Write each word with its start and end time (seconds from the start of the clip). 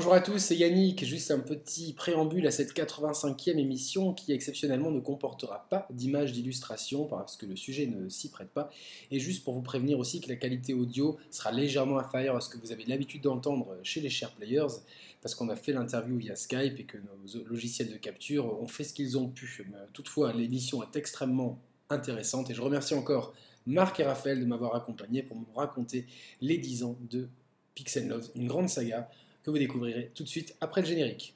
Bonjour 0.00 0.14
à 0.14 0.22
tous, 0.22 0.38
c'est 0.38 0.56
Yannick. 0.56 1.04
Juste 1.04 1.30
un 1.30 1.40
petit 1.40 1.92
préambule 1.92 2.46
à 2.46 2.50
cette 2.50 2.74
85e 2.74 3.58
émission 3.58 4.14
qui 4.14 4.32
exceptionnellement 4.32 4.90
ne 4.90 4.98
comportera 4.98 5.66
pas 5.68 5.86
d'images 5.90 6.32
d'illustration 6.32 7.04
parce 7.04 7.36
que 7.36 7.44
le 7.44 7.54
sujet 7.54 7.84
ne 7.86 8.08
s'y 8.08 8.30
prête 8.30 8.48
pas. 8.48 8.70
Et 9.10 9.20
juste 9.20 9.44
pour 9.44 9.52
vous 9.52 9.60
prévenir 9.60 9.98
aussi 9.98 10.22
que 10.22 10.30
la 10.30 10.36
qualité 10.36 10.72
audio 10.72 11.18
sera 11.30 11.52
légèrement 11.52 11.98
inférieure 11.98 12.34
à 12.34 12.40
ce 12.40 12.48
que 12.48 12.56
vous 12.56 12.72
avez 12.72 12.86
l'habitude 12.86 13.20
d'entendre 13.20 13.76
chez 13.82 14.00
les 14.00 14.08
chers 14.08 14.30
players 14.30 14.68
parce 15.20 15.34
qu'on 15.34 15.50
a 15.50 15.54
fait 15.54 15.74
l'interview 15.74 16.16
via 16.16 16.34
Skype 16.34 16.80
et 16.80 16.84
que 16.84 16.96
nos 16.96 17.44
logiciels 17.44 17.92
de 17.92 17.98
capture 17.98 18.58
ont 18.58 18.68
fait 18.68 18.84
ce 18.84 18.94
qu'ils 18.94 19.18
ont 19.18 19.28
pu. 19.28 19.66
Toutefois, 19.92 20.32
l'émission 20.32 20.82
est 20.82 20.96
extrêmement 20.96 21.58
intéressante 21.90 22.48
et 22.48 22.54
je 22.54 22.62
remercie 22.62 22.94
encore 22.94 23.34
Marc 23.66 24.00
et 24.00 24.04
Raphaël 24.04 24.40
de 24.40 24.46
m'avoir 24.46 24.74
accompagné 24.76 25.22
pour 25.22 25.36
me 25.36 25.44
raconter 25.54 26.06
les 26.40 26.56
10 26.56 26.84
ans 26.84 26.96
de 27.10 27.28
Pixel 27.74 28.08
Love, 28.08 28.30
une 28.34 28.46
grande 28.46 28.70
saga 28.70 29.10
que 29.42 29.50
vous 29.50 29.58
découvrirez 29.58 30.10
tout 30.14 30.22
de 30.22 30.28
suite 30.28 30.54
après 30.60 30.80
le 30.80 30.86
générique. 30.86 31.34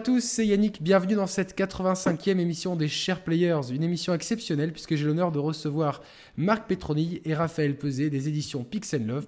À 0.00 0.02
tous, 0.02 0.20
c'est 0.20 0.46
Yannick, 0.46 0.82
bienvenue 0.82 1.14
dans 1.14 1.26
cette 1.26 1.54
85e 1.58 2.38
émission 2.38 2.74
des 2.74 2.88
Chers 2.88 3.20
Players, 3.22 3.70
une 3.70 3.82
émission 3.82 4.14
exceptionnelle 4.14 4.72
puisque 4.72 4.94
j'ai 4.94 5.04
l'honneur 5.04 5.30
de 5.30 5.38
recevoir 5.38 6.00
Marc 6.38 6.66
Petroni 6.66 7.20
et 7.26 7.34
Raphaël 7.34 7.76
Pesé 7.76 8.08
des 8.08 8.26
éditions 8.26 8.64
Pixel 8.64 9.06
Love, 9.06 9.26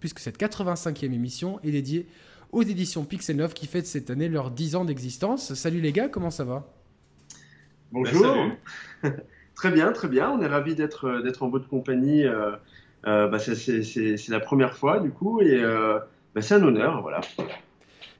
puisque 0.00 0.20
cette 0.20 0.40
85e 0.40 1.12
émission 1.12 1.60
est 1.62 1.72
dédiée 1.72 2.06
aux 2.52 2.62
éditions 2.62 3.04
Pixel 3.04 3.36
Love 3.36 3.52
qui 3.52 3.66
fêtent 3.66 3.86
cette 3.86 4.08
année 4.08 4.30
leurs 4.30 4.50
10 4.50 4.76
ans 4.76 4.86
d'existence. 4.86 5.52
Salut 5.52 5.82
les 5.82 5.92
gars, 5.92 6.08
comment 6.08 6.30
ça 6.30 6.44
va? 6.44 6.72
Bonjour, 7.92 8.34
très 9.54 9.72
bien, 9.72 9.92
très 9.92 10.08
bien, 10.08 10.30
on 10.30 10.40
est 10.40 10.46
ravis 10.46 10.74
d'être 10.74 11.42
en 11.42 11.48
bonne 11.48 11.66
compagnie, 11.66 12.24
euh, 12.24 12.52
euh, 13.06 13.28
bah, 13.28 13.38
c'est 13.38 14.28
la 14.30 14.40
première 14.40 14.74
fois 14.74 15.00
du 15.00 15.10
coup 15.10 15.42
et 15.42 15.62
euh, 15.62 15.98
bah, 16.34 16.40
c'est 16.40 16.54
un 16.54 16.62
honneur, 16.62 17.02
voilà. 17.02 17.20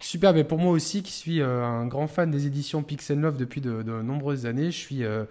Super, 0.00 0.34
mais 0.34 0.44
pour 0.44 0.58
moi 0.58 0.72
aussi, 0.72 1.02
qui 1.02 1.12
suis 1.12 1.40
euh, 1.40 1.64
un 1.64 1.86
grand 1.86 2.08
fan 2.08 2.30
des 2.30 2.46
éditions 2.46 2.82
Pixel 2.82 3.20
Love 3.20 3.36
depuis 3.36 3.60
de, 3.60 3.82
nombreuses 4.02 4.44
années, 4.44 4.70
je 4.70 4.76
suis 4.76 5.04
euh, 5.04 5.24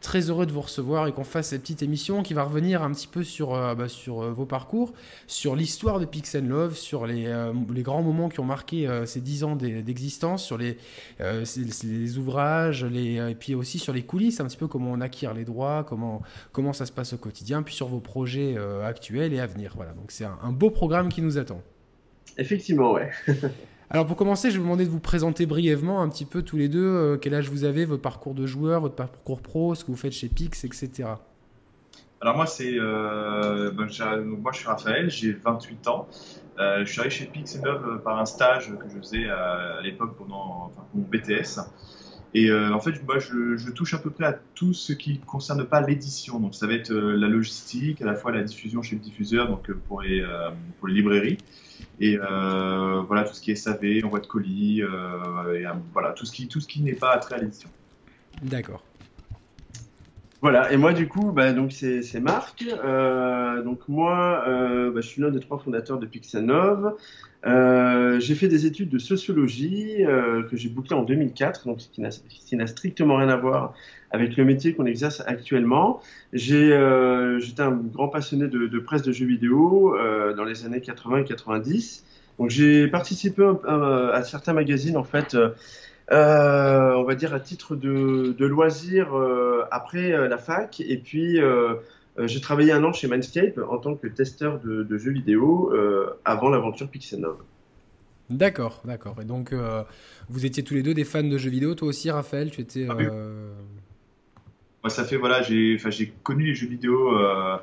très 0.00 0.30
heureux 0.30 0.46
de 0.46 0.52
vous 0.52 0.60
recevoir 0.60 1.08
et 1.08 1.12
qu'on 1.12 1.24
fasse 1.24 1.48
cette 1.48 1.62
petite 1.62 1.82
émission 1.82 2.22
qui 2.22 2.34
va 2.34 2.44
revenir 2.44 2.82
un 2.82 2.92
petit 2.92 3.08
peu 3.08 3.24
sur, 3.24 3.54
euh, 3.54 3.74
bah, 3.74 3.88
sur 3.88 4.20
vos 4.32 4.44
parcours, 4.44 4.92
sur 5.26 5.56
l'histoire 5.56 5.98
de 5.98 6.04
Pixel 6.04 6.46
Love, 6.46 6.76
sur 6.76 7.06
les, 7.06 7.32
les, 7.74 7.82
grands 7.82 8.02
moments 8.02 8.28
qui 8.28 8.40
ont 8.40 8.44
marqué 8.44 8.88
ces 9.06 9.20
dix 9.20 9.42
ans 9.42 9.56
d'existence, 9.56 10.44
sur 10.44 10.58
les, 10.58 10.76
les 11.18 12.18
ouvrages, 12.18 12.84
les, 12.84 13.16
et 13.30 13.34
puis 13.34 13.54
aussi 13.54 13.78
sur 13.78 13.92
les 13.92 14.02
coulisses, 14.02 14.40
un 14.40 14.46
petit 14.46 14.56
peu 14.56 14.68
comment 14.68 14.92
on 14.92 15.00
acquiert 15.00 15.34
les 15.34 15.44
droits, 15.44 15.84
comment, 15.88 16.22
comment 16.52 16.72
ça 16.72 16.86
se 16.86 16.92
passe 16.92 17.14
au 17.14 17.18
quotidien, 17.18 17.62
puis 17.62 17.74
sur 17.74 17.88
vos 17.88 18.00
projets 18.00 18.56
actuels 18.84 19.32
et 19.32 19.40
à 19.40 19.46
venir. 19.46 19.72
Voilà, 19.76 19.92
donc 19.92 20.12
c'est 20.12 20.24
un, 20.24 20.38
un 20.42 20.52
beau 20.52 20.70
programme 20.70 21.08
qui 21.08 21.22
nous 21.22 21.38
attend. 21.38 21.62
Effectivement, 22.38 22.92
ouais. 22.92 23.10
Alors 23.92 24.06
pour 24.06 24.16
commencer, 24.16 24.50
je 24.50 24.54
vais 24.54 24.58
vous 24.58 24.66
demander 24.66 24.84
de 24.84 24.90
vous 24.90 25.00
présenter 25.00 25.46
brièvement 25.46 26.00
un 26.00 26.08
petit 26.08 26.24
peu 26.24 26.42
tous 26.42 26.56
les 26.56 26.68
deux, 26.68 26.86
euh, 26.86 27.16
quel 27.16 27.34
âge 27.34 27.50
vous 27.50 27.64
avez, 27.64 27.84
votre 27.84 28.02
parcours 28.02 28.34
de 28.34 28.46
joueur, 28.46 28.80
votre 28.80 28.94
parcours 28.94 29.42
pro, 29.42 29.74
ce 29.74 29.84
que 29.84 29.90
vous 29.90 29.96
faites 29.96 30.12
chez 30.12 30.28
Pix, 30.28 30.62
etc. 30.62 31.08
Alors 32.20 32.36
moi, 32.36 32.46
c'est, 32.46 32.74
euh, 32.78 33.72
ben, 33.72 33.88
moi 34.24 34.52
je 34.52 34.58
suis 34.58 34.68
Raphaël, 34.68 35.10
j'ai 35.10 35.32
28 35.32 35.88
ans. 35.88 36.06
Euh, 36.60 36.84
je 36.84 36.92
suis 36.92 37.00
arrivé 37.00 37.14
chez 37.14 37.24
Pix 37.24 37.56
et 37.56 37.60
par 38.04 38.20
un 38.20 38.26
stage 38.26 38.72
que 38.78 38.88
je 38.88 38.98
faisais 38.98 39.28
à, 39.28 39.80
l'époque 39.82 40.14
pendant 40.16 40.70
mon 40.94 41.02
BTS. 41.02 41.58
Et 42.32 42.52
en 42.52 42.78
fait, 42.78 43.02
moi, 43.04 43.18
je, 43.18 43.70
touche 43.70 43.94
à 43.94 43.98
peu 43.98 44.10
près 44.10 44.24
à 44.24 44.38
tout 44.54 44.72
ce 44.72 44.92
qui 44.92 45.14
ne 45.14 45.24
concerne 45.24 45.64
pas 45.64 45.80
l'édition. 45.80 46.38
Donc, 46.38 46.54
ça 46.54 46.68
va 46.68 46.74
être 46.74 46.92
la 46.92 47.26
logistique, 47.26 48.00
à 48.02 48.04
la 48.04 48.14
fois 48.14 48.30
la 48.30 48.44
diffusion 48.44 48.82
chez 48.82 48.94
le 48.94 49.00
diffuseur, 49.00 49.48
donc 49.48 49.70
pour 49.88 50.02
les, 50.02 50.24
pour 50.78 50.86
les 50.86 50.94
librairies, 50.94 51.38
et 52.00 52.18
euh, 52.18 53.02
voilà 53.02 53.24
tout 53.24 53.34
ce 53.34 53.40
qui 53.40 53.50
est 53.50 53.56
SAV, 53.56 54.04
envoi 54.04 54.20
de 54.20 54.26
colis, 54.26 54.82
euh, 54.82 55.54
et, 55.54 55.66
euh, 55.66 55.72
voilà 55.92 56.12
tout 56.12 56.24
ce 56.24 56.32
qui 56.32 56.48
tout 56.48 56.60
ce 56.60 56.66
qui 56.66 56.80
n'est 56.80 56.94
pas 56.94 57.12
attrait 57.12 57.36
à 57.36 57.38
l'édition. 57.38 57.68
D'accord. 58.42 58.82
Voilà, 60.42 60.72
et 60.72 60.76
moi 60.78 60.92
du 60.94 61.06
coup, 61.06 61.32
bah, 61.32 61.52
donc 61.52 61.72
c'est 61.72 62.20
Marc. 62.20 62.64
donc 62.64 63.80
moi, 63.88 64.42
bah, 64.46 65.00
je 65.00 65.06
suis 65.06 65.20
l'un 65.20 65.30
des 65.30 65.40
trois 65.40 65.58
fondateurs 65.58 65.98
de 65.98 66.06
Pixanov. 66.06 66.96
j'ai 67.44 68.34
fait 68.34 68.48
des 68.48 68.64
études 68.64 68.88
de 68.88 68.98
sociologie 68.98 69.98
que 70.50 70.56
j'ai 70.56 70.70
bouclé 70.70 70.94
en 70.96 71.02
2004, 71.02 71.66
donc 71.66 71.78
qui 71.78 72.56
n'a 72.56 72.66
strictement 72.66 73.16
rien 73.16 73.28
à 73.28 73.36
voir 73.36 73.74
avec 74.10 74.36
le 74.36 74.44
métier 74.44 74.74
qu'on 74.74 74.86
exerce 74.86 75.22
actuellement. 75.26 76.00
J'ai, 76.32 76.72
euh, 76.72 77.38
j'étais 77.38 77.62
un 77.62 77.72
grand 77.72 78.08
passionné 78.08 78.48
de, 78.48 78.66
de, 78.66 78.78
presse 78.78 79.02
de 79.02 79.12
jeux 79.12 79.26
vidéo 79.26 79.96
euh, 79.96 80.34
dans 80.34 80.44
les 80.44 80.64
années 80.64 80.80
80 80.80 81.18
et 81.18 81.24
90. 81.24 82.04
Donc 82.38 82.50
j'ai 82.50 82.88
participé 82.88 83.48
à, 83.66 84.10
à, 84.12 84.22
certains 84.24 84.52
magazines 84.52 84.96
en 84.96 85.04
fait, 85.04 85.36
euh, 86.12 86.94
on 86.94 87.04
va 87.04 87.14
dire 87.14 87.34
à 87.34 87.40
titre 87.40 87.76
de, 87.76 88.34
de 88.36 88.46
loisir 88.46 89.16
euh, 89.16 89.64
après 89.70 90.12
euh, 90.12 90.28
la 90.28 90.38
fac. 90.38 90.80
Et 90.80 90.98
puis 90.98 91.38
j'ai 92.18 92.40
travaillé 92.40 92.72
un 92.72 92.84
an 92.84 92.92
chez 92.92 93.08
Manscape 93.08 93.58
en 93.68 93.78
tant 93.78 93.94
que 93.94 94.06
testeur 94.06 94.60
de, 94.60 94.82
de 94.82 94.98
jeux 94.98 95.12
vidéo 95.12 95.72
avant 96.24 96.50
l'aventure 96.50 96.88
Pixelnov. 96.88 97.36
D'accord, 98.28 98.82
d'accord. 98.84 99.16
Et 99.22 99.24
donc, 99.24 99.54
vous 100.28 100.46
étiez 100.46 100.62
tous 100.62 100.74
les 100.74 100.82
deux 100.82 100.94
des 100.94 101.04
fans 101.04 101.22
de 101.22 101.38
jeux 101.38 101.50
vidéo. 101.50 101.74
Toi 101.74 101.88
aussi, 101.88 102.10
Raphaël, 102.10 102.50
tu 102.50 102.60
étais. 102.60 102.86
Ah 102.90 102.94
moi, 104.82 104.88
ça 104.90 105.04
fait, 105.04 105.16
voilà, 105.16 105.42
j'ai 105.42 105.78
connu 106.22 106.46
les 106.46 106.54
jeux 106.54 106.68
vidéo. 106.68 107.18
Euh, 107.18 107.58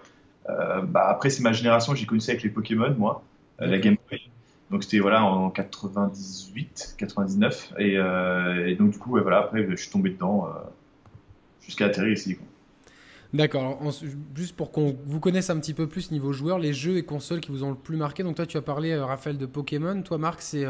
euh, 0.50 0.81
bah, 0.81 1.08
après, 1.09 1.29
c'est 1.29 1.41
ma 1.41 1.52
génération, 1.52 1.96
j'ai 1.96 2.06
connu 2.06 2.22
ça 2.22 2.31
avec 2.34 2.44
les 2.44 2.50
Pokémon, 2.50 2.94
moi, 2.97 3.24
euh, 3.62 3.66
la 3.66 3.79
Game 3.79 3.97
Boy. 4.09 4.22
Donc, 4.72 4.83
c'était 4.83 5.00
voilà, 5.00 5.23
en 5.23 5.50
98, 5.50 6.95
99. 6.97 7.73
Et, 7.79 7.94
et 7.94 8.75
donc, 8.75 8.91
du 8.91 8.97
coup, 8.97 9.11
voilà, 9.11 9.39
après, 9.39 9.66
je 9.69 9.75
suis 9.75 9.89
tombé 9.89 10.09
dedans 10.09 10.47
jusqu'à 11.61 11.85
atterrir 11.85 12.11
ici. 12.13 12.38
D'accord. 13.33 13.79
Juste 14.35 14.55
pour 14.55 14.72
qu'on 14.72 14.95
vous 15.05 15.19
connaisse 15.19 15.50
un 15.50 15.59
petit 15.59 15.73
peu 15.73 15.88
plus 15.88 16.11
niveau 16.11 16.31
joueur, 16.31 16.59
les 16.59 16.73
jeux 16.73 16.97
et 16.97 17.03
consoles 17.03 17.41
qui 17.41 17.51
vous 17.51 17.63
ont 17.63 17.69
le 17.69 17.75
plus 17.75 17.97
marqué. 17.97 18.23
Donc 18.23 18.35
toi, 18.35 18.45
tu 18.45 18.57
as 18.57 18.61
parlé, 18.61 18.97
Raphaël, 18.97 19.38
de 19.38 19.45
Pokémon. 19.45 20.01
Toi, 20.01 20.17
Marc, 20.17 20.41
c'est 20.41 20.66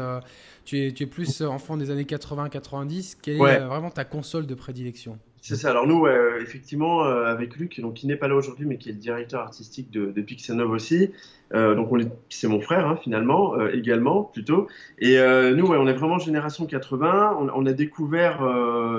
tu, 0.64 0.78
es, 0.78 0.92
tu 0.92 1.04
es 1.04 1.06
plus 1.06 1.42
enfant 1.42 1.76
des 1.76 1.90
années 1.90 2.04
80-90. 2.04 3.16
Quelle 3.22 3.40
est 3.40 3.60
vraiment 3.60 3.90
ta 3.90 4.04
console 4.04 4.46
de 4.46 4.54
prédilection? 4.54 5.18
C'est 5.40 5.56
ça. 5.56 5.70
Alors 5.70 5.86
nous, 5.86 6.06
effectivement, 6.40 7.04
euh, 7.04 7.24
avec 7.24 7.56
Luc, 7.56 7.80
donc 7.80 7.94
qui 7.94 8.06
n'est 8.06 8.16
pas 8.16 8.28
là 8.28 8.34
aujourd'hui, 8.34 8.66
mais 8.66 8.76
qui 8.76 8.88
est 8.88 8.92
le 8.92 8.98
directeur 8.98 9.40
artistique 9.40 9.90
de, 9.90 10.06
de 10.06 10.22
Pixelnov 10.22 10.70
aussi. 10.70 11.12
Euh, 11.54 11.74
donc 11.74 11.90
on 11.92 11.98
c'est 12.28 12.48
mon 12.48 12.60
frère 12.60 12.86
hein, 12.86 12.98
finalement, 13.02 13.54
euh, 13.54 13.70
également 13.72 14.24
plutôt. 14.24 14.68
Et 14.98 15.16
nous, 15.54 15.66
on 15.66 15.86
est 15.86 15.94
vraiment 15.94 16.18
génération 16.18 16.66
80. 16.66 17.50
On, 17.54 17.66
a 17.66 17.72
découvert 17.72 18.42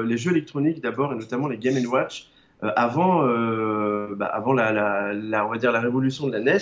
les 0.04 0.18
jeux 0.18 0.32
électroniques 0.32 0.82
d'abord 0.82 1.12
et 1.14 1.16
notamment 1.16 1.48
les 1.48 1.58
Game 1.58 1.76
Watch 1.86 2.30
avant, 2.62 3.26
bah, 4.16 4.26
avant 4.26 4.54
la, 4.54 5.14
la, 5.14 5.46
on 5.46 5.50
va 5.50 5.58
dire 5.58 5.72
la 5.72 5.82
révolution 5.82 6.28
de 6.28 6.34
la 6.34 6.40
NES. 6.40 6.58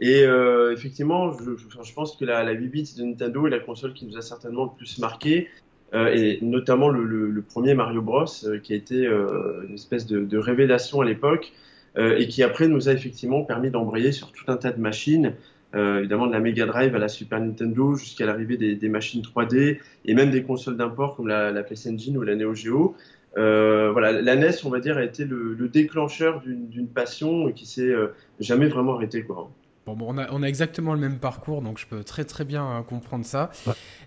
Et 0.00 0.24
effectivement, 0.72 1.32
je, 1.32 1.56
je, 1.56 1.94
pense 1.94 2.16
que 2.16 2.24
la, 2.24 2.42
la 2.42 2.52
8 2.52 2.68
bits 2.68 2.94
de 2.98 3.04
Nintendo 3.04 3.46
est 3.46 3.50
la 3.50 3.60
console 3.60 3.94
qui 3.94 4.06
nous 4.06 4.16
a 4.16 4.22
certainement 4.22 4.64
le 4.64 4.76
plus 4.76 4.98
marqué. 4.98 5.48
Euh, 5.94 6.12
et 6.12 6.38
notamment 6.42 6.88
le, 6.88 7.42
premier 7.42 7.74
Mario 7.74 8.02
Bros 8.02 8.24
euh, 8.44 8.58
qui 8.58 8.72
a 8.72 8.76
été 8.76 9.06
euh, 9.06 9.62
une 9.68 9.74
espèce 9.74 10.06
de, 10.06 10.38
révélation 10.38 11.00
à 11.00 11.04
l'époque 11.04 11.52
et 11.96 12.26
qui 12.26 12.42
après 12.42 12.66
nous 12.66 12.88
a 12.88 12.92
effectivement 12.92 13.44
permis 13.44 13.70
d'embrayer 13.70 14.10
sur 14.10 14.32
tout 14.32 14.42
un 14.48 14.56
tas 14.56 14.72
de 14.72 14.80
machines, 14.80 15.34
évidemment 15.74 16.26
de 16.26 16.32
la 16.32 16.40
Mega 16.40 16.66
Drive 16.66 16.92
à 16.96 16.98
la 16.98 17.06
Super 17.06 17.38
Nintendo 17.38 17.94
jusqu'à 17.94 18.26
l'arrivée 18.26 18.56
des, 18.56 18.88
machines 18.88 19.22
3D 19.22 19.78
et 20.04 20.14
même 20.14 20.32
des 20.32 20.42
consoles 20.42 20.76
d'import 20.76 21.14
comme 21.14 21.28
la, 21.28 21.62
PS 21.62 21.86
Engine 21.86 22.18
ou 22.18 22.22
la 22.22 22.34
Neo 22.34 22.52
Geo. 22.52 22.96
voilà, 23.36 24.10
la 24.10 24.34
NES, 24.34 24.50
on 24.64 24.70
va 24.70 24.80
dire, 24.80 24.96
a 24.96 25.04
été 25.04 25.24
le, 25.24 25.68
déclencheur 25.72 26.42
d'une 26.44 26.88
passion 26.88 27.52
qui 27.52 27.64
s'est 27.64 27.94
jamais 28.40 28.66
vraiment 28.66 28.96
arrêtée, 28.96 29.22
quoi. 29.22 29.48
Bon, 29.86 29.98
on, 30.00 30.16
a, 30.16 30.30
on, 30.32 30.42
a, 30.42 30.46
exactement 30.46 30.94
le 30.94 31.00
même 31.00 31.18
parcours, 31.18 31.60
donc 31.60 31.78
je 31.78 31.86
peux 31.86 32.02
très 32.02 32.24
très 32.24 32.44
bien 32.44 32.66
euh, 32.66 32.80
comprendre 32.80 33.26
ça. 33.26 33.50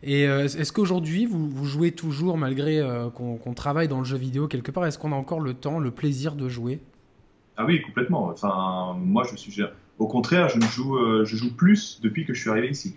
Et 0.02 0.28
euh, 0.28 0.46
est-ce 0.46 0.74
qu'aujourd'hui, 0.74 1.28
vous, 1.28 1.48
vous, 1.48 1.66
jouez 1.66 1.92
toujours, 1.92 2.38
malgré 2.38 2.80
euh, 2.80 3.10
qu'on 3.12 3.54
travaille 3.54 3.88
dans 3.88 4.00
le 4.00 4.06
jeu 4.06 4.18
vidéo 4.18 4.48
quelque 4.48 4.72
part, 4.72 4.88
est-ce 4.88 4.98
qu'on 4.98 5.12
a 5.12 5.16
encore 5.16 5.40
le 5.40 5.54
temps, 5.54 5.78
le 5.80 5.92
plaisir 5.92 6.34
de 6.34 6.50
jouer? 6.50 6.80
Ah 7.58 7.66
oui, 7.66 7.82
complètement. 7.84 8.30
Enfin, 8.30 8.96
moi, 9.00 9.24
je 9.30 9.36
suis, 9.36 9.62
Au 10.00 10.08
contraire, 10.08 10.50
je 10.50 10.60
joue, 10.62 10.98
je 11.24 11.36
joue 11.36 11.56
plus 11.56 12.00
depuis 12.02 12.26
que 12.26 12.34
je 12.34 12.42
suis 12.42 12.50
arrivé 12.50 12.70
ici. 12.70 12.96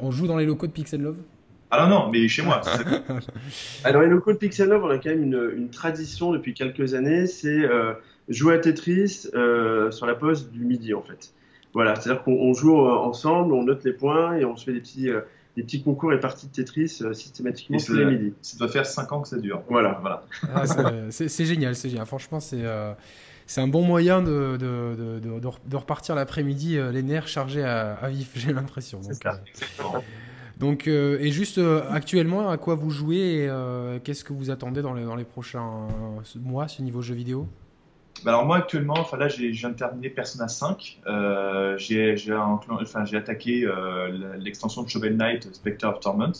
On 0.00 0.10
joue 0.10 0.26
dans 0.26 0.36
les 0.36 0.46
locaux 0.46 0.66
de 0.66 0.72
Pixel 0.72 1.00
Love? 1.00 1.16
Ah 1.70 1.86
non, 1.86 1.88
non, 1.88 2.10
mais 2.10 2.26
chez 2.28 2.42
moi. 2.42 2.60
Alors, 3.84 4.02
les 4.02 4.08
locaux 4.08 4.32
de 4.32 4.38
Pixel 4.38 4.68
Love, 4.68 4.84
on 4.84 4.90
a 4.90 4.98
quand 4.98 5.10
même 5.10 5.22
une, 5.22 5.70
tradition 5.70 6.32
depuis 6.32 6.54
quelques 6.54 6.94
années, 6.94 7.26
c'est 7.26 7.68
jouer 8.28 8.54
à 8.54 8.58
Tetris 8.58 9.28
sur 9.90 10.06
la 10.06 10.14
pause 10.16 10.50
du 10.50 10.64
midi, 10.64 10.92
en 10.92 11.02
fait. 11.02 11.32
Voilà, 11.74 11.96
c'est-à-dire 11.96 12.22
qu'on 12.22 12.54
joue 12.54 12.78
ensemble, 12.78 13.52
on 13.52 13.64
note 13.64 13.84
les 13.84 13.92
points 13.92 14.36
et 14.36 14.44
on 14.44 14.56
se 14.56 14.64
fait 14.64 14.72
des 14.72 14.80
petits, 14.80 15.10
des 15.56 15.62
petits 15.62 15.82
concours 15.82 16.12
et 16.12 16.20
parties 16.20 16.48
de 16.48 16.52
Tetris 16.52 16.98
euh, 17.02 17.12
systématiquement 17.12 17.78
tous 17.78 17.94
les 17.94 18.04
midis. 18.04 18.34
Ça 18.42 18.58
doit 18.58 18.68
faire 18.68 18.86
5 18.86 19.12
ans 19.12 19.20
que 19.20 19.28
ça 19.28 19.38
dure. 19.38 19.62
Voilà. 19.68 19.98
voilà. 20.00 20.24
Ah, 20.54 20.64
c'est 21.10 21.44
génial, 21.44 21.76
c'est 21.76 21.88
génial. 21.88 22.06
Franchement, 22.06 22.40
c'est 22.40 22.64
euh, 22.64 22.92
c'est 23.46 23.60
un 23.60 23.68
bon 23.68 23.82
moyen 23.82 24.22
de, 24.22 24.56
de, 24.56 25.20
de, 25.20 25.40
de 25.40 25.76
repartir 25.76 26.14
l'après-midi 26.14 26.78
euh, 26.78 26.90
les 26.90 27.02
nerfs 27.02 27.28
chargés 27.28 27.62
à, 27.62 28.08
vif, 28.08 28.30
j'ai 28.34 28.52
l'impression. 28.52 29.00
C'est 29.02 29.22
ça, 29.22 29.40
exactement. 29.46 30.02
Donc, 30.58 30.86
et 30.86 31.32
juste 31.32 31.60
actuellement, 31.90 32.48
à 32.48 32.58
quoi 32.58 32.76
vous 32.76 32.90
jouez 32.90 33.44
et 33.44 34.00
qu'est-ce 34.04 34.22
que 34.22 34.32
vous 34.32 34.50
attendez 34.50 34.82
dans 34.82 34.94
les, 34.94 35.04
dans 35.04 35.16
les 35.16 35.24
prochains 35.24 35.88
mois, 36.36 36.68
ce 36.68 36.80
niveau 36.80 37.02
jeu 37.02 37.16
vidéo? 37.16 37.48
Bah, 38.22 38.30
alors 38.30 38.46
moi 38.46 38.58
actuellement, 38.58 38.98
enfin 38.98 39.16
là 39.16 39.28
j'ai, 39.28 39.52
je 39.52 39.60
viens 39.60 39.70
de 39.70 39.76
terminer 39.76 40.08
Persona 40.08 40.48
5. 40.48 41.00
Euh, 41.06 41.76
j'ai, 41.78 42.16
j'ai, 42.16 42.34
enfin, 42.34 43.04
j'ai 43.04 43.16
attaqué 43.16 43.64
euh, 43.64 44.36
l'extension 44.38 44.82
de 44.82 44.88
Shovel 44.88 45.16
Knight 45.16 45.52
Spectre 45.54 45.86
of 45.86 46.00
Torment. 46.00 46.32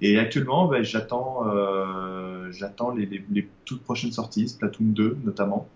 Et 0.00 0.18
actuellement, 0.18 0.68
bah, 0.68 0.82
j'attends, 0.82 1.46
euh, 1.46 2.50
j'attends 2.50 2.90
les, 2.90 3.24
les, 3.30 3.48
toutes 3.64 3.82
prochaines 3.82 4.12
sorties, 4.12 4.48
Splatoon 4.48 4.86
2 4.86 5.18
notamment. 5.24 5.68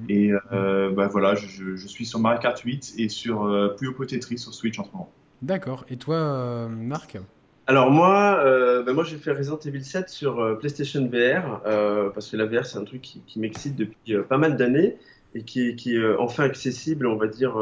Mm. 0.00 0.04
Et 0.08 0.32
euh, 0.52 0.90
bah, 0.90 1.08
voilà, 1.08 1.34
je, 1.34 1.76
je, 1.76 1.86
suis 1.88 2.06
sur 2.06 2.18
Mario 2.18 2.40
Kart 2.40 2.58
8 2.58 2.94
et 2.98 3.08
sur 3.08 3.44
euh, 3.44 3.74
Puyo 3.76 3.92
Tetris 4.04 4.38
sur 4.38 4.54
Switch 4.54 4.78
en 4.78 4.84
ce 4.84 4.92
moment. 4.92 5.10
D'accord. 5.42 5.84
Et 5.88 5.96
toi, 5.96 6.16
euh, 6.16 6.68
Marc? 6.68 7.18
Alors 7.66 7.90
moi, 7.90 8.42
euh, 8.44 8.82
ben 8.82 8.92
moi 8.92 9.04
j'ai 9.04 9.16
fait 9.16 9.32
Resident 9.32 9.58
Evil 9.64 9.82
7 9.82 10.10
sur 10.10 10.38
euh, 10.38 10.54
PlayStation 10.54 11.06
VR 11.06 11.62
euh, 11.64 12.10
parce 12.10 12.30
que 12.30 12.36
la 12.36 12.44
VR 12.44 12.66
c'est 12.66 12.76
un 12.76 12.84
truc 12.84 13.00
qui, 13.00 13.22
qui 13.26 13.40
m'excite 13.40 13.74
depuis 13.74 14.14
euh, 14.14 14.22
pas 14.22 14.36
mal 14.36 14.58
d'années 14.58 14.96
et 15.34 15.44
qui 15.44 15.74
qui 15.74 15.96
est 15.96 16.14
enfin 16.16 16.44
accessible, 16.44 17.06
on 17.06 17.16
va 17.16 17.26
dire 17.26 17.56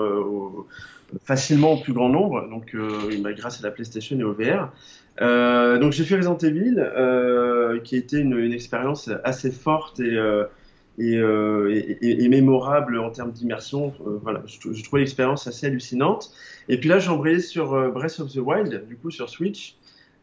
facilement 1.24 1.72
au 1.72 1.80
plus 1.80 1.94
grand 1.94 2.10
nombre. 2.10 2.46
Donc 2.50 2.76
bah, 3.22 3.32
grâce 3.32 3.60
à 3.60 3.62
la 3.62 3.70
PlayStation 3.70 4.18
et 4.18 4.24
au 4.24 4.34
VR. 4.34 4.70
donc 5.80 5.92
j'ai 5.92 6.04
fait 6.04 6.16
Resident 6.16 6.36
Evil 6.36 6.74
qui 7.82 7.94
a 7.94 7.98
été 7.98 8.18
une, 8.18 8.36
une 8.36 8.52
expérience 8.52 9.08
assez 9.24 9.50
forte 9.50 10.00
et 10.00 10.18
et, 10.98 11.14
et, 11.14 12.24
et, 12.24 12.28
mémorable 12.28 12.98
en 12.98 13.08
termes 13.08 13.32
d'immersion. 13.32 13.94
voilà, 14.22 14.42
je 14.46 14.82
trouvais 14.84 15.00
l'expérience 15.00 15.46
assez 15.46 15.66
hallucinante. 15.66 16.30
Et 16.68 16.78
puis 16.78 16.90
là, 16.90 16.98
j'ai 16.98 17.08
embrayé 17.08 17.40
sur 17.40 17.90
Breath 17.90 18.20
of 18.20 18.30
the 18.30 18.36
Wild, 18.36 18.86
du 18.86 18.96
coup 18.96 19.10
sur 19.10 19.30
Switch, 19.30 19.76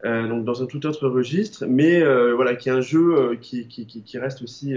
euh, 0.04 0.26
donc 0.28 0.44
dans 0.44 0.62
un 0.62 0.66
tout 0.66 0.86
autre 0.86 1.08
registre, 1.08 1.66
mais 1.68 2.00
euh, 2.02 2.34
voilà, 2.34 2.56
qui 2.56 2.70
est 2.70 2.72
un 2.72 2.80
jeu 2.80 3.14
euh, 3.14 3.36
qui, 3.36 3.68
qui, 3.68 3.86
qui, 3.86 4.18
reste 4.18 4.42
aussi 4.42 4.74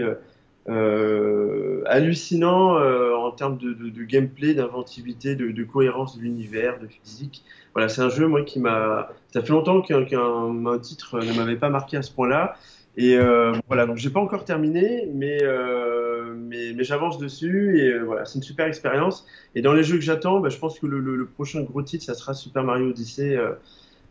hallucinant 1.86 2.78
en 2.78 3.32
termes 3.32 3.58
de, 3.58 3.74
de, 3.74 3.90
de 3.90 4.04
gameplay, 4.04 4.54
d'inventivité, 4.54 5.36
de, 5.36 5.52
de, 5.52 5.64
cohérence 5.64 6.18
de 6.18 6.22
l'univers, 6.22 6.80
de 6.80 6.88
physique. 6.88 7.44
Voilà, 7.74 7.90
c'est 7.90 8.02
un 8.02 8.10
jeu 8.10 8.28
moi 8.28 8.44
qui 8.44 8.60
m'a. 8.60 9.10
Ça 9.34 9.42
fait 9.42 9.50
longtemps 9.50 9.82
qu'un 9.82 10.06
qu 10.06 10.16
titre 10.82 11.20
ne 11.20 11.34
m'avait 11.34 11.58
pas 11.58 11.70
marqué 11.70 11.98
à 11.98 12.02
ce 12.02 12.12
point-là. 12.12 12.56
Et 12.96 13.18
euh, 13.18 13.54
voilà, 13.68 13.88
donc 13.88 13.98
j'ai 13.98 14.12
pas 14.12 14.20
encore 14.20 14.46
terminé, 14.46 15.10
mais 15.12 15.40
euh, 15.42 16.36
mais, 16.38 16.74
mais 16.76 16.84
j'avance 16.84 17.18
dessus 17.18 17.80
et 17.80 17.98
voilà, 17.98 18.26
c'est 18.26 18.36
une 18.36 18.44
super 18.44 18.68
expérience. 18.68 19.26
Et 19.56 19.62
dans 19.62 19.74
les 19.74 19.84
jeux 19.84 19.96
que 19.96 20.04
j'attends, 20.04 20.40
bah, 20.40 20.50
je 20.50 20.58
pense 20.60 20.80
que 20.80 20.86
le, 20.86 21.00
le, 21.00 21.16
le, 21.16 21.26
prochain 21.26 21.62
gros 21.64 21.82
titre, 21.82 22.06
ça 22.06 22.14
sera 22.14 22.34
Super 22.34 22.64
Mario 22.64 22.90
Odyssey. 22.90 23.38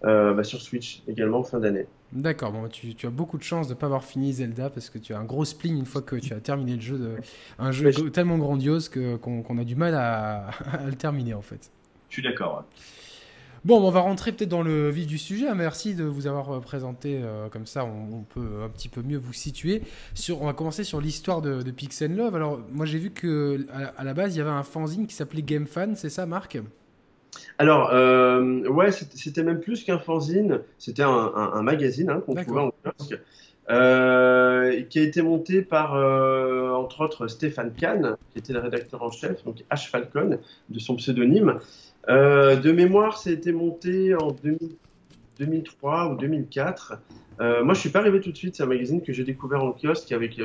Euh, 0.04 0.34
bah, 0.34 0.43
sur 0.43 0.60
Switch 0.60 1.02
également 1.06 1.43
fin 1.44 1.60
d'année. 1.60 1.87
D'accord, 2.12 2.52
bon, 2.52 2.69
tu, 2.69 2.94
tu, 2.94 3.06
as 3.06 3.10
beaucoup 3.10 3.38
de 3.38 3.43
chance 3.43 3.69
de 3.69 3.75
ne 3.75 3.78
pas 3.78 3.87
avoir 3.87 4.04
fini 4.04 4.32
Zelda 4.32 4.69
parce 4.69 4.90
que 4.90 4.99
tu 4.99 5.14
as 5.14 5.19
un 5.19 5.25
gros 5.25 5.44
spleen 5.44 5.78
une 5.78 5.87
fois 5.87 6.02
que 6.02 6.16
tu 6.16 6.34
as 6.34 6.40
terminé 6.40 6.75
le 6.75 6.81
jeu. 6.81 6.99
De, 6.99 7.16
un 7.58 7.70
jeu 7.70 7.93
tellement 8.10 8.37
grandiose 8.37 8.90
qu'on 8.90 9.58
a 9.58 9.64
du 9.64 9.76
mal 9.76 9.94
à, 9.96 10.50
le 10.84 10.94
terminer 10.94 11.34
en 11.34 11.43
fait. 11.43 11.70
Je 12.08 12.14
suis 12.14 12.22
d'accord. 12.22 12.64
Bon, 13.64 13.81
on 13.81 13.90
va 13.90 14.00
rentrer 14.00 14.32
peut-être 14.32 14.50
dans 14.50 14.62
le 14.62 14.90
vif 14.90 15.06
du 15.06 15.19
sujet. 15.19 15.46
Merci 15.54 15.94
de 15.94 16.02
vous 16.02 16.26
avoir 16.26 16.50
euh, 16.50 16.60
présenté 16.60 17.20
euh, 17.22 17.48
comme 17.48 17.66
ça. 17.66 17.84
On, 17.84 18.25
peut 18.25 18.64
un 18.64 18.69
petit 18.69 18.88
peu 18.88 19.02
mieux 19.02 19.19
vous 19.19 19.32
situer. 19.32 19.82
Sur, 20.14 20.43
on 20.43 20.46
va 20.46 20.52
commencer 20.52 20.82
sur 20.82 21.00
l'histoire 21.00 21.43
de, 21.43 21.62
de 21.62 21.70
Pix 21.70 22.02
Love. 22.02 22.34
Alors, 22.34 22.60
moi, 22.72 22.87
j'ai 22.87 22.98
vu 22.98 23.12
que 23.12 23.64
à, 23.96 24.02
la 24.02 24.14
base, 24.14 24.34
il 24.34 24.38
y 24.38 24.40
avait 24.40 24.50
un 24.50 24.64
fanzine 24.64 25.06
qui 25.06 25.14
s'appelait 25.14 25.43
Game 25.43 25.69
Fan. 25.69 25.94
C'est 25.94 26.10
ça, 26.10 26.26
Marc? 26.26 26.58
Alors, 27.58 27.90
euh, 27.93 28.67
ouais, 28.69 28.90
c'était 28.93 29.43
même 29.43 29.61
plus 29.61 29.84
qu'un 29.84 29.99
fanzine, 29.99 30.61
c'était 30.79 31.02
un, 31.02 31.62
magazine 31.62 32.11
hein, 32.11 32.23
qu'on 32.25 32.34
trouvait 32.34 32.61
en 32.61 32.73
kiosque, 32.82 33.19
euh, 33.70 34.82
qui 34.90 34.99
a 34.99 35.02
été 35.02 35.23
monté 35.23 35.62
par, 35.62 35.94
euh, 35.94 36.70
entre 36.73 37.05
autres, 37.05 37.29
Stéphane 37.29 37.73
Kahn, 37.73 38.17
qui 38.32 38.38
était 38.38 38.52
le 38.52 38.58
rédacteur 38.58 39.02
en 39.02 39.11
chef, 39.11 39.44
donc 39.44 39.64
H. 39.70 39.88
Falcon, 39.90 40.38
de 40.69 40.79
son 40.79 40.96
pseudonyme. 40.96 41.58
de 42.08 42.73
mémoire, 42.73 43.19
ça 43.19 43.31
a 43.31 43.32
été 43.32 43.52
monté 43.52 44.14
en 44.14 44.32
2003 45.38 46.08
ou 46.12 46.17
2004. 46.17 46.99
moi, 47.38 47.75
je 47.75 47.81
suis 47.81 47.90
pas 47.90 48.00
arrivé 48.00 48.20
tout 48.20 48.32
de 48.32 48.37
suite, 48.37 48.56
c'est 48.56 48.62
un 48.62 48.67
magazine 48.67 49.02
que 49.02 49.12
j'ai 49.12 49.25
découvert 49.25 49.62
en 49.62 49.73
kiosque 49.73 50.11
avec 50.12 50.40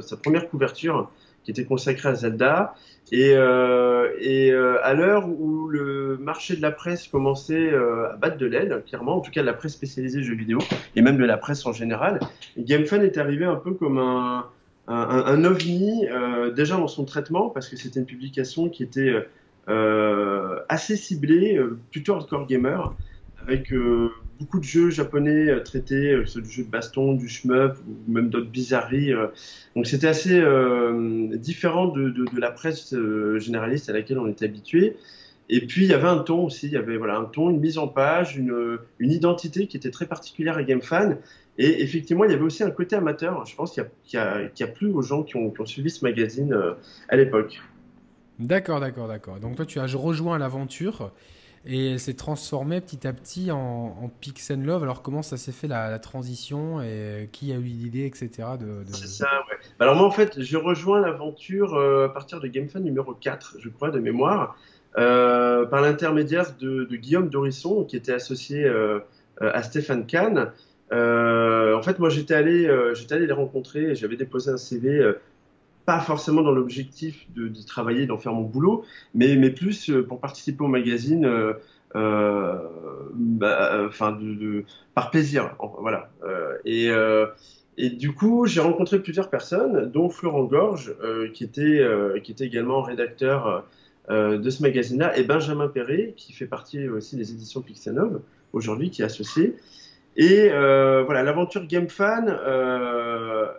sa 0.00 0.16
première 0.16 0.48
couverture 0.48 1.10
qui 1.44 1.50
était 1.50 1.64
consacrée 1.64 2.08
à 2.08 2.14
Zelda. 2.14 2.74
Et, 3.10 3.32
euh, 3.34 4.08
et 4.20 4.52
euh, 4.52 4.78
à 4.82 4.94
l'heure 4.94 5.28
où 5.28 5.68
le 5.68 6.16
marché 6.18 6.56
de 6.56 6.62
la 6.62 6.70
presse 6.70 7.08
commençait 7.08 7.70
euh, 7.70 8.10
à 8.10 8.16
battre 8.16 8.38
de 8.38 8.46
l'aile, 8.46 8.82
clairement, 8.86 9.16
en 9.16 9.20
tout 9.20 9.30
cas 9.30 9.42
de 9.42 9.46
la 9.46 9.52
presse 9.52 9.72
spécialisée 9.72 10.22
jeux 10.22 10.34
vidéo, 10.34 10.58
et 10.96 11.02
même 11.02 11.18
de 11.18 11.24
la 11.24 11.36
presse 11.36 11.66
en 11.66 11.72
général, 11.72 12.20
GameFan 12.56 13.02
est 13.02 13.18
arrivé 13.18 13.44
un 13.44 13.56
peu 13.56 13.74
comme 13.74 13.98
un, 13.98 14.46
un, 14.88 14.94
un 15.26 15.44
ovni, 15.44 16.06
euh, 16.08 16.52
déjà 16.52 16.76
dans 16.76 16.88
son 16.88 17.04
traitement, 17.04 17.50
parce 17.50 17.68
que 17.68 17.76
c'était 17.76 18.00
une 18.00 18.06
publication 18.06 18.70
qui 18.70 18.82
était 18.82 19.14
euh, 19.68 20.60
assez 20.70 20.96
ciblée, 20.96 21.60
plutôt 21.90 22.14
hardcore 22.14 22.46
gamer, 22.46 22.94
avec 23.42 23.74
beaucoup 24.42 24.58
de 24.58 24.64
jeux 24.64 24.90
japonais 24.90 25.48
euh, 25.48 25.60
traités, 25.60 26.12
euh, 26.12 26.24
du 26.24 26.50
jeu 26.50 26.64
de 26.64 26.68
baston, 26.68 27.14
du 27.14 27.28
shmup 27.28 27.76
ou 27.86 28.12
même 28.12 28.28
d'autres 28.28 28.50
bizarreries. 28.50 29.12
Euh. 29.12 29.28
Donc 29.76 29.86
c'était 29.86 30.08
assez 30.08 30.42
différent 31.38 31.86
de, 31.86 32.24
la 32.38 32.50
presse 32.50 32.94
généraliste 33.38 33.88
à 33.88 33.92
laquelle 33.92 34.18
on 34.18 34.28
était 34.28 34.44
habitué. 34.44 34.96
Et 35.48 35.66
puis 35.66 35.84
il 35.84 35.90
y 35.90 35.94
avait 35.94 36.08
un 36.08 36.18
ton 36.18 36.44
aussi, 36.44 36.66
il 36.66 36.72
y 36.72 36.76
avait 36.76 36.96
voilà 36.96 37.16
un 37.16 37.24
ton, 37.24 37.50
une 37.50 37.60
mise 37.60 37.78
en 37.78 37.88
page, 37.88 38.36
une, 38.36 38.78
identité 39.00 39.66
qui 39.66 39.76
était 39.76 39.90
très 39.90 40.06
particulière 40.06 40.56
à 40.56 40.62
GameFan. 40.62 41.16
Et 41.58 41.82
effectivement, 41.82 42.24
il 42.24 42.30
y 42.30 42.34
avait 42.34 42.42
aussi 42.42 42.62
un 42.62 42.70
côté 42.70 42.96
amateur. 42.96 43.44
Je 43.46 43.54
pense 43.54 43.72
qu'il 43.72 43.84
y, 44.12 44.16
a 44.16 44.66
plus 44.66 44.88
aux 44.88 45.02
gens 45.02 45.22
qui 45.22 45.36
ont 45.36 45.52
suivi 45.64 45.90
ce 45.90 46.04
magazine 46.04 46.54
à 47.08 47.16
l'époque. 47.16 47.60
D'accord, 48.38 48.80
d'accord, 48.80 49.08
d'accord. 49.08 49.40
Donc 49.40 49.56
toi, 49.56 49.66
tu 49.66 49.78
as 49.78 49.86
rejoint 49.86 50.38
l'aventure 50.38 51.12
et 51.64 51.92
elle 51.92 52.00
s'est 52.00 52.14
transformée 52.14 52.80
petit 52.80 53.06
à 53.06 53.12
petit 53.12 53.50
en, 53.52 53.58
en 53.58 54.10
Pix 54.20 54.50
and 54.50 54.62
Love. 54.64 54.82
Alors 54.82 55.02
comment 55.02 55.22
ça 55.22 55.36
s'est 55.36 55.52
fait 55.52 55.68
la, 55.68 55.98
transition 55.98 56.82
et 56.82 57.28
qui 57.32 57.52
a 57.52 57.56
eu 57.56 57.62
l'idée, 57.62 58.06
etc. 58.06 58.30
De, 58.58 58.82
C'est 58.86 59.06
ça, 59.06 59.28
ouais. 59.48 59.56
Alors 59.78 59.94
moi 59.94 60.06
en 60.06 60.10
fait, 60.10 60.40
je 60.40 60.56
rejoins 60.56 61.00
l'aventure 61.00 61.74
euh, 61.74 62.06
à 62.06 62.08
partir 62.08 62.40
de 62.40 62.48
GameFan 62.48 62.80
numéro 62.80 63.14
4, 63.14 63.56
je 63.60 63.68
crois, 63.68 63.90
de 63.90 64.00
mémoire, 64.00 64.56
euh, 64.98 65.64
par 65.66 65.80
l'intermédiaire 65.80 66.56
de, 66.58 66.84
Guillaume 66.90 67.28
Dorisson, 67.28 67.84
qui 67.84 67.96
était 67.96 68.12
associé 68.12 68.64
euh, 68.64 69.00
à 69.40 69.62
Stéphane 69.62 70.06
Kahn. 70.06 70.52
en 70.90 71.82
fait, 71.82 71.98
moi 72.00 72.08
j'étais 72.08 72.34
allé, 72.34 72.68
j'étais 72.94 73.14
allé 73.14 73.26
les 73.26 73.32
rencontrer, 73.32 73.94
j'avais 73.94 74.16
déposé 74.16 74.50
un 74.50 74.56
CV 74.56 75.14
pas 75.84 76.00
forcément 76.00 76.42
dans 76.42 76.52
l'objectif 76.52 77.26
de, 77.34 77.50
travailler, 77.66 78.06
d'en 78.06 78.18
faire 78.18 78.32
mon 78.32 78.42
boulot, 78.42 78.84
mais, 79.14 79.36
mais 79.36 79.50
plus 79.50 79.90
euh, 79.90 80.06
pour 80.06 80.20
participer 80.20 80.62
au 80.62 80.68
magazine, 80.68 81.24
euh, 81.24 81.54
euh, 81.96 82.58
bah, 83.14 83.84
enfin, 83.86 84.12
de, 84.12 84.34
de, 84.34 84.64
par 84.94 85.10
plaisir, 85.10 85.56
voilà. 85.80 86.10
Euh, 86.24 86.56
et, 86.64 86.90
euh, 86.90 87.26
et 87.78 87.90
du 87.90 88.14
coup, 88.14 88.46
j'ai 88.46 88.60
rencontré 88.60 89.00
plusieurs 89.00 89.30
personnes, 89.30 89.90
dont 89.90 90.08
Florent 90.08 90.44
Gorge, 90.44 90.94
qui 91.32 91.44
était, 91.44 91.82
qui 92.22 92.32
était 92.32 92.44
également 92.44 92.82
rédacteur 92.82 93.64
de 94.10 94.50
ce 94.50 94.62
magazine-là, 94.62 95.16
et 95.16 95.24
Benjamin 95.24 95.68
Perret, 95.68 96.12
qui 96.16 96.34
fait 96.34 96.46
partie 96.46 96.86
aussi 96.88 97.16
des 97.16 97.32
éditions 97.32 97.62
Pixanov 97.62 98.20
aujourd'hui, 98.52 98.90
qui 98.90 99.00
est 99.00 99.06
associé. 99.06 99.56
Et 100.16 100.50
euh, 100.50 101.02
voilà, 101.04 101.22
l'aventure 101.22 101.66
GameFan, 101.66 102.26
euh, 102.28 102.91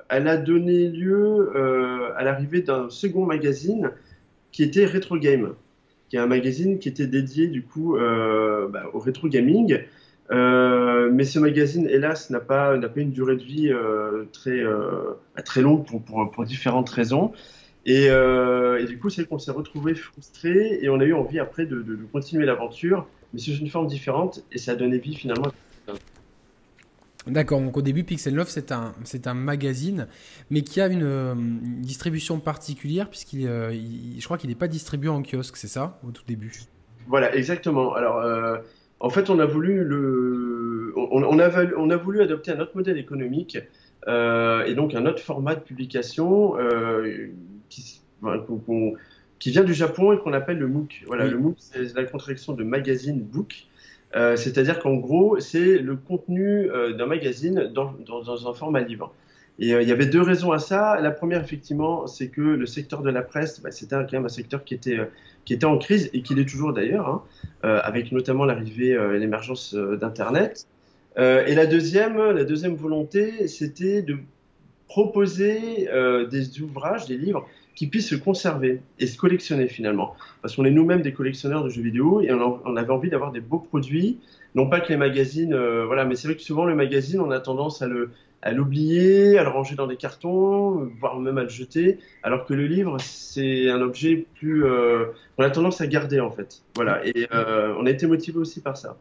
elle 0.09 0.27
a 0.27 0.37
donné 0.37 0.87
lieu 0.89 1.51
euh, 1.55 2.09
à 2.15 2.23
l'arrivée 2.23 2.61
d'un 2.61 2.89
second 2.89 3.25
magazine 3.25 3.91
qui 4.51 4.63
était 4.63 4.85
Retro 4.85 5.17
Game, 5.17 5.53
qui 6.09 6.17
est 6.17 6.19
un 6.19 6.27
magazine 6.27 6.79
qui 6.79 6.89
était 6.89 7.07
dédié 7.07 7.47
du 7.47 7.63
coup 7.63 7.97
euh, 7.97 8.67
bah, 8.67 8.85
au 8.93 8.99
rétro 8.99 9.27
gaming. 9.27 9.79
Euh, 10.31 11.09
mais 11.11 11.25
ce 11.25 11.37
magazine, 11.39 11.87
hélas, 11.89 12.29
n'a 12.29 12.39
pas, 12.39 12.77
n'a 12.77 12.89
pas 12.89 13.01
une 13.01 13.11
durée 13.11 13.35
de 13.35 13.43
vie 13.43 13.69
euh, 13.69 14.25
très, 14.31 14.63
très 15.43 15.61
longue 15.61 15.85
pour, 15.85 16.01
pour, 16.31 16.45
différentes 16.45 16.89
raisons. 16.89 17.33
Et, 17.85 18.07
euh, 18.09 18.85
du 18.85 18.97
coup, 18.97 19.09
c'est 19.09 19.25
qu'on 19.25 19.39
s'est 19.39 19.51
retrouvé 19.51 19.95
frustré 19.95 20.79
et 20.81 20.89
on 20.89 20.99
a 20.99 21.03
eu 21.03 21.13
envie 21.13 21.39
après 21.39 21.65
de, 21.65 21.81
de, 21.81 21.95
de 21.95 22.03
continuer 22.11 22.45
l'aventure, 22.45 23.07
mais 23.33 23.39
sous 23.39 23.51
une 23.51 23.69
forme 23.69 23.87
différente 23.87 24.43
et 24.51 24.57
ça 24.57 24.71
a 24.71 24.75
donné 24.75 24.97
vie 24.97 25.15
finalement. 25.15 25.51
D'accord, 27.25 27.61
donc 27.61 27.77
au 27.77 27.81
début 27.81 28.03
Pixel 28.03 28.35
Love 28.35 28.49
c'est 28.49 28.71
un, 28.73 28.93
c'est 29.05 29.27
un 29.27 29.33
magazine, 29.33 30.07
mais 30.49 30.61
qui 30.61 30.81
a 30.81 30.87
une, 30.87 31.03
euh, 31.03 31.33
une 31.33 31.81
distribution 31.81 32.39
particulière, 32.39 33.09
puisqu'il 33.09 33.47
euh, 33.47 33.73
il- 33.73 34.19
je 34.19 34.25
crois 34.25 34.37
qu'il 34.37 34.49
n'est 34.49 34.55
pas 34.55 34.67
distribué 34.67 35.07
en 35.09 35.23
kiosque, 35.23 35.55
c'est 35.55 35.69
ça, 35.69 35.99
au 36.05 36.11
tout 36.11 36.23
début? 36.27 36.51
Voilà, 37.07 37.33
exactement. 37.35 37.93
Alors, 37.95 38.17
euh, 38.17 38.57
en 38.99 39.09
fait, 39.09 39.29
on 39.29 39.39
a 39.39 39.45
voulu 39.45 39.83
le, 39.85 40.93
on, 40.97 41.23
on 41.23 41.39
a, 41.39 41.49
on 41.77 41.89
a 41.89 41.97
voulu 41.97 42.21
adopter 42.21 42.51
un 42.51 42.59
autre 42.59 42.75
modèle 42.75 42.97
économique 42.97 43.57
euh, 44.07 44.65
et 44.65 44.75
donc 44.75 44.93
un 44.93 45.05
autre 45.05 45.21
format 45.21 45.55
de 45.55 45.61
publication 45.61 46.55
qui, 47.69 48.01
vient 49.51 49.63
du 49.63 49.73
Japon 49.73 50.13
et 50.13 50.19
qu'on 50.19 50.33
appelle 50.33 50.57
le 50.57 50.67
MOOC. 50.67 51.03
Voilà, 51.07 51.25
Oui. 51.25 51.31
le 51.31 51.37
MOOC, 51.37 51.55
c'est 51.57 51.93
la 51.95 52.03
contraction 52.05 52.53
de 52.53 52.63
magazine 52.63 53.21
book. 53.21 53.67
Euh, 54.15 54.35
c'est-à-dire 54.35 54.79
qu'en 54.79 54.93
gros, 54.95 55.39
c'est 55.39 55.79
le 55.79 55.95
contenu 55.95 56.69
euh, 56.69 56.93
d'un 56.93 57.07
magazine 57.07 57.71
dans, 57.73 57.93
dans- 58.05 58.47
un 58.49 58.53
format 58.53 58.81
livre. 58.81 59.13
Et 59.59 59.73
euh, 59.73 59.81
il 59.81 59.87
y 59.87 59.91
avait 59.91 60.05
deux 60.05 60.21
raisons 60.21 60.51
à 60.51 60.59
ça. 60.59 60.99
La 61.01 61.11
première, 61.11 61.41
effectivement, 61.41 62.05
c'est 62.07 62.27
que 62.27 62.41
le 62.41 62.65
secteur 62.65 63.01
de 63.01 63.09
la 63.09 63.21
presse, 63.21 63.61
bah, 63.61 63.71
c'était 63.71 63.95
quand 63.95 64.13
même 64.13 64.25
un 64.25 64.29
secteur 64.29 64.63
qui 64.63 64.75
était, 64.75 64.99
qui 65.45 65.53
était 65.53 65.65
en 65.65 65.77
crise 65.77 66.09
et 66.13 66.21
qui 66.21 66.35
l'est 66.35 66.45
toujours 66.45 66.73
d'ailleurs, 66.73 67.07
hein, 67.09 67.23
avec 67.61 68.11
notamment 68.11 68.45
l'arrivée 68.45 68.89
et 68.91 69.19
l'émergence 69.19 69.75
d'Internet. 69.75 70.67
Et 71.17 71.53
la 71.53 71.65
deuxième, 71.67 72.17
la 72.17 72.43
deuxième 72.43 72.73
volonté, 72.75 73.47
c'était 73.47 74.01
de 74.01 74.17
proposer 74.87 75.87
des 76.31 76.61
ouvrages, 76.61 77.05
des 77.05 77.17
livres 77.17 77.47
qui 77.75 77.87
puissent 77.87 78.09
se 78.09 78.15
conserver 78.15 78.81
et 78.99 79.07
se 79.07 79.17
collectionner 79.17 79.67
finalement. 79.67 80.15
Parce 80.41 80.55
qu'on 80.55 80.65
est 80.65 80.71
nous-mêmes 80.71 81.01
des 81.01 81.13
collectionneurs 81.13 81.63
de 81.63 81.69
jeux 81.69 81.81
vidéo 81.81 82.21
et 82.21 82.31
on, 82.31 82.75
avait 82.75 82.91
envie 82.91 83.09
d'avoir 83.09 83.31
des 83.31 83.41
beaux 83.41 83.59
produits. 83.59 84.19
Non 84.55 84.69
pas 84.69 84.79
que 84.79 84.89
les 84.89 84.97
magazines, 84.97 85.53
euh, 85.53 85.85
voilà, 85.85 86.05
mais 86.05 86.15
c'est 86.15 86.27
vrai 86.27 86.35
que 86.35 86.43
souvent 86.43 86.65
le 86.65 86.75
magazine, 86.75 87.19
on 87.19 87.31
a 87.31 87.39
tendance 87.39 87.81
à 87.81 87.87
à 88.43 88.51
l'oublier, 88.51 89.37
à 89.37 89.43
le 89.43 89.49
ranger 89.49 89.75
dans 89.75 89.87
des 89.87 89.95
cartons, 89.95 90.91
voire 90.99 91.17
même 91.17 91.37
à 91.37 91.43
le 91.43 91.49
jeter, 91.49 91.99
alors 92.23 92.45
que 92.45 92.53
le 92.53 92.67
livre, 92.67 92.97
c'est 92.99 93.69
un 93.69 93.81
objet 93.81 94.25
plus, 94.35 94.65
euh, 94.65 95.05
on 95.37 95.43
a 95.43 95.49
tendance 95.49 95.79
à 95.79 95.87
garder 95.87 96.19
en 96.19 96.29
fait. 96.29 96.61
Voilà, 96.75 97.05
et 97.07 97.27
euh, 97.33 97.73
on 97.79 97.85
a 97.85 97.89
été 97.89 98.05
motivé 98.05 98.37
aussi 98.37 98.61
par 98.61 98.75
ça. 98.75 98.97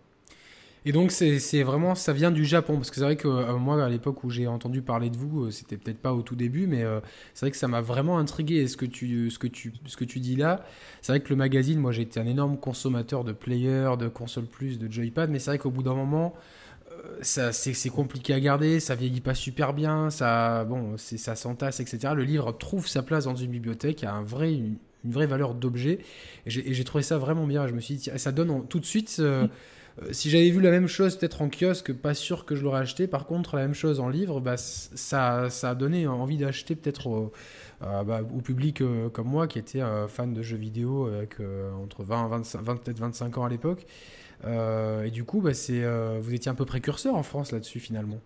Et 0.85 0.91
donc 0.91 1.13
c'est 1.13 1.63
vraiment, 1.63 1.95
ça 1.95 2.13
vient 2.13 2.33
du 2.33 2.45
Japon, 2.45 2.75
parce 2.75 2.91
que 2.91 2.97
c'est 2.97 3.03
vrai 3.03 3.17
que 3.17 3.29
euh, 3.29 3.57
moi 3.57 3.85
à 3.85 3.89
l'époque 3.89 4.25
où 4.25 4.31
j'ai 4.31 4.49
entendu 4.49 4.83
parler 4.83 5.11
de 5.11 5.17
vous, 5.17 5.45
euh, 5.45 5.51
c'était 5.53 5.77
peut-être 5.77 6.01
pas 6.01 6.13
au 6.13 6.23
tout 6.23 6.35
début, 6.35 6.67
mais 6.67 6.83
euh, 6.83 6.99
c'est 7.35 7.47
vrai 7.47 7.51
que 7.53 7.57
ça 7.57 7.69
m'a 7.69 7.81
vraiment 7.81 8.19
intrigué. 8.19 8.57
Et 8.57 8.69
ce 8.69 8.77
que 8.77 8.87
tu, 8.87 9.31
ce 9.31 9.39
que 9.39 9.47
tu, 9.47 9.73
ce 9.87 9.97
que 9.97 10.05
tu 10.05 10.19
dis 10.19 10.35
là, 10.35 10.65
c'est 11.01 11.13
vrai 11.13 11.21
que 11.21 11.29
le 11.29 11.37
magazine, 11.37 11.79
moi 11.79 11.95
été 11.95 12.19
un 12.19 12.27
énorme 12.27 12.59
consommateur 12.59 13.23
de 13.23 13.33
Player, 13.33 13.91
de 13.99 14.09
console 14.09 14.47
plus, 14.47 14.79
de 14.79 14.91
Joypad, 14.91 15.31
mais 15.31 15.39
c'est 15.39 15.51
vrai 15.53 15.59
qu'au 15.59 15.71
bout 15.71 15.85
d'un 15.85 15.95
moment, 15.95 16.35
ça 17.21 17.53
c'est 17.53 17.91
compliqué 17.91 18.35
à 18.35 18.41
garder, 18.41 18.81
ça 18.81 18.95
vieillit 18.95 19.21
pas 19.21 19.35
super 19.35 19.75
bien, 19.75 20.11
ça, 20.11 20.65
bon, 20.65 20.97
ça 20.97 21.37
s'entasse, 21.37 21.81
etc. 21.81 22.15
Le 22.17 22.25
livre 22.25 22.53
trouve 22.53 22.89
sa 22.89 23.03
place 23.03 23.25
dans 23.25 23.37
une 23.37 23.51
bibliothèque, 23.51 24.03
a 24.05 24.13
un 24.15 24.23
vrai, 24.23 24.53
une, 24.53 24.77
vraie 25.05 25.27
valeur 25.27 25.55
d'objet, 25.55 25.99
et 26.47 26.51
j'ai 26.51 26.85
trouvé 26.85 27.03
ça 27.03 27.19
vraiment 27.19 27.47
bien. 27.47 27.67
Je 27.69 27.75
me 27.75 27.81
suis 27.81 27.95
dit, 27.97 28.11
ça 28.17 28.33
donne 28.33 28.67
tout 28.69 28.81
de 28.81 28.85
suite. 28.85 29.17
euh, 29.21 29.47
si 30.11 30.31
j'avais 30.31 30.51
vu 30.51 30.61
la 30.61 30.71
même 30.71 30.87
chose 30.89 31.17
peut-être 31.17 31.43
en 31.43 31.49
kiosque, 31.49 31.93
pas 31.93 32.15
sûr 32.15 32.45
que 32.45 32.55
je 32.55 32.63
l'aurais 32.63 32.81
acheté. 32.81 33.07
Par 33.07 33.27
contre, 33.27 33.57
la 33.57 33.63
même 33.63 33.75
chose 33.75 34.01
en 34.01 34.09
livre, 34.09 34.41
bah, 34.41 34.57
ça, 34.57 35.49
a 35.63 35.75
donné 35.75 36.07
envie 36.07 36.39
d'acheter 36.39 36.75
peut-être 36.75 37.07
au, 37.07 37.33
euh, 37.83 38.03
bah, 38.03 38.23
public 38.45 38.81
euh, 38.81 39.09
comme 39.09 39.29
moi 39.29 39.47
qui 39.47 39.59
était 39.59 39.83
euh, 39.83 40.09
fan 40.09 40.33
de 40.33 40.43
jeux 40.43 40.57
vidéo 40.57 41.09
euh, 41.09 41.73
entre 41.73 42.05
20 42.05 42.27
et 42.27 42.31
25, 42.31 42.63
20, 42.63 42.77
peut-être 42.77 42.99
25 43.01 43.39
ans 43.39 43.45
à 43.45 43.49
l'époque. 43.49 43.87
Euh, 44.45 45.05
et 45.05 45.11
du 45.11 45.25
coup, 45.25 45.41
bah, 45.41 45.51
euh, 45.71 46.19
vous 46.21 46.35
étiez 46.35 46.51
un 46.51 46.55
peu 46.55 46.65
précurseur 46.65 47.15
en 47.15 47.23
France 47.23 47.53
là-dessus 47.53 47.81
finalement. 47.81 48.21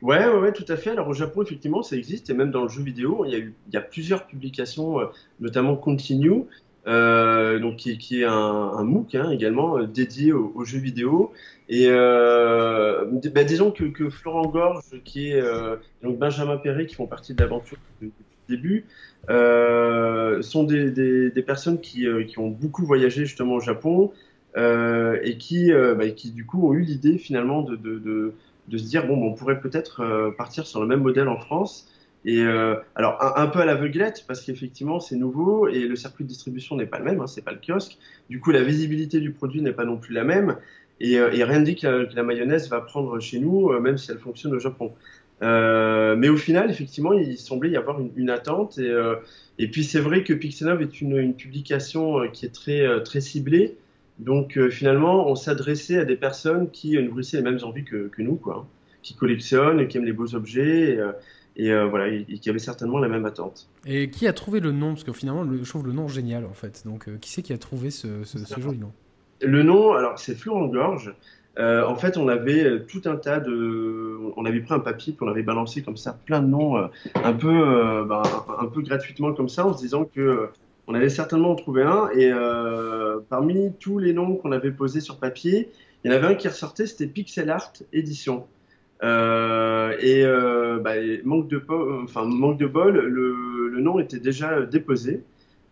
Ouais, 0.00 0.26
ouais, 0.26 0.38
ouais, 0.38 0.52
tout 0.52 0.64
à 0.68 0.76
fait. 0.76 0.90
Alors 0.90 1.08
au 1.08 1.12
Japon, 1.14 1.42
effectivement, 1.42 1.82
ça 1.82 1.96
existe, 1.96 2.28
et 2.28 2.34
même 2.34 2.50
dans 2.50 2.62
le 2.62 2.68
jeu 2.68 2.82
vidéo, 2.82 3.24
il 3.24 3.30
y 3.30 3.34
a 3.36 3.38
eu, 3.38 3.54
il 3.68 3.74
y 3.74 3.76
a 3.76 3.80
plusieurs 3.80 4.26
publications, 4.26 4.98
euh, 5.00 5.06
notamment 5.38 5.76
Continue, 5.76 6.44
euh, 6.86 7.58
donc 7.58 7.76
qui, 7.76 7.96
qui 7.98 8.22
est 8.22 8.24
un, 8.24 8.32
un 8.32 8.84
MOOC 8.84 9.14
hein, 9.14 9.30
également 9.30 9.78
euh, 9.78 9.86
dédié 9.86 10.32
aux, 10.32 10.52
aux 10.54 10.64
jeux 10.64 10.78
vidéo. 10.78 11.32
Et 11.68 11.86
euh, 11.88 13.04
bah, 13.34 13.44
disons 13.44 13.70
que, 13.70 13.84
que 13.84 14.10
Florent 14.10 14.46
Gorge, 14.46 14.84
qui 15.04 15.30
est 15.30 15.40
euh, 15.40 15.76
donc 16.02 16.18
Benjamin 16.18 16.56
Perret, 16.56 16.86
qui 16.86 16.94
font 16.94 17.06
partie 17.06 17.34
de 17.34 17.42
l'aventure 17.42 17.78
depuis 18.00 18.12
le 18.48 18.56
début, 18.56 18.84
euh, 19.30 20.42
sont 20.42 20.64
des, 20.64 20.90
des, 20.90 21.30
des 21.30 21.42
personnes 21.42 21.80
qui, 21.80 22.06
qui 22.26 22.38
ont 22.38 22.48
beaucoup 22.48 22.84
voyagé 22.84 23.24
justement 23.24 23.54
au 23.54 23.60
Japon 23.60 24.12
et 24.56 25.36
qui, 25.38 25.70
bah, 25.72 26.10
qui 26.10 26.30
du 26.30 26.44
coup 26.44 26.68
ont 26.68 26.74
eu 26.74 26.82
l'idée 26.82 27.16
finalement 27.16 27.62
de, 27.62 27.76
de, 27.76 27.98
de 27.98 28.34
de 28.68 28.78
se 28.78 28.84
dire 28.84 29.06
bon, 29.06 29.16
ben, 29.16 29.26
on 29.26 29.34
pourrait 29.34 29.60
peut-être 29.60 30.32
partir 30.38 30.66
sur 30.66 30.80
le 30.80 30.86
même 30.86 31.00
modèle 31.00 31.28
en 31.28 31.38
France. 31.38 31.88
Et 32.24 32.40
euh, 32.42 32.76
alors 32.94 33.18
un, 33.36 33.46
peu 33.48 33.58
à 33.58 33.64
l'aveuglette 33.64 34.24
parce 34.28 34.42
qu'effectivement 34.42 35.00
c'est 35.00 35.16
nouveau 35.16 35.66
et 35.66 35.80
le 35.80 35.96
circuit 35.96 36.24
de 36.24 36.28
distribution 36.28 36.76
n'est 36.76 36.86
pas 36.86 36.98
le 36.98 37.04
même, 37.04 37.20
hein, 37.20 37.26
c'est 37.26 37.44
pas 37.44 37.52
le 37.52 37.58
kiosque. 37.58 37.98
Du 38.30 38.38
coup 38.38 38.52
la 38.52 38.62
visibilité 38.62 39.18
du 39.18 39.32
produit 39.32 39.60
n'est 39.60 39.72
pas 39.72 39.84
non 39.84 39.96
plus 39.96 40.14
la 40.14 40.22
même 40.22 40.56
et, 41.00 41.18
euh, 41.18 41.32
et 41.32 41.42
rien 41.42 41.58
ne 41.58 41.64
dit 41.64 41.74
que 41.74 42.08
la, 42.14 42.22
mayonnaise 42.22 42.68
va 42.68 42.80
prendre 42.80 43.18
chez 43.18 43.40
nous 43.40 43.70
euh, 43.70 43.80
même 43.80 43.98
si 43.98 44.10
elle 44.12 44.18
fonctionne 44.18 44.54
au 44.54 44.60
Japon. 44.60 44.92
Euh, 45.42 46.14
mais 46.14 46.28
au 46.28 46.36
final 46.36 46.70
effectivement 46.70 47.12
il 47.12 47.36
semblait 47.36 47.70
y 47.70 47.76
avoir 47.76 47.98
une, 48.16 48.30
attente 48.30 48.78
et, 48.78 48.88
euh, 48.88 49.16
et 49.58 49.66
puis 49.68 49.82
c'est 49.82 49.98
vrai 49.98 50.22
que 50.22 50.32
Pixelov 50.32 50.80
est 50.80 51.00
une, 51.00 51.16
une 51.16 51.34
publication 51.34 52.20
euh, 52.20 52.28
qui 52.28 52.46
est 52.46 52.54
très 52.54 53.02
très 53.02 53.20
ciblée. 53.20 53.76
Donc 54.18 54.56
euh, 54.56 54.70
finalement, 54.70 55.28
on 55.28 55.34
s'adressait 55.34 55.98
à 55.98 56.04
des 56.04 56.16
personnes 56.16 56.70
qui 56.70 57.00
nourrissaient 57.02 57.38
les 57.38 57.42
mêmes 57.42 57.58
envies 57.62 57.84
que, 57.84 58.08
que 58.08 58.22
nous, 58.22 58.36
quoi, 58.36 58.58
hein, 58.58 58.66
qui 59.02 59.14
collectionnent, 59.14 59.88
qui 59.88 59.96
aiment 59.96 60.04
les 60.04 60.12
beaux 60.12 60.34
objets, 60.34 60.92
et, 60.92 61.00
et, 61.56 61.70
euh, 61.72 61.86
voilà, 61.86 62.08
et 62.08 62.24
qui 62.24 62.48
avaient 62.50 62.58
certainement 62.58 62.98
la 62.98 63.08
même 63.08 63.24
attente. 63.24 63.68
Et 63.86 64.10
qui 64.10 64.26
a 64.26 64.32
trouvé 64.32 64.60
le 64.60 64.72
nom? 64.72 64.90
Parce 64.94 65.04
que 65.04 65.12
finalement, 65.12 65.42
le- 65.42 65.62
je 65.62 65.68
trouve 65.68 65.86
le 65.86 65.92
nom 65.92 66.08
génial 66.08 66.44
en 66.46 66.54
fait. 66.54 66.82
Donc, 66.86 67.08
euh, 67.08 67.16
qui 67.20 67.30
c'est 67.30 67.42
qui 67.42 67.52
a 67.52 67.58
trouvé 67.58 67.90
ce, 67.90 68.24
ce- 68.24 68.38
ce 68.38 68.60
joli 68.60 68.78
nom? 68.78 68.92
Le 69.40 69.62
nom, 69.62 69.92
alors 69.92 70.18
c'est 70.18 70.34
Florent 70.34 70.66
Gorge. 70.66 71.14
Euh, 71.58 71.84
en 71.84 71.96
fait, 71.96 72.16
on 72.16 72.28
avait 72.28 72.82
tout 72.86 73.02
un 73.04 73.16
tas 73.16 73.38
de, 73.38 74.18
on 74.36 74.44
avait 74.46 74.60
pris 74.60 74.72
un 74.72 74.78
papier 74.80 75.12
puis 75.12 75.26
on 75.26 75.30
avait 75.30 75.42
balancé 75.42 75.82
comme 75.82 75.98
ça 75.98 76.18
plein 76.24 76.40
de 76.40 76.46
noms, 76.46 76.76
un 77.14 77.32
peu, 77.34 78.04
ben, 78.08 78.22
un, 78.58 78.66
peu 78.66 78.80
gratuitement 78.80 79.34
comme 79.34 79.50
ça, 79.50 79.66
en 79.66 79.74
se 79.76 79.82
disant 79.82 80.04
que 80.06 80.48
on 80.86 80.94
allait 80.94 81.10
certainement 81.10 81.50
en 81.50 81.54
trouver 81.54 81.82
un. 81.82 82.08
Et 82.16 82.32
parmi 83.28 83.72
tous 83.78 83.98
les 83.98 84.12
noms 84.14 84.36
qu'on 84.36 84.52
avait 84.52 84.70
posés 84.70 85.00
sur 85.00 85.18
papier, 85.18 85.68
il 86.04 86.10
y 86.10 86.14
en 86.14 86.16
avait 86.16 86.28
un 86.28 86.34
qui 86.34 86.48
ressortait, 86.48 86.86
c'était 86.86 87.06
Pixel 87.06 87.50
Art 87.50 87.72
Édition. 87.92 88.46
Euh, 89.02 89.96
et 89.98 90.24
euh, 90.24 90.78
bah, 90.78 90.94
manque 91.24 91.48
de 91.48 91.60
enfin 92.04 92.24
manque 92.24 92.58
de 92.58 92.66
bol, 92.66 92.94
le, 92.94 93.68
le 93.68 93.80
nom 93.80 93.98
était 93.98 94.20
déjà 94.20 94.62
déposé 94.62 95.24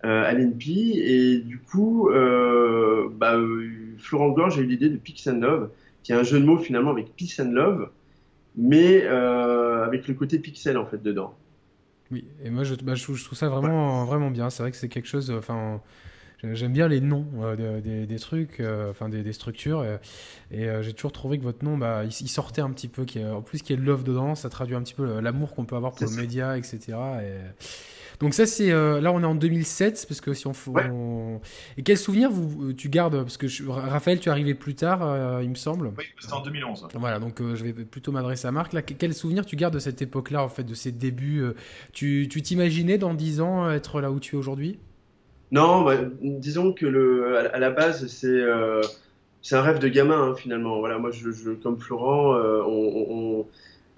euh, 0.05 0.25
à 0.25 0.33
l'INPI 0.33 0.99
et 0.99 1.39
du 1.39 1.59
coup, 1.59 2.11
bah, 2.11 3.37
Florent 3.99 4.31
Gorge 4.31 4.59
a 4.59 4.63
eu 4.63 4.67
l'idée 4.67 4.89
de 4.89 4.97
Pix 4.97 5.27
and 5.29 5.41
Love, 5.41 5.71
qui 6.03 6.13
est 6.13 6.17
un 6.17 6.23
jeu 6.25 6.41
de 6.41 6.45
mots 6.45 6.59
finalement 6.59 6.91
avec 6.91 7.15
Peace 7.15 7.41
and 7.41 7.53
Love, 7.53 7.91
mais 8.57 9.07
avec 9.07 10.09
le 10.09 10.15
côté 10.15 10.39
pixel 10.39 10.77
en 10.77 10.87
fait 10.87 11.03
dedans. 11.03 11.35
Oui, 12.11 12.25
et 12.45 12.51
moi 12.51 12.65
je, 12.65 12.75
bah, 12.75 12.97
je, 12.97 13.13
je 13.13 13.25
trouve 13.25 13.39
ça 13.39 13.49
vraiment, 13.49 14.05
vraiment 14.05 14.33
bien. 14.33 14.51
C'est 14.51 14.65
vrai 14.65 14.73
que 14.73 14.77
c'est 14.77 14.89
quelque 14.89 15.07
chose. 15.07 15.31
Enfin, 15.31 15.81
j'aime 16.43 16.73
bien 16.73 16.89
les 16.89 17.01
noms 17.01 17.27
euh, 17.43 17.57
de- 17.57 17.81
des, 17.81 18.07
des 18.07 18.19
trucs, 18.19 18.61
euh, 18.61 18.91
enfin 18.91 19.09
des, 19.09 19.23
des 19.23 19.33
structures. 19.33 19.85
et 20.51 20.69
euh, 20.69 20.83
j'ai 20.83 20.93
toujours 20.93 21.13
trouvé 21.13 21.39
que 21.39 21.45
votre 21.45 21.65
nom, 21.65 21.77
bah, 21.79 22.03
il, 22.05 22.09
il 22.09 22.29
sortait 22.29 22.61
un 22.63 22.71
petit 22.71 22.89
peu. 22.89 23.05
a- 23.17 23.35
en 23.35 23.43
plus, 23.43 23.63
qu'il 23.63 23.77
y 23.77 23.79
ait 23.79 23.83
de 23.83 23.87
love 23.87 24.05
dedans, 24.05 24.35
ça 24.35 24.49
traduit 24.49 24.75
un 24.77 24.83
petit 24.83 24.95
peu 24.95 25.21
l'amour 25.21 25.55
qu'on 25.55 25.65
peut 25.65 25.77
avoir 25.77 25.93
pour 25.93 26.07
le 26.07 26.13
ça. 26.13 26.21
média, 26.21 26.57
etc. 26.59 26.79
Et... 27.23 27.33
Donc 28.19 28.35
ça 28.35 28.45
c'est 28.45 28.69
là 28.69 29.13
on 29.13 29.23
est 29.23 29.27
en 29.27 29.35
2007 29.35 30.05
parce 30.07 30.21
que 30.21 30.35
si 30.35 30.47
on, 30.47 30.53
faut- 30.53 30.73
Ouais. 30.73 30.91
on- 30.91 31.41
et 31.79 31.83
quel 31.83 31.97
souvenir 31.97 32.31
vous 32.31 32.75
tu 32.75 32.91
gardes 32.91 33.17
parce 33.23 33.39
que 33.39 33.47
je- 33.49 33.65
Raphaël 33.67 34.21
tu 34.21 34.29
es 34.29 34.33
arrivé 34.33 34.53
plus 34.53 34.75
tard 34.75 35.41
il 35.43 35.49
me 35.49 35.55
semble. 35.55 35.91
Oui, 35.97 36.05
c'était 36.19 36.35
en 36.35 36.43
2011. 36.43 36.87
Voilà, 36.97 37.19
donc 37.19 37.39
je 37.41 37.65
vais 37.65 37.73
plutôt 37.73 38.13
m'adresser 38.13 38.47
à 38.47 38.53
Marc. 38.53 38.75
Là, 38.75 38.83
que- 38.83 38.93
quel 38.93 39.15
souvenir 39.15 39.47
tu 39.47 39.57
gardes 39.57 39.73
de 39.73 39.79
cette 39.79 40.03
époque-là, 40.03 40.45
en 40.45 40.51
fait, 40.51 40.65
de 40.65 40.75
ces 40.75 40.93
débuts 40.93 41.43
Tu 41.95 42.29
t'imaginais 42.29 42.99
dans 42.99 43.15
10 43.15 43.41
ans 43.41 43.71
être 43.71 44.03
là 44.03 44.11
où 44.11 44.21
tu 44.21 44.37
es 44.37 44.39
aujourd'hui? 44.39 44.79
Non, 45.51 45.83
bah, 45.83 45.97
disons 46.23 46.73
que 46.73 46.87
le, 46.87 47.37
à, 47.53 47.59
la- 47.59 47.71
base 47.71 48.07
c'est 48.07 48.29
euh, 48.29 48.83
un 49.53 49.61
rêve 49.63 49.79
de 49.81 49.89
gamin 49.89 50.31
hein, 50.31 50.35
finalement. 50.37 50.79
Voilà, 50.79 50.99
moi 50.99 51.11
je, 51.11 51.31
je 51.33 51.51
comme 51.51 51.79
Florent, 51.79 52.35
euh, 52.37 52.63
on, 52.65 53.41
on, 53.41 53.47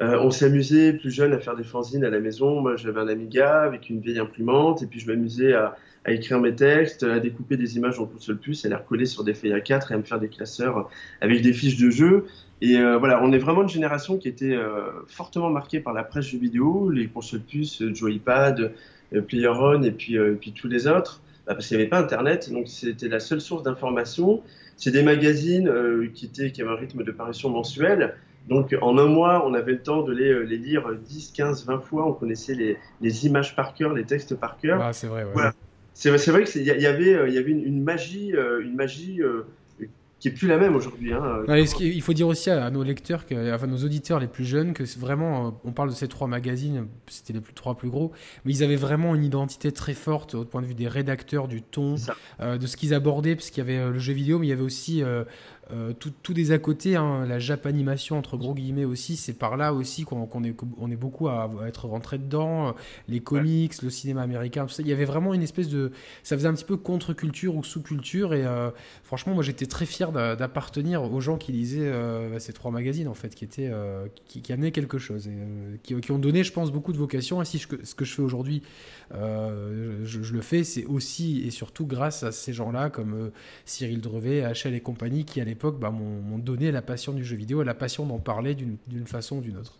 euh, 0.02 0.18
on 0.20 0.30
s'est 0.30 0.46
amusé 0.46 0.94
plus 0.94 1.10
jeune 1.10 1.32
à 1.34 1.38
faire 1.40 1.54
des 1.56 1.64
fanzines 1.64 2.04
à 2.04 2.10
la 2.10 2.20
maison. 2.20 2.60
Moi 2.62 2.76
j'avais 2.76 3.00
un 3.00 3.08
Amiga 3.08 3.62
avec 3.62 3.90
une 3.90 4.00
vieille 4.00 4.18
imprimante 4.18 4.82
et 4.82 4.86
puis 4.86 4.98
je 5.00 5.06
m'amusais 5.08 5.52
à, 5.52 5.76
à 6.06 6.12
écrire 6.12 6.40
mes 6.40 6.54
textes, 6.54 7.02
à 7.02 7.20
découper 7.20 7.58
des 7.58 7.76
images 7.76 7.98
en 8.00 8.06
console 8.06 8.38
plus, 8.38 8.64
à 8.64 8.68
les 8.70 8.74
recoller 8.74 9.04
sur 9.06 9.22
des 9.22 9.34
feuilles 9.34 9.52
A4 9.52 9.90
et 9.90 9.94
à 9.94 9.98
me 9.98 10.04
faire 10.04 10.20
des 10.20 10.28
classeurs 10.30 10.88
avec 11.20 11.42
des 11.42 11.52
fiches 11.52 11.76
de 11.78 11.90
jeu. 11.90 12.26
Et 12.62 12.78
euh, 12.78 12.96
voilà, 12.96 13.22
on 13.22 13.30
est 13.32 13.38
vraiment 13.38 13.62
une 13.62 13.68
génération 13.68 14.16
qui 14.16 14.28
était 14.28 14.54
euh, 14.54 14.90
fortement 15.06 15.50
marquée 15.50 15.80
par 15.80 15.92
la 15.92 16.04
presse 16.04 16.26
vidéo, 16.32 16.88
les 16.90 17.08
consoles 17.08 17.40
plus, 17.42 17.82
euh, 17.82 17.92
Joypad, 17.94 18.72
Player 19.28 19.48
One 19.48 19.84
et 19.84 19.92
puis, 19.92 20.16
puis 20.40 20.52
tous 20.52 20.68
les 20.68 20.86
autres, 20.86 21.20
bah, 21.46 21.54
parce 21.54 21.66
qu'il 21.66 21.76
n'y 21.76 21.82
avait 21.82 21.90
pas 21.90 21.98
Internet, 21.98 22.50
donc 22.52 22.68
c'était 22.68 23.08
la 23.08 23.20
seule 23.20 23.40
source 23.40 23.62
d'information. 23.62 24.42
C'est 24.76 24.90
des 24.90 25.02
magazines 25.02 25.70
qui, 26.14 26.26
étaient, 26.26 26.50
qui 26.50 26.62
avaient 26.62 26.70
un 26.70 26.76
rythme 26.76 27.04
de 27.04 27.12
parution 27.12 27.50
mensuel. 27.50 28.14
Donc 28.48 28.76
en 28.80 28.98
un 28.98 29.06
mois, 29.06 29.46
on 29.46 29.54
avait 29.54 29.72
le 29.72 29.82
temps 29.82 30.02
de 30.02 30.12
les, 30.12 30.44
les 30.44 30.56
lire 30.56 30.92
10, 30.92 31.32
15, 31.32 31.66
20 31.66 31.80
fois. 31.80 32.06
On 32.08 32.12
connaissait 32.12 32.54
les, 32.54 32.78
les, 33.00 33.26
images 33.26 33.54
par 33.54 33.74
cœur, 33.74 33.92
les 33.92 34.04
textes 34.04 34.34
par 34.34 34.56
cœur. 34.58 34.80
Ah, 34.82 34.92
c'est 34.92 35.06
vrai. 35.06 35.24
Ouais. 35.34 35.44
C'est 35.94 36.10
vrai 36.10 36.44
qu'il 36.44 36.62
y, 36.62 36.64
y, 36.64 36.86
avait, 36.86 37.28
il 37.28 37.34
y 37.34 37.38
avait 37.38 37.50
une, 37.50 37.64
une 37.64 37.82
magie, 37.82 38.32
une 38.32 38.74
magie 38.74 39.20
qui 40.22 40.28
est 40.28 40.32
plus 40.32 40.46
la 40.46 40.56
même 40.56 40.76
aujourd'hui. 40.76 41.12
Hein. 41.12 41.42
il 41.80 42.00
faut 42.00 42.12
dire 42.12 42.28
aussi 42.28 42.48
à, 42.48 42.70
nos 42.70 42.84
lecteurs, 42.84 43.26
que, 43.26 43.52
enfin 43.52 43.66
nos 43.66 43.78
auditeurs 43.78 44.20
les 44.20 44.28
plus 44.28 44.44
jeunes, 44.44 44.72
que 44.72 44.84
vraiment, 44.96 45.48
euh, 45.48 45.50
on 45.64 45.72
parle 45.72 45.88
de 45.88 45.94
ces 45.94 46.06
trois 46.06 46.28
magazines, 46.28 46.86
c'était 47.08 47.32
les 47.32 47.40
plus, 47.40 47.52
trois 47.54 47.74
plus 47.74 47.90
gros, 47.90 48.12
mais 48.44 48.52
ils 48.52 48.62
avaient 48.62 48.76
vraiment 48.76 49.16
une 49.16 49.24
identité 49.24 49.72
très 49.72 49.94
forte 49.94 50.36
au 50.36 50.44
point 50.44 50.62
de 50.62 50.66
vue 50.66 50.76
des 50.76 50.86
rédacteurs, 50.86 51.48
du 51.48 51.60
ton, 51.60 51.96
euh, 52.38 52.56
de 52.56 52.68
ce 52.68 52.76
qu'ils 52.76 52.94
abordaient, 52.94 53.34
parce 53.34 53.50
qu'il 53.50 53.64
y 53.64 53.66
avait 53.66 53.78
euh, 53.78 53.90
le 53.90 53.98
jeu 53.98 54.12
vidéo, 54.12 54.38
mais 54.38 54.46
il 54.46 54.50
y 54.50 54.52
avait 54.52 54.62
aussi 54.62 55.02
euh, 55.02 55.24
tout, 55.98 56.34
des 56.34 56.52
à 56.52 56.58
côté, 56.58 56.96
hein, 56.96 57.24
la 57.26 57.38
japanimation 57.38 58.18
entre 58.18 58.36
gros 58.36 58.54
guillemets 58.54 58.84
aussi, 58.84 59.16
c'est 59.16 59.32
par 59.32 59.56
là 59.56 59.72
aussi 59.72 60.04
qu'on 60.04 60.44
est, 60.44 60.54
on 60.78 60.90
est 60.90 60.96
beaucoup 60.96 61.28
à, 61.28 61.50
être 61.66 61.86
rentré 61.86 62.18
dedans. 62.18 62.68
Euh, 62.68 62.72
les 63.08 63.20
comics, 63.20 63.80
le 63.82 63.90
cinéma 63.90 64.22
américain, 64.22 64.66
tout 64.66 64.72
ça. 64.72 64.82
Il 64.82 64.88
y 64.88 64.92
avait 64.92 65.04
vraiment 65.04 65.34
une 65.34 65.42
espèce 65.42 65.68
de. 65.68 65.92
Ça 66.22 66.36
faisait 66.36 66.48
un 66.48 66.54
petit 66.54 66.64
peu 66.64 66.76
contre-culture 66.76 67.56
ou 67.56 67.64
sous-culture. 67.64 68.34
Et 68.34 68.44
euh, 68.44 68.70
franchement, 69.02 69.34
moi 69.34 69.42
j'étais 69.42 69.66
très 69.66 69.86
fier 69.86 70.12
d'appartenir 70.12 71.02
aux 71.02 71.20
gens 71.20 71.38
qui 71.38 71.52
lisaient 71.52 71.90
bah, 72.30 72.40
ces 72.40 72.52
trois 72.52 72.70
magazines 72.70 73.08
en 73.08 73.14
fait, 73.14 73.34
qui, 73.34 73.44
étaient, 73.44 73.70
qui, 74.26 74.42
qui, 74.42 74.52
amenaient 74.52 74.72
quelque 74.72 74.98
chose. 74.98 75.28
Et, 75.28 75.78
qui, 75.82 75.98
qui, 76.00 76.12
ont 76.12 76.18
donné, 76.18 76.44
je 76.44 76.52
pense, 76.52 76.70
beaucoup 76.70 76.92
de 76.92 76.98
vocation. 76.98 77.40
Et 77.40 77.44
si 77.44 77.58
je, 77.58 77.68
ce 77.82 77.94
que 77.94 78.04
je 78.04 78.14
fais 78.14 78.22
aujourd'hui, 78.22 78.62
je, 79.12 80.32
le 80.32 80.40
fais, 80.40 80.64
c'est 80.64 80.84
aussi 80.84 81.42
et 81.46 81.50
surtout 81.50 81.86
grâce 81.86 82.22
à 82.22 82.32
ces 82.32 82.52
gens-là 82.52 82.90
comme 82.90 83.30
Cyril 83.64 84.00
Drevet, 84.00 84.42
HL 84.52 84.74
et 84.74 84.80
compagnie 84.80 85.24
qui 85.24 85.40
à 85.40 85.44
l'époque 85.44 85.61
bah, 85.70 85.90
m'ont 85.90 86.38
donné 86.38 86.72
la 86.72 86.82
passion 86.82 87.12
du 87.12 87.24
jeu 87.24 87.36
vidéo, 87.36 87.62
la 87.62 87.74
passion 87.74 88.06
d'en 88.06 88.18
parler 88.18 88.54
d'une 88.54 89.06
façon 89.06 89.38
ou 89.38 89.40
d'une 89.40 89.56
autre. 89.56 89.78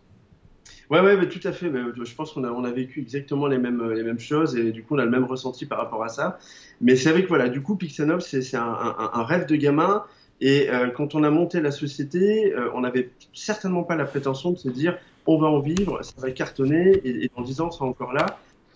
Ouais, 0.90 1.00
ouais, 1.00 1.28
tout 1.28 1.40
à 1.44 1.52
fait. 1.52 1.70
je 1.70 2.14
pense 2.14 2.32
qu'on 2.32 2.64
a, 2.64 2.70
vécu 2.70 3.00
exactement 3.00 3.46
les 3.46 3.58
mêmes, 3.58 4.18
choses 4.18 4.56
et 4.56 4.72
du 4.72 4.82
coup, 4.82 4.94
on 4.94 4.98
a 4.98 5.04
le 5.04 5.10
même 5.10 5.24
ressenti 5.24 5.64
par 5.64 5.78
rapport 5.78 6.04
à 6.04 6.08
ça. 6.08 6.38
Mais 6.80 6.96
c'est 6.96 7.10
vrai 7.10 7.22
que 7.22 7.28
voilà, 7.28 7.48
du 7.48 7.62
coup, 7.62 7.76
Pixanov, 7.76 8.20
c'est 8.20 8.54
un, 8.54 9.24
rêve 9.24 9.46
de 9.46 9.56
gamin. 9.56 10.04
Et 10.40 10.70
euh, 10.70 10.90
quand 10.90 11.14
on 11.14 11.22
a 11.22 11.30
monté 11.30 11.60
la 11.60 11.70
société, 11.70 12.52
euh, 12.52 12.68
on 12.74 12.80
n'avait 12.80 13.10
certainement 13.32 13.84
pas 13.84 13.94
la 13.94 14.04
prétention 14.04 14.50
de 14.50 14.58
se 14.58 14.68
dire 14.68 14.98
on 15.24 15.38
va 15.38 15.46
en 15.46 15.60
vivre, 15.60 16.02
ça 16.02 16.14
va 16.18 16.32
cartonner 16.32 17.00
et, 17.04 17.30
dans 17.36 17.42
10 17.42 17.60
ans, 17.60 17.68
on 17.68 17.70
sera 17.70 17.86
encore 17.86 18.12
là. 18.12 18.26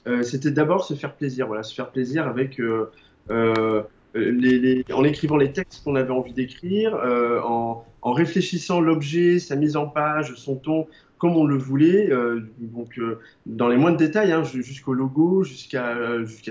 Euh, 0.07 0.23
c'était 0.23 0.53
d'abord 0.53 0.85
se 0.85 0.95
faire 0.95 1.15
plaisir, 1.15 1.49
voilà, 1.49 1.65
se 1.65 1.75
faire 1.75 1.91
plaisir 1.91 2.29
avec 2.29 2.61
euh, 2.61 2.91
en 4.93 5.05
écrivant 5.05 5.37
les 5.37 5.53
textes 5.53 5.85
qu'on 5.85 5.97
avait 5.97 6.11
envie 6.11 6.33
d'écrire, 6.33 6.95
euh, 6.95 7.41
en, 7.43 7.85
réfléchissant 8.03 8.81
l'objet, 8.81 9.39
sa 9.39 9.57
mise 9.57 9.77
en 9.77 9.87
page, 9.87 10.35
son 10.37 10.57
ton, 10.57 10.87
comme 11.19 11.37
on 11.37 11.45
le 11.45 11.57
voulait, 11.57 12.11
euh, 12.11 12.41
donc 12.59 13.01
dans 13.47 13.69
les 13.69 13.77
moindres 13.77 13.97
détails, 13.97 14.33
hein, 14.33 14.45
jusqu'au 14.45 14.93
logo, 14.93 15.43
jusqu'à 15.43 15.97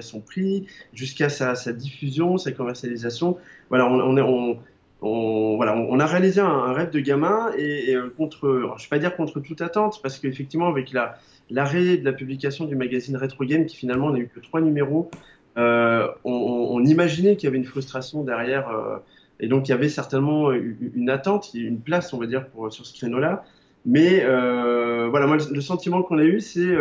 son 0.01 0.19
prix, 0.19 0.67
jusqu'à 0.93 1.29
sa, 1.29 1.55
diffusion, 1.71 2.37
sa 2.37 2.51
commercialisation. 2.51 3.37
Voilà, 3.69 3.89
on, 3.89 5.99
a 5.99 6.05
réalisé 6.05 6.41
un, 6.41 6.73
rêve 6.73 6.89
de 6.89 6.99
gamin 6.99 7.51
et, 7.57 7.95
contre, 8.17 8.39
je 8.43 8.47
ne 8.47 8.61
vais 8.61 8.89
pas 8.89 8.99
dire 8.99 9.15
contre 9.15 9.39
toute 9.39 9.61
attente, 9.61 9.99
parce 10.03 10.19
qu'effectivement 10.19 10.67
avec 10.67 10.91
la 10.91 11.17
l'arrêt 11.49 11.97
de 11.97 12.05
la 12.05 12.13
publication 12.13 12.65
du 12.65 12.75
magazine 12.75 13.17
Retro 13.17 13.45
Game, 13.45 13.65
qui 13.65 13.77
finalement 13.77 14.11
n'a 14.11 14.19
eu 14.19 14.29
que 14.33 14.39
trois 14.39 14.61
numéros, 14.61 15.09
euh, 15.57 16.07
on, 16.23 16.83
imaginait 16.83 17.35
qu'il 17.35 17.47
y 17.47 17.49
avait 17.49 17.57
une 17.57 17.65
frustration 17.65 18.23
derrière, 18.23 18.69
euh, 18.69 18.97
et 19.39 19.47
donc 19.47 19.67
il 19.67 19.71
y 19.71 19.73
avait 19.73 19.89
certainement 19.89 20.51
une 20.51 21.09
attente, 21.09 21.51
une 21.53 21.79
place, 21.79 22.13
on 22.13 22.17
va 22.17 22.25
dire, 22.25 22.47
pour, 22.47 22.71
sur 22.71 22.85
ce 22.85 22.93
créneau-là. 22.93 23.43
Mais 23.85 24.23
euh, 24.23 25.07
voilà, 25.09 25.27
moi, 25.27 25.37
le 25.49 25.61
sentiment 25.61 26.03
qu'on 26.03 26.17
a 26.17 26.23
eu, 26.23 26.41
c'est 26.41 26.75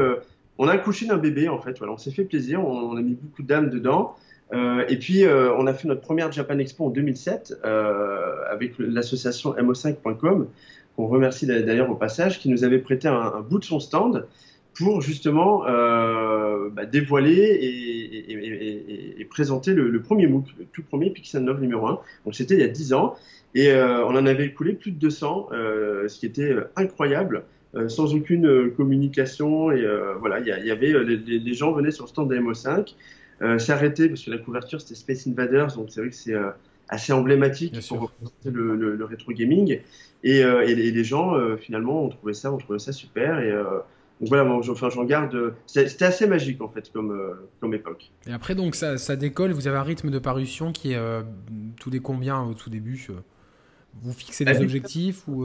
on 0.58 0.68
a 0.68 0.72
accouché 0.72 1.06
d'un 1.06 1.16
bébé, 1.18 1.48
en 1.48 1.60
fait. 1.60 1.78
Voilà, 1.78 1.92
on 1.92 1.98
s'est 1.98 2.10
fait 2.10 2.24
plaisir, 2.24 2.66
on, 2.66 2.96
a 2.96 3.00
mis 3.00 3.14
beaucoup 3.14 3.42
d'âme 3.42 3.70
dedans. 3.70 4.16
et 4.52 4.96
puis, 4.98 5.24
on 5.26 5.66
a 5.66 5.74
fait 5.74 5.88
notre 5.88 6.00
première 6.00 6.32
Japan 6.32 6.58
Expo 6.58 6.86
en 6.86 6.90
2007 6.90 7.60
avec 8.50 8.74
l'association 8.78 9.54
mo5.com, 9.54 10.48
qu'on 10.96 11.06
remercie 11.06 11.46
d'ailleurs 11.46 11.90
au 11.90 11.96
passage, 11.96 12.40
qui 12.40 12.48
nous 12.48 12.64
avait 12.64 12.78
prêté 12.78 13.08
un 13.08 13.40
bout 13.40 13.58
de 13.58 13.64
son 13.64 13.80
stand 13.80 14.26
pour 14.74 15.00
justement 15.00 15.66
euh, 15.66 16.68
bah, 16.70 16.84
dévoiler 16.84 17.32
et, 17.32 18.32
et, 18.32 18.63
présenter 19.28 19.74
le, 19.74 20.00
premier 20.00 20.26
MOOC, 20.26 20.46
le 20.58 20.64
tout 20.72 20.82
premier 20.82 21.10
Pixel 21.10 21.42
9 21.42 21.60
numéro 21.60 21.86
1. 21.86 22.00
Donc 22.24 22.34
c'était 22.34 22.54
il 22.54 22.60
y 22.60 22.64
a 22.64 22.68
10 22.68 22.92
ans. 22.94 23.16
Et 23.54 23.70
euh, 23.70 24.04
on 24.04 24.16
en 24.16 24.26
avait 24.26 24.46
écoulé 24.46 24.72
plus 24.72 24.90
de 24.90 24.98
200, 24.98 25.48
euh, 25.52 26.08
ce 26.08 26.18
qui 26.18 26.26
était 26.26 26.52
euh, 26.52 26.70
incroyable. 26.76 27.44
Euh, 27.76 27.88
sans 27.88 28.14
aucune 28.14 28.70
communication. 28.76 29.72
Et 29.72 29.84
voilà, 30.20 30.38
il 30.38 30.46
y, 30.46 30.68
y, 30.68 30.70
avait 30.70 30.92
les, 31.04 31.54
gens 31.54 31.72
venaient 31.72 31.90
sur 31.90 32.04
le 32.04 32.08
stand 32.08 32.30
de 32.30 32.36
MO5, 32.36 32.94
s'arrêtaient 33.58 34.08
parce 34.08 34.22
que 34.22 34.30
la 34.30 34.38
couverture 34.38 34.80
c'était 34.80 34.94
Space 34.94 35.26
Invaders, 35.26 35.74
donc 35.74 35.86
c'est 35.90 36.00
vrai 36.00 36.10
que 36.10 36.14
c'est 36.14 36.36
assez 36.88 37.12
emblématique 37.12 37.76
pour 37.88 38.02
représenter 38.02 38.50
le, 38.52 38.76
le, 38.76 38.94
le, 38.94 39.04
rétro 39.04 39.32
gaming. 39.32 39.80
Et, 40.22 40.38
et, 40.38 40.74
les 40.76 41.04
gens 41.04 41.34
finalement 41.56 42.04
ont 42.04 42.10
trouvé 42.10 42.32
ça, 42.32 42.52
ont 42.52 42.58
trouvé 42.58 42.78
ça 42.78 42.92
super. 42.92 43.40
Et 43.40 43.52
donc 44.20 44.28
voilà, 44.28 44.44
moi, 44.44 44.60
enfin, 44.68 44.90
j'en 44.90 45.04
garde. 45.04 45.54
C'était 45.66 46.04
assez 46.04 46.26
magique 46.26 46.62
en 46.62 46.68
fait 46.68 46.90
comme, 46.92 47.10
euh, 47.10 47.48
comme 47.60 47.74
époque. 47.74 48.12
Et 48.26 48.32
après, 48.32 48.54
donc 48.54 48.76
ça, 48.76 48.96
ça, 48.96 49.16
décolle. 49.16 49.52
Vous 49.52 49.66
avez 49.66 49.76
un 49.76 49.82
rythme 49.82 50.10
de 50.10 50.18
parution 50.18 50.72
qui 50.72 50.92
est 50.92 50.96
euh, 50.96 51.22
tous 51.80 51.90
les 51.90 52.00
combien 52.00 52.42
au 52.42 52.54
tout 52.54 52.70
début 52.70 53.08
euh 53.10 53.14
Vous 54.02 54.12
fixez 54.12 54.44
des 54.44 54.60
objectifs 54.60 55.26
ou 55.26 55.44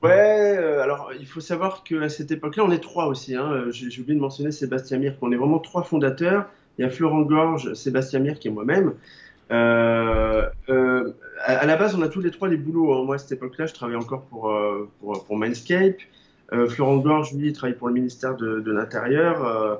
Ouais, 0.00 0.56
alors 0.80 1.10
il 1.18 1.26
faut 1.26 1.40
savoir 1.40 1.82
qu'à 1.82 2.08
cette 2.08 2.30
époque-là, 2.30 2.62
on 2.64 2.70
est 2.70 2.78
trois 2.78 3.06
aussi. 3.06 3.34
Hein. 3.34 3.64
J'ai 3.70 4.00
oublié 4.00 4.14
de 4.14 4.20
mentionner 4.20 4.52
Sébastien 4.52 4.98
Mir, 4.98 5.18
qu'on 5.18 5.32
est 5.32 5.36
vraiment 5.36 5.58
trois 5.58 5.82
fondateurs. 5.82 6.46
Il 6.78 6.82
y 6.82 6.84
a 6.84 6.90
Florent 6.90 7.22
Gorge, 7.22 7.74
Sébastien 7.74 8.20
Mir 8.20 8.38
qui 8.38 8.46
est 8.46 8.52
moi-même. 8.52 8.94
à, 9.50 10.52
la 10.68 11.76
base, 11.76 11.96
on 11.96 12.02
a 12.02 12.08
tous 12.08 12.20
les 12.20 12.30
trois 12.30 12.48
des 12.48 12.56
boulots. 12.56 12.94
Hein. 12.94 13.02
Moi, 13.04 13.16
à 13.16 13.18
cette 13.18 13.32
époque-là, 13.32 13.66
je 13.66 13.74
travaillais 13.74 13.98
encore 13.98 14.22
pour, 14.26 14.54
pour, 15.00 15.24
pour 15.24 15.36
Mindscape. 15.36 15.96
Euh, 16.52 16.68
Florent 16.68 16.96
Gorge, 16.98 17.34
lui, 17.34 17.48
il 17.48 17.52
travaille 17.52 17.76
pour 17.76 17.88
le 17.88 17.94
ministère 17.94 18.36
de, 18.36 18.60
de 18.60 18.72
l'Intérieur. 18.72 19.44
Euh, 19.44 19.76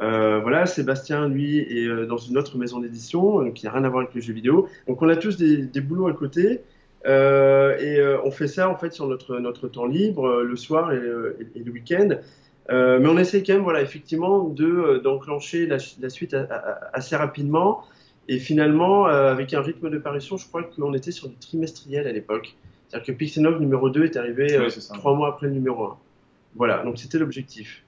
euh, 0.00 0.40
voilà, 0.40 0.66
Sébastien, 0.66 1.28
lui, 1.28 1.58
est 1.58 2.06
dans 2.06 2.16
une 2.16 2.38
autre 2.38 2.56
maison 2.58 2.80
d'édition 2.80 3.50
qui 3.52 3.66
n'a 3.66 3.72
rien 3.72 3.84
à 3.84 3.88
voir 3.88 4.02
avec 4.02 4.14
les 4.14 4.20
jeux 4.20 4.32
vidéo. 4.32 4.68
Donc, 4.88 5.02
on 5.02 5.08
a 5.08 5.16
tous 5.16 5.36
des, 5.36 5.58
des 5.58 5.80
boulots 5.80 6.08
à 6.08 6.12
côté. 6.12 6.60
Euh, 7.06 7.78
et 7.78 8.02
on 8.24 8.32
fait 8.32 8.48
ça 8.48 8.68
en 8.68 8.74
fait 8.76 8.92
sur 8.92 9.06
notre, 9.06 9.38
notre 9.38 9.68
temps 9.68 9.86
libre, 9.86 10.42
le 10.42 10.56
soir 10.56 10.92
et, 10.92 10.96
et, 10.96 11.62
le 11.62 11.70
week-end. 11.70 12.08
Mais 12.68 13.06
on 13.06 13.16
essaie 13.16 13.42
quand 13.44 13.54
même, 13.54 13.62
voilà, 13.62 13.80
effectivement, 13.80 14.42
de 14.44 15.00
d'enclencher 15.04 15.66
la, 15.66 15.76
la, 16.00 16.08
suite 16.08 16.36
assez 16.92 17.14
rapidement. 17.14 17.84
Et 18.28 18.38
finalement, 18.38 19.04
avec 19.06 19.54
un 19.54 19.60
rythme 19.60 19.88
de 19.88 19.98
parution, 19.98 20.36
je 20.36 20.48
crois 20.48 20.64
qu'on 20.64 20.94
était 20.94 21.12
sur 21.12 21.28
du 21.28 21.36
trimestriel 21.36 22.08
à 22.08 22.12
l'époque. 22.12 22.56
C'est-à-dire 22.88 23.06
que 23.06 23.12
Pixenov 23.12 23.60
numéro 23.60 23.88
2 23.88 24.04
est 24.04 24.16
arrivé 24.16 24.58
trois 24.94 25.14
mois 25.14 25.28
après 25.28 25.46
le 25.46 25.52
numéro 25.52 25.84
1. 25.84 25.98
Voilà, 26.56 26.82
donc 26.84 26.98
c'était 26.98 27.18
l'objectif. 27.18 27.84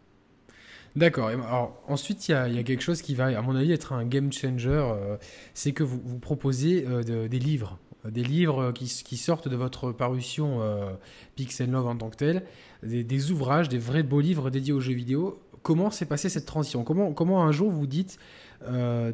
D'accord. 0.96 1.28
Alors 1.28 1.80
ensuite, 1.86 2.28
il 2.28 2.32
y, 2.32 2.34
a 2.34 2.62
quelque 2.62 2.82
chose 2.82 3.02
qui 3.02 3.14
va, 3.14 3.26
à 3.26 3.42
mon 3.42 3.54
avis, 3.54 3.72
être 3.72 3.92
un 3.92 4.04
game 4.04 4.32
changer. 4.32 4.70
Euh, 4.70 5.16
c'est 5.54 5.72
que 5.72 5.84
vous, 5.84 6.18
proposez 6.18 6.84
euh, 6.88 7.28
des 7.28 7.38
livres, 7.38 7.78
des 8.04 8.24
livres 8.24 8.72
qui, 8.72 9.16
sortent 9.16 9.48
de 9.48 9.56
votre 9.56 9.92
parution 9.92 10.60
euh, 10.60 10.90
Pixel 11.36 11.70
Love 11.70 11.86
en 11.86 11.96
tant 11.96 12.10
que 12.10 12.16
tel, 12.16 12.42
des, 12.82 13.30
ouvrages, 13.30 13.68
des 13.68 13.78
vrais 13.78 14.02
beaux 14.02 14.20
livres 14.20 14.50
dédiés 14.50 14.72
aux 14.72 14.80
jeux 14.80 14.94
vidéo. 14.94 15.38
Comment 15.62 15.90
s'est 15.90 16.06
passée 16.06 16.28
cette 16.28 16.46
transition? 16.46 16.84
Comment, 16.84 17.12
comment 17.12 17.44
un 17.44 17.52
jour 17.52 17.70
vous 17.70 17.86
dites, 17.86 18.18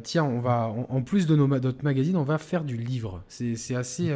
tiens, 0.03 0.23
on 0.23 0.39
va, 0.39 0.73
en, 0.89 1.01
plus 1.01 1.27
de 1.27 1.35
nos, 1.35 1.47
notre 1.47 1.83
magazine, 1.83 2.15
on 2.15 2.23
va 2.23 2.37
faire 2.37 2.63
du 2.63 2.77
livre? 2.77 3.23
C'est 3.27 3.75
assez, 3.75 4.11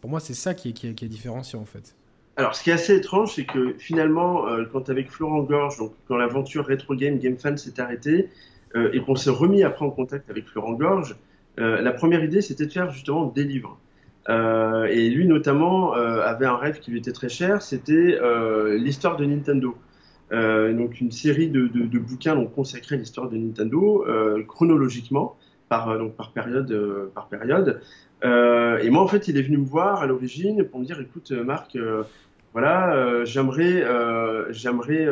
pour 0.00 0.10
moi, 0.10 0.20
c'est 0.20 0.34
ça 0.34 0.54
qui 0.54 0.70
est, 0.70 0.72
qui, 0.72 0.94
qui 0.94 1.04
est 1.04 1.08
différenciant 1.08 1.60
en 1.60 1.64
fait. 1.64 1.96
Alors, 2.38 2.54
ce 2.54 2.62
qui 2.62 2.68
est 2.68 2.74
assez 2.74 2.94
étrange, 2.94 3.34
c'est 3.34 3.44
que 3.46 3.74
finalement, 3.78 4.46
euh, 4.46 4.64
quand 4.70 4.90
avec 4.90 5.10
Florent 5.10 5.40
Gorge, 5.40 5.78
donc 5.78 5.92
quand 6.06 6.16
l'aventure 6.16 6.66
Retro 6.66 6.94
Game 6.94 7.18
Game 7.18 7.38
Fan 7.38 7.56
s'est 7.56 7.80
arrêtée 7.80 8.28
euh, 8.74 8.90
et 8.92 9.00
qu'on 9.00 9.16
s'est 9.16 9.30
remis 9.30 9.62
après 9.62 9.86
en 9.86 9.90
contact 9.90 10.28
avec 10.28 10.46
Florent 10.46 10.74
Gorge, 10.74 11.16
euh, 11.58 11.80
la 11.80 11.92
première 11.92 12.22
idée, 12.22 12.42
c'était 12.42 12.66
de 12.66 12.72
faire 12.72 12.90
justement 12.90 13.24
des 13.24 13.44
livres. 13.44 13.78
et 14.28 15.08
lui, 15.08 15.26
notamment, 15.26 15.92
avait 15.92 16.46
un 16.46 16.56
rêve 16.56 16.80
qui 16.80 16.90
lui 16.90 16.98
était 16.98 17.12
très 17.12 17.28
cher, 17.28 17.62
c'était 17.62 18.18
l'histoire 18.76 19.16
de 19.16 19.24
Nintendo. 19.24 19.76
donc, 20.30 21.00
une 21.00 21.12
série 21.12 21.48
de, 21.48 21.68
de, 21.68 21.86
de 21.86 21.98
bouquins 21.98 22.34
donc, 22.34 22.52
consacrés 22.52 22.96
à 22.96 22.98
l'histoire 22.98 23.28
de 23.30 23.36
Nintendo, 23.36 24.04
chronologiquement, 24.48 25.36
par, 25.68 25.96
donc, 25.96 26.16
par 26.16 26.32
période. 26.32 26.70
par 27.14 27.28
période. 27.28 27.80
et 28.24 28.90
moi, 28.90 29.02
en 29.02 29.06
fait, 29.06 29.28
il 29.28 29.36
est 29.38 29.42
venu 29.42 29.58
me 29.58 29.64
voir 29.64 30.02
à 30.02 30.06
l'origine 30.06 30.64
pour 30.64 30.80
me 30.80 30.84
dire, 30.84 30.98
écoute, 31.00 31.30
Marc 31.30 31.78
voilà, 32.56 33.24
j'aimerais, 33.24 33.84
j'aimerais 34.48 35.06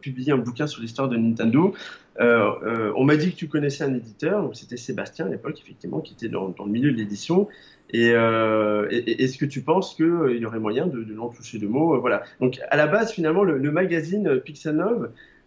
publier 0.00 0.32
un 0.32 0.38
bouquin 0.38 0.66
sur 0.66 0.82
l'histoire 0.82 1.08
de 1.08 1.16
Nintendo. 1.16 1.72
on 2.18 3.04
m'a 3.04 3.16
dit 3.16 3.30
que 3.30 3.36
tu 3.36 3.46
connaissais 3.46 3.84
un 3.84 3.94
éditeur, 3.94 4.42
donc 4.42 4.56
c'était 4.56 4.76
Sébastien 4.76 5.26
à 5.26 5.28
l'époque, 5.28 5.60
effectivement, 5.62 6.00
qui 6.00 6.14
était 6.14 6.28
dans, 6.28 6.48
dans 6.48 6.64
le 6.64 6.72
milieu 6.72 6.90
de 6.90 6.96
l'édition. 6.96 7.46
Et, 7.90 8.08
est-ce 8.08 9.38
que 9.38 9.46
tu 9.46 9.62
penses 9.62 9.94
qu'il 9.94 10.38
y 10.40 10.44
aurait 10.44 10.58
moyen 10.58 10.88
de, 10.88 11.04
de 11.04 11.14
l'en 11.14 11.28
toucher 11.28 11.58
deux 11.58 11.68
mots 11.68 12.00
Voilà. 12.00 12.24
Donc 12.40 12.58
à 12.68 12.76
la 12.76 12.88
base, 12.88 13.12
finalement, 13.12 13.44
le, 13.44 13.58
le 13.58 13.70
magazine 13.70 14.40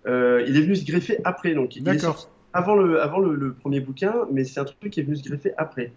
euh, 0.06 0.44
il 0.48 0.58
est 0.58 0.62
venu 0.62 0.76
se 0.76 0.86
greffer 0.86 1.20
après. 1.24 1.54
Donc 1.54 1.76
il 1.76 1.88
est 1.88 2.00
sorti 2.00 2.28
avant 2.54 2.76
le, 2.76 3.02
avant 3.02 3.20
le, 3.20 3.54
premier 3.54 3.80
bouquin, 3.80 4.14
mais 4.32 4.44
c'est 4.44 4.60
un 4.60 4.66
truc 4.66 4.92
qui 4.92 5.00
est 5.00 5.04
venu 5.04 5.16
se 5.16 5.24
greffer 5.24 5.54
après. 5.58 5.92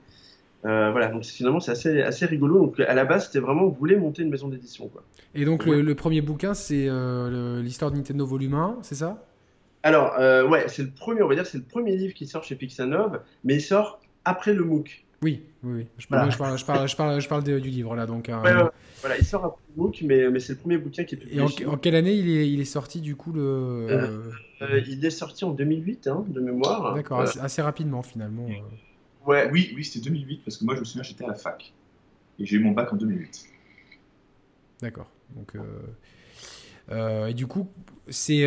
Euh, 0.66 0.90
voilà, 0.90 1.08
donc 1.08 1.24
finalement 1.24 1.60
c'est 1.60 1.70
assez, 1.70 2.02
assez 2.02 2.26
rigolo. 2.26 2.58
Donc 2.58 2.80
à 2.80 2.94
la 2.94 3.04
base, 3.04 3.26
c'était 3.26 3.38
vraiment, 3.38 3.64
on 3.64 3.70
voulait 3.70 3.96
monter 3.96 4.22
une 4.22 4.30
maison 4.30 4.48
d'édition. 4.48 4.88
Quoi. 4.88 5.04
Et 5.34 5.44
donc 5.44 5.64
le, 5.64 5.94
premier 5.94 6.20
bouquin, 6.20 6.54
c'est 6.54 6.86
euh, 6.88 7.62
l'histoire 7.62 7.90
de 7.90 7.96
Nintendo 7.96 8.26
Volume 8.26 8.54
1, 8.54 8.78
c'est 8.82 8.96
ça? 8.96 9.24
Alors, 9.82 10.14
euh, 10.18 10.48
ouais, 10.48 10.64
c'est 10.66 10.82
le 10.82 10.90
premier, 10.90 11.22
on 11.22 11.28
va 11.28 11.36
dire, 11.36 11.46
c'est 11.46 11.58
le 11.58 11.64
premier 11.64 11.96
livre 11.96 12.14
qui 12.14 12.26
sort 12.26 12.42
chez 12.42 12.56
Pixanov, 12.56 13.20
mais 13.44 13.54
il 13.54 13.60
sort 13.60 14.00
après 14.24 14.52
le 14.52 14.64
MOOC. 14.64 15.04
Oui, 15.22 15.44
oui, 15.62 15.72
oui. 15.72 15.86
Je, 15.98 16.08
parle, 16.08 16.30
je, 16.30 16.36
parle, 16.36 16.58
je, 16.58 16.66
parle, 16.66 16.88
je, 16.88 16.96
parle, 16.96 17.20
je 17.20 17.28
parle 17.28 17.44
du 17.44 17.70
livre 17.70 17.94
là. 17.94 18.04
Donc, 18.04 18.28
ouais, 18.28 18.52
voilà, 19.00 19.18
il 19.18 19.24
sort 19.24 19.44
après 19.44 19.62
le 19.76 19.82
MOOC, 19.82 20.02
mais, 20.02 20.28
mais 20.30 20.40
c'est 20.40 20.54
le 20.54 20.58
premier 20.58 20.78
bouquin 20.78 21.04
qui 21.04 21.14
est 21.14 21.18
publié. 21.18 21.40
Et 21.60 21.66
en, 21.66 21.76
quelle 21.76 21.94
année 21.94 22.14
il 22.14 22.28
est, 22.28 22.50
il 22.50 22.60
est 22.60 22.64
sorti 22.64 23.00
du 23.00 23.14
coup 23.14 23.32
le 23.32 24.32
il 24.60 25.04
est 25.04 25.10
sorti 25.10 25.44
en 25.44 25.52
2008, 25.52 26.08
hein, 26.08 26.24
de 26.26 26.40
mémoire. 26.40 26.94
D'accord, 26.94 27.20
assez, 27.20 27.62
rapidement 27.62 28.02
finalement. 28.02 28.48
Ouais. 29.26 29.48
Oui, 29.52 29.72
oui 29.76 29.84
c'était 29.84 30.04
2008 30.08 30.42
parce 30.44 30.56
que 30.56 30.64
moi 30.64 30.74
je 30.74 30.80
me 30.80 30.84
souviens 30.84 31.02
j'étais 31.02 31.24
à 31.24 31.28
la 31.28 31.34
fac 31.34 31.72
et 32.38 32.46
j'ai 32.46 32.56
eu 32.56 32.60
mon 32.60 32.72
bac 32.72 32.92
en 32.92 32.96
2008. 32.96 33.48
D'accord. 34.80 35.10
Donc 35.34 35.56
euh, 36.90 37.26
et 37.26 37.34
du 37.34 37.46
coup 37.46 37.68
c'est 38.08 38.46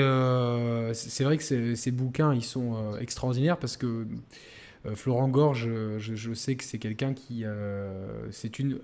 c'est 0.93 1.23
vrai 1.23 1.37
que 1.37 1.75
ces 1.75 1.91
bouquins 1.91 2.33
ils 2.33 2.43
sont 2.43 2.95
extraordinaires 2.97 3.57
parce 3.57 3.77
que 3.77 4.07
Florent 4.95 5.27
Gorge, 5.27 5.67
je, 5.97 6.15
je 6.15 6.33
sais 6.33 6.55
que 6.55 6.63
c'est 6.63 6.79
quelqu'un 6.79 7.13
qui 7.13 7.43
c'est 8.31 8.59
une 8.59 8.79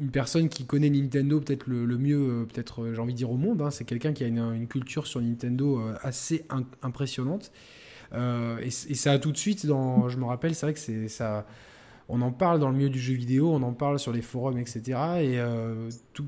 une 0.00 0.10
personne 0.10 0.48
qui 0.48 0.64
connaît 0.64 0.90
Nintendo 0.90 1.40
peut-être 1.40 1.66
le, 1.66 1.86
mieux, 1.98 2.16
euh, 2.16 2.44
peut-être 2.44 2.82
euh, 2.82 2.94
j'ai 2.94 3.00
envie 3.00 3.12
de 3.12 3.18
dire 3.18 3.30
au 3.30 3.36
monde. 3.36 3.60
Hein. 3.62 3.70
C'est 3.70 3.84
quelqu'un 3.84 4.12
qui 4.12 4.24
a 4.24 4.28
une, 4.28 4.68
culture 4.68 5.06
sur 5.06 5.20
Nintendo 5.20 5.80
euh, 5.80 5.94
assez 6.02 6.44
impressionnante. 6.82 7.50
Et, 8.14 8.70
ça 8.70 9.12
a 9.12 9.18
tout 9.18 9.32
de 9.32 9.36
suite, 9.36 9.62
je 9.66 10.16
me 10.16 10.24
rappelle, 10.24 10.54
c'est 10.54 10.66
vrai 10.66 10.72
que 10.74 10.78
c'est 10.80 11.08
ça. 11.08 11.46
On 12.10 12.22
en 12.22 12.30
parle 12.32 12.58
dans 12.58 12.70
le 12.70 12.74
milieu 12.74 12.88
du 12.88 12.98
jeu 12.98 13.12
vidéo, 13.12 13.50
on 13.52 13.62
en 13.62 13.74
parle 13.74 13.98
sur 13.98 14.12
les 14.12 14.22
forums, 14.22 14.58
etc. 14.58 14.98
Et 15.20 15.38
tout, 16.14 16.24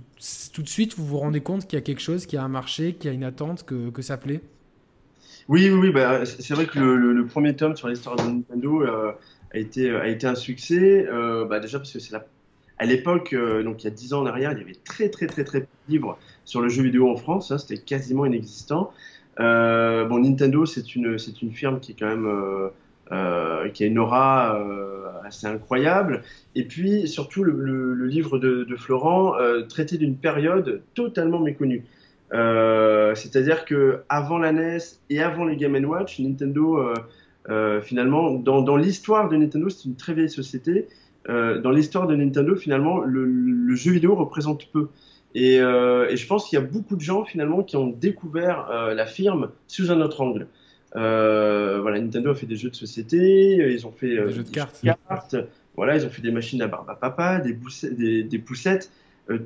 tout, 0.53 0.63
de 0.63 0.69
suite, 0.69 0.97
vous 0.97 1.07
vous 1.07 1.19
rendez 1.19 1.41
compte 1.41 1.67
qu'il 1.67 1.79
y 1.79 1.83
a 1.83 1.85
quelque 1.85 2.03
chose, 2.03 2.27
qu'il 2.27 2.37
y 2.37 2.41
a 2.41 2.45
un 2.45 2.49
marché, 2.49 2.95
qu'il 2.95 3.09
y 3.09 3.13
a 3.13 3.15
une 3.15 3.25
attente, 3.25 3.65
que, 3.65 4.03
ça 4.03 4.19
plaît? 4.19 4.43
Oui, 5.49 5.71
oui, 5.71 5.79
oui 5.79 5.91
bah, 5.91 6.27
c'est 6.27 6.55
vrai 6.55 6.67
que 6.67 6.79
le, 6.79 7.27
premier 7.27 7.57
tome 7.57 7.77
sur 7.77 7.89
l'histoire 7.89 8.17
de 8.17 8.23
Nintendo 8.25 8.83
a, 8.83 9.17
été, 9.55 9.91
a 9.91 10.07
été 10.09 10.27
un 10.27 10.35
succès. 10.35 11.07
bah, 11.49 11.61
déjà 11.61 11.79
parce 11.79 11.93
que 11.93 11.99
c'est 11.99 12.15
à 12.81 12.87
l'époque, 12.87 13.35
euh, 13.35 13.63
donc 13.63 13.83
il 13.83 13.85
y 13.85 13.89
a 13.89 13.91
10 13.91 14.15
ans 14.15 14.23
en 14.23 14.27
arrière, 14.27 14.53
il 14.53 14.59
y 14.59 14.63
avait 14.63 14.75
très 14.75 15.11
très 15.11 15.27
très 15.27 15.45
très 15.45 15.61
peu 15.61 15.67
de 15.87 15.93
livres 15.93 16.19
sur 16.47 16.63
le 16.63 16.71
jeu 16.71 16.83
vidéo 16.83 17.11
en 17.11 17.17
France, 17.17 17.51
hein, 17.51 17.59
c'était 17.59 17.77
quasiment 17.77 18.25
inexistant. 18.25 18.91
Euh, 19.41 20.05
bon, 20.05 20.21
Nintendo, 20.21 20.67
c'est 20.67 20.95
une, 20.95 21.19
c'est 21.19 21.43
une 21.43 21.53
firme 21.53 21.81
qui 21.81 21.93
est 21.93 21.97
quand 21.99 22.09
même 22.09 22.27
euh, 22.27 22.69
euh 23.13 23.69
qui 23.71 23.85
a 23.85 23.87
une 23.87 23.99
aura 23.99 24.59
assez 25.25 25.47
incroyable. 25.47 26.23
Et 26.55 26.65
puis 26.65 27.09
surtout, 27.09 27.43
le, 27.45 28.07
livre 28.07 28.39
de, 28.39 28.77
Florent 28.77 29.35
traitait 29.69 29.97
d'une 29.97 30.17
période 30.17 30.83
totalement 30.95 31.41
méconnue. 31.41 31.85
C'est-à-dire 32.33 33.65
que 33.65 34.01
avant 34.09 34.39
la 34.39 34.53
NES 34.53 34.79
et 35.09 35.23
avant 35.23 35.45
les 35.45 35.57
Game 35.57 35.75
Watch, 35.85 36.21
Nintendo, 36.21 36.95
finalement, 37.83 38.33
dans, 38.33 38.63
dans 38.63 38.77
l'histoire 38.77 39.29
de 39.29 39.37
Nintendo, 39.37 39.69
c'est 39.69 39.87
une 39.87 39.97
très 39.97 40.15
vieille 40.15 40.31
société 40.31 40.89
dans 41.27 41.71
l'histoire 41.71 42.07
de 42.07 42.17
Nintendo, 42.17 42.57
finalement, 42.57 43.01
le, 43.01 43.75
jeu 43.75 43.93
vidéo 43.93 44.15
représente 44.15 44.67
peu. 44.73 44.89
Euh, 45.37 46.09
et, 46.09 46.17
je 46.17 46.27
pense 46.27 46.49
qu'il 46.49 46.59
y 46.59 46.63
a 46.63 46.65
beaucoup 46.65 46.97
de 46.97 47.01
gens 47.01 47.25
finalement 47.25 47.63
qui 47.63 47.77
ont 47.77 47.89
découvert 47.89 48.69
euh, 48.71 48.95
la 48.95 49.07
firme 49.07 49.51
sous 49.69 49.91
un 49.93 50.01
autre 50.01 50.21
angle. 50.21 50.49
voilà, 50.95 52.01
Nintendo 52.01 52.31
a 52.31 52.35
fait 52.35 52.47
des 52.47 52.57
jeux 52.57 52.71
de 52.71 52.75
société, 52.75 53.19
ils 53.73 53.87
ont 53.87 53.93
fait 53.93 54.09
des 54.09 54.33
jeux 54.33 54.43
de 54.43 54.51
cartes. 54.51 55.37
voilà, 55.77 55.97
ils 55.97 56.05
ont 56.05 56.11
fait 56.11 56.23
des 56.23 56.33
machines 56.33 56.61
à 56.63 56.67
barbe 56.67 56.91
à 56.91 56.95
papa, 56.95 57.41
des, 57.41 58.25
des, 58.25 58.39
poussettes, 58.39 58.91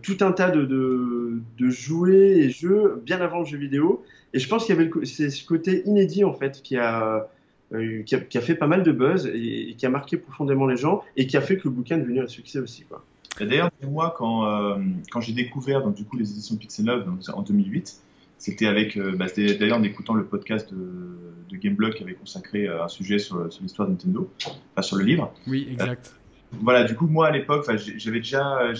tout 0.02 0.16
un 0.20 0.32
tas 0.32 0.50
de, 0.50 0.64
de, 0.64 1.68
jouets 1.68 2.38
et 2.38 2.50
jeux 2.50 3.02
bien 3.04 3.20
avant 3.20 3.40
le 3.40 3.46
jeu 3.46 3.58
vidéo. 3.58 4.02
Et 4.32 4.38
je 4.38 4.48
pense 4.48 4.64
qu'il 4.64 4.74
y 4.74 4.78
avait 4.78 4.90
c'est 5.04 5.30
ce 5.30 5.44
côté 5.44 5.82
inédit 5.86 6.24
en 6.24 6.32
fait 6.32 6.62
qui 6.62 6.76
a 6.76 7.28
euh, 7.74 8.02
qui, 8.02 8.14
a, 8.14 8.40
fait 8.40 8.54
pas 8.54 8.66
mal 8.66 8.82
de 8.82 8.92
buzz 8.92 9.26
et, 9.26 9.74
qui 9.76 9.86
a 9.86 9.88
marqué 9.88 10.16
profondément 10.16 10.66
les 10.66 10.76
gens 10.76 11.02
et 11.16 11.26
qui 11.26 11.36
a 11.36 11.40
fait 11.40 11.56
que 11.56 11.62
le 11.64 11.70
bouquin 11.70 11.96
est 11.96 12.00
devenu 12.00 12.20
un 12.20 12.26
succès 12.26 12.58
aussi. 12.58 12.84
Quoi. 12.84 13.02
D'ailleurs, 13.40 13.70
moi, 13.82 14.14
quand, 14.16 14.46
euh, 14.46 14.78
quand 15.10 15.20
j'ai 15.20 15.32
découvert 15.32 15.82
donc, 15.82 15.94
du 15.94 16.04
coup, 16.04 16.16
les 16.16 16.30
éditions 16.30 16.56
Pixel 16.56 16.86
Love 16.86 17.04
donc, 17.04 17.20
en 17.32 17.42
2008, 17.42 18.00
c'était 18.38 18.66
avec, 18.66 18.96
euh, 18.96 19.14
bah, 19.16 19.26
d'ailleurs 19.36 19.78
en 19.78 19.82
écoutant 19.82 20.14
le 20.14 20.24
podcast 20.24 20.72
de, 20.72 21.18
de 21.48 21.56
Gameblog 21.56 21.94
qui 21.94 22.02
avait 22.02 22.14
consacré 22.14 22.68
un 22.68 22.88
sujet 22.88 23.18
sur, 23.18 23.52
sur 23.52 23.62
l'histoire 23.62 23.88
de 23.88 23.92
Nintendo, 23.92 24.30
enfin 24.40 24.82
sur 24.82 24.96
le 24.96 25.04
livre. 25.04 25.32
Oui, 25.46 25.68
exact. 25.70 26.14
voilà, 26.52 26.84
du 26.84 26.94
coup, 26.94 27.06
moi 27.06 27.28
à 27.28 27.30
l'époque, 27.30 27.68
j'avais 27.96 28.18
déjà, 28.18 28.72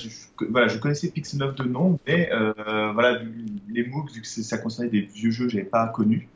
voilà, 0.51 0.69
je 0.69 0.79
connaissais 0.79 1.11
Pixel 1.11 1.41
Love 1.41 1.55
de 1.55 1.65
nom, 1.65 1.99
mais 2.07 2.31
voilà, 2.93 3.21
les 3.69 3.87
MOOC, 3.87 4.13
vu 4.13 4.21
que 4.21 4.27
ça 4.27 4.59
concernait 4.59 4.91
des 4.91 5.01
vieux 5.01 5.31
jeux, 5.31 5.49
j'avais 5.49 5.65
pas 5.65 5.89
connu. 5.89 6.29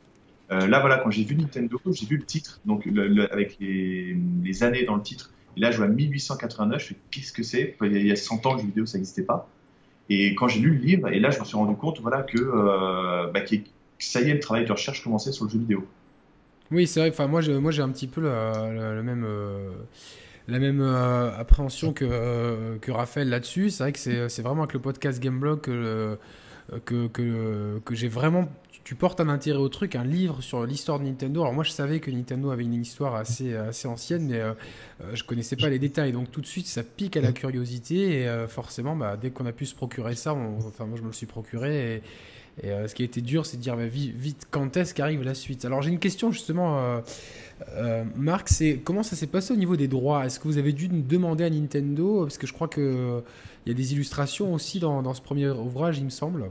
Euh, 0.51 0.67
là, 0.67 0.79
voilà, 0.79 0.97
quand 0.97 1.11
j'ai 1.11 1.23
vu 1.23 1.35
Nintendo, 1.35 1.79
j'ai 1.91 2.05
vu 2.07 2.17
le 2.17 2.25
titre, 2.25 2.59
donc 2.65 2.87
avec 3.31 3.57
les, 3.59 4.63
années 4.63 4.83
dans 4.83 4.95
le 4.95 5.03
titre. 5.03 5.31
Et 5.59 5.61
là, 5.61 5.71
je 5.71 5.77
vois 5.77 5.87
1889, 5.87 6.81
je 6.81 6.87
fais 6.87 6.95
qu'est-ce 7.11 7.33
que 7.33 7.43
c'est? 7.43 7.75
Il 7.81 8.07
y 8.07 8.11
a 8.13 8.15
100 8.15 8.45
ans, 8.45 8.53
le 8.53 8.59
jeu 8.59 8.67
vidéo, 8.67 8.85
ça 8.85 8.97
n'existait 8.97 9.23
pas. 9.23 9.49
Et 10.07 10.33
quand 10.33 10.47
j'ai 10.47 10.61
lu 10.61 10.71
le 10.71 10.79
livre, 10.79 11.09
et 11.09 11.19
là, 11.19 11.31
je 11.31 11.39
me 11.41 11.43
suis 11.43 11.57
rendu 11.57 11.75
compte, 11.75 11.99
voilà, 11.99 12.21
que, 12.21 12.37
euh, 12.37 13.29
bah, 13.33 13.41
ça 13.99 14.21
y 14.21 14.29
est, 14.29 14.35
le 14.35 14.39
travail 14.39 14.65
de 14.65 14.71
recherche 14.71 15.03
commençait 15.03 15.33
sur 15.33 15.43
le 15.43 15.51
jeu 15.51 15.59
vidéo. 15.59 15.85
Oui, 16.71 16.87
c'est 16.87 17.01
vrai. 17.01 17.09
Enfin, 17.09 17.27
moi, 17.27 17.41
j'ai, 17.41 17.59
moi, 17.59 17.71
j'ai 17.71 17.81
un 17.81 17.89
petit 17.89 18.07
peu 18.07 18.21
même. 18.21 19.25
Euh, 19.27 19.71
la 20.47 20.57
même 20.57 20.81
appréhension 20.81 21.93
que, 21.93 22.77
que 22.77 22.91
Raphaël 22.91 23.29
là-dessus. 23.29 23.69
C'est 23.69 23.83
vrai 23.83 23.91
que 23.91 23.99
c'est, 23.99 24.41
vraiment 24.41 24.63
avec 24.63 24.73
le 24.73 24.79
podcast 24.79 25.21
Gameblog 25.21 25.59
que, 25.61 26.17
que, 26.85 27.79
que 27.85 27.95
j'ai 27.95 28.07
vraiment 28.07 28.49
tu 28.89 28.95
portes 28.95 29.21
un 29.21 29.29
intérêt 29.29 29.59
au 29.59 29.69
truc, 29.69 29.95
un 29.95 30.03
livre 30.03 30.41
sur 30.41 30.65
l'histoire 30.65 30.99
de 30.99 31.03
Nintendo. 31.03 31.41
Alors 31.41 31.53
moi 31.53 31.63
je 31.63 31.69
savais 31.69 31.99
que 31.99 32.09
Nintendo 32.09 32.49
avait 32.49 32.63
une 32.63 32.73
histoire 32.73 33.13
assez, 33.13 33.55
assez 33.55 33.87
ancienne, 33.87 34.25
mais 34.25 34.39
euh, 34.39 34.53
euh, 35.03 35.11
je 35.13 35.23
connaissais 35.23 35.55
pas 35.55 35.69
les 35.69 35.77
détails. 35.77 36.11
Donc 36.11 36.31
tout 36.31 36.41
de 36.41 36.47
suite 36.47 36.65
ça 36.65 36.81
pique 36.81 37.15
à 37.15 37.21
la 37.21 37.31
curiosité 37.31 38.21
et 38.21 38.27
euh, 38.27 38.47
forcément 38.47 38.95
bah, 38.95 39.15
dès 39.15 39.29
qu'on 39.29 39.45
a 39.45 39.51
pu 39.51 39.67
se 39.67 39.75
procurer 39.75 40.15
ça, 40.15 40.33
enfin 40.33 40.87
moi 40.87 40.97
je 40.97 41.03
me 41.03 41.09
le 41.09 41.13
suis 41.13 41.27
procuré 41.27 42.01
et, 42.63 42.87
ce 42.87 42.95
qui 42.95 43.03
a 43.03 43.05
été 43.05 43.21
dur 43.21 43.45
c'est 43.45 43.57
de 43.57 43.61
dire 43.61 43.77
bah, 43.77 43.85
vite, 43.85 44.47
quand 44.49 44.75
est-ce 44.75 44.95
qu'arrive 44.95 45.21
la 45.21 45.35
suite? 45.35 45.65
Alors 45.65 45.83
j'ai 45.83 45.91
une 45.91 45.99
question 45.99 46.31
justement, 46.31 46.99
Marc, 48.15 48.49
c'est 48.49 48.79
comment 48.83 49.03
ça 49.03 49.15
s'est 49.15 49.27
passé 49.27 49.53
au 49.53 49.57
niveau 49.57 49.75
des 49.75 49.87
droits? 49.87 50.25
Est-ce 50.25 50.39
que 50.39 50.47
vous 50.47 50.57
avez 50.57 50.73
dû 50.73 50.87
demander 50.87 51.43
à 51.43 51.51
Nintendo? 51.51 52.23
Parce 52.23 52.39
que 52.39 52.47
je 52.47 52.53
crois 52.53 52.67
que 52.67 53.21
il 53.67 53.69
y 53.69 53.71
a 53.71 53.77
des 53.77 53.93
illustrations 53.93 54.51
aussi 54.51 54.79
dans 54.79 55.13
ce 55.13 55.21
premier 55.21 55.47
ouvrage, 55.49 55.99
il 55.99 56.05
me 56.05 56.09
semble. 56.09 56.49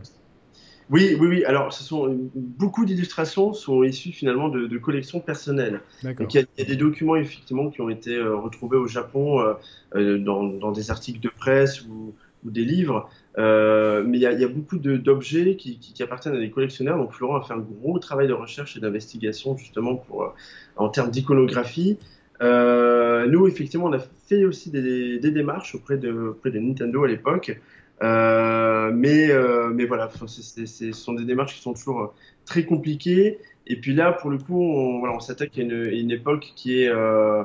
Oui, 0.91 1.17
oui, 1.21 1.27
oui. 1.27 1.45
Alors, 1.45 1.73
ce 1.73 1.85
sont 1.85 2.17
beaucoup 2.35 2.87
d'illustrations 2.87 3.53
sont 3.53 3.83
issues 3.83 4.13
finalement 4.13 4.49
de, 4.49 4.79
collections 4.79 5.21
personnelles. 5.21 5.81
Donc, 6.03 6.35
il 6.35 6.47
y, 6.59 6.63
a 6.63 6.65
des 6.65 6.77
documents 6.77 7.17
effectivement 7.17 7.71
qui 7.71 7.81
ont 7.81 7.91
été 7.91 8.17
euh, 8.17 8.37
retrouvés 8.37 8.79
au 8.79 8.87
Japon 8.87 9.41
euh, 9.41 9.55
euh, 9.97 10.19
dans, 10.19 10.73
des 10.73 10.91
articles 10.91 11.21
de 11.21 11.29
presse 11.29 11.83
ou, 11.83 12.15
des 12.45 12.65
livres. 12.65 13.11
mais 13.37 14.17
il 14.17 14.21
y, 14.21 14.27
a, 14.27 14.49
beaucoup 14.49 14.79
d'objets 14.79 15.57
qui, 15.57 16.03
appartiennent 16.03 16.37
à 16.37 16.41
des 16.41 16.51
collectionneurs. 16.51 16.97
Donc, 16.97 17.13
Florent 17.13 17.37
a 17.37 17.43
fait 17.43 17.53
un 17.53 17.59
gros 17.83 17.99
travail 17.99 18.29
de 18.29 18.33
recherche 18.33 18.77
et 18.77 18.81
d'investigation 18.81 19.57
justement 19.57 19.97
pour 19.97 20.35
en 20.77 20.89
termes 20.89 21.11
d'iconographie. 21.11 21.99
nous, 22.41 23.47
effectivement, 23.47 23.87
on 23.87 23.93
a 23.93 23.99
fait 24.29 24.45
aussi 24.45 24.71
des, 24.71 25.19
démarches 25.19 25.75
auprès 25.75 25.99
de, 25.99 26.11
auprès 26.11 26.51
de 26.51 26.59
Nintendo 26.59 27.05
à 27.05 27.09
l'époque 27.09 27.61
euh, 28.03 28.91
mais, 28.95 29.31
euh, 29.31 29.71
mais 29.75 29.87
voilà, 29.87 30.11
ce 30.27 30.93
sont 30.93 31.13
des 31.15 31.25
démarches 31.25 31.55
qui 31.55 31.63
sont 31.63 31.75
toujours 31.75 32.01
euh, 32.01 32.07
très 32.45 32.65
compliquées. 32.65 33.39
Et 33.67 33.77
puis 33.77 33.95
là, 33.95 34.13
pour 34.13 34.31
le 34.31 34.39
coup, 34.39 34.63
on, 34.63 35.21
s'attaque 35.21 35.59
à 35.59 35.63
une, 35.63 36.11
époque 36.11 36.53
qui 36.55 36.83
est, 36.83 36.89
euh, 36.89 37.43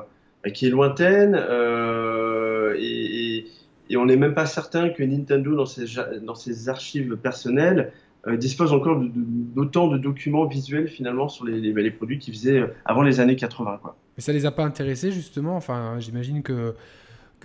qui 0.54 0.66
est 0.66 0.70
lointaine 0.70 1.34
et, 2.78 3.46
et, 3.90 3.96
on 3.96 4.06
n'est 4.06 4.16
même 4.16 4.34
pas 4.34 4.46
certain 4.46 4.88
que 4.88 5.02
Nintendo, 5.02 5.54
dans 5.54 5.66
ses, 5.66 5.84
dans 6.22 6.34
ses 6.34 6.68
archives 6.68 7.16
personnelles, 7.16 7.92
dispose 8.38 8.72
encore 8.72 9.02
d'autant 9.02 9.88
de, 9.88 9.98
documents 9.98 10.46
visuels 10.46 10.88
finalement 10.88 11.28
sur 11.28 11.44
les, 11.44 11.90
produits 11.90 12.18
qu'ils 12.18 12.32
faisaient 12.32 12.64
avant 12.86 13.02
les 13.02 13.20
années 13.20 13.36
80. 13.36 13.80
Quoi. 13.82 13.94
Mais 14.16 14.22
ça 14.22 14.32
les 14.32 14.46
a 14.46 14.50
pas 14.50 14.64
intéressés 14.64 15.10
justement? 15.12 15.56
Enfin, 15.56 15.96
j'imagine 15.98 16.42
que 16.42 16.74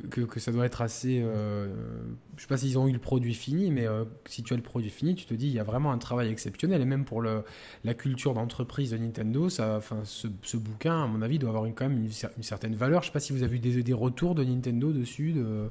que, 0.10 0.40
ça 0.40 0.52
doit 0.52 0.66
être 0.66 0.82
assez. 0.82 1.22
Euh, 1.24 1.68
je 2.38 2.42
sais 2.42 2.48
pas 2.48 2.58
s'ils 2.58 2.78
ont 2.78 2.88
eu 2.88 2.92
le 2.92 3.00
produit 3.00 3.34
fini, 3.34 3.72
mais 3.72 3.88
euh, 3.88 4.06
si 4.26 4.44
tu 4.44 4.54
as 4.54 4.58
le 4.58 4.64
produit 4.64 4.90
fini, 4.90 5.16
tu 5.16 5.26
te 5.26 5.34
dis 5.34 5.48
il 5.48 5.54
y 5.54 5.60
a 5.60 5.64
vraiment 5.64 5.92
un 5.92 5.98
travail 5.98 6.30
exceptionnel. 6.30 6.82
Et 6.82 6.86
même 6.86 7.06
pour 7.06 7.22
le, 7.22 7.44
la 7.84 7.94
culture 7.94 8.34
d'entreprise 8.34 8.92
de 8.92 8.98
Nintendo, 8.98 9.50
ce, 9.50 10.58
bouquin, 10.58 11.04
à 11.04 11.08
mon 11.08 11.22
avis, 11.22 11.40
doit 11.40 11.50
avoir 11.50 11.66
une, 11.66 11.74
quand 11.74 11.88
même 11.88 11.98
une, 11.98 12.44
certaine 12.44 12.76
valeur. 12.76 13.02
Je 13.02 13.08
sais 13.08 13.14
pas 13.14 13.20
si 13.20 13.34
vous 13.34 13.44
avez 13.44 13.58
eu 13.58 13.84
des, 13.84 13.94
retours 13.94 14.36
de 14.36 14.44
Nintendo 14.44 14.92
dessus. 14.92 15.34
De... 15.34 15.70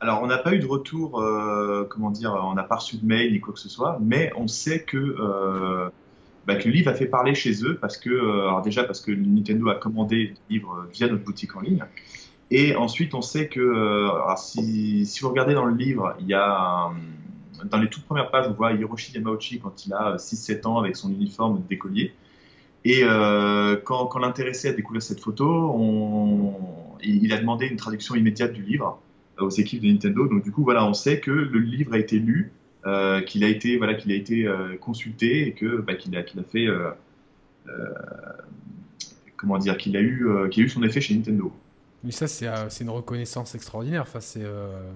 Alors, 0.00 0.22
on 0.22 0.26
n'a 0.26 0.38
pas 0.38 0.54
eu 0.54 0.58
de 0.58 0.66
retour, 0.66 1.20
euh, 1.20 1.84
comment 1.88 2.10
dire, 2.10 2.34
on 2.44 2.54
n'a 2.54 2.64
pas 2.64 2.76
reçu 2.76 2.96
de 2.96 3.06
mail 3.06 3.32
ni 3.32 3.40
quoi 3.40 3.54
que 3.54 3.60
ce 3.60 3.68
soit, 3.68 3.98
mais 4.00 4.32
on 4.36 4.48
sait 4.48 4.82
que, 4.82 4.96
euh, 4.96 5.88
bah, 6.46 6.54
le 6.54 6.70
livre 6.70 6.90
a 6.90 6.94
fait 6.94 7.06
parler 7.06 7.34
chez 7.34 7.64
eux 7.64 7.78
parce 7.80 7.96
que, 7.96 8.62
déjà 8.64 8.82
parce 8.84 9.00
que 9.00 9.12
Nintendo 9.12 9.68
a 9.68 9.76
commandé 9.76 10.34
le 10.34 10.54
livre 10.54 10.86
via 10.92 11.06
notre 11.08 11.24
boutique 11.24 11.54
en 11.54 11.60
ligne. 11.60 11.84
Et 12.54 12.76
ensuite, 12.76 13.14
on 13.14 13.22
sait 13.22 13.48
que 13.48 13.60
euh, 13.60 14.10
si, 14.36 15.06
vous 15.22 15.30
regardez 15.30 15.54
dans 15.54 15.64
le 15.64 15.74
livre, 15.74 16.14
il 16.20 16.26
y 16.26 16.34
a 16.34 16.90
dans 17.64 17.78
les 17.78 17.88
toutes 17.88 18.04
premières 18.04 18.30
pages, 18.30 18.46
on 18.46 18.52
voit 18.52 18.72
Hiroshi 18.72 19.12
Yamauchi 19.14 19.58
quand 19.58 19.86
il 19.86 19.94
a 19.94 20.16
6-7 20.16 20.66
ans 20.66 20.78
avec 20.78 20.96
son 20.96 21.10
uniforme 21.10 21.62
d'écolier. 21.68 22.12
Et 22.84 23.00
euh, 23.04 23.76
quand, 23.82 24.14
l'intéressé 24.18 24.68
a 24.68 24.72
découvert 24.72 25.02
cette 25.02 25.20
photo, 25.20 25.74
il, 27.02 27.32
a 27.32 27.38
demandé 27.38 27.66
une 27.66 27.76
traduction 27.76 28.16
immédiate 28.16 28.52
du 28.52 28.62
livre 28.62 29.00
aux 29.38 29.48
équipes 29.48 29.80
de 29.80 29.88
Nintendo. 29.88 30.26
Donc 30.26 30.44
du 30.44 30.52
coup, 30.52 30.62
voilà, 30.62 30.84
on 30.84 30.92
sait 30.92 31.20
que 31.20 31.30
le 31.30 31.58
livre 31.58 31.94
a 31.94 31.98
été 31.98 32.18
lu, 32.18 32.52
euh, 32.84 33.22
qu'il 33.22 33.44
a 33.44 33.48
été, 33.48 33.78
voilà, 33.78 33.94
qu'il 33.94 34.12
a 34.12 34.14
été 34.14 34.46
euh, 34.46 34.76
consulté 34.76 35.46
et 35.46 35.52
que 35.52 35.80
bah, 35.80 35.94
qu'il 35.94 36.14
a, 36.18 36.22
fait, 36.42 36.66
euh, 36.66 36.90
euh, 37.68 37.88
comment 39.38 39.56
dire, 39.56 39.78
qu'il 39.78 39.96
a 39.96 40.00
eu, 40.00 40.26
qu'il 40.50 40.64
a 40.64 40.66
eu 40.66 40.68
son 40.68 40.82
effet 40.82 41.00
chez 41.00 41.14
Nintendo. 41.14 41.50
Mais 42.04 42.10
ça, 42.10 42.24
euh, 42.24 42.66
c'est 42.68 42.84
une 42.84 42.90
reconnaissance 42.90 43.54
extraordinaire. 43.54 44.02
Enfin, 44.02 44.18
euh, 44.38 44.90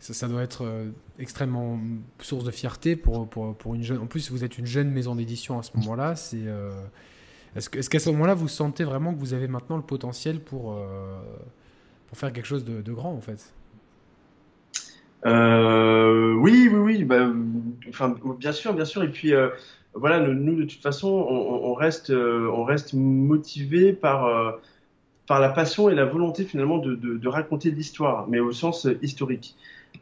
ça, 0.00 0.28
doit 0.28 0.42
être 0.42 0.64
euh, 0.64 0.90
extrêmement 1.18 1.78
source 2.20 2.44
de 2.44 2.50
fierté 2.50 2.96
pour, 2.96 3.28
pour, 3.28 3.56
pour, 3.56 3.74
une 3.74 3.82
jeune. 3.82 3.98
En 3.98 4.06
plus, 4.06 4.30
vous 4.30 4.44
êtes 4.44 4.58
une 4.58 4.66
jeune 4.66 4.90
maison 4.90 5.14
d'édition 5.14 5.58
à 5.58 5.62
ce 5.62 5.76
moment-là. 5.76 6.16
C'est 6.16 6.44
est-ce 7.56 7.70
qu'à 7.70 7.98
ce, 7.98 8.04
ce 8.06 8.10
moment-là, 8.10 8.34
vous 8.34 8.48
sentez 8.48 8.84
vraiment 8.84 9.14
que 9.14 9.18
vous 9.18 9.32
avez 9.32 9.48
maintenant 9.48 9.76
le 9.76 9.82
potentiel 9.82 10.40
pour, 10.40 10.76
pour 12.06 12.18
faire 12.18 12.32
quelque 12.32 12.46
chose 12.46 12.64
de, 12.64 12.92
grand, 12.92 13.12
en 13.12 13.20
fait? 13.20 13.54
Oui, 15.24 16.68
oui, 16.68 16.78
oui. 16.78 17.04
Bah, 17.04 17.30
enfin, 17.88 18.16
bien 18.38 18.52
sûr, 18.52 18.74
bien 18.74 18.84
sûr. 18.84 19.02
Et 19.02 19.10
puis, 19.10 19.32
voilà, 19.94 20.20
nous, 20.20 20.56
de 20.56 20.64
toute 20.64 20.82
façon, 20.82 21.08
on, 21.08 21.70
on 21.70 21.74
reste, 21.74 22.10
on 22.10 22.64
reste 22.64 22.92
motivé 22.92 23.92
par 23.92 24.58
par 25.28 25.40
la 25.40 25.50
passion 25.50 25.88
et 25.90 25.94
la 25.94 26.06
volonté 26.06 26.44
finalement 26.44 26.78
de, 26.78 26.94
de, 26.94 27.18
de 27.18 27.28
raconter 27.28 27.70
l'histoire, 27.70 28.26
mais 28.28 28.40
au 28.40 28.50
sens 28.50 28.86
euh, 28.86 28.98
historique. 29.02 29.54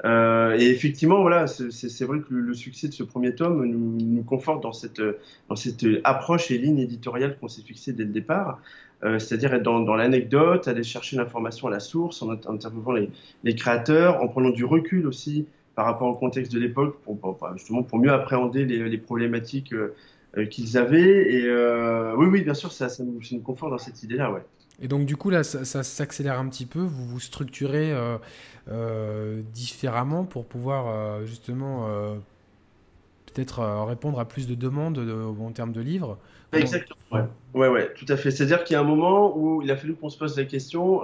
Euh, 0.05 0.57
et 0.59 0.69
effectivement, 0.71 1.21
voilà, 1.21 1.47
c'est 1.47 2.05
vrai 2.05 2.21
que 2.21 2.35
le, 2.35 2.55
succès 2.55 2.89
de 2.89 2.93
ce 2.93 3.03
premier 3.03 3.35
tome 3.35 3.65
nous, 3.65 3.99
nous, 4.01 4.23
conforte 4.23 4.63
dans 4.63 4.73
cette, 4.73 5.03
dans 5.49 5.57
cette 5.57 5.87
approche 6.05 6.51
et 6.51 6.59
ligne 6.59 6.79
éditoriale 6.79 7.37
qu'on 7.39 7.49
s'est 7.49 7.63
fixée 7.63 7.93
dès 7.93 8.05
le 8.05 8.11
départ, 8.11 8.61
euh, 9.05 9.19
c'est-à-dire 9.19 9.55
être 9.55 9.63
dans, 9.63 9.81
dans 9.81 9.97
l'anecdote, 9.97 10.69
aller 10.69 10.83
chercher 10.83 11.17
l'information 11.17 11.69
à 11.69 11.71
la 11.71 11.81
source, 11.81 12.23
en 12.23 12.31
interviewant 12.31 12.93
les, 12.93 13.11
les, 13.43 13.55
créateurs, 13.55 14.23
en 14.23 14.29
prenant 14.29 14.51
du 14.51 14.65
recul 14.65 15.07
aussi 15.07 15.47
par 15.75 15.87
rapport 15.87 16.09
au 16.09 16.15
contexte 16.15 16.53
de 16.53 16.59
l'époque, 16.59 16.99
pour, 17.05 17.19
pour, 17.19 17.39
justement 17.55 17.83
pour 17.83 17.99
mieux 17.99 18.13
appréhender 18.13 18.65
les, 18.65 18.89
les 18.89 18.99
problématiques 18.99 19.73
euh, 19.73 20.47
qu'ils 20.47 20.77
avaient. 20.77 21.33
Et 21.33 21.47
euh, 21.47 22.15
oui, 22.17 22.27
oui, 22.27 22.43
bien 22.43 22.55
sûr, 22.55 22.71
ça, 22.73 22.89
ça, 22.89 23.03
nous, 23.03 23.23
ça 23.23 23.35
nous 23.35 23.41
conforte 23.43 23.71
dans 23.71 23.79
cette 23.79 24.03
idée-là, 24.03 24.31
ouais. 24.31 24.43
Et 24.81 24.89
donc 24.89 25.07
du 25.07 25.17
coup 25.17 25.31
là, 25.31 25.43
ça, 25.43 25.83
s'accélère 25.83 26.39
un 26.39 26.49
petit 26.49 26.67
peu, 26.67 26.81
vous 26.81 27.07
vous 27.07 27.21
structurez 27.21 27.93
euh, 27.93 28.19
euh, 28.69 29.41
différemment 29.55 30.25
pour 30.25 30.45
pouvoir 30.45 30.89
euh, 30.89 31.25
justement 31.25 31.89
peut-être 33.27 33.63
répondre 33.87 34.21
à 34.21 34.27
plus 34.27 34.47
de 34.47 34.55
demandes 34.55 34.95
de, 34.95 35.13
en 35.13 35.53
termes 35.53 35.73
de 35.73 35.81
livres. 35.81 36.19
Exactement, 36.53 37.29
ouais, 37.55 37.69
ouais, 37.69 37.93
tout 37.95 38.07
à 38.09 38.17
fait. 38.17 38.31
C'est-à-dire 38.31 38.65
qu'il 38.65 38.75
y 38.75 38.77
a 38.77 38.81
un 38.81 38.85
moment 38.85 39.37
où 39.37 39.63
il 39.63 39.71
a 39.71 39.77
fallu 39.77 39.95
qu'on 39.95 40.09
se 40.09 40.19
pose 40.19 40.37
la 40.39 40.45
question. 40.45 41.03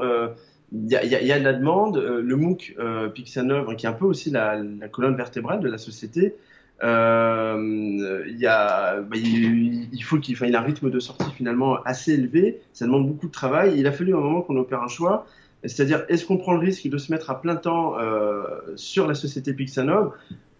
Il 0.73 0.91
y, 0.91 0.97
a 0.97 1.39
de 1.39 1.45
la 1.45 1.53
demande. 1.53 1.97
le 1.97 2.37
MOOC 2.37 2.77
Pixanov, 3.15 3.75
qui 3.77 3.87
est 3.87 3.89
un 3.89 3.95
peu 3.95 4.07
aussi 4.07 4.31
la 4.31 4.63
colonne 4.91 5.17
vertébrale 5.17 5.61
de 5.61 5.69
la 5.69 5.79
société, 5.79 6.37
euh, 6.83 8.25
bah, 8.41 9.17
il, 9.17 10.03
faut 10.03 10.19
qu'il 10.19 10.37
il 10.41 10.57
a 10.57 10.61
un 10.61 10.63
rythme 10.63 10.91
de 10.91 10.99
sortie 10.99 11.31
finalement 11.37 11.83
assez 11.85 12.15
élevé. 12.15 12.61
Ça 12.73 12.87
demande 12.87 13.07
beaucoup 13.07 13.29
de 13.29 13.33
travail. 13.33 13.75
Il 13.79 13.87
a 13.87 13.93
fallu 13.93 14.15
un 14.15 14.21
moment 14.21 14.43
qu'on 14.43 14.57
opère 14.57 14.83
un 14.83 14.89
choix. 14.89 15.27
C'est-à-dire, 15.65 16.05
est-ce 16.09 16.27
qu'on 16.27 16.39
prend 16.39 16.55
le 16.55 16.59
risque 16.59 16.89
de 16.89 16.99
se 16.99 17.13
mettre 17.13 17.31
à 17.31 17.41
plein 17.41 17.55
temps 17.55 17.97
euh, 17.99 18.43
sur 18.75 19.07
la 19.07 19.15
société 19.15 19.53
Pixanov 19.53 20.13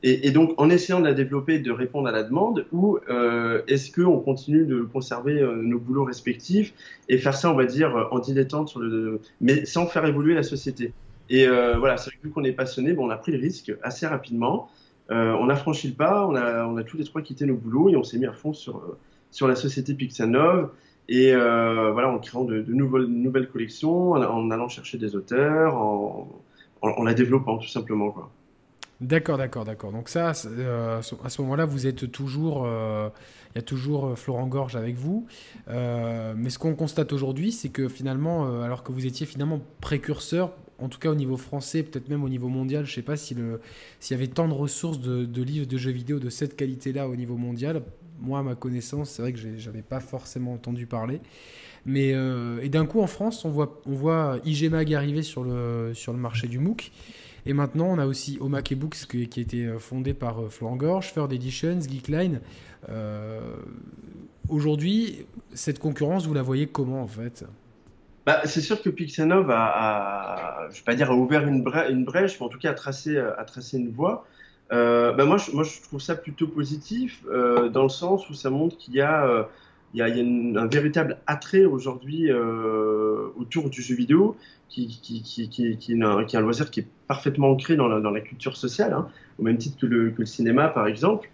et, 0.05 0.33
donc 0.33 0.55
en 0.57 0.69
essayant 0.69 0.99
de 0.99 1.05
la 1.05 1.15
développer, 1.15 1.61
de 1.61 1.71
répondre 1.71 2.09
à 2.09 2.11
la 2.11 2.25
demande, 2.25 2.67
ou 2.73 2.99
euh, 3.09 3.63
est-ce 3.69 3.93
qu'on 3.93 4.19
continue 4.19 4.67
de 4.67 4.81
conserver 4.81 5.41
nos 5.63 5.79
boulots 5.79 6.03
respectifs 6.03 6.75
et 7.09 7.19
faire 7.19 7.37
ça, 7.37 7.53
on 7.53 7.55
va 7.55 7.67
dire, 7.67 8.09
en 8.11 8.19
dilettante, 8.19 8.77
mais 9.41 9.65
sans 9.65 9.87
faire 9.87 10.05
évoluer 10.05 10.35
la 10.35 10.43
société? 10.43 10.93
Et 11.31 11.47
voilà, 11.47 11.95
vu 12.25 12.31
qu'on 12.31 12.43
est 12.43 12.51
passionné, 12.51 12.97
on 12.99 13.11
a 13.11 13.17
pris 13.17 13.31
le 13.31 13.39
risque 13.39 13.73
assez 13.85 14.09
rapidement. 14.09 14.69
Euh, 15.11 15.37
on 15.39 15.49
a 15.49 15.57
franchi 15.57 15.89
le 15.89 15.95
pas, 15.95 16.27
on 16.27 16.35
a, 16.77 16.85
tous 16.85 16.97
les 16.97 17.05
trois 17.05 17.23
quitté 17.23 17.45
nos 17.45 17.57
boulots 17.57 17.91
et 17.91 17.97
on 17.97 18.03
s'est 18.03 18.19
mis 18.19 18.27
à 18.27 18.33
fond 18.33 18.53
sur, 18.53 18.77
euh, 18.77 19.49
la 19.49 19.57
société 19.57 19.95
Pixanov. 19.95 20.71
Et 21.09 21.35
euh, 21.35 21.91
voilà, 21.93 22.09
en 22.09 22.19
créant 22.19 22.45
de, 22.45 22.63
nouvelles, 22.69 23.07
nouvelles 23.07 23.49
collections, 23.49 24.13
en, 24.13 24.51
allant 24.51 24.69
chercher 24.69 24.99
des 24.99 25.17
auteurs, 25.17 25.77
en, 25.77 27.05
la 27.05 27.15
développant 27.15 27.59
tout 27.59 27.69
simplement. 27.69 28.11
Quoi. 28.11 28.31
D'accord, 29.01 29.37
d'accord, 29.37 29.65
d'accord. 29.65 29.93
Donc 29.93 30.09
ça, 30.09 30.31
à 30.31 30.33
ce 31.03 31.43
moment-là, 31.43 31.65
vous 31.65 31.87
êtes 31.89 32.11
toujours, 32.13 32.67
il 32.67 33.57
y 33.57 33.59
a 33.59 33.63
toujours 33.63 34.17
Florent 34.17 34.47
Gorge 34.47 34.77
avec 34.77 34.95
vous. 34.95 35.27
Mais 35.67 36.51
ce 36.51 36.59
qu'on 36.59 36.75
constate 36.77 37.13
aujourd'hui, 37.13 37.51
c'est 37.51 37.69
que 37.69 37.89
finalement, 37.89 38.63
alors 38.63 38.85
que 38.85 38.93
vous 38.93 39.05
étiez 39.05 39.27
finalement 39.27 39.61
précurseur 39.81 40.53
en 40.79 40.89
tout 40.89 40.99
cas 40.99 41.11
au 41.11 41.15
niveau 41.15 41.37
français, 41.37 41.83
peut-être 41.83 42.09
même 42.09 42.25
au 42.25 42.29
niveau 42.29 42.49
mondial, 42.49 42.85
je 42.85 42.91
ne 42.91 42.95
sais 42.95 43.03
pas 43.03 43.17
s'il 43.17 43.39
si 44.01 44.13
y 44.13 44.17
avait 44.17 44.27
tant 44.29 44.49
de 44.49 44.53
ressources 44.53 45.01
de, 45.01 45.43
livres 45.43 45.67
de 45.67 45.77
jeux 45.77 45.91
vidéo 45.91 46.19
de 46.19 46.31
cette 46.31 46.57
qualité-là 46.57 47.09
au 47.09 47.17
niveau 47.17 47.37
mondial. 47.37 47.83
Moi, 48.21 48.39
à 48.39 48.43
ma 48.43 48.55
connaissance, 48.55 49.11
c'est 49.11 49.23
vrai 49.23 49.33
que 49.33 49.39
j'avais 49.57 49.83
pas 49.83 50.01
forcément 50.01 50.53
entendu 50.53 50.87
parler. 50.87 51.21
Mais 51.85 52.13
euh, 52.15 52.61
et 52.63 52.69
d'un 52.69 52.87
coup, 52.87 53.01
en 53.01 53.09
France, 53.09 53.45
on 53.45 53.51
voit, 53.51 53.81
on 53.87 53.95
voit 53.95 54.39
IG 54.45 54.71
Mag 54.71 54.95
arriver 54.95 55.23
sur 55.23 55.43
le, 55.43 55.93
sur 55.95 56.13
le 56.13 56.19
marché 56.19 56.47
du 56.47 56.59
MOOC. 56.59 56.93
Et 57.45 57.55
maintenant, 57.55 57.87
on 57.87 57.99
a 57.99 58.07
aussi 58.07 58.39
Omake 58.41 58.75
Books 58.75 59.07
qui, 59.11 59.27
qui 59.29 59.41
a 59.41 59.43
été 59.43 59.75
fondé 59.81 60.15
par 60.15 60.41
euh, 60.41 60.49
Florent 60.49 60.77
Gorge, 60.77 61.13
Third 61.13 61.33
Editions, 61.33 61.81
Geekline. 61.81 62.41
Euh, 62.89 63.57
Aujourd'hui, 64.49 65.25
cette 65.55 65.79
concurrence, 65.79 66.27
vous 66.27 66.35
la 66.35 66.43
voyez 66.43 66.67
comment 66.67 67.03
en 67.03 67.07
fait? 67.07 67.45
Bah, 68.27 68.43
c'est 68.45 68.61
sûr 68.61 68.81
que 68.83 68.91
Pixanov 68.91 69.51
a, 69.51 69.65
a, 69.65 70.69
je 70.71 70.77
vais 70.77 70.85
pas 70.85 70.95
dire 70.95 71.11
a 71.11 71.15
ouvert 71.15 71.47
une, 71.47 71.63
brèche, 71.63 72.39
mais 72.39 72.47
en 72.47 72.49
tout 72.49 72.59
cas 72.59 72.71
a 72.71 72.75
tracé, 72.75 73.19
a 73.19 73.45
tracé 73.45 73.79
une 73.79 73.91
voie. 73.91 74.25
Euh, 74.73 75.13
bah 75.13 75.25
moi, 75.27 75.37
je, 75.37 75.51
moi, 75.53 75.65
je 75.65 75.83
trouve 75.83 76.01
ça 76.01 76.15
plutôt 76.15 76.47
positif 76.47 77.23
euh, 77.29 77.69
dans 77.69 77.83
le 77.83 77.89
sens 77.91 78.29
où 78.31 78.35
ça 78.35 78.49
montre 78.49 78.79
qu'il 78.79 78.95
y 78.95 79.01
a, 79.03 79.27
euh, 79.27 79.43
il 79.93 79.99
y 79.99 80.03
a, 80.03 80.09
il 80.09 80.17
y 80.17 80.19
a 80.19 80.23
une, 80.23 80.57
un 80.57 80.67
véritable 80.67 81.19
attrait 81.27 81.67
aujourd'hui 81.67 82.31
euh, 82.31 83.29
autour 83.37 83.69
du 83.69 83.83
jeu 83.83 83.95
vidéo, 83.95 84.37
qui, 84.71 84.87
qui, 84.87 85.23
qui, 85.23 85.51
qui, 85.51 85.93
est 85.93 86.03
un, 86.03 86.25
qui 86.25 86.37
est 86.37 86.39
un 86.39 86.43
loisir 86.43 86.71
qui 86.71 86.81
est 86.81 86.87
parfaitement 87.07 87.51
ancré 87.51 87.77
dans 87.77 87.89
la, 87.89 88.01
dans 88.01 88.11
la 88.11 88.21
culture 88.21 88.57
sociale, 88.57 88.95
hein, 88.95 89.09
au 89.39 89.43
même 89.43 89.59
titre 89.59 89.79
que 89.79 89.87
le, 89.87 90.11
que 90.11 90.21
le 90.21 90.27
cinéma, 90.27 90.69
par 90.69 90.87
exemple. 90.87 91.29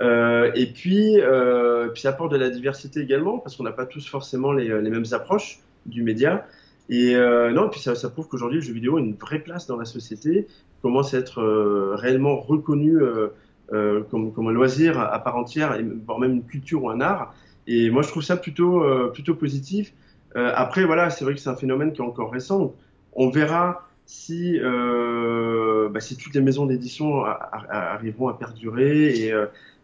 Euh, 0.00 0.52
et 0.54 0.66
puis, 0.66 1.20
euh, 1.20 1.88
puis 1.88 2.02
ça 2.02 2.10
apporte 2.10 2.30
de 2.30 2.36
la 2.36 2.50
diversité 2.50 3.00
également, 3.00 3.38
parce 3.38 3.56
qu'on 3.56 3.64
n'a 3.64 3.72
pas 3.72 3.86
tous 3.86 4.06
forcément 4.08 4.52
les, 4.52 4.68
les 4.80 4.90
mêmes 4.90 5.06
approches 5.10 5.58
du 5.86 6.02
média. 6.02 6.46
Et 6.88 7.16
euh, 7.16 7.50
non, 7.52 7.68
puis 7.70 7.80
ça, 7.80 7.94
ça 7.94 8.10
prouve 8.10 8.28
qu'aujourd'hui 8.28 8.58
le 8.58 8.64
jeu 8.64 8.72
vidéo 8.72 8.96
a 8.98 9.00
une 9.00 9.14
vraie 9.14 9.38
place 9.38 9.66
dans 9.66 9.76
la 9.76 9.86
société, 9.86 10.46
commence 10.82 11.14
à 11.14 11.18
être 11.18 11.40
euh, 11.40 11.94
réellement 11.94 12.36
reconnu 12.36 12.98
euh, 13.00 13.28
euh, 13.72 14.02
comme, 14.10 14.30
comme 14.34 14.48
un 14.48 14.52
loisir 14.52 15.00
à 15.00 15.18
part 15.24 15.36
entière, 15.36 15.74
et, 15.76 15.82
voire 15.82 16.18
même 16.18 16.32
une 16.32 16.44
culture 16.44 16.84
ou 16.84 16.90
un 16.90 17.00
art. 17.00 17.34
Et 17.66 17.88
moi 17.88 18.02
je 18.02 18.08
trouve 18.08 18.22
ça 18.22 18.36
plutôt, 18.36 18.84
euh, 18.84 19.10
plutôt 19.10 19.34
positif. 19.34 19.94
Euh, 20.36 20.52
après 20.54 20.84
voilà, 20.84 21.08
c'est 21.08 21.24
vrai 21.24 21.34
que 21.34 21.40
c'est 21.40 21.48
un 21.48 21.56
phénomène 21.56 21.92
qui 21.92 22.02
est 22.02 22.04
encore 22.04 22.30
récent. 22.30 22.74
On 23.14 23.30
verra 23.30 23.88
si, 24.04 24.58
bah, 24.60 26.00
si 26.00 26.18
toutes 26.18 26.34
les 26.34 26.42
maisons 26.42 26.66
d'édition 26.66 27.24
arriveront 27.24 28.28
à 28.28 28.34
perdurer 28.34 29.18
et 29.18 29.32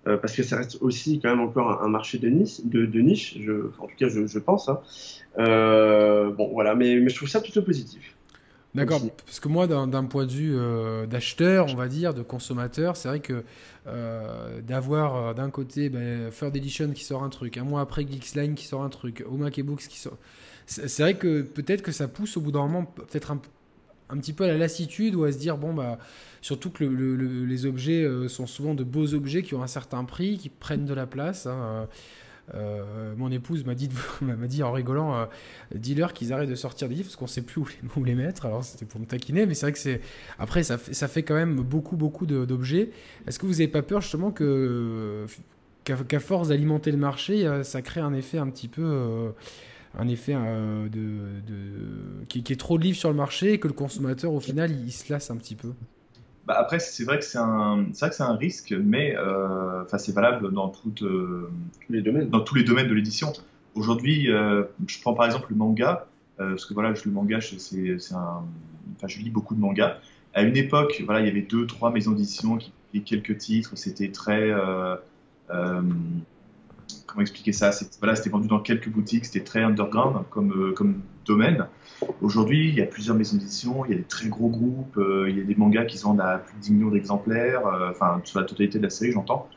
euh, 0.06 0.16
parce 0.16 0.34
que 0.34 0.42
ça 0.42 0.56
reste 0.56 0.78
aussi 0.80 1.20
quand 1.20 1.28
même 1.28 1.40
encore 1.40 1.82
un, 1.82 1.84
un 1.84 1.88
marché 1.88 2.18
de, 2.18 2.28
niche, 2.28 2.60
de, 2.64 2.86
de 2.86 3.00
niche 3.00 3.36
je, 3.38 3.52
en 3.78 3.86
tout 3.86 3.96
cas 3.98 4.08
je, 4.08 4.26
je 4.26 4.38
pense. 4.38 4.68
Hein. 4.68 4.80
Euh, 5.38 6.30
bon 6.30 6.48
voilà, 6.52 6.74
mais, 6.74 6.96
mais 7.00 7.10
je 7.10 7.16
trouve 7.16 7.28
ça 7.28 7.40
plutôt 7.40 7.62
positif. 7.62 8.16
D'accord, 8.74 9.02
parce 9.26 9.40
que 9.40 9.48
moi, 9.48 9.66
d'un 9.66 10.04
point 10.04 10.26
de 10.26 10.30
vue 10.30 10.54
euh, 10.56 11.04
d'acheteur, 11.04 11.66
on 11.70 11.74
va 11.74 11.88
dire, 11.88 12.14
de 12.14 12.22
consommateur, 12.22 12.96
c'est 12.96 13.08
vrai 13.08 13.18
que 13.18 13.42
d'avoir 14.62 15.34
d'un 15.34 15.50
côté 15.50 15.88
ben, 15.88 16.30
Third 16.30 16.54
Edition 16.54 16.92
qui 16.92 17.02
sort 17.02 17.24
un 17.24 17.30
truc, 17.30 17.56
un 17.56 17.64
mois 17.64 17.80
après 17.80 18.06
Geeksline 18.06 18.54
qui 18.54 18.66
sort 18.66 18.84
un 18.84 18.88
truc, 18.88 19.24
Omake 19.28 19.60
Books 19.62 19.88
qui 19.88 19.98
sort. 19.98 20.16
C'est 20.66 21.02
vrai 21.02 21.14
que 21.14 21.42
peut-être 21.42 21.82
que 21.82 21.90
ça 21.90 22.06
pousse 22.06 22.36
au 22.36 22.40
bout 22.40 22.52
d'un 22.52 22.60
moment, 22.60 22.84
peut-être 22.84 23.32
un, 23.32 23.40
un 24.10 24.16
petit 24.18 24.32
peu 24.32 24.44
à 24.44 24.48
la 24.48 24.56
lassitude 24.56 25.14
ou 25.14 25.24
à 25.24 25.32
se 25.32 25.38
dire 25.38 25.56
bon 25.56 25.74
bah 25.74 25.98
surtout 26.42 26.70
que 26.70 26.84
les 26.84 27.66
objets 27.66 28.06
sont 28.28 28.46
souvent 28.46 28.74
de 28.74 28.84
beaux 28.84 29.14
objets 29.14 29.42
qui 29.42 29.54
ont 29.54 29.62
un 29.62 29.66
certain 29.66 30.04
prix, 30.04 30.38
qui 30.38 30.48
prennent 30.48 30.86
de 30.86 30.94
la 30.94 31.06
place. 31.06 31.46
Hein, 31.46 31.86
euh, 32.54 33.14
mon 33.16 33.30
épouse 33.30 33.64
m'a 33.66 33.74
dit, 33.74 34.62
en 34.62 34.72
rigolant, 34.72 35.14
euh, 35.14 35.26
dis-leur 35.74 36.12
qu'ils 36.12 36.32
arrêtent 36.32 36.50
de 36.50 36.54
sortir 36.54 36.88
des 36.88 36.94
livres 36.94 37.06
parce 37.06 37.16
qu'on 37.16 37.26
sait 37.26 37.42
plus 37.42 37.62
où 37.96 38.04
les, 38.04 38.14
mettre. 38.14 38.46
Alors 38.46 38.64
c'était 38.64 38.86
pour 38.86 39.00
me 39.00 39.06
taquiner, 39.06 39.46
mais 39.46 39.54
c'est 39.54 39.66
vrai 39.66 39.72
que 39.72 39.78
c'est 39.78 40.00
après 40.38 40.62
ça 40.62 40.78
fait, 40.78 41.22
quand 41.22 41.34
même 41.34 41.56
beaucoup 41.56 41.96
beaucoup 41.96 42.26
d'objets. 42.26 42.90
Est-ce 43.26 43.38
que 43.38 43.46
vous 43.46 43.52
n'avez 43.52 43.68
pas 43.68 43.82
peur 43.82 44.00
justement 44.00 44.30
que 44.30 45.26
qu'à 45.84 46.20
force 46.20 46.48
d'alimenter 46.48 46.92
le 46.92 46.98
marché, 46.98 47.46
euh, 47.46 47.62
ça 47.62 47.82
crée 47.82 48.00
un 48.00 48.12
effet 48.12 48.38
un 48.38 48.48
petit 48.48 48.68
peu 48.68 48.82
euh, 48.84 49.30
un 49.98 50.08
effet 50.08 50.34
de, 50.34 50.88
de 50.88 52.24
qui, 52.28 52.42
qui, 52.42 52.52
est 52.52 52.56
trop 52.56 52.78
de 52.78 52.84
livres 52.84 52.98
sur 52.98 53.10
le 53.10 53.16
marché 53.16 53.54
et 53.54 53.58
que 53.58 53.68
le 53.68 53.74
consommateur 53.74 54.32
au 54.32 54.40
final 54.40 54.70
il 54.70 54.92
se 54.92 55.12
lasse 55.12 55.30
un 55.30 55.36
petit 55.36 55.56
peu 55.56 55.72
bah, 56.50 56.56
après, 56.58 56.80
c'est 56.80 57.04
vrai 57.04 57.20
que 57.20 57.24
c'est 57.24 57.38
un, 57.38 57.86
c'est 57.92 58.00
vrai 58.00 58.10
que 58.10 58.16
c'est 58.16 58.24
un 58.24 58.34
risque, 58.34 58.72
mais 58.72 59.14
euh, 59.16 59.84
enfin, 59.84 59.98
c'est 59.98 60.12
valable 60.12 60.52
dans 60.52 60.68
toutes, 60.68 61.02
euh, 61.04 61.48
tous 61.86 61.92
les 61.92 62.02
domaines. 62.02 62.28
Dans 62.28 62.40
tous 62.40 62.56
les 62.56 62.64
domaines 62.64 62.88
de 62.88 62.94
l'édition. 62.94 63.32
Aujourd'hui, 63.76 64.28
euh, 64.32 64.64
je 64.88 65.00
prends 65.00 65.14
par 65.14 65.26
exemple 65.26 65.46
le 65.50 65.54
manga, 65.56 66.08
parce 66.38 66.64
que 66.66 66.74
voilà, 66.74 66.90
le 66.90 67.10
manga, 67.12 67.40
c'est, 67.40 67.58
c'est 68.00 68.14
un, 68.14 68.42
enfin, 68.96 69.06
je 69.06 69.18
lis 69.20 69.30
beaucoup 69.30 69.54
de 69.54 69.60
mangas. 69.60 69.98
À 70.34 70.42
une 70.42 70.56
époque, 70.56 71.00
voilà, 71.04 71.20
il 71.20 71.26
y 71.26 71.30
avait 71.30 71.42
deux, 71.42 71.66
trois 71.68 71.92
maisons 71.92 72.10
d'édition 72.10 72.56
qui 72.56 72.72
publiaient 72.90 73.04
quelques 73.04 73.38
titres. 73.38 73.76
C'était 73.76 74.10
très, 74.10 74.50
comment 77.06 77.22
expliquer 77.22 77.52
ça? 77.52 77.70
Voilà, 77.98 78.16
c'était 78.16 78.30
vendu 78.30 78.48
dans 78.48 78.60
quelques 78.60 78.88
boutiques. 78.88 79.24
C'était 79.26 79.44
très 79.44 79.62
underground 79.62 80.24
comme, 80.30 80.74
comme 80.74 81.02
domaine. 81.26 81.66
Aujourd'hui, 82.22 82.68
il 82.68 82.74
y 82.74 82.80
a 82.80 82.86
plusieurs 82.86 83.16
maisons 83.16 83.36
d'édition, 83.36 83.84
il 83.84 83.90
y 83.92 83.94
a 83.94 83.98
des 83.98 84.04
très 84.04 84.28
gros 84.28 84.48
groupes, 84.48 84.96
euh, 84.96 85.28
il 85.28 85.38
y 85.38 85.40
a 85.40 85.44
des 85.44 85.54
mangas 85.54 85.84
qui 85.84 85.98
se 85.98 86.04
vendent 86.04 86.20
à 86.20 86.38
plus 86.38 86.56
de 86.56 86.60
10 86.60 86.72
millions 86.72 86.90
d'exemplaires, 86.90 87.66
euh, 87.66 87.90
enfin, 87.90 88.20
sur 88.24 88.40
la 88.40 88.46
totalité 88.46 88.78
de 88.78 88.84
la 88.84 88.90
série, 88.90 89.12
j'entends. 89.12 89.48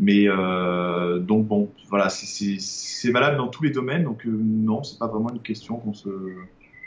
Mais 0.00 0.24
euh, 0.26 1.18
donc, 1.18 1.46
bon, 1.46 1.70
voilà, 1.88 2.08
c'est 2.08 3.10
valable 3.10 3.36
dans 3.36 3.48
tous 3.48 3.62
les 3.62 3.70
domaines, 3.70 4.04
donc 4.04 4.24
non, 4.24 4.82
c'est 4.82 4.98
pas 4.98 5.06
vraiment 5.06 5.30
une 5.30 5.42
question 5.42 5.76
qu'on 5.76 5.94
se. 5.94 6.08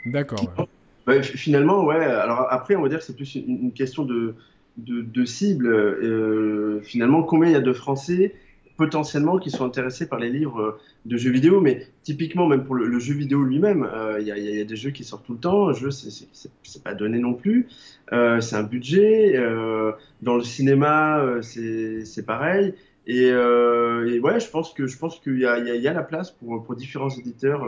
D'accord. 0.04 0.68
Bah, 1.06 1.22
finalement, 1.22 1.84
ouais, 1.84 2.04
alors 2.04 2.48
après, 2.50 2.74
on 2.76 2.82
va 2.82 2.88
dire 2.88 2.98
que 2.98 3.04
c'est 3.04 3.16
plus 3.16 3.34
une, 3.36 3.72
question 3.72 4.04
de, 4.04 4.34
de, 4.76 5.00
de 5.00 5.24
cible. 5.24 6.82
finalement, 6.82 7.22
combien 7.22 7.48
il 7.48 7.52
y 7.52 7.56
a 7.56 7.60
de 7.60 7.72
Français 7.72 8.34
potentiellement 8.78 9.38
qui 9.38 9.50
sont 9.50 9.64
intéressés 9.64 10.08
par 10.08 10.20
les 10.20 10.30
livres 10.30 10.78
de 11.04 11.16
jeux 11.16 11.32
vidéo, 11.32 11.60
mais 11.60 11.88
typiquement 12.04 12.46
même 12.46 12.64
pour 12.64 12.76
le, 12.76 12.98
jeu 13.00 13.12
vidéo 13.12 13.42
lui-même, 13.42 13.82
euh, 13.92 14.20
il 14.20 14.26
y, 14.28 14.60
a 14.60 14.64
des 14.64 14.76
jeux 14.76 14.90
qui 14.90 15.02
sortent 15.02 15.26
tout 15.26 15.32
le 15.32 15.40
temps, 15.40 15.68
un 15.68 15.72
jeu 15.72 15.90
c'est 15.90 16.84
pas 16.84 16.94
donné 16.94 17.18
non 17.18 17.34
plus, 17.34 17.66
euh, 18.12 18.40
c'est 18.40 18.54
un 18.54 18.62
budget, 18.62 19.36
euh, 19.36 19.90
dans 20.22 20.36
le 20.36 20.44
cinéma 20.44 21.18
euh, 21.18 21.42
c'est 21.42 22.24
pareil, 22.24 22.72
et, 23.08 23.26
et, 23.26 24.20
ouais 24.20 24.38
je 24.38 24.48
pense 24.48 24.72
que 24.72 24.86
je 24.86 24.96
qu'il 24.96 25.40
y, 25.40 25.44
a, 25.44 25.92
la 25.92 26.02
place 26.04 26.30
pour, 26.30 26.76
différents 26.76 27.10
éditeurs, 27.10 27.66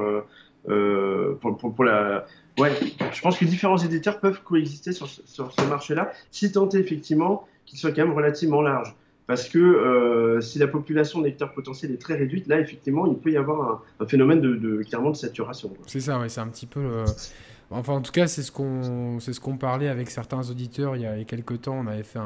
pour, 0.64 1.84
la 1.84 2.24
ouais 2.56 2.70
je 3.12 3.20
pense 3.20 3.36
que 3.36 3.44
différents 3.44 3.78
éditeurs 3.78 4.20
peuvent 4.20 4.42
coexister 4.44 4.92
sur, 4.92 5.08
sur 5.08 5.50
ce 5.50 5.68
marché-là, 5.68 6.12
si 6.30 6.52
tant 6.52 6.68
est 6.68 6.78
effectivement 6.78 7.48
qu'il 7.66 7.80
soit 7.80 7.90
quand 7.90 8.06
même 8.06 8.14
relativement 8.14 8.62
large. 8.62 8.94
Parce 9.30 9.48
que 9.48 9.60
euh, 9.60 10.40
si 10.40 10.58
la 10.58 10.66
population 10.66 11.20
de 11.20 11.26
lecteurs 11.26 11.52
potentiels 11.52 11.92
est 11.92 12.00
très 12.00 12.16
réduite, 12.16 12.48
là, 12.48 12.58
effectivement, 12.58 13.06
il 13.06 13.16
peut 13.16 13.30
y 13.30 13.36
avoir 13.36 13.84
un, 14.00 14.06
phénomène 14.06 14.40
de, 14.40 14.82
clairement 14.82 15.10
de 15.10 15.16
saturation. 15.16 15.72
C'est 15.86 16.00
ça, 16.00 16.18
oui, 16.18 16.28
c'est 16.28 16.40
un 16.40 16.48
petit 16.48 16.66
peu. 16.66 17.04
Enfin, 17.70 17.92
en 17.92 18.00
tout 18.00 18.10
cas, 18.10 18.26
c'est 18.26 18.42
ce 18.42 18.50
qu'on 18.50 19.20
ce 19.20 19.38
qu'on 19.38 19.56
parlait 19.56 19.86
avec 19.86 20.10
certains 20.10 20.50
auditeurs 20.50 20.96
il 20.96 21.02
y 21.02 21.06
a 21.06 21.22
quelques 21.22 21.60
temps. 21.60 21.78
On 21.78 21.86
avait 21.86 22.02
fait 22.02 22.18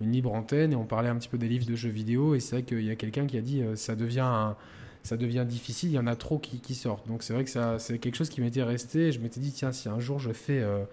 une 0.00 0.10
libre 0.10 0.32
antenne 0.32 0.72
et 0.72 0.76
on 0.76 0.86
parlait 0.86 1.10
un 1.10 1.16
petit 1.16 1.28
peu 1.28 1.36
des 1.36 1.48
livres 1.48 1.66
de 1.66 1.74
jeux 1.74 1.90
vidéo. 1.90 2.34
Et 2.34 2.40
c'est 2.40 2.56
vrai 2.56 2.62
qu'il 2.62 2.82
y 2.82 2.90
a 2.90 2.96
quelqu'un 2.96 3.26
qui 3.26 3.36
a 3.36 3.42
dit 3.42 3.62
euh, 3.62 3.76
ça 3.76 3.94
devient 3.94 4.54
ça 5.02 5.18
devient 5.18 5.44
difficile. 5.46 5.90
Il 5.90 5.94
y 5.94 5.98
en 5.98 6.06
a 6.06 6.16
trop 6.16 6.38
qui, 6.38 6.74
sortent. 6.74 7.06
Donc 7.06 7.22
c'est 7.22 7.34
vrai 7.34 7.44
que 7.44 7.50
ça 7.50 7.78
c'est 7.78 7.98
quelque 7.98 8.16
chose 8.16 8.30
qui 8.30 8.40
m'était 8.40 8.62
resté. 8.62 9.12
Je 9.12 9.20
m'étais 9.20 9.40
dit 9.40 9.52
tiens, 9.52 9.72
si 9.72 9.90
un 9.90 10.00
jour 10.00 10.18
je 10.18 10.32
fais 10.32 10.62
euh, 10.62 10.84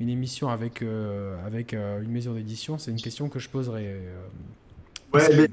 une 0.00 0.08
émission 0.08 0.48
avec 0.48 0.82
avec 1.46 1.72
une 1.72 2.10
maison 2.10 2.34
d'édition, 2.34 2.78
c'est 2.78 2.90
une 2.90 3.00
question 3.00 3.28
que 3.28 3.38
je 3.38 3.48
poserai. 3.48 3.96
Ouais, 5.14 5.48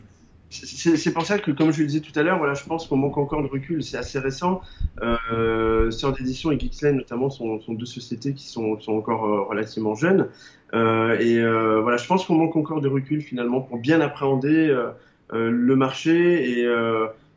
c'est 0.52 1.13
pour 1.13 1.26
ça 1.26 1.39
que, 1.39 1.52
comme 1.52 1.71
je 1.71 1.80
le 1.80 1.88
disais 1.88 2.02
tout 2.02 2.17
à 2.19 2.24
l'heure, 2.24 2.38
voilà, 2.38 2.54
je 2.54 2.65
pense 2.65 2.86
qu'on 2.86 2.97
manque 2.97 3.17
encore 3.17 3.41
de 3.41 3.47
recul. 3.47 3.82
C'est 3.84 3.97
assez 3.97 4.19
récent. 4.19 4.62
Euh, 5.02 5.89
Sœur 5.91 6.12
d'édition 6.12 6.52
et 6.52 6.60
Geeksland, 6.60 6.97
notamment, 6.97 7.30
sont, 7.30 7.62
sont, 7.62 7.74
deux 7.74 7.86
sociétés 7.86 8.34
qui 8.34 8.47
sont, 8.47 8.78
sont 8.82 8.93
encore 8.93 9.26
euh, 9.26 9.41
relativement 9.43 9.95
jeunes. 9.95 10.28
Euh, 10.74 11.17
et 11.19 11.39
euh, 11.39 11.80
voilà, 11.82 11.97
je 11.97 12.06
pense 12.06 12.26
qu'on 12.26 12.36
manque 12.36 12.56
encore 12.58 12.82
de 12.82 12.89
recul 12.89 13.21
finalement 13.21 13.62
pour 13.62 13.78
bien 13.78 14.02
appréhender 14.02 14.69
euh, 14.69 14.91
le 15.30 15.76
marché. 15.78 16.60
Et, 16.60 16.67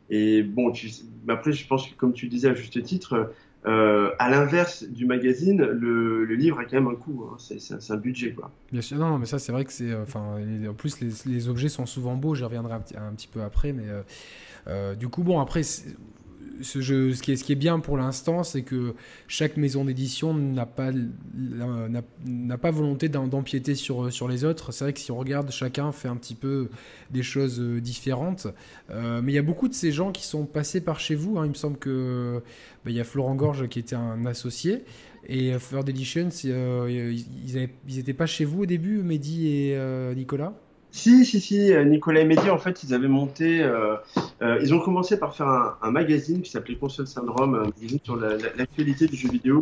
et 0.09 0.43
bon, 0.43 0.71
tu, 0.71 0.91
après, 1.29 1.53
je 1.53 1.65
pense 1.67 1.87
que, 1.87 1.95
comme 1.95 2.11
tu 2.11 2.27
disais 2.27 2.49
à 2.49 2.53
juste 2.53 2.83
titre, 2.83 3.31
euh, 3.67 4.11
à 4.19 4.29
l'inverse 4.29 4.83
du 4.83 5.05
magazine, 5.05 5.61
le, 5.61 6.25
livre 6.35 6.59
a 6.59 6.65
quand 6.65 6.73
même 6.73 6.87
un 6.87 6.95
coût. 6.95 7.27
Hein. 7.31 7.37
C'est 7.39 7.91
un 7.91 7.97
budget, 7.97 8.33
quoi. 8.33 8.51
Bien 8.71 8.81
sûr, 8.81 8.97
non, 8.97 9.17
mais 9.17 9.25
ça, 9.25 9.39
c'est 9.39 9.51
vrai 9.51 9.65
que 9.65 9.73
c'est. 9.73 9.91
Euh, 9.91 10.03
enfin, 10.03 10.37
en 10.69 10.73
plus, 10.73 10.99
les, 11.01 11.49
objets 11.49 11.69
sont 11.69 11.85
souvent 11.85 12.15
beaux. 12.15 12.35
J'y 12.35 12.43
reviendrai 12.43 12.73
un, 12.73 13.13
petit 13.13 13.27
peu 13.27 13.41
après, 13.41 13.73
mais 13.73 13.85
euh, 14.67 14.93
du 14.95 15.07
coup, 15.07 15.23
bon, 15.23 15.39
après, 15.39 15.61
ce, 16.61 17.21
qui 17.21 17.51
est, 17.51 17.55
bien 17.55 17.79
pour 17.79 17.97
l'instant, 17.97 18.43
c'est 18.43 18.61
que 18.61 18.95
chaque 19.27 19.57
maison 19.57 19.85
d'édition 19.85 20.33
n'a 20.33 20.65
pas, 20.65 20.91
volonté 22.71 23.09
d'empiéter 23.09 23.75
sur, 23.75 24.27
les 24.27 24.43
autres. 24.43 24.71
C'est 24.71 24.85
vrai 24.85 24.93
que 24.93 24.99
si 24.99 25.11
on 25.11 25.17
regarde, 25.17 25.51
chacun 25.51 25.91
fait 25.91 26.07
un 26.07 26.15
petit 26.15 26.35
peu 26.35 26.69
des 27.11 27.23
choses 27.23 27.59
euh, 27.59 27.81
différentes. 27.81 28.47
Euh, 28.89 29.21
mais 29.21 29.31
il 29.31 29.35
y 29.35 29.39
a 29.39 29.43
beaucoup 29.43 29.67
de 29.67 29.73
ces 29.73 29.91
gens 29.91 30.11
qui 30.11 30.25
sont 30.25 30.45
passés 30.45 30.81
par 30.81 30.99
chez 30.99 31.15
vous. 31.15 31.37
Hein. 31.37 31.45
Il 31.45 31.49
me 31.49 31.55
semble 31.55 31.77
que 31.77 32.41
bah, 32.83 32.91
y 32.91 32.99
a 32.99 33.03
Florent 33.03 33.35
Gorge 33.35 33.67
qui 33.67 33.79
était 33.79 33.95
un 33.95 34.25
associé. 34.25 34.83
Et 35.27 35.53
Third 35.69 35.89
Edition, 35.89 36.29
euh, 36.45 37.15
ils 37.47 37.69
n'étaient 37.95 38.13
pas 38.13 38.27
chez 38.27 38.45
vous 38.45 38.63
au 38.63 38.65
début, 38.65 39.01
Mehdi 39.01 39.47
et 39.47 39.77
Nicolas? 40.15 40.53
Si, 40.95 41.25
si, 41.25 41.41
si, 41.41 41.73
euh, 41.73 41.83
Nicolas 41.83 42.21
et 42.21 42.25
Mehdi, 42.25 42.49
en 42.49 42.57
fait, 42.57 42.83
ils 42.83 42.93
avaient 42.93 43.09
monté, 43.09 43.61
euh, 43.61 43.95
euh, 44.41 44.59
ils 44.61 44.73
ont 44.73 44.79
commencé 44.79 45.19
par 45.19 45.35
faire 45.35 45.75
un, 45.81 45.91
magazine 45.91 46.41
qui 46.41 46.49
s'appelait 46.49 46.77
Console 46.77 47.07
Syndrome, 47.07 47.55
un 47.55 47.65
magazine 47.65 47.99
sur 48.01 48.15
l'actualité 48.15 49.07
du 49.07 49.17
jeu 49.17 49.29
vidéo, 49.29 49.59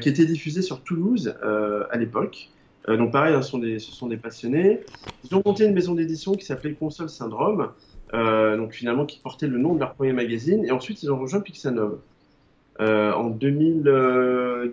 qui 0.00 0.08
était 0.10 0.26
diffusé 0.26 0.60
sur 0.60 0.82
Toulouse 0.82 1.34
à 1.42 1.96
l'époque. 1.96 2.50
donc 2.86 3.12
pareil, 3.12 3.34
hein, 3.34 3.40
ce, 3.40 3.50
sont 3.50 3.58
des, 3.58 3.78
ce 3.78 3.90
sont 3.92 4.08
des 4.08 4.18
passionnés. 4.18 4.80
Ils 5.24 5.34
ont 5.34 5.42
monté 5.44 5.64
une 5.64 5.72
maison 5.72 5.94
d'édition 5.94 6.34
qui 6.34 6.44
s'appelait 6.44 6.74
Console 6.74 7.08
Syndrome, 7.08 7.70
donc 8.12 8.72
finalement 8.72 9.06
qui 9.06 9.20
portait 9.20 9.46
le 9.46 9.56
nom 9.56 9.74
de 9.74 9.80
leur 9.80 9.94
premier 9.94 10.12
magazine, 10.12 10.66
et 10.66 10.70
ensuite 10.70 11.02
ils 11.02 11.10
ont 11.10 11.18
rejoint 11.18 11.40
Pixanov. 11.40 11.96
en 12.78 13.30
2000, 13.30 13.82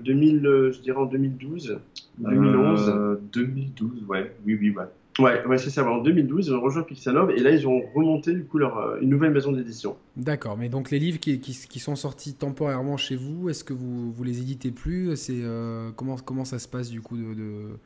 2000, 0.04 0.72
je 0.74 0.80
dirais 0.82 1.00
en 1.00 1.06
2012, 1.06 1.80
2011. 2.18 3.20
2012, 3.32 4.04
ouais, 4.10 4.36
oui, 4.46 4.58
oui, 4.60 4.72
ouais. 4.72 4.84
Ouais, 5.20 5.46
ouais 5.46 5.58
c'est 5.58 5.70
ça. 5.70 5.86
En 5.90 6.00
2012, 6.00 6.48
ils 6.48 6.54
ont 6.54 6.62
rejoint 6.62 6.84
Pixanov 6.84 7.32
et 7.32 7.40
là, 7.40 7.52
ils 7.52 7.68
ont 7.68 7.82
remonté 7.94 8.34
du 8.34 8.46
coup 8.46 8.58
leur, 8.58 8.78
euh, 8.78 8.98
une 9.02 9.10
nouvelle 9.10 9.32
maison 9.32 9.52
d'édition. 9.52 9.98
D'accord, 10.16 10.58
mais 10.58 10.70
donc 10.70 10.92
les 10.92 11.00
livres 11.00 11.20
qui, 11.20 11.40
qui, 11.40 11.80
sont 11.80 11.96
sortis 11.96 12.36
temporairement 12.36 12.98
chez 12.98 13.16
vous, 13.16 13.50
est-ce 13.50 13.64
que 13.64 13.74
vous, 13.74 14.12
vous 14.12 14.24
les 14.24 14.40
éditez 14.40 14.72
plus? 14.72 15.16
C'est 15.16 15.42
euh, 15.42 15.92
comment, 15.96 16.18
comment 16.18 16.46
ça 16.46 16.60
se 16.60 16.68
passe 16.68 16.90
du 16.90 17.02
coup 17.02 17.18
de, 17.18 17.78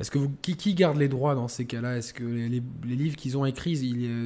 Est-ce 0.00 0.10
que 0.10 0.18
vous, 0.18 0.30
qui, 0.42 0.56
qui, 0.56 0.74
garde 0.74 0.96
les 0.96 1.08
droits 1.08 1.34
dans 1.34 1.48
ces 1.48 1.66
cas-là? 1.66 1.98
Est-ce 1.98 2.14
que 2.14 2.24
les, 2.24 2.48
les, 2.48 2.96
livres 2.96 3.16
qu'ils 3.16 3.36
ont 3.36 3.44
écrits, 3.44 3.76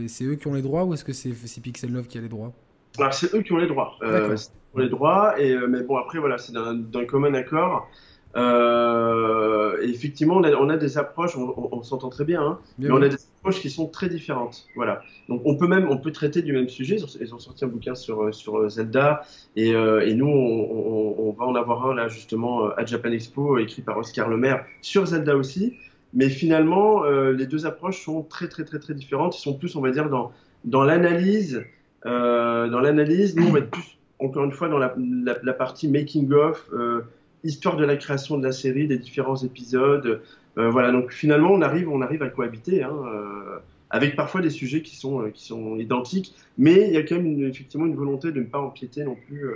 c'est 0.08 0.24
eux 0.24 0.36
qui 0.36 0.46
ont 0.46 0.54
les 0.54 0.62
droits 0.62 0.84
ou 0.84 0.94
est-ce 0.94 1.04
que 1.04 1.12
c'est 1.12 1.60
Pixel 1.60 1.92
Love 1.92 2.06
qui 2.06 2.18
a 2.18 2.20
les 2.20 2.28
droits? 2.28 2.52
Alors 2.98 3.14
c'est 3.14 3.34
eux 3.34 3.42
qui 3.42 3.52
ont 3.52 3.58
les 3.58 3.68
droits. 3.68 3.96
Euh, 4.02 4.36
les 4.76 4.88
droits 4.88 5.40
et 5.40 5.56
mais 5.68 5.82
bon 5.82 5.96
après 5.96 6.18
voilà, 6.18 6.38
c'est 6.38 6.52
d'un 6.52 7.04
commun 7.06 7.34
accord. 7.34 7.88
Euh, 8.36 9.78
effectivement, 9.82 10.36
on 10.36 10.44
a, 10.44 10.52
on 10.52 10.68
a, 10.68 10.76
des 10.76 10.98
approches, 10.98 11.36
on, 11.36 11.82
s'entend 11.82 12.08
très 12.08 12.24
bien, 12.24 12.42
hein, 12.42 12.58
mais 12.78 12.90
on 12.90 13.02
a 13.02 13.08
des 13.08 13.16
approches 13.38 13.60
qui 13.60 13.70
sont 13.70 13.86
très 13.86 14.08
différentes. 14.08 14.66
Voilà. 14.76 15.00
Donc, 15.28 15.42
on 15.44 15.56
peut 15.56 15.66
même, 15.66 15.88
on 15.90 15.96
peut 15.96 16.12
traiter 16.12 16.42
du 16.42 16.52
même 16.52 16.68
sujet. 16.68 16.96
Ils 17.20 17.34
ont 17.34 17.38
sorti 17.38 17.64
un 17.64 17.68
bouquin 17.68 17.94
sur 17.94 18.34
sur 18.34 18.68
Zelda, 18.68 19.22
et, 19.56 19.74
euh, 19.74 20.06
et 20.06 20.14
nous, 20.14 20.26
on, 20.28 21.34
va 21.38 21.44
en 21.44 21.54
avoir 21.54 21.90
un 21.90 21.94
là 21.94 22.08
justement 22.08 22.66
à 22.70 22.84
Japan 22.84 23.10
Expo, 23.12 23.58
écrit 23.58 23.82
par 23.82 23.96
Oscar 23.96 24.28
Lemaire 24.28 24.64
sur 24.82 25.06
Zelda 25.06 25.36
aussi. 25.36 25.74
Mais 26.14 26.28
finalement, 26.28 27.04
euh, 27.04 27.32
les 27.32 27.46
deux 27.46 27.66
approches 27.66 28.02
sont 28.02 28.22
très 28.22 28.48
très 28.48 28.64
très 28.64 28.78
très 28.78 28.94
différentes. 28.94 29.36
Ils 29.38 29.42
sont 29.42 29.54
plus, 29.54 29.76
on 29.76 29.80
va 29.80 29.90
dire, 29.90 30.08
dans 30.08 30.32
dans 30.64 30.82
l'analyse. 30.84 31.64
Euh, 32.06 32.68
dans 32.68 32.80
l'analyse, 32.80 33.36
nous, 33.36 33.48
on 33.48 33.52
va 33.52 33.58
être 33.60 33.70
plus, 33.70 33.98
encore 34.18 34.44
une 34.44 34.52
fois, 34.52 34.68
dans 34.68 34.78
la, 34.78 34.94
la, 34.96 35.36
la 35.42 35.52
partie 35.52 35.88
making 35.88 36.32
of. 36.32 36.68
Euh, 36.72 37.02
histoire 37.44 37.76
de 37.76 37.84
la 37.84 37.96
création 37.96 38.38
de 38.38 38.44
la 38.44 38.52
série, 38.52 38.86
des 38.86 38.98
différents 38.98 39.36
épisodes. 39.36 40.22
Euh, 40.58 40.70
voilà, 40.70 40.90
donc 40.90 41.12
finalement, 41.12 41.52
on 41.52 41.62
arrive, 41.62 41.88
on 41.88 42.00
arrive 42.00 42.22
à 42.22 42.28
cohabiter, 42.28 42.82
hein, 42.82 42.96
euh, 43.06 43.58
avec 43.90 44.16
parfois 44.16 44.40
des 44.40 44.50
sujets 44.50 44.82
qui 44.82 44.96
sont, 44.96 45.22
euh, 45.22 45.30
qui 45.30 45.44
sont 45.44 45.76
identiques, 45.76 46.34
mais 46.56 46.88
il 46.88 46.94
y 46.94 46.96
a 46.96 47.02
quand 47.02 47.16
même 47.16 47.42
effectivement 47.44 47.86
une 47.86 47.94
volonté 47.94 48.32
de 48.32 48.40
ne 48.40 48.46
pas 48.46 48.60
empiéter 48.60 49.04
non 49.04 49.14
plus 49.14 49.50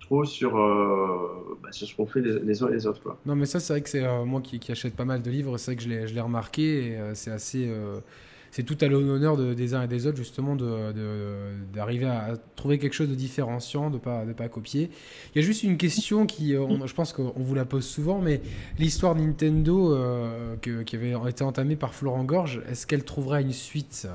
trop 0.00 0.24
sur, 0.24 0.52
bah, 1.62 1.70
sur 1.70 1.86
ce 1.86 1.94
qu'ont 1.94 2.06
fait 2.06 2.22
les, 2.22 2.62
uns 2.62 2.68
et 2.68 2.72
les 2.72 2.86
autres. 2.86 3.16
Non, 3.26 3.36
mais 3.36 3.44
ça, 3.44 3.60
c'est 3.60 3.74
vrai 3.74 3.82
que 3.82 3.90
c'est 3.90 4.24
moi 4.24 4.40
qui, 4.40 4.58
qui, 4.58 4.72
achète 4.72 4.96
pas 4.96 5.04
mal 5.04 5.20
de 5.20 5.30
livres, 5.30 5.58
c'est 5.58 5.72
vrai 5.72 5.76
que 5.76 6.06
je 6.06 6.14
l'ai 6.14 6.20
remarqué 6.20 6.92
et 6.92 6.98
c'est 7.12 7.30
assez 7.30 7.70
c'est 8.50 8.62
tout 8.62 8.76
à 8.80 8.88
l'honneur 8.88 9.36
des 9.36 9.74
uns 9.74 9.82
et 9.82 9.88
des 9.88 10.06
autres, 10.06 10.16
justement, 10.16 10.56
d'arriver 10.56 12.06
de, 12.06 12.10
à 12.10 12.36
trouver 12.56 12.78
quelque 12.78 12.94
chose 12.94 13.08
de 13.08 13.14
différenciant, 13.14 13.90
de 13.90 13.94
ne 13.94 14.00
pas, 14.00 14.24
de 14.24 14.32
pas 14.32 14.48
copier. 14.48 14.90
Il 15.34 15.40
y 15.40 15.44
a 15.44 15.46
juste 15.46 15.62
une 15.62 15.76
question 15.76 16.26
qui, 16.26 16.54
euh, 16.54 16.66
je 16.86 16.94
pense 16.94 17.12
qu'on 17.12 17.32
vous 17.36 17.54
la 17.54 17.64
pose 17.64 17.86
souvent, 17.86 18.20
mais 18.20 18.40
l'histoire 18.78 19.14
Nintendo 19.14 19.94
euh, 19.94 20.56
qui 20.56 20.96
avait 20.96 21.14
été 21.28 21.44
entamée 21.44 21.76
par 21.76 21.94
Florent 21.94 22.24
Gorge, 22.24 22.62
est-ce 22.68 22.86
qu'elle 22.86 23.04
trouverait 23.04 23.42
une 23.42 23.52
suite? 23.52 24.08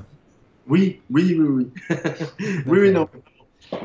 Oui, 0.66 1.00
oui, 1.10 1.36
oui, 1.38 1.46
oui. 1.48 1.68
oui, 2.66 2.78
oui, 2.80 2.90
non. 2.90 3.08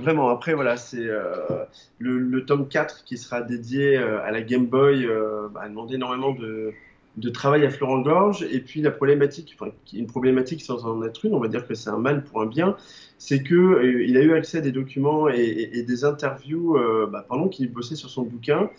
Vraiment, 0.02 0.30
après, 0.30 0.54
voilà, 0.54 0.78
c'est 0.78 1.06
euh, 1.06 1.64
le, 2.00 2.46
tome 2.46 2.68
4 2.68 3.04
qui 3.06 3.18
sera 3.18 3.42
dédié 3.42 3.98
à 3.98 4.32
la 4.32 4.42
Game 4.42 4.66
Boy, 4.66 5.08
bah, 5.54 5.62
a 5.64 5.70
demandé 5.70 5.96
énormément 5.96 6.34
de 6.34 6.74
de 7.20 7.30
travail 7.30 7.66
à 7.66 7.70
Florent 7.70 8.00
Gorge. 8.00 8.46
Et 8.52 8.60
puis 8.60 8.82
la 8.82 8.92
problématique, 8.92 9.56
enfin, 9.60 9.72
une 9.94 10.08
problématique 10.08 10.62
sans 10.62 10.86
en 10.86 11.04
être 11.04 11.26
une, 11.26 11.34
on 11.34 11.40
va 11.40 11.48
dire 11.48 11.68
que 11.68 11.74
c'est 11.74 11.90
un 11.90 11.98
mal 11.98 12.24
pour 12.24 12.42
un 12.42 12.46
bien, 12.46 12.76
c'est 13.18 13.44
que 13.44 13.56
euh, 13.56 14.04
il 14.04 14.18
a 14.18 14.22
eu 14.22 14.34
accès 14.34 14.60
à 14.60 14.62
des 14.62 14.72
documents 14.72 15.28
et, 15.30 15.84
des 15.86 16.06
interviews 16.06 16.78
euh, 16.78 17.08
bah, 17.08 17.26
pendant 17.28 17.48
qu'il 17.48 17.72
bossait 17.72 17.96
sur 17.96 18.10
son 18.10 18.24
bouquin, 18.24 18.70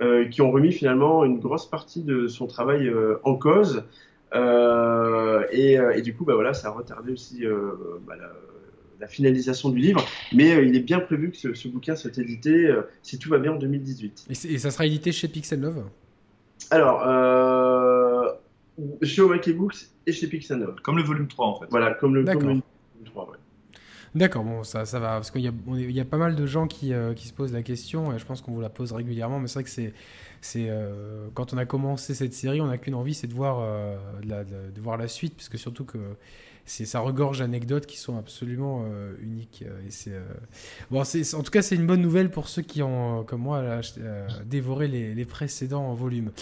euh, 0.00 0.26
qui 0.26 0.40
ont 0.40 0.50
remis 0.50 0.72
finalement 0.72 1.24
une 1.24 1.38
grosse 1.38 1.68
partie 1.68 2.02
de 2.02 2.26
son 2.26 2.46
travail 2.46 2.90
en 3.22 3.34
cause. 3.34 3.84
Et, 4.32 6.02
du 6.02 6.14
coup, 6.14 6.24
bah, 6.24 6.34
voilà, 6.34 6.54
ça 6.54 6.68
a 6.68 6.70
retardé 6.70 7.12
aussi 7.12 7.44
bah, 8.06 8.14
la, 8.16 9.08
finalisation 9.08 9.70
du 9.70 9.78
livre, 9.78 10.04
mais 10.32 10.66
il 10.66 10.76
est 10.76 10.80
bien 10.80 11.00
prévu 11.00 11.30
que 11.30 11.54
ce, 11.54 11.68
bouquin 11.68 11.96
soit 11.96 12.16
édité, 12.18 12.70
si 13.02 13.18
tout 13.18 13.30
va 13.30 13.38
bien, 13.38 13.52
en 13.52 13.56
2018. 13.56 14.26
Et, 14.28 14.58
ça 14.58 14.70
sera 14.70 14.86
édité 14.86 15.10
chez 15.10 15.26
Pixel 15.26 15.60
Love? 15.60 15.84
Alors, 16.70 17.02
euh, 17.04 17.49
chez 19.02 19.22
Omake 19.22 19.50
Books 19.56 19.88
et 20.06 20.12
chez 20.12 20.26
Pixel 20.26 20.66
Comme 20.82 20.96
le 20.96 21.02
volume 21.02 21.28
3 21.28 21.46
en 21.46 21.60
fait. 21.60 21.66
Voilà, 21.70 21.94
comme 21.94 22.14
le, 22.14 22.24
volume 22.24 22.62
3, 23.04 23.30
ouais. 23.30 23.36
D'accord, 24.14 24.42
bon, 24.42 24.64
ça, 24.64 24.86
ça 24.86 24.98
va, 24.98 25.10
parce 25.10 25.30
qu'il 25.30 25.42
y, 25.42 25.92
y, 25.92 26.00
a 26.00 26.04
pas 26.04 26.16
mal 26.16 26.34
de 26.34 26.44
gens 26.44 26.66
qui, 26.66 26.92
euh, 26.92 27.14
qui, 27.14 27.28
se 27.28 27.32
posent 27.32 27.52
la 27.52 27.62
question, 27.62 28.12
et 28.12 28.18
je 28.18 28.26
pense 28.26 28.40
qu'on 28.40 28.50
vous 28.50 28.60
la 28.60 28.68
pose 28.68 28.92
régulièrement, 28.92 29.38
mais 29.38 29.46
c'est 29.46 29.54
vrai 29.54 29.64
que 29.64 29.70
c'est, 29.70 29.94
c'est 30.40 30.66
euh, 30.68 31.28
quand 31.34 31.54
on 31.54 31.58
a 31.58 31.64
commencé 31.64 32.14
cette 32.14 32.34
série, 32.34 32.60
on 32.60 32.66
n'a 32.66 32.78
qu'une 32.78 32.96
envie, 32.96 33.14
c'est 33.14 33.28
de 33.28 33.34
voir, 33.34 33.60
euh, 33.60 33.96
de, 34.20 34.80
voir 34.80 34.96
la 34.96 35.06
suite, 35.06 35.36
puisque 35.36 35.58
surtout 35.58 35.84
que 35.84 35.98
c'est, 36.64 36.86
ça 36.86 36.98
regorge 36.98 37.38
d'anecdotes 37.38 37.86
qui 37.86 37.98
sont 37.98 38.18
absolument 38.18 38.84
uniques. 39.22 39.64
et 39.86 39.90
c'est, 39.90 40.14
bon, 40.90 41.04
c'est, 41.04 41.34
en 41.34 41.44
tout 41.44 41.52
cas, 41.52 41.62
c'est 41.62 41.76
une 41.76 41.86
bonne 41.86 42.02
nouvelle 42.02 42.32
pour 42.32 42.48
ceux 42.48 42.62
qui 42.62 42.82
ont, 42.82 43.22
comme 43.22 43.42
moi, 43.42 43.80
dévoré 44.44 44.88
les, 44.88 45.14
les, 45.14 45.24
précédents 45.24 45.94
volumes. 45.94 46.32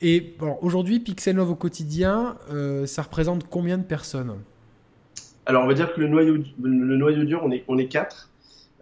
Et 0.00 0.36
aujourd'hui, 0.62 1.00
Pixel 1.00 1.36
Love 1.36 1.50
au 1.50 1.54
quotidien, 1.54 2.36
ça 2.86 3.02
représente 3.02 3.48
combien 3.48 3.78
de 3.78 3.82
personnes? 3.82 4.34
Alors, 5.48 5.64
on 5.64 5.66
va 5.66 5.72
dire 5.72 5.94
que 5.94 6.00
le 6.02 6.08
noyau, 6.08 7.24
dur, 7.24 7.48
on 7.68 7.78
est, 7.78 7.86
quatre. 7.86 8.28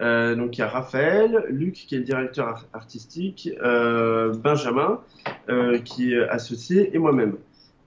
Euh, 0.00 0.34
donc, 0.34 0.58
il 0.58 0.62
y 0.62 0.64
a 0.64 0.68
Raphaël, 0.68 1.44
Luc, 1.48 1.74
qui 1.74 1.94
est 1.94 1.98
le 1.98 2.04
directeur 2.04 2.66
artistique, 2.72 3.48
euh, 3.62 4.34
Benjamin, 4.34 5.00
euh, 5.48 5.78
qui 5.78 6.12
est 6.12 6.28
associé, 6.28 6.90
et 6.92 6.98
moi-même. 6.98 7.36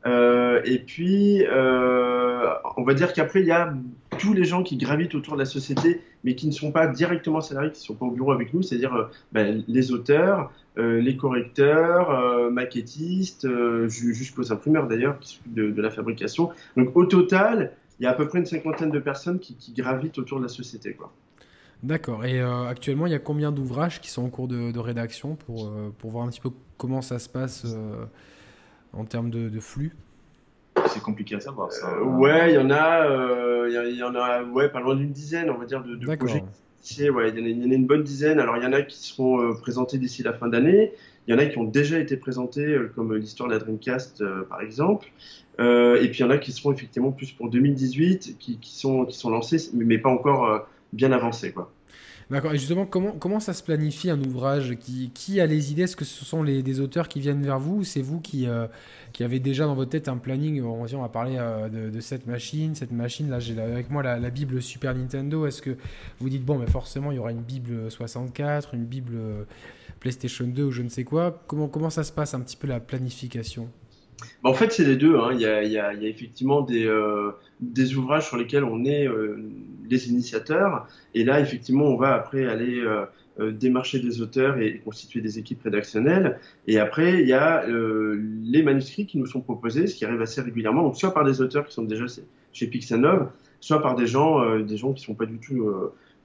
et 0.05 0.79
puis, 0.87 1.43
on 1.51 2.83
va 2.83 2.93
dire 2.93 3.11
qu'après, 3.11 3.41
il 3.41 3.47
y 3.47 3.51
a 3.51 3.73
tous 4.17 4.33
les 4.33 4.45
gens 4.45 4.63
qui 4.63 4.77
gravitent 4.77 5.13
autour 5.13 5.33
de 5.33 5.39
la 5.39 5.45
société, 5.45 5.99
mais 6.23 6.35
qui 6.35 6.47
ne 6.47 6.53
sont 6.53 6.71
pas 6.71 6.87
directement 6.87 7.41
salariés, 7.41 7.71
qui 7.71 7.81
ne 7.81 7.85
sont 7.85 7.95
pas 7.95 8.05
au 8.05 8.11
bureau 8.11 8.31
avec 8.31 8.53
nous, 8.53 8.61
c'est-à-dire 8.61 9.09
ben, 9.33 9.61
les 9.67 9.91
auteurs, 9.91 10.53
les 10.79 11.17
correcteurs, 11.17 12.51
maquettistes, 12.51 13.47
jusqu'aux 13.87 14.51
imprimeurs 14.51 14.87
d'ailleurs, 14.87 15.19
qui 15.19 15.35
s'occupent 15.35 15.53
de, 15.53 15.71
de, 15.71 15.81
la 15.81 15.89
fabrication. 15.89 16.51
Donc 16.77 16.95
au 16.95 17.05
total, 17.05 17.73
il 17.99 18.03
y 18.03 18.07
a 18.07 18.11
à 18.11 18.13
peu 18.13 18.27
près 18.27 18.39
une 18.39 18.45
cinquantaine 18.45 18.91
de 18.91 18.99
personnes 18.99 19.39
qui, 19.39 19.73
gravitent 19.73 20.17
autour 20.17 20.37
de 20.37 20.43
la 20.43 20.49
société. 20.49 20.93
Quoi. 20.93 21.11
D'accord. 21.83 22.25
Et 22.25 22.39
euh, 22.39 22.65
actuellement, 22.65 23.07
il 23.07 23.11
y 23.11 23.15
a 23.15 23.19
combien 23.19 23.51
d'ouvrages 23.51 24.01
qui 24.01 24.09
sont 24.09 24.23
en 24.23 24.29
cours 24.29 24.47
de, 24.47 24.79
rédaction 24.79 25.35
pour, 25.35 25.67
euh, 25.67 25.93
pour 25.97 26.11
voir 26.11 26.25
un 26.25 26.29
petit 26.29 26.41
peu 26.41 26.49
comment 26.77 27.01
ça 27.01 27.19
se 27.19 27.29
passe 27.29 27.65
euh, 27.65 28.05
en 28.93 29.05
termes 29.05 29.29
de, 29.29 29.59
flux? 29.59 29.95
C'est 30.87 31.01
compliqué 31.01 31.35
à 31.35 31.39
savoir 31.41 31.71
ça. 31.71 32.01
ouais, 32.01 32.51
il 32.51 32.55
y 32.55 32.57
en 32.57 32.71
a, 32.71 33.05
il 33.67 33.97
y, 33.97 34.03
en 34.03 34.15
a, 34.15 34.43
ouais, 34.43 34.69
pas 34.69 34.79
loin 34.79 34.95
d'une 34.95 35.11
dizaine, 35.11 35.49
on 35.49 35.57
va 35.57 35.65
dire, 35.65 35.83
de, 35.83 35.95
de 35.95 36.15
projets. 36.15 36.43
Il 36.99 37.05
y, 37.05 37.09
en 37.09 37.17
a 37.17 37.73
une 37.73 37.85
bonne 37.85 38.03
dizaine. 38.03 38.39
Alors, 38.39 38.57
il 38.57 38.63
y 38.63 38.65
en 38.65 38.73
a 38.73 38.81
qui 38.81 38.97
seront 38.97 39.53
présentés 39.55 39.97
d'ici 39.97 40.23
la 40.23 40.33
fin 40.33 40.47
d'année. 40.47 40.93
Il 41.27 41.31
y 41.31 41.33
en 41.33 41.37
a 41.37 41.45
qui 41.45 41.57
ont 41.57 41.63
déjà 41.63 41.99
été 41.99 42.17
présentés, 42.17 42.77
comme 42.95 43.15
l'histoire 43.15 43.49
de 43.49 43.53
la 43.53 43.59
Dreamcast, 43.59 44.23
par 44.49 44.61
exemple. 44.61 45.09
Euh, 45.59 46.01
et 46.01 46.09
puis 46.09 46.19
il 46.19 46.21
y 46.21 46.23
en 46.23 46.29
a 46.29 46.37
qui 46.37 46.51
seront 46.51 46.71
effectivement 46.71 47.11
plus 47.11 47.31
pour 47.31 47.49
2018, 47.49 48.37
qui, 48.39 48.57
sont, 48.63 49.05
qui 49.05 49.17
sont 49.17 49.29
lancés, 49.29 49.69
mais 49.73 49.97
pas 49.97 50.09
encore 50.09 50.45
euh, 50.45 50.59
bien 50.93 51.11
avancés. 51.11 51.51
Quoi. 51.51 51.71
D'accord. 52.29 52.53
Et 52.53 52.57
justement, 52.57 52.85
comment, 52.85 53.13
comment 53.13 53.39
ça 53.39 53.53
se 53.53 53.63
planifie 53.63 54.09
un 54.11 54.21
ouvrage 54.21 54.75
qui, 54.79 55.09
qui 55.13 55.41
a 55.41 55.47
les 55.47 55.71
idées? 55.71 55.83
Est-ce 55.83 55.95
que 55.95 56.05
ce 56.05 56.23
sont 56.23 56.43
les, 56.43 56.61
des 56.61 56.79
auteurs 56.79 57.07
qui 57.07 57.19
viennent 57.19 57.41
vers 57.41 57.59
vous 57.59 57.77
ou 57.77 57.83
c'est 57.83 58.03
vous 58.03 58.19
qui, 58.19 58.47
euh, 58.47 58.67
qui 59.13 59.23
avez 59.23 59.39
déjà 59.39 59.65
dans 59.65 59.73
votre 59.73 59.89
tête 59.89 60.07
un 60.07 60.17
planning? 60.17 60.61
On 60.61 60.83
va 60.85 61.09
parler 61.09 61.39
de, 61.71 61.99
cette 61.99 62.27
machine, 62.27 62.75
cette 62.75 62.91
machine. 62.91 63.29
Là, 63.29 63.39
j'ai 63.39 63.59
avec 63.59 63.89
moi 63.89 64.03
la, 64.03 64.29
Bible 64.29 64.61
Super 64.61 64.93
Nintendo. 64.93 65.47
Est-ce 65.47 65.61
que 65.61 65.75
vous 66.19 66.29
dites, 66.29 66.45
bon, 66.45 66.59
mais 66.59 66.67
forcément, 66.67 67.11
il 67.11 67.15
y 67.15 67.19
aura 67.19 67.31
une 67.31 67.41
Bible 67.41 67.89
64, 67.89 68.75
une 68.75 68.85
Bible 68.85 69.17
PlayStation 69.99 70.45
2 70.45 70.63
ou 70.63 70.71
je 70.71 70.83
ne 70.83 70.89
sais 70.89 71.03
quoi 71.03 71.43
Comment, 71.47 71.67
comment 71.67 71.89
ça 71.89 72.03
se 72.03 72.11
passe 72.11 72.35
un 72.35 72.41
petit 72.41 72.57
peu 72.57 72.67
la 72.67 72.79
planification? 72.79 73.69
Bah, 74.43 74.49
en 74.49 74.53
fait, 74.53 74.71
c'est 74.71 74.85
les 74.85 74.95
deux. 74.95 75.17
Hein. 75.17 75.31
Il, 75.33 75.41
y 75.41 75.45
a, 75.45 75.93
y 75.93 76.07
effectivement 76.07 76.61
des, 76.61 76.85
euh, 76.85 77.31
des 77.59 77.95
ouvrages 77.95 78.27
sur 78.27 78.37
lesquels 78.37 78.63
on 78.63 78.85
est 78.85 79.07
euh, 79.07 79.37
les 79.89 80.09
initiateurs. 80.09 80.87
Et 81.13 81.23
là, 81.23 81.39
effectivement, 81.39 81.85
on 81.85 81.97
va 81.97 82.13
après 82.13 82.45
aller 82.45 82.79
euh, 82.79 83.05
euh 83.39 83.51
démarcher 83.51 83.99
des 83.99 84.21
auteurs 84.21 84.59
et, 84.59 84.79
constituer 84.79 85.21
des 85.21 85.39
équipes 85.39 85.61
rédactionnelles. 85.63 86.39
Et 86.67 86.79
après, 86.79 87.21
il 87.21 87.27
y 87.27 87.33
a 87.33 87.65
euh, 87.67 88.21
les 88.43 88.63
manuscrits 88.63 89.05
qui 89.05 89.17
nous 89.17 89.25
sont 89.25 89.41
proposés, 89.41 89.87
ce 89.87 89.95
qui 89.95 90.05
arrive 90.05 90.21
assez 90.21 90.41
régulièrement. 90.41 90.83
Donc, 90.83 90.97
soit 90.97 91.13
par 91.13 91.23
des 91.23 91.41
auteurs 91.41 91.65
qui 91.65 91.73
sont 91.73 91.83
déjà 91.83 92.05
chez 92.53 92.67
Pixanov, 92.67 93.29
soit 93.59 93.81
par 93.81 93.95
des 93.95 94.07
gens, 94.07 94.59
des 94.59 94.77
gens 94.77 94.93
qui 94.93 95.03
sont 95.03 95.15
pas 95.15 95.25
du 95.25 95.37
tout 95.37 95.69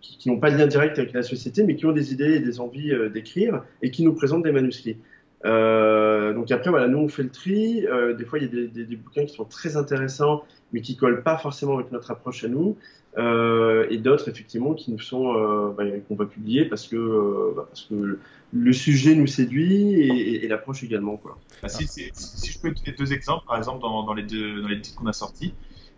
qui, 0.00 0.18
qui 0.18 0.30
n'ont 0.30 0.38
pas 0.38 0.50
de 0.50 0.56
lien 0.56 0.66
direct 0.66 0.98
avec 0.98 1.12
la 1.12 1.22
société, 1.22 1.64
mais 1.64 1.76
qui 1.76 1.86
ont 1.86 1.92
des 1.92 2.12
idées 2.12 2.34
et 2.34 2.40
des 2.40 2.60
envies 2.60 2.92
d'écrire 3.12 3.64
et 3.82 3.90
qui 3.90 4.04
nous 4.04 4.14
présentent 4.14 4.44
des 4.44 4.52
manuscrits. 4.52 4.96
Euh, 5.44 6.32
donc 6.32 6.50
après, 6.50 6.70
voilà, 6.70 6.88
nous 6.88 6.98
on 6.98 7.08
fait 7.08 7.22
le 7.22 7.30
tri. 7.30 7.86
Euh, 7.86 8.14
des 8.14 8.24
fois, 8.24 8.38
il 8.38 8.44
y 8.44 8.46
a 8.46 8.84
des, 8.84 8.96
bouquins 8.96 9.24
qui 9.26 9.34
sont 9.34 9.44
très 9.44 9.76
intéressants, 9.76 10.44
mais 10.72 10.80
qui 10.80 10.96
collent 10.96 11.22
pas 11.22 11.36
forcément 11.36 11.74
avec 11.74 11.92
notre 11.92 12.10
approche 12.10 12.44
à 12.44 12.48
nous. 12.48 12.76
Euh, 13.16 13.86
et 13.90 13.98
d'autres, 13.98 14.28
effectivement, 14.28 14.74
qui 14.74 14.90
nous 14.90 14.98
sont, 14.98 15.34
bah, 15.76 15.84
qu'on 16.08 16.16
va 16.16 16.26
publier 16.26 16.64
parce 16.64 16.88
que, 16.88 17.54
bah, 17.54 17.66
parce 17.68 17.82
que 17.82 18.18
le 18.52 18.72
sujet 18.72 19.14
nous 19.14 19.26
séduit 19.26 20.00
et, 20.00 20.48
l'approche 20.48 20.82
également. 20.82 21.20
Bah, 21.62 21.68
si, 21.68 21.86
je 21.86 22.58
peux 22.58 22.70
donner 22.70 22.96
deux 22.96 23.12
exemples, 23.12 23.46
par 23.46 23.56
exemple, 23.56 23.80
dans, 23.82 24.02
dans 24.04 24.14
les, 24.14 24.22
deux, 24.22 24.62
dans 24.62 24.68
les 24.68 24.80
titres 24.80 24.98
qu'on 24.98 25.06
a 25.06 25.12
sortis. 25.12 25.54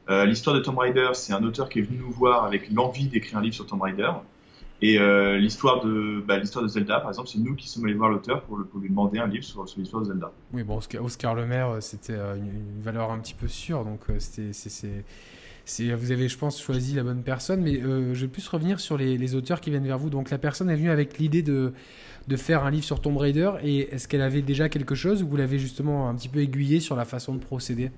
L'histoire 0.08 0.54
de 0.54 0.60
Tomb 0.60 0.78
Raider, 0.78 1.10
c'est 1.14 1.32
un 1.32 1.42
auteur 1.42 1.68
qui 1.68 1.80
est 1.80 1.82
venu 1.82 1.98
nous 1.98 2.10
voir 2.10 2.44
avec 2.44 2.70
l'envie 2.72 3.06
d'écrire 3.06 3.38
un 3.38 3.42
livre 3.42 3.54
sur 3.54 3.66
Tomb 3.66 3.82
Raider. 3.82 4.10
Et 4.82 4.98
euh, 4.98 5.38
l'histoire 5.38 5.84
de 5.84 6.22
bah, 6.26 6.38
l'histoire 6.38 6.62
de 6.62 6.68
Zelda, 6.68 7.00
par 7.00 7.10
exemple, 7.10 7.28
c'est 7.28 7.38
nous 7.38 7.54
qui 7.54 7.68
sommes 7.68 7.84
allés 7.84 7.94
voir 7.94 8.10
l'auteur 8.10 8.42
pour, 8.42 8.58
pour, 8.70 8.80
lui 8.80 8.90
demander 8.90 9.18
un 9.18 9.26
livre 9.26 9.44
sur, 9.44 9.66
sur 9.66 9.80
l'histoire 9.80 10.02
de 10.02 10.08
Zelda. 10.08 10.30
Oui, 10.52 10.62
bon, 10.64 10.76
Oscar, 10.76 11.02
Oscar 11.02 11.34
Lemaire, 11.34 11.70
euh, 11.70 11.80
c'était 11.80 12.12
euh, 12.12 12.36
une, 12.36 12.82
valeur 12.82 13.10
un 13.10 13.18
petit 13.18 13.34
peu 13.34 13.48
sûre, 13.48 13.84
donc 13.84 14.00
c'était 14.18 14.52
c'est 14.52 15.02
vous 15.96 16.12
avez, 16.12 16.28
je 16.28 16.38
pense, 16.38 16.62
choisi 16.62 16.94
la 16.94 17.02
bonne 17.02 17.24
personne, 17.24 17.60
mais 17.60 17.80
je 17.80 18.20
vais 18.20 18.28
plus 18.28 18.46
revenir 18.46 18.78
sur 18.78 18.96
les, 18.96 19.18
les, 19.18 19.34
auteurs 19.34 19.60
qui 19.60 19.70
viennent 19.70 19.84
vers 19.84 19.98
vous. 19.98 20.10
Donc 20.10 20.30
la 20.30 20.38
personne 20.38 20.70
est 20.70 20.76
venue 20.76 20.90
avec 20.90 21.18
l'idée 21.18 21.42
de, 21.42 21.72
de 22.28 22.36
faire 22.36 22.64
un 22.64 22.70
livre 22.70 22.84
sur 22.84 23.00
Tomb 23.00 23.16
Raider, 23.16 23.50
et 23.64 23.92
est-ce 23.92 24.06
qu'elle 24.06 24.22
avait 24.22 24.42
déjà 24.42 24.68
quelque 24.68 24.94
chose, 24.94 25.24
ou 25.24 25.28
vous 25.28 25.36
l'avez 25.36 25.58
justement 25.58 26.08
un 26.08 26.14
petit 26.14 26.28
peu 26.28 26.38
aiguillé 26.38 26.78
sur 26.78 26.94
la 26.94 27.04
façon 27.04 27.34
de 27.34 27.40
procéder? 27.40 27.90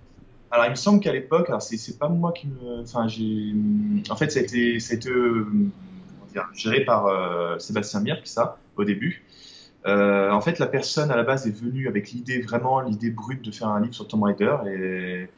Alors, 0.50 0.64
il 0.64 0.70
me 0.70 0.76
semble 0.76 1.00
qu'à 1.00 1.12
l'époque, 1.12 1.50
alors 1.50 1.60
c'est 1.60 1.98
pas 1.98 2.08
moi 2.08 2.32
qui 2.32 2.46
me. 2.46 2.80
Enfin, 2.80 3.06
j'ai. 3.06 3.52
En 4.08 4.16
fait, 4.16 4.30
ça 4.30 4.40
a 4.40 4.42
été, 4.42 4.80
ça 4.80 4.94
a 4.94 4.96
été 4.96 5.10
géré 6.54 6.84
par 6.84 7.06
euh, 7.06 7.58
Sébastien 7.58 8.00
Mirk, 8.00 8.26
ça, 8.26 8.58
au 8.76 8.84
début. 8.84 9.24
Euh, 9.86 10.30
en 10.30 10.40
fait, 10.40 10.58
la 10.58 10.66
personne 10.66 11.10
à 11.10 11.16
la 11.16 11.22
base 11.22 11.46
est 11.46 11.56
venue 11.56 11.88
avec 11.88 12.10
l'idée, 12.10 12.40
vraiment 12.40 12.80
l'idée 12.80 13.10
brute 13.10 13.42
de 13.42 13.50
faire 13.50 13.68
un 13.68 13.80
livre 13.80 13.94
sur 13.94 14.08
Tomb 14.08 14.22
Raider. 14.22 14.56
Et, 14.66 15.28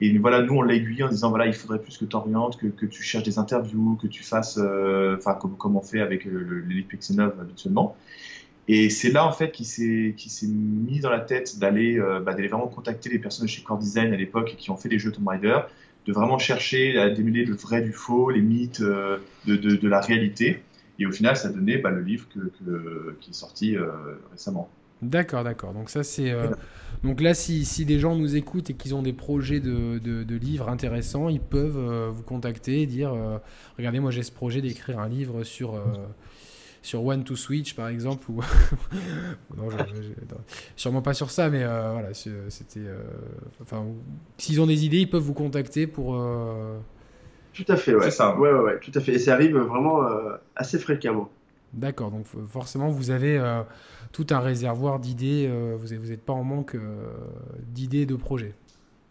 et 0.00 0.18
voilà, 0.18 0.42
nous, 0.42 0.54
on 0.54 0.62
l'a 0.62 0.74
aiguillé 0.74 1.04
en 1.04 1.08
disant 1.08 1.30
voilà, 1.30 1.46
il 1.46 1.54
faudrait 1.54 1.80
plus 1.80 1.96
que 1.96 2.04
tu 2.04 2.16
orientes, 2.16 2.56
que, 2.56 2.86
tu 2.86 3.02
cherches 3.02 3.24
des 3.24 3.38
interviews, 3.38 3.96
que 4.00 4.06
tu 4.06 4.22
fasses, 4.22 4.58
euh, 4.58 5.16
enfin, 5.16 5.34
comme, 5.34 5.56
comme, 5.56 5.76
on 5.76 5.82
fait 5.82 6.00
avec 6.00 6.24
les 6.24 6.30
livres 6.74 6.88
Pixel 6.88 7.20
habituellement. 7.20 7.96
Et 8.70 8.90
c'est 8.90 9.10
là, 9.10 9.26
en 9.26 9.32
fait, 9.32 9.50
qu'il 9.50 9.64
s'est, 9.64 10.14
s'est 10.18 10.46
mis 10.46 11.00
dans 11.00 11.08
la 11.08 11.20
tête 11.20 11.58
d'aller, 11.58 11.98
bah, 11.98 12.34
d'aller 12.34 12.48
vraiment 12.48 12.66
contacter 12.66 13.08
les 13.08 13.18
personnes 13.18 13.46
de 13.46 13.50
chez 13.50 13.62
Core 13.62 13.78
Design 13.78 14.12
à 14.12 14.16
l'époque 14.16 14.56
qui 14.58 14.70
ont 14.70 14.76
fait 14.76 14.90
des 14.90 14.98
jeux 14.98 15.10
Tomb 15.10 15.26
Raider 15.26 15.60
de 16.06 16.12
vraiment 16.12 16.38
chercher 16.38 16.98
à 16.98 17.10
démêler 17.10 17.44
le 17.44 17.54
vrai 17.54 17.82
du 17.82 17.92
faux, 17.92 18.30
les 18.30 18.40
mythes 18.40 18.80
euh, 18.80 19.18
de, 19.46 19.56
de, 19.56 19.88
la 19.88 20.00
réalité. 20.00 20.62
Et 20.98 21.06
au 21.06 21.12
final, 21.12 21.36
ça 21.36 21.50
donnait 21.50 21.78
bah, 21.78 21.90
le 21.90 22.02
livre 22.02 22.26
qui 23.20 23.30
est 23.30 23.34
sorti 23.34 23.76
récemment. 24.32 24.68
D'accord, 25.00 25.44
d'accord. 25.44 25.72
Donc 25.74 25.90
ça 25.90 26.02
c'est 26.02 26.34
donc 27.04 27.20
là 27.20 27.34
si, 27.34 27.64
si, 27.64 27.84
des 27.84 28.00
gens 28.00 28.16
nous 28.16 28.34
écoutent 28.34 28.70
et 28.70 28.74
qu'ils 28.74 28.96
ont 28.96 29.02
des 29.02 29.12
projets 29.12 29.60
de, 29.60 29.98
de, 29.98 30.34
livres 30.34 30.68
intéressants, 30.68 31.28
ils 31.28 31.38
peuvent 31.40 32.08
vous 32.10 32.24
contacter 32.24 32.82
et 32.82 32.86
dire 32.86 33.14
regardez 33.76 34.00
moi 34.00 34.10
j'ai 34.10 34.24
ce 34.24 34.32
projet 34.32 34.60
d'écrire 34.60 34.98
un 34.98 35.08
livre 35.08 35.44
sur 35.44 35.80
sur 36.82 37.04
One 37.04 37.24
to 37.24 37.36
Switch 37.36 37.74
par 37.74 37.88
exemple 37.88 38.30
ou 38.30 38.40
non, 39.56 39.68
sûrement 40.76 41.02
pas 41.02 41.14
sur 41.14 41.30
ça 41.30 41.50
mais 41.50 41.62
euh, 41.62 41.92
voilà 41.92 42.14
c'était 42.14 42.80
euh, 42.80 43.02
enfin 43.62 43.84
s'ils 44.36 44.60
ont 44.60 44.66
des 44.66 44.84
idées 44.84 44.98
ils 44.98 45.10
peuvent 45.10 45.22
vous 45.22 45.34
contacter 45.34 45.86
pour 45.86 46.16
euh, 46.16 46.78
tout 47.52 47.64
à 47.68 47.76
fait 47.76 47.94
ouais. 47.94 48.10
ça. 48.10 48.38
Ouais, 48.38 48.52
ouais, 48.52 48.60
ouais, 48.60 48.78
tout 48.78 48.92
à 48.94 49.00
fait. 49.00 49.14
Et 49.14 49.18
ça 49.18 49.32
arrive 49.32 49.56
vraiment 49.56 50.06
assez 50.54 50.78
fréquemment. 50.78 51.28
D'accord 51.72 52.10
donc 52.10 52.24
forcément 52.48 52.88
vous 52.88 53.10
avez 53.10 53.42
tout 54.12 54.26
un 54.30 54.38
réservoir 54.38 55.00
d'idées 55.00 55.50
vous 55.76 55.88
n'êtes 55.88 56.22
pas 56.22 56.32
en 56.32 56.44
manque 56.44 56.76
d'idées 57.66 58.06
de 58.06 58.14
projets 58.14 58.54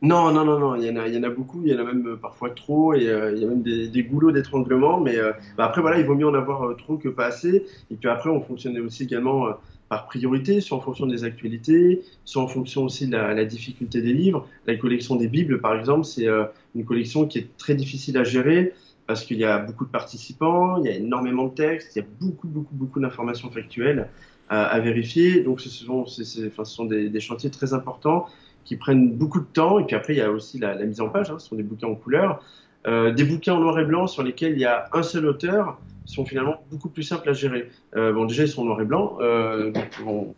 non, 0.04 0.32
non, 0.32 0.46
non, 0.46 0.60
non, 0.60 0.76
il 0.76 0.84
y, 0.86 0.92
en 0.92 0.96
a, 0.98 1.08
il 1.08 1.16
y 1.16 1.18
en 1.18 1.24
a 1.24 1.30
beaucoup, 1.30 1.64
il 1.66 1.72
y 1.72 1.76
en 1.76 1.80
a 1.80 1.84
même 1.84 2.08
euh, 2.08 2.16
parfois 2.18 2.52
trop, 2.52 2.94
et 2.94 3.10
euh, 3.10 3.32
il 3.36 3.42
y 3.42 3.46
a 3.46 3.48
même 3.48 3.64
des, 3.64 3.88
des 3.88 4.04
goulots 4.04 4.32
d'étranglement, 4.32 5.00
mais 5.00 5.18
euh, 5.18 5.32
bah, 5.58 5.66
après, 5.66 5.82
voilà, 5.82 5.98
il 5.98 6.06
vaut 6.06 6.14
mieux 6.14 6.28
en 6.28 6.36
avoir 6.36 6.76
trop 6.78 6.98
que 6.98 7.10
pas 7.10 7.26
assez. 7.26 7.66
Et 7.90 7.96
puis 7.96 8.08
après, 8.08 8.30
on 8.30 8.40
fonctionnait 8.42 8.80
aussi 8.80 9.04
également 9.04 9.48
par 9.90 10.06
priorité, 10.06 10.62
soit 10.62 10.78
en 10.78 10.82
fonction 10.82 11.08
des 11.08 11.24
actualités, 11.24 12.04
soit 12.26 12.44
en 12.44 12.48
fonction 12.48 12.84
aussi 12.84 13.08
de 13.08 13.14
la, 13.14 13.34
la 13.34 13.46
difficulté 13.46 14.02
des 14.04 14.14
livres. 14.14 14.48
La 14.68 14.76
collection 14.76 15.16
des 15.16 15.28
Bibles, 15.28 15.62
par 15.62 15.74
exemple, 15.76 16.06
c'est 16.06 16.28
une 16.76 16.86
collection 16.86 17.26
qui 17.26 17.40
est 17.40 17.58
très 17.58 17.74
difficile 17.74 18.18
à 18.18 18.24
gérer 18.24 18.74
parce 19.08 19.24
qu'il 19.24 19.38
y 19.38 19.46
a 19.46 19.58
beaucoup 19.58 19.86
de 19.86 19.90
participants, 19.90 20.78
il 20.78 20.86
y 20.86 20.90
a 20.90 20.96
énormément 20.96 21.46
de 21.46 21.56
textes, 21.56 21.96
il 21.96 22.00
y 22.00 22.02
a 22.02 22.06
beaucoup, 22.20 22.48
beaucoup, 22.50 22.76
beaucoup 22.76 23.00
d'informations 23.00 23.50
factuelles 23.50 24.10
à, 24.50 24.66
à, 24.66 24.80
vérifier. 24.82 25.42
Donc, 25.42 25.62
ce 25.62 25.70
sont, 25.70 26.02
enfin, 26.02 26.66
ce 26.66 26.76
sont 26.76 26.86
des 26.86 27.20
chantiers 27.22 27.50
très 27.50 27.74
importants 27.74 28.28
qui 28.68 28.76
prennent 28.76 29.12
beaucoup 29.12 29.40
de 29.40 29.46
temps. 29.46 29.80
Et 29.80 29.86
puis 29.86 29.96
après, 29.96 30.14
il 30.14 30.18
y 30.18 30.22
a 30.22 30.30
aussi 30.30 30.60
la, 30.60 30.76
mise 30.76 31.00
en 31.00 31.10
page. 31.10 31.32
Hein, 31.32 31.40
ce 31.40 31.48
sont 31.48 31.56
des 31.56 31.64
bouquins 31.64 31.88
en 31.88 31.96
couleur. 31.96 32.44
Euh, 32.86 33.12
des 33.12 33.24
bouquins 33.24 33.54
en 33.54 33.60
noir 33.60 33.80
et 33.80 33.86
blanc 33.86 34.08
sur 34.08 34.24
lesquels 34.24 34.54
il 34.54 34.60
y 34.60 34.66
a 34.66 34.88
un 34.94 35.04
seul 35.04 35.26
auteur 35.26 35.80
sont 36.06 36.26
finalement 36.26 36.64
beaucoup 36.70 36.90
plus 36.90 37.04
simples 37.04 37.30
à 37.30 37.34
gérer. 37.34 37.70
Euh, 37.96 38.14
bon, 38.14 38.26
déjà, 38.26 38.44
ils 38.44 38.50
sont 38.50 38.62
en 38.62 38.66
noir 38.66 38.82
et 38.82 38.86
blanc. 38.86 39.18
Euh, 39.22 39.72
on, 40.06 40.34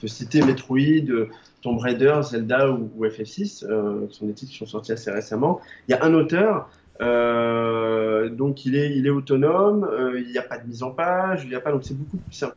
peut 0.00 0.08
citer 0.08 0.42
Metroid, 0.42 1.28
Tomb 1.62 1.78
Raider, 1.78 2.20
Zelda 2.22 2.70
ou, 2.70 2.90
FF6, 3.04 3.64
euh, 3.64 4.06
qui 4.08 4.16
sont 4.16 4.26
des 4.26 4.32
titres 4.32 4.52
qui 4.52 4.58
sont 4.58 4.66
sortis 4.66 4.92
assez 4.92 5.10
récemment. 5.10 5.60
Il 5.88 5.92
y 5.92 5.94
a 5.94 6.04
un 6.04 6.14
auteur, 6.14 6.70
donc 7.00 8.64
il 8.66 8.76
est, 8.76 8.94
il 8.96 9.06
est 9.06 9.10
autonome, 9.10 9.88
il 10.16 10.30
n'y 10.30 10.38
a 10.38 10.42
pas 10.42 10.58
de 10.58 10.66
mise 10.66 10.82
en 10.82 10.90
page, 10.90 11.44
il 11.44 11.50
n'y 11.50 11.54
a 11.54 11.60
pas, 11.60 11.72
donc 11.72 11.84
c'est 11.84 11.96
beaucoup 11.96 12.16
plus 12.18 12.34
simple. 12.34 12.56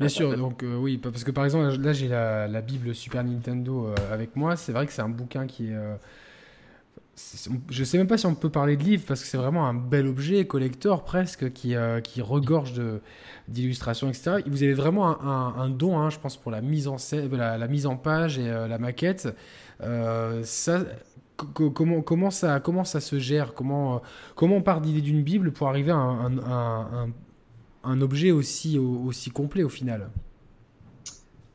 Bien 0.00 0.08
sûr, 0.08 0.36
donc 0.36 0.62
euh, 0.62 0.76
oui, 0.76 0.98
parce 0.98 1.22
que 1.22 1.30
par 1.30 1.44
exemple, 1.44 1.76
là 1.80 1.92
j'ai 1.92 2.08
la, 2.08 2.60
Bible 2.60 2.94
Super 2.94 3.22
Nintendo 3.22 3.86
euh, 3.86 3.94
avec 4.12 4.34
moi. 4.34 4.56
C'est 4.56 4.72
vrai 4.72 4.86
que 4.86 4.92
c'est 4.92 5.02
un 5.02 5.08
bouquin 5.08 5.46
qui 5.46 5.68
est. 5.68 5.74
Euh, 5.74 5.94
je 7.70 7.84
sais 7.84 7.96
même 7.96 8.08
pas 8.08 8.18
si 8.18 8.26
on 8.26 8.34
peut 8.34 8.50
parler 8.50 8.76
de 8.76 8.82
livre 8.82 9.04
parce 9.06 9.20
que 9.20 9.28
c'est 9.28 9.36
vraiment 9.36 9.68
un 9.68 9.74
bel 9.74 10.08
objet 10.08 10.48
collector 10.48 11.04
presque 11.04 11.52
qui, 11.52 11.76
qui 12.02 12.22
regorge 12.22 12.72
d'illustrations, 13.46 14.08
etc. 14.08 14.38
Vous 14.48 14.64
avez 14.64 14.72
vraiment 14.72 15.22
un, 15.22 15.68
don, 15.68 15.96
hein, 15.96 16.10
je 16.10 16.18
pense, 16.18 16.36
pour 16.36 16.50
la 16.50 16.60
mise 16.60 16.88
en, 16.88 16.96
la, 17.30 17.56
la 17.56 17.68
mise 17.68 17.86
en 17.86 17.96
page 17.96 18.40
et 18.40 18.48
la 18.48 18.78
maquette. 18.78 19.28
ça, 20.42 20.84
comment, 21.36 22.02
comment, 22.02 22.32
ça, 22.32 22.58
comment 22.58 22.82
ça 22.82 22.98
se 22.98 23.20
gère? 23.20 23.54
Comment, 23.54 24.02
comment 24.34 24.56
on 24.56 24.62
part 24.62 24.80
d'idée 24.80 25.00
d'une 25.00 25.22
Bible 25.22 25.52
pour 25.52 25.68
arriver 25.68 25.92
à 25.92 25.96
un, 25.96 27.10
un 27.84 28.00
objet 28.00 28.30
aussi, 28.30 28.78
aussi 28.78 29.30
complet 29.30 29.62
au 29.62 29.68
final. 29.68 30.08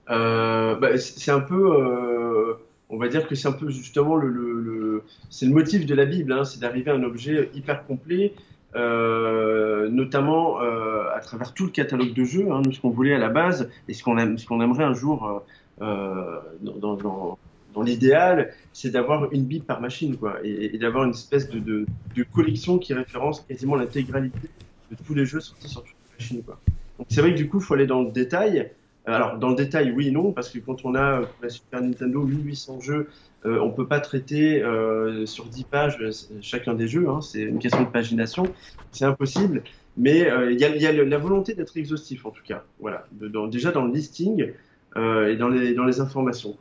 Euh, 0.09 0.75
bah, 0.75 0.97
C'est 0.97 1.31
un 1.31 1.39
peu, 1.39 1.75
euh, 1.75 2.53
on 2.89 2.97
va 2.97 3.07
dire 3.07 3.27
que 3.27 3.35
c'est 3.35 3.47
un 3.47 3.53
peu 3.53 3.69
justement 3.69 4.15
le, 4.15 4.29
le, 4.29 5.03
c'est 5.29 5.45
le 5.45 5.53
motif 5.53 5.85
de 5.85 5.95
la 5.95 6.05
Bible, 6.05 6.31
hein, 6.31 6.43
c'est 6.43 6.59
d'arriver 6.59 6.91
à 6.91 6.95
un 6.95 7.03
objet 7.03 7.49
hyper 7.53 7.85
complet, 7.85 8.33
euh, 8.75 9.89
notamment 9.89 10.59
à 10.59 11.19
travers 11.21 11.53
tout 11.53 11.65
le 11.65 11.71
catalogue 11.71 12.13
de 12.13 12.23
jeux, 12.23 12.51
hein, 12.51 12.61
ce 12.71 12.79
qu'on 12.79 12.89
voulait 12.89 13.13
à 13.13 13.19
la 13.19 13.29
base 13.29 13.69
et 13.87 13.93
ce 13.93 14.03
qu'on 14.03 14.17
aimerait 14.17 14.83
un 14.83 14.93
jour 14.93 15.43
dans, 15.79 16.95
dans, 16.95 17.37
dans 17.73 17.81
l'idéal, 17.81 18.53
c'est 18.73 18.89
d'avoir 18.89 19.31
une 19.31 19.45
Bible 19.45 19.65
par 19.65 19.79
machine, 19.81 20.17
quoi, 20.17 20.37
et, 20.43 20.77
d'avoir 20.77 21.03
une 21.05 21.11
espèce 21.11 21.49
de, 21.49 21.59
de, 21.59 21.85
de, 22.15 22.23
collection 22.23 22.79
qui 22.79 22.93
référence 22.93 23.41
quasiment 23.41 23.75
l'intégralité 23.75 24.49
de 24.91 24.97
tous 25.05 25.13
les 25.13 25.25
jeux 25.25 25.39
sortis 25.39 25.69
sur 25.69 25.83
donc 26.31 27.07
c'est 27.09 27.21
vrai 27.21 27.31
que 27.31 27.37
du 27.37 27.49
coup, 27.49 27.59
il 27.59 27.63
faut 27.63 27.73
aller 27.73 27.87
dans 27.87 28.03
le 28.03 28.11
détail. 28.11 28.71
Euh, 29.07 29.11
alors, 29.13 29.37
dans 29.37 29.49
le 29.49 29.55
détail, 29.55 29.91
oui 29.91 30.09
et 30.09 30.11
non, 30.11 30.31
parce 30.31 30.49
que 30.49 30.59
quand 30.59 30.85
on 30.85 30.95
a 30.95 31.21
pour 31.21 31.43
la 31.43 31.49
Super 31.49 31.81
Nintendo 31.81 32.21
1800 32.21 32.81
jeux, 32.81 33.07
euh, 33.45 33.59
on 33.59 33.71
peut 33.71 33.87
pas 33.87 34.01
traiter 34.01 34.61
euh, 34.61 35.25
sur 35.25 35.45
10 35.45 35.63
pages 35.63 35.97
euh, 36.01 36.11
chacun 36.41 36.73
des 36.73 36.87
jeux. 36.87 37.07
Hein, 37.07 37.21
c'est 37.21 37.41
une 37.41 37.59
question 37.59 37.83
de 37.83 37.87
pagination, 37.87 38.43
c'est 38.91 39.05
impossible. 39.05 39.63
Mais 39.97 40.29
il 40.51 40.57
y, 40.57 40.63
a, 40.63 40.91
la 40.93 41.17
volonté 41.17 41.55
d'être 41.55 41.75
exhaustif, 41.75 42.25
en 42.25 42.31
tout 42.31 42.43
cas. 42.43 42.63
Voilà, 42.79 43.05
déjà 43.51 43.71
dans 43.71 43.83
le 43.83 43.91
listing 43.91 44.53
et 44.95 45.35
dans 45.35 45.49
les, 45.49 45.99
informations. 45.99 46.55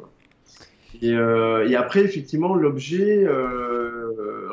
Et 1.01 1.15
après, 1.15 2.01
effectivement, 2.01 2.57
l'objet. 2.57 3.25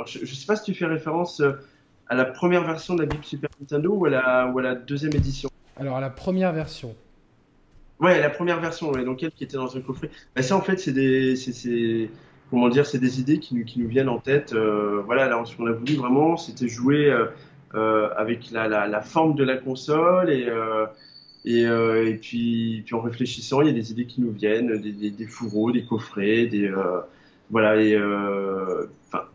je 0.05 0.19
ne 0.19 0.25
sais 0.25 0.45
pas 0.45 0.55
si 0.55 0.71
tu 0.71 0.77
fais 0.77 0.85
référence 0.85 1.41
à 2.07 2.15
la 2.15 2.25
première 2.25 2.63
version 2.63 2.95
de 2.95 3.01
la 3.01 3.07
Bible 3.07 3.23
Super 3.23 3.49
Nintendo 3.59 3.93
ou 3.93 4.05
à 4.05 4.09
la, 4.09 4.47
ou 4.47 4.59
à 4.59 4.61
la 4.61 4.75
deuxième 4.75 5.13
édition 5.13 5.49
Alors 5.77 5.97
à 5.97 6.01
la 6.01 6.09
première 6.09 6.53
version. 6.53 6.95
Ouais, 7.99 8.19
la 8.19 8.29
première 8.29 8.59
version, 8.59 8.91
ouais, 8.91 9.05
donc 9.05 9.23
elle 9.23 9.31
qui 9.31 9.45
était 9.45 9.57
dans 9.57 9.75
un 9.75 9.81
coffret. 9.81 10.09
Bah, 10.35 10.41
ça 10.41 10.55
en 10.55 10.61
fait 10.61 10.77
c'est 10.77 10.91
des, 10.91 12.09
comment 12.49 12.69
dire, 12.69 12.85
c'est 12.85 12.99
des 12.99 13.19
idées 13.19 13.39
qui 13.39 13.55
nous, 13.55 13.63
qui 13.63 13.79
nous 13.79 13.87
viennent 13.87 14.09
en 14.09 14.19
tête. 14.19 14.53
Euh, 14.53 15.01
voilà, 15.05 15.27
là 15.27 15.41
ce 15.45 15.55
qu'on 15.55 15.67
a 15.67 15.71
voulu 15.71 15.95
vraiment, 15.95 16.37
c'était 16.37 16.67
jouer 16.67 17.09
euh, 17.09 17.27
euh, 17.73 18.09
avec 18.17 18.51
la, 18.51 18.67
la, 18.67 18.87
la, 18.87 19.01
forme 19.01 19.35
de 19.35 19.43
la 19.43 19.57
console 19.57 20.29
et 20.29 20.49
et, 21.47 21.61
et, 21.61 22.15
puis, 22.15 22.81
puis 22.83 22.95
en 22.95 23.01
réfléchissant, 23.01 23.61
il 23.61 23.67
y 23.67 23.69
a 23.69 23.73
des 23.73 23.91
idées 23.91 24.07
qui 24.07 24.19
nous 24.19 24.31
viennent, 24.31 24.81
des, 24.81 24.91
des, 24.91 25.11
des 25.11 25.27
fourreaux, 25.27 25.71
des 25.71 25.85
coffrets, 25.85 26.47
des 26.47 26.71
voilà 27.51 27.79
et 27.79 27.95
enfin 29.07 29.25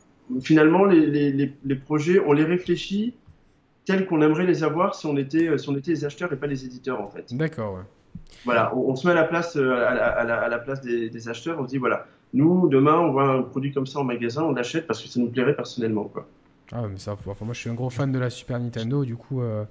finalement, 0.43 0.85
les, 0.85 1.07
les, 1.07 1.53
les, 1.65 1.75
projets, 1.77 2.21
on 2.21 2.33
les 2.33 2.45
réfléchit 2.45 3.15
tels 3.85 4.07
qu'on 4.07 4.23
aimerait 4.23 4.47
les 4.47 4.63
avoir 4.63 4.95
si 4.95 5.07
on 5.07 5.17
était, 5.17 5.57
si 5.59 5.69
on 5.69 5.77
était 5.77 5.91
les 5.91 6.05
acheteurs 6.05 6.33
et 6.33 6.37
pas 6.37 6.47
les 6.47 6.65
éditeurs, 6.65 7.01
en 7.01 7.09
fait. 7.09 7.35
D'accord, 7.35 7.75
ouais. 7.75 7.83
Voilà, 8.45 8.75
on, 8.75 8.95
se 8.97 9.07
met 9.07 9.13
à 9.13 9.17
la 9.17 9.25
place, 9.25 9.57
euh, 9.57 9.75
à 9.75 9.95
la, 10.25 10.41
à 10.41 10.49
la, 10.49 10.59
place 10.59 10.81
des, 10.81 11.29
acheteurs, 11.29 11.59
on 11.61 11.65
se 11.65 11.71
dit, 11.71 11.79
voilà, 11.79 12.07
nous, 12.33 12.69
demain, 12.69 12.99
on 12.99 13.13
voit 13.13 13.29
un 13.29 13.43
produit 13.43 13.73
comme 13.73 13.87
ça 13.87 13.99
en 13.99 14.05
magasin, 14.05 14.43
on 14.45 14.53
l'achète 14.53 14.87
parce 14.87 15.03
que 15.03 15.09
ça 15.09 15.21
nous 15.21 15.29
plairait 15.29 15.57
personnellement, 15.57 16.05
quoi. 16.05 16.27
Ah, 16.73 16.87
mais 16.89 16.99
ça, 16.99 17.13
enfin, 17.13 17.45
moi, 17.45 17.53
je 17.53 17.61
suis 17.61 17.71
un 17.71 17.75
gros 17.75 17.91
fan 17.91 18.13
de 18.13 18.19
la 18.19 18.31
Super 18.31 18.61
Nintendo, 18.61 19.05
du 19.05 19.17
coup... 19.17 19.43
Euh, 19.43 19.65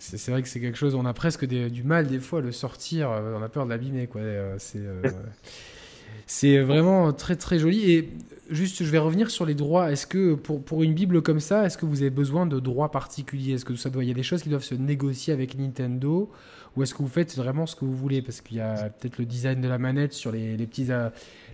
c'est 0.00 0.30
vrai 0.30 0.42
que 0.42 0.48
c'est 0.48 0.60
quelque 0.60 0.78
chose, 0.78 0.94
on 0.94 1.04
a 1.06 1.12
presque 1.12 1.44
du 1.44 1.82
mal 1.82 2.06
des 2.06 2.20
fois 2.20 2.38
à 2.38 2.42
le 2.42 2.52
sortir, 2.52 3.10
euh, 3.10 3.36
on 3.36 3.42
a 3.42 3.48
peur 3.48 3.64
de 3.64 3.70
l'abîmer, 3.70 4.06
quoi. 4.06 4.20
C'est... 4.58 4.78
C'est 6.26 6.58
vraiment 6.58 7.12
très 7.12 7.36
très 7.36 7.58
joli. 7.58 7.90
Et 7.90 8.12
juste, 8.50 8.82
je 8.82 8.90
vais 8.90 8.98
revenir 8.98 9.30
sur 9.30 9.46
les 9.46 9.54
droits. 9.54 9.90
Est-ce 9.90 10.06
que 10.06 10.34
pour, 10.34 10.82
une 10.82 10.94
Bible 10.94 11.22
comme 11.22 11.40
ça, 11.40 11.64
est-ce 11.64 11.78
que 11.78 11.86
vous 11.86 12.00
avez 12.02 12.10
besoin 12.10 12.46
de 12.46 12.60
droits 12.60 12.90
particuliers? 12.90 13.54
Est-ce 13.54 13.64
que 13.64 13.76
ça 13.76 13.90
doit, 13.90 14.04
il 14.04 14.08
y 14.08 14.12
a 14.12 14.14
des 14.14 14.22
choses 14.22 14.42
qui 14.42 14.48
doivent 14.48 14.64
se 14.64 14.74
négocier 14.74 15.32
avec 15.32 15.56
Nintendo? 15.56 16.30
Ou 16.78 16.84
est-ce 16.84 16.94
que 16.94 17.02
vous 17.02 17.08
faites 17.08 17.36
vraiment 17.36 17.66
ce 17.66 17.74
que 17.74 17.84
vous 17.84 17.96
voulez? 17.96 18.22
Parce 18.22 18.40
qu'il 18.40 18.58
y 18.58 18.60
a 18.60 18.88
peut-être 18.88 19.18
le 19.18 19.24
design 19.24 19.60
de 19.60 19.66
la 19.66 19.78
manette 19.78 20.12
sur 20.12 20.30
les, 20.30 20.56
petits, 20.58 20.86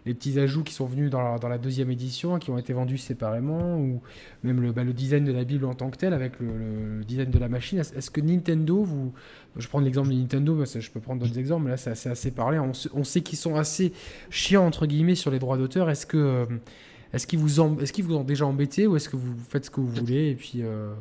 les 0.05 0.13
petits 0.13 0.39
ajouts 0.39 0.63
qui 0.63 0.75
sont 0.75 0.85
venus 0.85 1.11
dans 1.11 1.39
la, 1.49 1.57
deuxième 1.57 1.91
édition, 1.91 2.39
qui 2.39 2.51
ont 2.51 2.59
été 2.59 2.75
vendus 2.75 2.99
séparément, 2.99 3.79
ou 3.79 4.03
même 4.43 4.61
le, 4.61 4.73
bah, 4.73 4.85
le 4.85 4.93
design 4.93 5.25
de 5.25 5.33
la 5.33 5.45
Bible 5.45 5.65
en 5.65 5.73
tant 5.73 5.89
que 5.89 5.97
tel 5.97 6.13
avec 6.13 6.39
le, 6.41 7.03
design 7.05 7.31
de 7.31 7.39
la 7.39 7.49
machine. 7.49 7.79
Est-ce 7.79 8.11
que 8.11 8.21
Nintendo, 8.21 8.85
vous, 8.85 9.15
je 9.57 9.67
prends 9.67 9.81
l'exemple 9.81 10.11
de 10.11 10.15
Nintendo, 10.15 10.63
je 10.63 10.91
peux 10.91 11.01
prendre 11.01 11.23
d'autres 11.23 11.39
exemples, 11.39 11.65
mais 11.65 11.71
là 11.71 11.79
c'est 11.79 12.11
assez, 12.11 12.31
parlé. 12.31 12.59
On, 12.59 13.05
sait 13.05 13.23
qu'ils 13.23 13.39
sont 13.39 13.57
assez 13.57 13.95
chiants 14.29 14.67
entre 14.67 14.85
guillemets 14.85 15.15
sur 15.15 15.31
les 15.31 15.39
droits 15.39 15.57
d'auteur. 15.57 15.89
Est-ce 15.89 16.05
que 16.05 16.19
euh, 16.19 16.47
est-ce 17.15 17.27
qu'ils 17.27 17.39
vous, 17.39 17.81
est 17.81 17.91
qu'ils 17.93 18.05
vous 18.05 18.17
ont 18.17 18.25
déjà 18.25 18.45
embêté 18.45 18.87
ou 18.87 18.97
est-ce 18.97 19.09
que 19.09 19.17
vous 19.17 19.35
faites 19.49 19.65
ce 19.65 19.71
que 19.71 19.81
vous 19.81 19.89
voulez 19.89 20.31
et 20.31 20.35
puis 20.35 20.57
euh... 20.57 20.93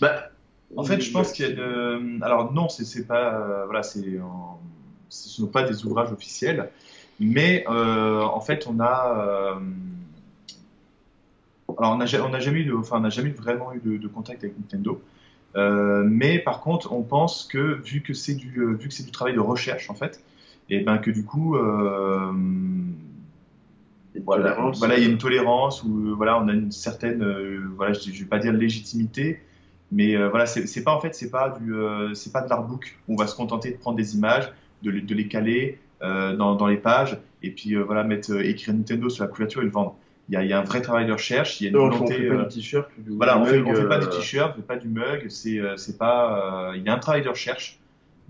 bah, 0.00 0.30
en 0.76 0.84
fait, 0.84 1.00
je 1.00 1.10
pense 1.10 1.32
qu'il 1.32 1.48
y 1.48 1.52
a 1.52 1.54
de... 1.54 2.22
Alors 2.22 2.52
non, 2.52 2.68
c'est 2.68 3.06
pas... 3.06 3.34
Euh, 3.34 3.64
voilà, 3.66 3.82
c'est... 3.82 4.18
Ce 5.08 5.28
ne 5.28 5.46
sont 5.46 5.46
pas 5.48 5.64
des 5.64 5.84
ouvrages 5.84 6.12
officiels. 6.12 6.70
Mais 7.20 7.64
euh, 7.68 8.22
en 8.22 8.40
fait, 8.40 8.66
on 8.66 8.80
a. 8.80 9.14
Euh, 9.18 9.54
alors, 11.78 11.92
on 11.92 11.98
n'a 11.98 12.06
jamais, 12.06 12.60
eu 12.60 12.74
enfin, 12.74 13.04
on 13.04 13.10
jamais 13.10 13.30
vraiment 13.30 13.72
eu 13.74 13.98
de, 13.98 14.08
contact 14.08 14.42
avec 14.42 14.58
Nintendo. 14.58 15.00
Euh, 15.56 16.02
mais 16.04 16.38
par 16.38 16.60
contre, 16.60 16.92
on 16.92 17.02
pense 17.02 17.44
que 17.44 17.80
vu 17.84 18.00
que 18.00 18.14
c'est 18.14 18.34
du, 18.34 18.74
vu 18.74 18.88
que 18.88 18.94
c'est 18.94 19.04
du 19.04 19.10
travail 19.12 19.34
de 19.34 19.40
recherche 19.40 19.90
en 19.90 19.94
fait, 19.94 20.22
et 20.68 20.80
ben 20.80 20.98
que 20.98 21.10
du 21.10 21.24
coup, 21.24 21.56
voilà, 24.24 24.70
voilà, 24.74 24.96
il 24.96 25.02
y 25.02 25.06
a 25.06 25.08
une 25.08 25.18
tolérance 25.18 25.84
ou 25.84 26.16
voilà, 26.16 26.40
on 26.40 26.48
a 26.48 26.52
une 26.52 26.72
certaine, 26.72 27.22
voilà, 27.76 27.92
je, 27.92 28.10
ne 28.10 28.14
vais 28.14 28.24
pas 28.24 28.38
dire 28.38 28.52
légitimité, 28.52 29.40
Mais 29.92 30.16
voilà, 30.28 30.46
c'est 30.46 30.84
pas 30.84 30.92
en 30.92 31.00
fait, 31.00 31.14
c'est 31.14 31.30
pas 31.30 31.50
du, 31.58 31.74
c'est 32.14 32.32
pas 32.32 32.42
de 32.42 32.48
l'artbook. 32.48 32.96
On 33.08 33.16
va 33.16 33.26
se 33.26 33.34
contenter 33.34 33.72
de 33.72 33.76
prendre 33.76 33.96
des 33.96 34.14
images, 34.14 34.52
de, 34.82 34.92
de 34.92 35.14
les 35.14 35.26
caler 35.26 35.80
dans, 36.00 36.54
dans, 36.54 36.66
les 36.68 36.76
pages, 36.76 37.18
et 37.42 37.50
puis 37.50 37.74
voilà, 37.74 38.04
mettre 38.04 38.40
écrire 38.40 38.72
Nintendo 38.72 39.08
sur 39.08 39.24
la 39.24 39.30
couverture 39.30 39.62
et 39.62 39.64
le 39.64 39.70
vendre. 39.70 39.96
Il 40.28 40.34
y, 40.34 40.36
a, 40.36 40.44
il 40.44 40.48
y, 40.48 40.52
a, 40.52 40.60
un 40.60 40.64
vrai 40.64 40.80
travail 40.80 41.06
de 41.06 41.12
recherche. 41.12 41.60
Il 41.60 41.64
y 41.64 41.66
a 41.66 41.70
une 41.70 41.76
volonté. 41.76 42.14
On 42.14 42.18
fait 42.18 42.28
pas 42.28 42.44
du 42.44 42.54
t-shirt. 42.54 42.88
Voilà, 43.08 43.36
on, 43.40 43.44
fait, 43.44 43.64
fait 43.64 43.88
pas 43.88 43.98
du 43.98 44.08
t-shirt, 44.08 44.52
on 44.52 44.60
fait 44.60 44.66
pas 44.66 44.76
du 44.76 44.86
mug. 44.86 45.26
C'est, 45.28 45.60
c'est 45.76 45.98
pas. 45.98 46.72
il 46.76 46.84
y 46.84 46.88
a 46.88 46.94
un 46.94 46.98
travail 46.98 47.22
de 47.22 47.28
recherche. 47.28 47.80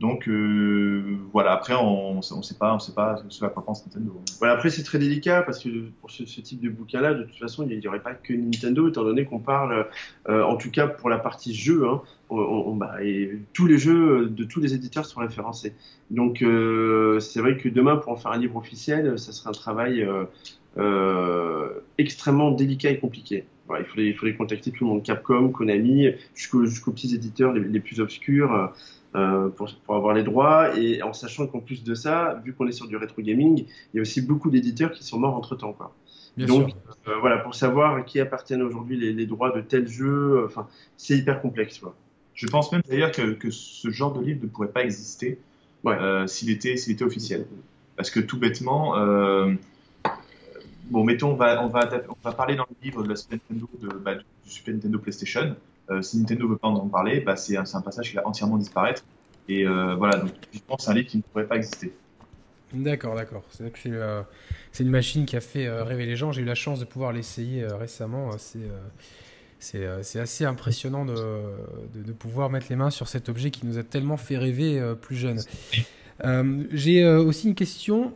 Donc 0.01 0.29
euh, 0.29 1.19
voilà, 1.31 1.53
après 1.53 1.75
on 1.75 2.17
ne 2.17 2.23
sait 2.23 2.57
pas, 2.59 2.75
on 2.75 2.79
sait 2.79 2.95
pas 2.95 3.23
ce 3.29 3.45
à 3.45 3.51
quoi 3.51 3.63
pense 3.63 3.87
Nintendo. 3.87 4.19
Voilà, 4.39 4.55
après 4.55 4.71
c'est 4.71 4.83
très 4.83 4.99
délicat 4.99 5.43
parce 5.43 5.63
que 5.63 5.69
pour 6.01 6.11
ce, 6.11 6.23
type 6.23 6.63
de 6.63 6.71
bouquin-là, 6.71 7.13
de 7.13 7.25
toute 7.25 7.39
façon, 7.39 7.67
il 7.69 7.79
n'y 7.79 7.87
aurait 7.87 8.01
pas 8.01 8.15
que 8.15 8.33
Nintendo, 8.33 8.89
étant 8.89 9.05
donné 9.05 9.27
qu'on 9.27 9.41
parle, 9.41 9.87
euh, 10.31 10.43
en 10.43 10.57
tout 10.57 10.71
cas 10.71 10.87
pour 10.87 11.11
la 11.11 11.19
partie 11.19 11.55
jeu, 11.55 11.87
hein, 11.87 12.01
bah, 12.31 13.05
et 13.05 13.41
tous 13.53 13.67
les 13.67 13.77
jeux 13.77 14.31
de 14.31 14.45
tous 14.45 14.61
les 14.61 14.73
éditeurs 14.73 15.05
sont 15.05 15.21
référencés. 15.21 15.75
Donc 16.11 16.41
euh, 16.41 17.21
c'est 17.21 17.41
vrai 17.41 17.59
que 17.59 17.69
demain, 17.69 17.97
pour 17.97 18.13
en 18.13 18.17
faire 18.17 18.33
un 18.33 18.39
livre 18.39 18.57
officiel, 18.57 19.19
ça 19.19 19.33
serait 19.33 19.51
un 19.51 19.53
travail 19.53 20.09
extrêmement 21.99 22.53
délicat 22.53 22.89
et 22.89 22.99
compliqué. 22.99 23.45
il, 23.79 23.85
faudrait, 23.85 24.31
il 24.31 24.37
contacter 24.39 24.71
tout 24.71 24.85
le 24.85 24.93
monde, 24.93 25.03
Capcom, 25.03 25.51
Konami, 25.51 26.07
jusqu'aux 26.35 26.91
petits 26.91 27.15
éditeurs 27.15 27.53
les 27.53 27.81
plus 27.81 28.01
obscurs. 28.01 28.73
Euh, 29.17 29.49
pour, 29.49 29.69
pour, 29.85 29.97
avoir 29.97 30.15
les 30.15 30.23
droits. 30.23 30.79
Et 30.79 31.03
en 31.03 31.13
sachant 31.13 31.49
qu'en 31.49 31.59
plus 31.59 31.83
de 31.83 31.95
ça, 31.95 32.41
vu 32.45 32.55
qu'on 32.55 32.69
est 32.69 32.73
sur 32.73 32.87
du 32.87 32.97
rétro 32.97 33.23
gaming, 33.23 33.65
il 33.67 33.97
y 33.97 33.99
a 33.99 34.03
aussi 34.03 34.23
beaucoup 34.23 34.51
d'éditeurs 34.51 34.93
qui 34.93 35.03
sont 35.03 35.19
morts 35.19 35.35
entre 35.35 35.57
temps. 35.57 35.73
Quoi. 35.73 35.93
Donc 36.37 36.71
euh, 37.09 37.19
voilà, 37.19 37.39
pour 37.39 37.55
savoir 37.55 37.97
à 37.97 38.03
qui 38.03 38.21
appartiennent 38.21 38.63
aujourd'hui 38.63 38.97
les, 38.97 39.13
les, 39.13 39.27
droits 39.27 39.51
de 39.51 39.61
tel 39.61 39.89
jeu, 39.89 40.39
euh, 40.39 40.47
enfin, 40.47 40.69
c'est 40.97 41.17
hyper 41.17 41.43
complexe. 41.43 41.79
Quoi. 41.79 41.95
Je 42.35 42.47
pense 42.47 42.71
même 42.73 42.83
d'ailleurs 42.89 43.11
que, 43.11 43.33
que, 43.33 43.51
ce 43.51 43.91
genre 43.91 44.13
de 44.13 44.25
livre 44.25 44.41
ne 44.43 44.49
pourrait 44.49 44.71
pas 44.71 44.85
exister 44.85 45.39
ouais. 45.85 45.95
euh, 45.95 46.27
s'il 46.27 46.51
était, 46.51 47.03
officiel. 47.03 47.47
Parce 47.97 48.11
que 48.11 48.21
tout 48.21 48.39
bêtement, 48.39 48.97
euh, 48.97 49.53
bon, 50.85 51.05
mettons, 51.05 51.33
on 51.33 51.37
va, 51.37 51.63
on, 51.63 51.69
va, 51.69 51.89
on 52.09 52.17
va 52.23 52.33
parler 52.33 52.57
dans 52.57 52.67
le 52.71 52.77
livre 52.83 53.03
de 53.03 53.09
la 53.09 53.17
Super 53.17 53.39
Nintendo, 53.51 53.69
de, 53.81 53.89
bah, 53.89 54.15
du 54.15 54.25
Super 54.45 54.75
Nintendo 54.75 54.99
PlayStation. 54.99 55.57
Euh, 55.91 56.03
si 56.03 56.19
Nintendo 56.19 56.49
veut 56.49 56.57
pas 56.57 56.69
en 56.69 56.89
parler, 56.89 57.21
bah, 57.21 57.37
c'est 57.37 57.57
un, 57.57 57.81
passage 57.81 58.11
qui 58.11 58.17
va 58.17 58.27
entièrement 58.27 58.57
disparaître. 58.59 59.05
Et 59.49 59.67
euh, 59.67 59.97
voilà, 59.97 60.19
donc 60.19 60.31
je 60.53 60.61
pense 60.67 60.85
c'est 60.85 60.91
un 60.91 60.95
livre 60.95 61.09
qui 61.09 61.17
ne 61.17 61.23
pourrait 61.23 61.47
pas 61.47 61.57
exister. 61.57 61.93
D'accord, 62.73 63.17
d'accord. 63.17 63.43
C'est 63.51 63.65
vrai 63.65 63.73
que 63.73 63.79
c'est 63.81 63.91
euh, 63.91 64.23
une 64.79 64.91
machine 64.91 65.27
qui 65.27 65.37
a 65.37 65.41
fait 65.41 65.69
rêver 65.69 66.07
les 66.07 66.15
gens. 66.15 66.31
J'ai 66.31 66.43
eu 66.43 66.45
la 66.45 66.55
chance 66.55 66.79
de 66.79 66.85
pouvoir 66.85 67.13
l'essayer 67.13 67.67
récemment. 67.67 68.31
C'est 69.59 70.21
assez 70.21 70.45
impressionnant 70.45 71.05
de, 71.05 71.15
de, 71.95 72.13
pouvoir 72.13 72.49
mettre 72.51 72.67
les 72.71 72.77
mains 72.77 72.91
sur 72.91 73.09
cet 73.09 73.29
objet 73.29 73.51
qui 73.51 73.67
nous 73.67 73.77
a 73.77 73.83
tellement 73.83 74.17
fait 74.17 74.39
rêver 74.39 74.81
plus 75.01 75.17
jeunes. 75.17 75.41
J'ai 76.71 77.05
aussi 77.05 77.49
une 77.49 77.57
question 77.57 78.15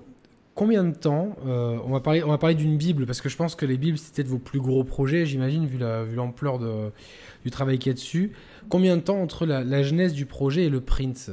combien 0.54 0.84
de 0.84 0.94
temps 0.94 1.36
on 1.44 1.90
va 1.90 2.00
parler, 2.00 2.22
parler 2.40 2.54
d'une 2.54 2.76
Bible 2.76 3.06
parce 3.06 3.20
que 3.20 3.28
je 3.28 3.36
pense 3.36 3.54
que 3.54 3.66
les 3.66 3.76
Bibles 3.76 3.98
c'était 3.98 4.22
de 4.22 4.28
vos 4.28 4.38
plus 4.38 4.60
gros 4.60 4.84
projets, 4.84 5.26
j'imagine, 5.26 5.66
vu 5.66 5.78
l'ampleur 6.14 6.58
de, 6.58 6.90
du 7.44 7.50
travail 7.50 7.78
qu'il 7.78 7.90
y 7.90 7.92
a 7.92 7.94
dessus. 7.94 8.32
Combien 8.68 8.96
de 8.96 9.02
temps 9.02 9.20
entre 9.20 9.46
la, 9.46 9.82
genèse 9.82 10.14
du 10.14 10.26
projet 10.26 10.64
et 10.64 10.70
le 10.70 10.80
print? 10.80 11.30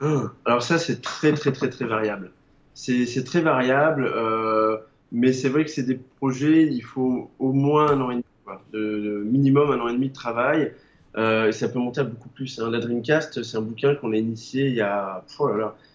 Ah, 0.00 0.32
Alors 0.44 0.62
ça, 0.62 0.78
c'est 0.78 1.02
très 1.02 1.32
très 1.32 1.52
très 1.52 1.68
très 1.68 1.84
variable. 1.84 2.32
C'est 2.74 3.24
très 3.24 3.40
variable, 3.40 4.10
euh, 4.12 4.78
mais 5.12 5.32
c'est 5.32 5.48
vrai 5.48 5.64
que 5.64 5.70
c'est 5.70 5.84
des 5.84 6.00
projets, 6.16 6.66
il 6.66 6.82
faut 6.82 7.30
au 7.38 7.52
moins 7.52 7.92
un 7.92 8.00
an 8.00 8.10
et 8.10 8.14
demi, 8.14 8.24
De, 8.72 9.22
minimum 9.24 9.70
un 9.70 9.80
an 9.80 9.88
et 9.88 9.92
demi 9.92 10.08
de 10.08 10.14
travail. 10.14 10.72
Euh, 11.16 11.48
et 11.48 11.52
ça 11.52 11.68
peut 11.68 11.78
monter 11.78 12.00
à 12.00 12.04
beaucoup 12.04 12.28
plus. 12.28 12.58
Hein. 12.58 12.70
La 12.70 12.80
Dreamcast, 12.80 13.44
c'est 13.44 13.56
un 13.56 13.60
bouquin 13.60 13.94
qu'on 13.94 14.12
a 14.12 14.16
initié 14.16 14.66
il 14.66 14.74
y 14.74 14.80
a, 14.80 15.24
oh 15.38 15.48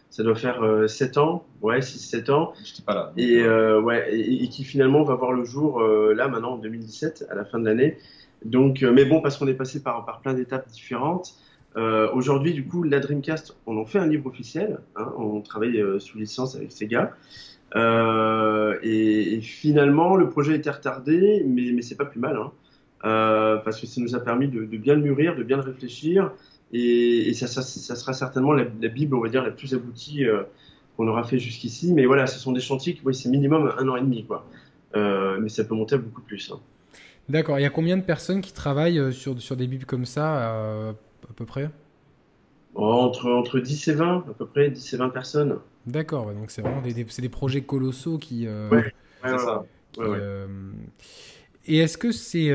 ça 0.09 0.23
doit 0.23 0.35
faire 0.35 0.61
7 0.87 1.17
euh, 1.17 1.21
ans, 1.21 1.45
ouais, 1.61 1.79
6-7 1.79 2.31
ans. 2.31 2.53
J'étais 2.63 2.81
pas 2.83 2.93
là. 2.93 3.13
Et, 3.17 3.43
ouais, 3.43 4.13
et, 4.13 4.43
et, 4.43 4.49
qui 4.49 4.63
finalement 4.63 5.03
va 5.03 5.15
voir 5.15 5.33
le 5.33 5.45
jour 5.45 5.81
là 5.81 6.27
maintenant 6.27 6.53
en 6.53 6.57
2017, 6.57 7.27
à 7.29 7.35
la 7.35 7.45
fin 7.45 7.59
de 7.59 7.65
l'année. 7.65 7.97
Donc, 8.45 8.83
euh, 8.83 8.91
mais 8.91 9.05
bon, 9.05 9.21
parce 9.21 9.37
qu'on 9.37 9.47
est 9.47 9.53
passé 9.53 9.81
par, 9.81 10.05
par 10.05 10.21
plein 10.21 10.33
d'étapes 10.33 10.67
différentes. 10.69 11.35
Euh, 11.77 12.09
Aujourd'hui, 12.13 12.53
du 12.53 12.65
coup, 12.65 12.83
la 12.83 12.99
Dreamcast, 12.99 13.55
on 13.65 13.77
en 13.77 13.85
fait 13.85 13.99
un 13.99 14.07
livre 14.07 14.27
officiel. 14.27 14.79
Hein, 14.95 15.13
on 15.17 15.41
travaille 15.41 15.79
euh, 15.81 15.99
sous 15.99 16.17
licence 16.17 16.55
avec 16.55 16.71
Sega. 16.71 17.15
Euh, 17.75 18.79
et, 18.81 19.33
et, 19.35 19.41
finalement, 19.41 20.15
le 20.15 20.29
projet 20.29 20.55
été 20.55 20.69
retardé, 20.69 21.43
mais, 21.45 21.71
mais 21.73 21.81
c'est 21.81 21.97
pas 21.97 22.05
plus 22.05 22.19
mal. 22.19 22.37
Hein, 22.37 22.51
euh, 23.05 23.57
parce 23.57 23.79
que 23.79 23.87
ça 23.87 24.01
nous 24.01 24.15
a 24.15 24.19
permis 24.19 24.47
de, 24.47 24.65
de, 24.65 24.77
bien 24.77 24.95
le 24.95 25.01
mûrir, 25.01 25.35
de 25.35 25.43
bien 25.43 25.57
le 25.57 25.63
réfléchir. 25.63 26.31
Et, 26.71 27.29
et 27.29 27.33
ça, 27.33 27.47
ça, 27.47 27.61
ça, 27.61 27.95
sera 27.95 28.13
certainement 28.13 28.53
la, 28.53 28.65
la, 28.81 28.87
Bible, 28.89 29.15
on 29.15 29.21
va 29.21 29.29
dire, 29.29 29.43
la 29.43 29.51
plus 29.51 29.73
aboutie 29.73 30.25
euh, 30.25 30.43
qu'on 30.97 31.07
aura 31.07 31.23
fait 31.23 31.39
jusqu'ici. 31.39 31.93
Mais 31.93 32.05
voilà, 32.05 32.27
ce 32.27 32.39
sont 32.39 32.51
des 32.51 32.61
chantiers 32.61 32.93
qui, 32.93 33.01
oui, 33.05 33.15
c'est 33.15 33.29
minimum 33.29 33.73
un 33.77 33.87
an 33.87 33.95
et 33.95 34.01
demi. 34.01 34.25
Quoi. 34.25 34.45
mais 34.93 35.49
ça 35.49 35.63
peut 35.63 35.75
monter 35.75 35.95
à 35.95 35.97
beaucoup 35.97 36.21
plus. 36.21 36.51
Hein. 36.51 36.59
D'accord. 37.29 37.59
Il 37.59 37.61
y 37.61 37.65
a 37.65 37.69
combien 37.69 37.95
de 37.95 38.01
personnes 38.01 38.41
qui 38.41 38.53
travaillent 38.53 38.99
euh, 38.99 39.11
sur, 39.11 39.39
sur 39.39 39.55
des 39.55 39.67
bibles 39.67 39.85
comme 39.85 40.05
ça, 40.05 40.55
euh, 40.55 40.91
à 41.29 41.33
peu 41.35 41.45
près? 41.45 41.69
Entre, 42.75 43.29
entre 43.29 43.59
10 43.59 43.87
et 43.87 43.93
20, 43.93 44.25
à 44.29 44.33
peu 44.33 44.45
près, 44.45 44.69
10 44.71 44.93
et 44.93 44.97
20 44.97 45.09
personnes. 45.09 45.59
D'accord, 45.85 46.33
donc 46.33 46.49
c'est 46.51 46.61
vraiment 46.61 46.81
des, 46.81 46.93
des, 46.93 47.29
projets 47.29 47.61
colossaux 47.61 48.17
qui. 48.17 48.47
Euh, 48.47 48.69
ouais, 48.69 48.91
ça. 49.23 49.63
et 51.65 51.77
est-ce 51.77 51.97
que 51.97 52.11
c'est. 52.11 52.49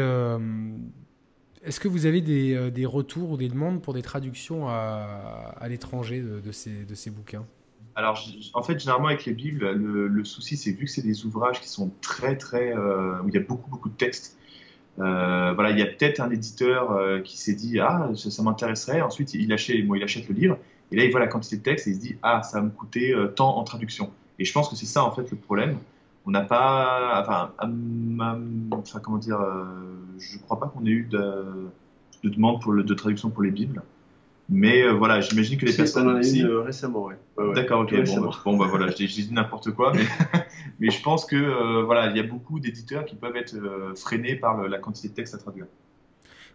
Est-ce 1.65 1.81
que 1.81 1.89
vous 1.89 2.07
avez 2.07 2.21
des, 2.21 2.71
des, 2.71 2.87
retours 2.87 3.31
ou 3.31 3.37
des 3.37 3.49
demandes 3.49 3.83
pour 3.83 3.95
des 3.95 4.03
traductions 4.03 4.69
à, 4.69 5.55
à 5.59 5.69
l'étranger 5.69 6.21
de, 6.21 6.53
ces, 6.53 6.85
de 6.85 6.95
ces 6.95 7.11
bouquins? 7.11 7.45
Alors, 7.97 8.23
en 8.55 8.63
fait, 8.63 8.79
généralement 8.79 9.09
avec 9.09 9.25
les 9.25 9.33
Bibles, 9.33 9.71
le, 9.71 10.25
souci, 10.25 10.57
c'est 10.57 10.73
vu 10.73 10.85
que 10.85 10.91
c'est 10.91 11.03
des 11.03 11.25
ouvrages 11.27 11.61
qui 11.61 11.69
sont 11.69 11.93
très, 12.01 12.37
très, 12.37 12.75
où 12.75 13.29
il 13.29 13.35
y 13.35 13.39
a 13.39 13.41
beaucoup, 13.41 13.71
beaucoup 13.71 13.89
de 13.89 13.97
textes. 13.97 14.37
Euh, 15.01 15.53
voilà, 15.55 15.71
il 15.71 15.79
y 15.79 15.83
a 15.83 15.87
peut-être 15.87 16.21
un 16.21 16.31
éditeur 16.31 16.93
euh, 16.93 17.21
qui 17.21 17.37
s'est 17.37 17.55
dit 17.55 17.81
ah 17.81 18.11
ça, 18.15 18.43
m'intéresserait. 18.43 19.01
Ensuite, 19.01 19.35
il 19.35 19.53
achète, 19.53 19.77
il 19.79 20.03
achète 20.03 20.29
le 20.29 20.35
livre 20.35 20.59
et 20.93 20.97
là 20.97 21.05
il 21.05 21.11
voit 21.11 21.21
la 21.21 21.27
quantité 21.27 21.57
de 21.57 21.63
texte 21.63 21.89
et 21.89 21.91
il 21.91 21.97
se 21.97 22.01
dit 22.01 22.17
ah 22.23 22.43
ça 22.43 22.61
va 22.61 22.67
me 22.67 22.71
coûter 22.71 23.13
euh, 23.13 23.27
tant 23.29 23.57
en 23.57 23.65
traduction. 23.65 24.13
Et 24.39 24.45
je 24.45 24.53
pense 24.53 24.69
que 24.69 24.77
c'est 24.77 24.87
ça 24.87 25.05
en 25.05 25.11
fait 25.11 25.29
le 25.31 25.37
problème. 25.37 25.79
On 26.27 26.31
n'a 26.31 26.41
pas, 26.41 27.21
enfin, 27.21 27.53
enfin, 27.59 29.01
comment 29.01 29.19
dire, 29.19 29.39
je 30.19 30.39
crois 30.39 30.59
pas 30.59 30.69
qu'on 30.69 30.87
ait 30.87 30.91
eu 30.91 31.05
de, 31.05 31.69
de 32.23 32.29
demande 32.31 32.63
pour 32.63 32.73
le, 32.73 32.83
de 32.83 32.95
traduction 32.95 33.31
pour 33.31 33.43
les 33.43 33.51
bibles. 33.51 33.83
Mais 34.49 34.83
euh, 34.83 34.93
voilà, 34.93 35.21
j'imagine 35.21 35.59
que 35.59 35.65
les 35.65 35.73
personnes. 35.73 36.09
On 36.09 36.13
en 36.13 36.17
a 36.17 36.27
eu 36.27 36.45
euh, 36.45 36.61
récemment, 36.61 37.05
ouais. 37.05 37.17
D'accord, 37.55 37.81
ok. 37.81 37.95
Bon, 38.05 38.31
bon, 38.45 38.57
bah 38.57 38.67
voilà, 38.69 38.91
j'ai 38.91 39.07
dit 39.07 39.33
n'importe 39.33 39.71
quoi, 39.71 39.93
mais, 39.95 40.05
mais 40.81 40.91
je 40.91 41.03
pense 41.03 41.25
que 41.25 41.37
euh, 41.37 41.83
voilà, 41.83 42.11
il 42.11 42.17
y 42.17 42.21
a 42.21 42.25
beaucoup 42.25 42.61
d'éditeurs 42.61 43.07
qui 43.07 43.17
peuvent 43.17 43.37
être 43.37 43.57
freinés 43.97 44.37
par 44.37 44.69
la 44.69 44.79
quantité 44.79 45.09
de 45.09 45.15
texte 45.15 45.35
à 45.35 45.39
traduire. 45.39 45.67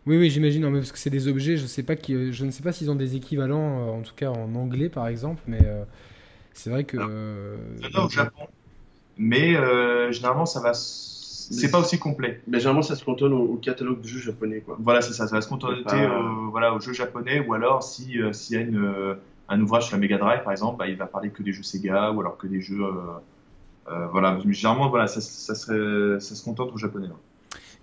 Oui, 0.05 0.17
oui, 0.17 0.30
j'imagine, 0.30 0.72
parce 0.72 0.91
que 0.91 0.97
c'est 0.97 1.09
des 1.09 1.28
objets, 1.28 1.57
je, 1.57 1.65
sais 1.65 1.84
pas 1.84 1.95
qui, 1.95 2.32
je 2.32 2.45
ne 2.45 2.51
sais 2.51 2.63
pas 2.63 2.72
s'ils 2.72 2.89
ont 2.89 2.95
des 2.95 3.15
équivalents, 3.15 3.89
en 3.89 4.01
tout 4.01 4.13
cas 4.15 4.30
en 4.30 4.55
anglais 4.55 4.89
par 4.89 5.07
exemple, 5.07 5.41
mais 5.47 5.59
c'est 6.53 6.70
vrai 6.70 6.84
que. 6.84 6.97
Non, 6.97 8.05
au 8.05 8.09
Japon. 8.09 8.45
Mais 9.20 9.53
généralement, 10.11 10.47
ça 10.47 10.59
va 10.59 10.74
c'est 11.51 11.72
pas 11.72 11.80
aussi 11.80 11.97
complet. 11.97 12.41
Mais 12.47 12.59
généralement, 12.59 12.82
ça 12.82 12.95
se 12.95 13.03
cantonne 13.03 13.34
au, 13.34 13.55
catalogue 13.55 14.01
de 14.01 14.07
jeux 14.07 14.20
japonais, 14.20 14.61
quoi. 14.61 14.78
Voilà, 14.80 15.01
c'est 15.01 15.13
ça. 15.13 15.28
Ça 15.28 15.36
va 15.36 15.41
se 15.41 15.49
cantonner 15.49 15.82
euh, 15.91 16.09
voilà, 16.51 16.74
aux 16.74 16.80
jeux 16.80 16.93
japonais, 16.93 17.43
ou 17.45 17.53
alors 17.53 17.84
si 17.84 18.22
euh, 18.22 18.34
s'il 18.34 18.55
y 18.55 18.59
a 18.59 18.61
une, 18.61 18.84
euh, 18.84 19.15
un 19.47 19.59
ouvrage 19.61 19.88
sur 19.88 19.95
la 19.95 20.01
Mega 20.01 20.17
Drive, 20.17 20.43
par 20.43 20.51
exemple, 20.51 20.78
bah, 20.78 20.88
il 20.88 20.95
va 20.95 21.07
parler 21.07 21.30
que 21.30 21.41
des 21.41 21.51
jeux 21.51 21.63
Sega, 21.63 22.11
ou 22.11 22.22
alors 22.22 22.38
que 22.38 22.47
des 22.47 22.61
jeux, 22.61 22.84
voilà. 24.11 24.39
Généralement, 24.47 24.89
voilà, 24.89 25.07
ça, 25.07 25.22
ça, 25.22 25.55
serait, 25.55 26.20
ça 26.20 26.36
se 26.36 26.43
contente 26.43 26.72
au 26.74 26.78
japonais. 26.78 27.07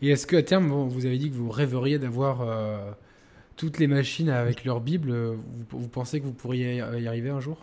Et 0.02 0.10
est-ce 0.10 0.26
que 0.26 0.36
à 0.36 0.42
terme, 0.42 0.68
vous 0.68 1.06
avez 1.06 1.18
dit 1.18 1.30
que 1.30 1.34
vous 1.34 1.50
rêveriez 1.50 1.98
d'avoir 1.98 2.46
toutes 3.56 3.78
les 3.78 3.88
machines 3.88 4.28
avec 4.28 4.64
leur 4.64 4.80
bible 4.80 5.12
vous 5.70 5.88
pensez 5.88 6.20
que 6.20 6.26
vous 6.26 6.32
pourriez 6.32 6.76
y 6.76 7.08
arriver 7.08 7.30
un 7.30 7.40
jour? 7.40 7.58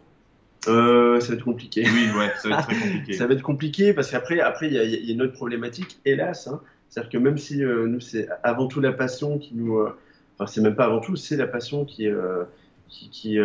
Euh, 0.67 1.19
ça 1.19 1.29
va 1.29 1.33
être 1.35 1.43
compliqué. 1.43 1.83
Oui, 1.83 2.07
ouais, 2.17 2.31
ça 2.41 2.49
va 2.49 2.59
être 2.59 2.67
très 2.67 2.75
compliqué. 2.75 3.13
ça 3.17 3.27
va 3.27 3.33
être 3.33 3.41
compliqué 3.41 3.93
parce 3.93 4.11
qu'après, 4.11 4.39
après, 4.39 4.67
il 4.67 4.73
y, 4.73 5.05
y, 5.05 5.09
a 5.09 5.13
une 5.13 5.21
autre 5.21 5.33
problématique, 5.33 5.99
hélas. 6.05 6.47
Hein. 6.47 6.61
C'est-à-dire 6.89 7.11
que 7.11 7.17
même 7.17 7.37
si 7.37 7.63
euh, 7.63 7.87
nous, 7.87 7.99
c'est 7.99 8.27
avant 8.43 8.67
tout 8.67 8.79
la 8.79 8.93
passion 8.93 9.39
qui 9.39 9.55
nous. 9.55 9.79
Euh, 9.79 9.97
enfin, 10.37 10.45
c'est 10.45 10.61
même 10.61 10.75
pas 10.75 10.85
avant 10.85 10.99
tout, 10.99 11.15
c'est 11.15 11.35
la 11.35 11.47
passion 11.47 11.85
qui, 11.85 12.07
euh, 12.07 12.43
qui, 12.87 13.09
qui, 13.09 13.39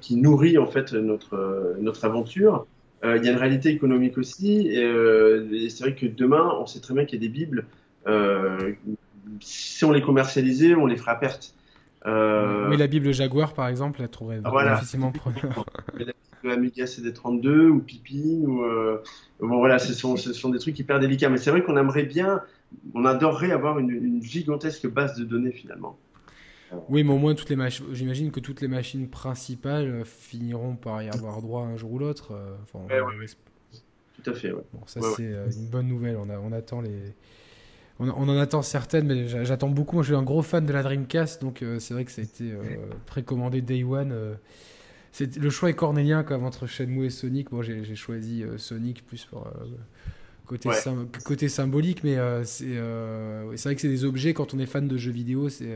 qui, 0.00 0.16
nourrit 0.16 0.58
en 0.58 0.66
fait 0.66 0.92
notre, 0.94 1.76
notre 1.80 2.04
aventure. 2.04 2.66
Il 3.04 3.24
y 3.24 3.28
a 3.28 3.30
une 3.30 3.38
réalité 3.38 3.68
économique 3.68 4.18
aussi. 4.18 4.68
Et, 4.68 4.82
et 4.82 5.70
c'est 5.70 5.84
vrai 5.84 5.94
que 5.94 6.06
demain, 6.06 6.52
on 6.58 6.66
sait 6.66 6.80
très 6.80 6.94
bien 6.94 7.04
qu'il 7.04 7.22
y 7.22 7.24
a 7.24 7.28
des 7.28 7.32
Bibles. 7.32 7.66
si 9.40 9.84
on 9.84 9.92
les 9.92 10.02
commercialisait, 10.02 10.74
on 10.74 10.86
les 10.86 10.96
fera 10.96 11.12
à 11.12 11.16
perte. 11.16 11.54
Euh... 12.08 12.68
Oui, 12.68 12.76
la 12.76 12.86
Bible 12.86 13.12
Jaguar, 13.12 13.52
par 13.52 13.68
exemple, 13.68 14.00
elle 14.02 14.08
trouverait 14.08 14.40
voilà. 14.44 14.74
difficilement 14.74 15.12
Amiga 16.44 16.84
CD32 16.84 17.66
ou 17.68 17.80
Pippin 17.80 18.46
ou 18.46 18.62
euh, 18.62 19.02
bon 19.40 19.58
voilà 19.58 19.78
ce 19.78 19.92
sont, 19.92 20.16
ce 20.16 20.32
sont 20.32 20.50
des 20.50 20.60
trucs 20.60 20.78
hyper 20.78 21.00
délicats 21.00 21.28
mais 21.28 21.36
c'est 21.36 21.50
vrai 21.50 21.64
qu'on 21.64 21.76
aimerait 21.76 22.04
bien 22.04 22.42
on 22.94 23.04
adorerait 23.04 23.50
avoir 23.50 23.80
une, 23.80 24.22
gigantesque 24.22 24.86
base 24.86 25.18
de 25.18 25.24
données 25.24 25.50
finalement 25.50 25.98
Oui, 26.88 27.02
mais 27.02 27.12
au 27.12 27.18
moins 27.18 27.34
toutes 27.34 27.50
les 27.50 27.56
machines. 27.56 27.86
J'imagine 27.92 28.30
que 28.30 28.40
toutes 28.40 28.60
les 28.60 28.68
machines 28.68 29.08
principales 29.08 30.04
finiront 30.04 30.76
par 30.76 31.02
y 31.02 31.08
avoir 31.08 31.40
droit 31.40 31.62
un 31.62 31.76
jour 31.76 31.92
ou 31.92 31.98
l'autre. 31.98 32.38
Enfin, 32.62 32.80
Tout 34.22 34.30
à 34.30 34.34
fait. 34.34 34.52
Bon, 34.52 34.64
ça 34.84 35.00
c'est 35.16 35.22
une 35.22 35.70
bonne 35.70 35.88
nouvelle. 35.88 36.16
On, 36.16 36.28
a, 36.28 36.38
on 36.38 36.52
attend 36.52 36.82
les. 36.82 37.14
On, 38.00 38.10
en 38.10 38.38
attend 38.38 38.62
certaines, 38.62 39.06
mais 39.06 39.26
j'attends 39.44 39.68
beaucoup. 39.68 39.96
Moi, 39.96 40.02
je 40.04 40.08
suis 40.08 40.16
un 40.16 40.22
gros 40.22 40.42
fan 40.42 40.64
de 40.64 40.72
la 40.72 40.84
Dreamcast, 40.84 41.42
donc 41.42 41.64
c'est 41.80 41.94
vrai 41.94 42.04
que 42.04 42.12
ça 42.12 42.20
a 42.20 42.24
été 42.24 42.52
précommandé 43.06 43.60
Day 43.60 43.82
One 43.82 44.36
le 45.20 45.50
choix 45.50 45.70
est 45.70 45.74
cornélien 45.74 46.22
comme 46.22 46.44
entre 46.44 46.66
Shenmue 46.66 47.06
et 47.06 47.10
Sonic. 47.10 47.50
Bon, 47.50 47.62
j'ai 47.62 47.96
choisi 47.96 48.42
euh, 48.42 48.58
Sonic 48.58 49.06
plus 49.06 49.24
pour 49.24 49.46
euh, 49.46 49.66
côté, 50.46 50.70
côté 51.24 51.48
symbolique, 51.48 52.04
mais 52.04 52.16
euh, 52.16 52.44
c'est 52.44 53.64
vrai 53.64 53.74
que 53.74 53.80
c'est 53.80 53.88
des 53.88 54.04
objets 54.04 54.34
quand 54.34 54.54
on 54.54 54.58
est 54.58 54.66
fan 54.66 54.86
de 54.86 54.96
jeux 54.96 55.12
vidéo. 55.12 55.48
C'est 55.48 55.74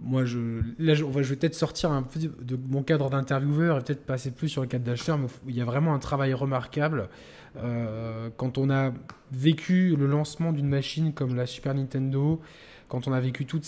Moi, 0.00 0.24
je, 0.24 0.60
là, 0.78 0.94
je, 0.94 1.04
je 1.04 1.28
vais 1.28 1.36
peut-être 1.36 1.54
sortir 1.54 1.90
un 1.92 2.02
peu 2.02 2.20
de 2.20 2.58
mon 2.68 2.82
cadre 2.82 3.10
d'intervieweur 3.10 3.78
et 3.78 3.82
peut-être 3.82 4.04
passer 4.04 4.30
plus 4.30 4.48
sur 4.48 4.62
le 4.62 4.68
cadre 4.68 4.84
d'acheteur, 4.84 5.18
mais 5.18 5.28
il 5.46 5.56
y 5.56 5.60
a 5.60 5.64
vraiment 5.64 5.94
un 5.94 5.98
travail 5.98 6.34
remarquable. 6.34 7.08
quand 8.36 8.58
on 8.58 8.70
a 8.70 8.92
vécu 9.32 9.96
le 9.96 10.06
lancement 10.06 10.52
d'une 10.52 10.68
machine 10.68 11.12
comme 11.12 11.34
la 11.34 11.46
Super 11.46 11.74
Nintendo, 11.74 12.40
quand 12.88 13.06
on 13.06 13.12
a 13.12 13.20
vécu 13.20 13.44
toute, 13.44 13.66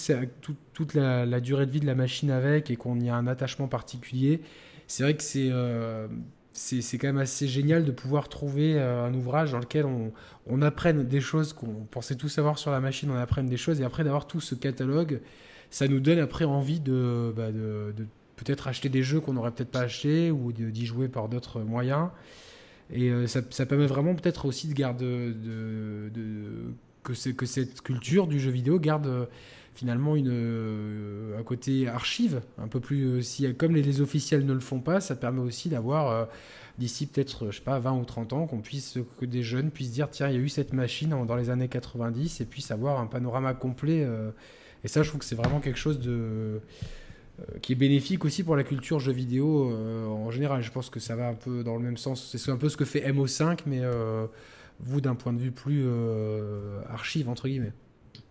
toute, 0.72 0.95
la, 0.95 1.41
durée 1.41 1.66
de 1.66 1.70
vie 1.70 1.80
de 1.80 1.86
la 1.86 1.95
machine 1.95 2.30
avec 2.30 2.70
et 2.70 2.76
qu'on 2.76 2.99
y 3.01 3.09
a 3.09 3.14
un 3.14 3.26
attachement 3.26 3.68
particulier, 3.68 4.41
c'est 4.86 5.03
vrai 5.03 5.14
que 5.14 5.22
c'est 5.22 5.49
euh, 5.51 6.09
c'est 6.53 6.99
quand 6.99 7.07
même 7.07 7.18
assez 7.18 7.47
génial 7.47 7.84
de 7.84 7.93
pouvoir 7.93 8.28
trouver 8.28 8.74
euh, 8.76 9.05
un 9.05 9.14
ouvrage 9.14 9.53
dans 9.53 9.61
lequel 9.61 9.86
on, 9.86 10.12
on 10.47 10.62
apprenne 10.62 11.07
des 11.07 11.20
choses 11.20 11.53
qu'on 11.53 11.86
pensait 11.91 12.16
tout 12.16 12.28
savoir 12.28 12.59
sur 12.59 12.70
la 12.70 12.80
machine, 12.80 13.11
on 13.11 13.16
apprenne 13.16 13.47
des 13.47 13.57
choses 13.57 13.80
et 13.80 13.84
après 13.84 14.05
d'avoir 14.05 14.26
tout 14.26 14.41
ce 14.41 14.55
catalogue, 14.55 15.20
ça 15.71 15.87
nous 15.89 16.01
donne 16.01 16.18
après 16.18 16.45
envie 16.45 16.81
de, 16.81 17.33
bah, 17.37 17.53
de, 17.53 17.95
peut-être 18.37 18.68
acheter 18.68 18.89
des 18.89 19.03
jeux 19.03 19.21
qu'on 19.21 19.35
n'aurait 19.35 19.53
peut-être 19.53 19.71
pas 19.71 19.83
achetés 19.83 20.31
ou 20.31 20.53
d'y 20.53 20.87
jouer 20.87 21.09
par 21.09 21.29
d'autres 21.29 21.61
moyens. 21.61 22.09
Et 22.93 23.11
euh, 23.11 23.27
ça, 23.27 23.66
permet 23.66 23.87
vraiment 23.87 24.14
peut-être 24.14 24.47
aussi 24.47 24.66
de 24.66 24.75
garder 24.75 25.05
de, 25.33 26.11
de, 26.12 26.73
que, 27.05 27.14
cette 27.47 27.83
culture 27.83 28.27
du 28.27 28.41
jeu 28.41 28.51
vidéo 28.51 28.81
garde 28.81 29.07
euh, 29.07 29.27
finalement 29.77 30.16
une, 30.16 30.31
euh, 30.33 31.39
un 31.39 31.43
côté 31.45 31.87
archive, 31.87 32.43
un 32.59 32.66
peu 32.66 32.81
plus. 32.81 33.23
Si, 33.23 33.55
comme 33.55 33.77
les, 33.77 34.01
officiels 34.01 34.45
ne 34.45 34.53
le 34.53 34.61
font 34.61 34.81
pas, 34.81 35.01
ça 35.01 35.14
permet 35.14 35.41
aussi 35.41 35.68
d'avoir 35.68 36.29
d'ici 36.79 37.07
peut-être, 37.07 37.51
je 37.51 37.59
sais 37.59 37.62
pas, 37.62 37.79
20 37.79 37.93
ou 37.93 38.05
30 38.05 38.33
ans, 38.33 38.47
qu'on 38.47 38.61
puisse, 38.61 38.99
que 39.21 39.27
des 39.27 39.43
jeunes 39.43 39.71
puissent 39.71 39.93
dire 39.93 40.09
tiens, 40.11 40.29
il 40.29 40.35
y 40.35 40.39
a 40.39 40.41
eu 40.41 40.49
cette 40.49 40.73
machine 40.73 41.11
dans 41.27 41.37
les 41.37 41.51
années 41.51 41.68
90 41.68 42.41
et 42.41 42.45
puissent 42.45 42.73
avoir 42.73 42.99
un 42.99 43.07
panorama 43.07 43.55
complet. 43.55 44.05
Et 44.85 44.89
ça, 44.89 45.03
je 45.03 45.09
trouve 45.09 45.20
que 45.20 45.26
c'est 45.26 45.35
vraiment 45.35 45.61
quelque 45.61 45.78
chose 45.78 46.01
de 46.01 46.61
qui 47.62 47.72
est 47.72 47.76
bénéfique 47.76 48.26
aussi 48.26 48.43
pour 48.43 48.55
la 48.55 48.64
culture 48.64 49.01
jeu 49.01 49.12
vidéo 49.12 49.72
en 49.72 50.31
général. 50.31 50.62
Je 50.62 50.70
pense 50.70 50.91
que 50.91 51.01
ça 51.01 51.16
va 51.16 51.28
un 51.28 51.35
peu 51.35 51.64
dans 51.64 51.76
le 51.76 51.83
même 51.83 51.97
sens. 51.97 52.37
C'est 52.37 52.51
un 52.51 52.57
peu 52.57 52.68
ce 52.68 52.76
que 52.76 52.85
fait 52.85 53.01
MO5, 53.11 53.61
mais 53.64 53.81
vous 54.83 55.01
d'un 55.01 55.14
point 55.14 55.33
de 55.33 55.39
vue 55.39 55.51
plus 55.51 55.83
euh, 55.85 56.81
archive 56.89 57.28
entre 57.28 57.49
guillemets 57.49 57.72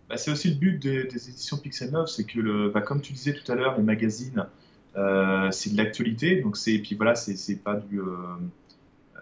bah, 0.08 0.16
C'est 0.16 0.30
aussi 0.30 0.50
le 0.50 0.56
but 0.56 0.78
des, 0.78 1.02
éditions 1.02 1.56
Pixel 1.56 1.90
9, 1.90 2.08
c'est 2.08 2.24
que 2.24 2.40
le, 2.40 2.70
bah, 2.70 2.80
comme 2.80 3.00
tu 3.00 3.12
disais 3.12 3.34
tout 3.34 3.50
à 3.50 3.54
l'heure, 3.54 3.76
les 3.76 3.82
magazines, 3.82 4.46
euh, 4.96 5.50
c'est 5.50 5.72
de 5.72 5.76
l'actualité, 5.76 6.40
donc 6.40 6.56
c'est 6.56 6.78
puis 6.78 6.96
voilà, 6.96 7.14
c'est 7.14 7.56
pas 7.56 7.76
du, 7.76 8.00
euh, 8.00 8.06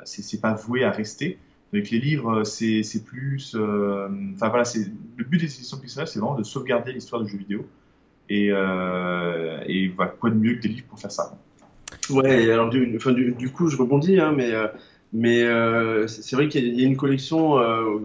c'est 0.04 0.40
pas 0.40 0.54
voué 0.54 0.84
à 0.84 0.90
rester. 0.90 1.38
Avec 1.72 1.90
les 1.90 1.98
livres, 1.98 2.44
c'est 2.44 3.04
plus, 3.04 3.54
enfin 3.54 4.48
voilà, 4.48 4.64
le 5.16 5.24
but 5.24 5.38
des 5.38 5.54
éditions 5.54 5.76
Pixel 5.78 6.02
9, 6.02 6.08
c'est 6.08 6.18
vraiment 6.18 6.34
de 6.34 6.42
sauvegarder 6.42 6.92
l'histoire 6.92 7.22
du 7.22 7.30
jeu 7.30 7.38
vidéo. 7.38 7.66
Et, 8.30 8.46
et 8.46 9.88
voilà, 9.88 10.10
quoi 10.18 10.30
de 10.30 10.36
mieux 10.36 10.54
que 10.54 10.62
des 10.62 10.68
livres 10.68 10.86
pour 10.88 10.98
faire 10.98 11.12
ça? 11.12 11.38
Ouais, 12.08 12.50
alors 12.50 12.70
du, 12.70 13.50
coup, 13.50 13.68
je 13.68 13.76
rebondis, 13.76 14.18
hein, 14.18 14.32
mais 14.34 14.52
mais 15.12 15.42
euh, 15.42 16.06
c'est 16.06 16.36
vrai 16.36 16.48
qu'il 16.48 16.78
y 16.78 16.84
a 16.84 16.86
une 16.86 16.96
collection 16.96 17.58
euh, 17.58 17.98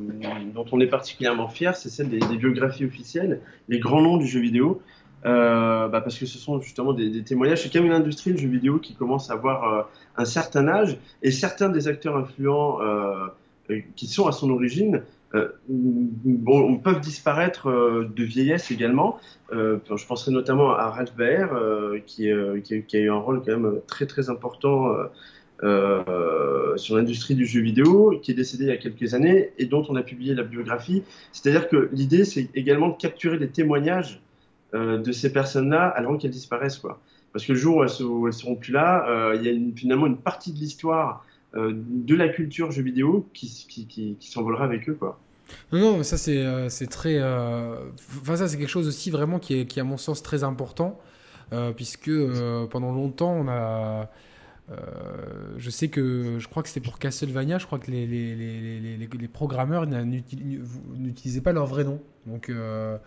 dont 0.54 0.66
on 0.72 0.80
est 0.80 0.88
particulièrement 0.88 1.50
fier, 1.50 1.76
c'est 1.76 1.90
celle 1.90 2.10
des, 2.10 2.20
biographies 2.38 2.86
officielles, 2.86 3.42
les 3.68 3.80
grands 3.80 4.02
noms 4.02 4.18
du 4.18 4.26
jeu 4.26 4.40
vidéo, 4.40 4.82
euh, 5.26 5.88
bah 5.90 6.02
parce 6.02 6.18
que 6.18 6.26
ce 6.26 6.38
sont 6.38 6.62
justement 6.62 6.94
des, 6.94 7.24
témoignages. 7.24 7.64
C'est 7.64 7.70
quand 7.70 7.80
même 7.80 7.92
une 7.92 7.98
industrie, 7.98 8.32
le 8.32 8.38
jeu 8.38 8.48
vidéo, 8.48 8.80
qui 8.80 8.96
commence 8.96 9.30
à 9.30 9.34
avoir 9.34 9.74
euh, 9.74 9.84
un 10.16 10.26
certain 10.26 10.68
âge, 10.70 10.98
et 11.22 11.32
certains 11.32 11.70
des 11.70 11.90
acteurs 11.90 12.16
influents 12.16 12.82
euh, 12.82 13.28
qui 13.96 14.08
sont 14.08 14.28
à 14.28 14.32
son 14.32 14.50
origine 14.50 15.04
bon, 15.68 16.78
peuvent 16.78 17.00
disparaître 17.00 17.70
de 17.70 18.24
vieillesse 18.24 18.72
également. 18.72 19.20
je 19.52 20.06
penserai 20.06 20.32
notamment 20.32 20.72
à 20.72 20.90
Ralph 20.90 21.16
Baer, 21.16 21.48
qui, 22.06 22.30
a 22.30 23.00
eu 23.00 23.10
un 23.10 23.16
rôle 23.16 23.42
quand 23.44 23.58
même 23.58 23.80
très 23.88 24.06
très 24.06 24.30
important 24.30 24.94
euh, 25.64 26.76
sur 26.76 26.98
l'industrie 26.98 27.36
du 27.36 27.46
jeu 27.46 27.62
vidéo, 27.62 28.20
qui 28.22 28.32
est 28.32 28.34
décédé 28.34 28.66
il 28.66 28.68
y 28.68 28.72
a 28.72 28.78
quelques 28.78 29.14
années 29.14 29.52
et 29.58 29.66
dont 29.66 29.86
on 29.88 29.96
a 29.96 30.02
publié 30.02 30.34
la 30.34 30.44
biographie. 30.44 31.04
C'est-à-dire 31.32 31.70
que 31.70 31.90
l'idée, 31.94 32.26
c'est 32.26 32.50
également 32.54 32.90
de 32.90 32.98
capturer 32.98 33.38
les 33.38 33.48
témoignages 33.48 34.22
euh, 34.74 34.98
de 34.98 35.12
ces 35.14 35.32
personnes-là 35.32 35.88
avant 35.88 36.18
qu'elles 36.18 36.32
disparaissent. 36.32 36.80
Quoi. 36.80 37.00
Parce 37.32 37.46
que 37.46 37.54
le 37.54 37.58
jour 37.58 37.78
où 37.78 37.84
elles, 37.84 38.34
seront 38.34 38.56
plus 38.56 38.74
là, 38.74 39.08
euh, 39.08 39.36
il 39.36 39.44
y 39.44 39.50
a 39.50 39.74
finalement 39.76 40.08
une 40.08 40.18
partie 40.18 40.52
de 40.52 40.58
l'histoire 40.58 41.26
de 41.56 42.16
la 42.16 42.30
culture 42.30 42.72
jeu 42.72 42.82
vidéo 42.82 43.30
qui, 43.34 43.48
qui, 44.20 44.30
s'envolera 44.30 44.66
avec 44.66 44.90
eux. 44.90 44.96
Quoi. 44.96 45.20
Non, 45.72 45.80
non, 45.80 46.04
ça 46.04 46.18
c'est 46.18 46.88
très. 46.88 47.22
Enfin, 47.22 48.36
ça 48.36 48.48
c'est 48.48 48.58
quelque 48.58 48.70
chose 48.70 48.88
aussi 48.88 49.12
vraiment 49.12 49.40
qui 49.40 49.60
est, 49.60 49.66
qui 49.66 49.80
est 49.80 49.82
à 49.82 49.86
mon 49.86 49.98
sens 49.98 50.24
très 50.24 50.44
important, 50.44 51.00
puisque 51.76 52.12
pendant 52.70 52.92
longtemps 52.92 53.34
on 53.34 53.48
a 53.48 54.10
euh, 54.72 55.56
je 55.58 55.70
sais 55.70 55.90
que 55.90 56.40
je 56.40 56.48
crois 56.48 56.64
que 56.64 56.70
c'était 56.70 56.86
pour 56.86 56.98
Castlevania, 56.98 57.58
je 57.58 57.66
crois 57.66 57.80
que 57.80 57.92
les, 57.92 58.08
les, 58.08 58.36
les, 58.36 58.98
les 58.98 59.28
programmeurs 59.28 59.86
n'utilisaient 59.86 61.42
pas 61.42 61.52
leur 61.52 61.66
vrai 61.66 61.84
nom. 61.84 62.02
Donc 62.26 62.50
euh, 62.50 62.98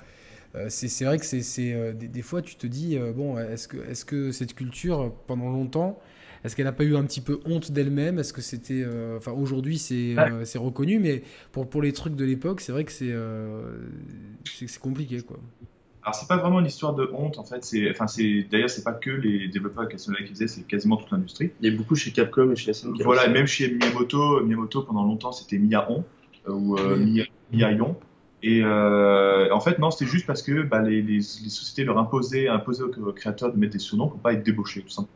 euh, 0.55 0.67
c'est 0.69 1.05
vrai 1.05 1.19
que 1.19 1.25
c'est 1.25 1.95
des, 1.95 2.09
des, 2.09 2.23
fois 2.23 2.43
tu 2.43 2.57
te 2.57 2.67
dis 2.67 2.99
bon 3.15 3.39
est-ce 3.39 3.69
que 3.69 3.79
est-ce 3.89 4.05
que 4.05 4.33
cette 4.33 4.55
culture 4.55 5.15
pendant 5.27 5.49
longtemps 5.51 5.99
est-ce 6.47 6.57
qu'elle 6.57 6.65
n'a 6.65 6.73
pas 6.73 6.85
eu 6.85 6.97
un 6.97 7.05
petit 7.05 7.21
peu 7.21 7.41
honte 7.45 7.73
d'elle-même? 7.73 8.19
Est-ce 8.19 8.33
que 8.33 8.41
c'était 8.41 8.85
enfin 9.17 9.33
aujourd'hui 9.33 9.79
c'est 9.79 10.17
c'est 10.45 10.59
reconnu 10.59 10.99
mais 10.99 11.23
pour 11.53 11.69
pour 11.69 11.83
les 11.83 11.93
trucs 11.93 12.17
de 12.17 12.25
l'époque 12.25 12.61
c'est 12.61 12.73
vrai 12.73 12.85
que 12.85 12.93
c'est 12.93 13.15
c'est 14.45 14.81
compliqué 14.81 15.21
quoi. 15.21 15.39
Alors 16.07 16.15
c'est 16.15 16.29
pas 16.29 16.37
vraiment 16.37 16.61
une 16.61 16.67
histoire 16.67 16.95
de 16.95 17.11
honte 17.13 17.37
en 17.37 17.43
fait. 17.43 17.65
C'est, 17.65 17.91
enfin 17.91 18.07
c'est 18.07 18.47
d'ailleurs 18.49 18.71
c'est 18.71 18.85
pas 18.85 18.93
que 18.93 19.11
les 19.11 19.49
développeurs 19.49 19.89
Castlevania 19.89 20.25
qui 20.25 20.35
faisaient, 20.35 20.47
c'est 20.47 20.65
quasiment 20.65 20.97
toute 20.99 21.11
l'industrie. 21.11 21.51
Il 21.61 21.69
y 21.69 21.75
a 21.75 21.77
beaucoup 21.77 21.97
chez 21.97 22.13
Capcom 22.13 22.53
et 22.53 22.55
chez 22.55 22.73
SNK. 22.73 23.03
Voilà, 23.03 23.27
et 23.27 23.31
même 23.33 23.49
chez 23.49 23.75
Miyamoto, 23.75 24.41
Miyamoto 24.45 24.83
pendant 24.83 25.03
longtemps 25.03 25.33
c'était 25.33 25.59
Miyahon 25.59 26.05
euh, 26.49 26.53
ou 26.53 26.79
euh, 26.79 27.25
Miyayon. 27.53 27.97
Et 28.45 28.61
euh, 28.63 29.53
en 29.53 29.59
fait 29.59 29.81
non, 29.81 29.91
c'était 29.91 30.09
juste 30.09 30.27
parce 30.29 30.43
que 30.43 30.63
bah, 30.63 30.81
les, 30.81 31.03
les, 31.03 31.23
sociétés 31.23 31.83
leur 31.83 31.99
imposaient, 31.99 32.47
imposaient 32.47 32.85
aux 32.85 33.13
créateurs 33.13 33.53
de 33.53 33.59
mettre 33.59 33.73
des 33.73 33.81
sous-noms 33.81 34.07
pour 34.07 34.21
pas 34.21 34.33
être 34.33 34.45
débauchés 34.45 34.83
tout 34.83 34.91
simplement. 34.91 35.11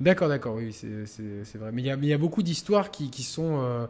D'accord, 0.00 0.28
d'accord, 0.28 0.54
oui, 0.54 0.72
c'est 0.72 1.58
vrai. 1.58 1.72
Mais 1.72 1.82
il 1.82 1.86
y 1.86 2.12
a, 2.12 2.18
beaucoup 2.18 2.42
d'histoires 2.42 2.90
qui, 2.90 3.10
euh, 3.38 3.86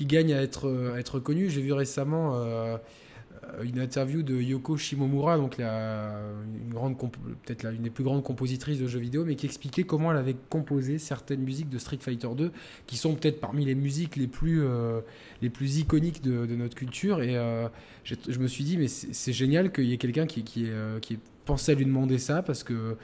gagnent 0.00 0.34
à 0.34 0.42
être, 0.42 0.92
à 0.94 0.98
être 0.98 1.20
connues. 1.20 1.50
J'ai 1.50 1.60
vu 1.60 1.72
récemment 1.72 2.32
euh, 2.34 2.76
euh, 3.44 3.62
une 3.62 3.80
interview 3.80 4.22
de 4.22 4.40
Yoko 4.40 4.76
Shimomura, 4.76 5.38
peut-être 5.38 5.60
l'une 7.70 7.82
des 7.82 7.90
plus 7.90 8.04
grandes 8.04 8.22
compositrices 8.22 8.78
de 8.78 8.86
jeux 8.86 9.00
vidéo, 9.00 9.24
mais 9.24 9.34
qui 9.34 9.46
expliquait 9.46 9.84
comment 9.84 10.12
elle 10.12 10.18
avait 10.18 10.36
composé 10.48 10.98
certaines 10.98 11.40
musiques 11.40 11.68
de 11.68 11.78
Street 11.78 11.98
Fighter 12.00 12.28
2, 12.36 12.52
qui 12.86 12.96
sont 12.96 13.14
peut-être 13.14 13.40
parmi 13.40 13.64
les 13.64 13.74
musiques 13.74 14.16
les 14.16 14.28
plus, 14.28 14.62
euh, 14.62 15.00
iconiques 15.42 16.22
de, 16.22 16.54
notre 16.54 16.74
culture. 16.74 17.22
Et 17.22 17.36
euh, 17.36 17.68
je, 18.04 18.38
me 18.38 18.46
suis 18.46 18.64
dit, 18.64 18.76
mais 18.76 18.88
c'est 18.88 19.32
génial 19.32 19.72
qu'il 19.72 19.84
y 19.84 19.92
ait 19.92 19.98
quelqu'un 19.98 20.26
qui, 20.26 20.44
qui, 20.44 20.68
qui 21.00 21.14
ait 21.14 21.18
pensé 21.44 21.72
à 21.72 21.74
lui 21.74 21.84
demander 21.84 22.18
ça, 22.18 22.42
parce 22.42 22.62
que 22.62 22.96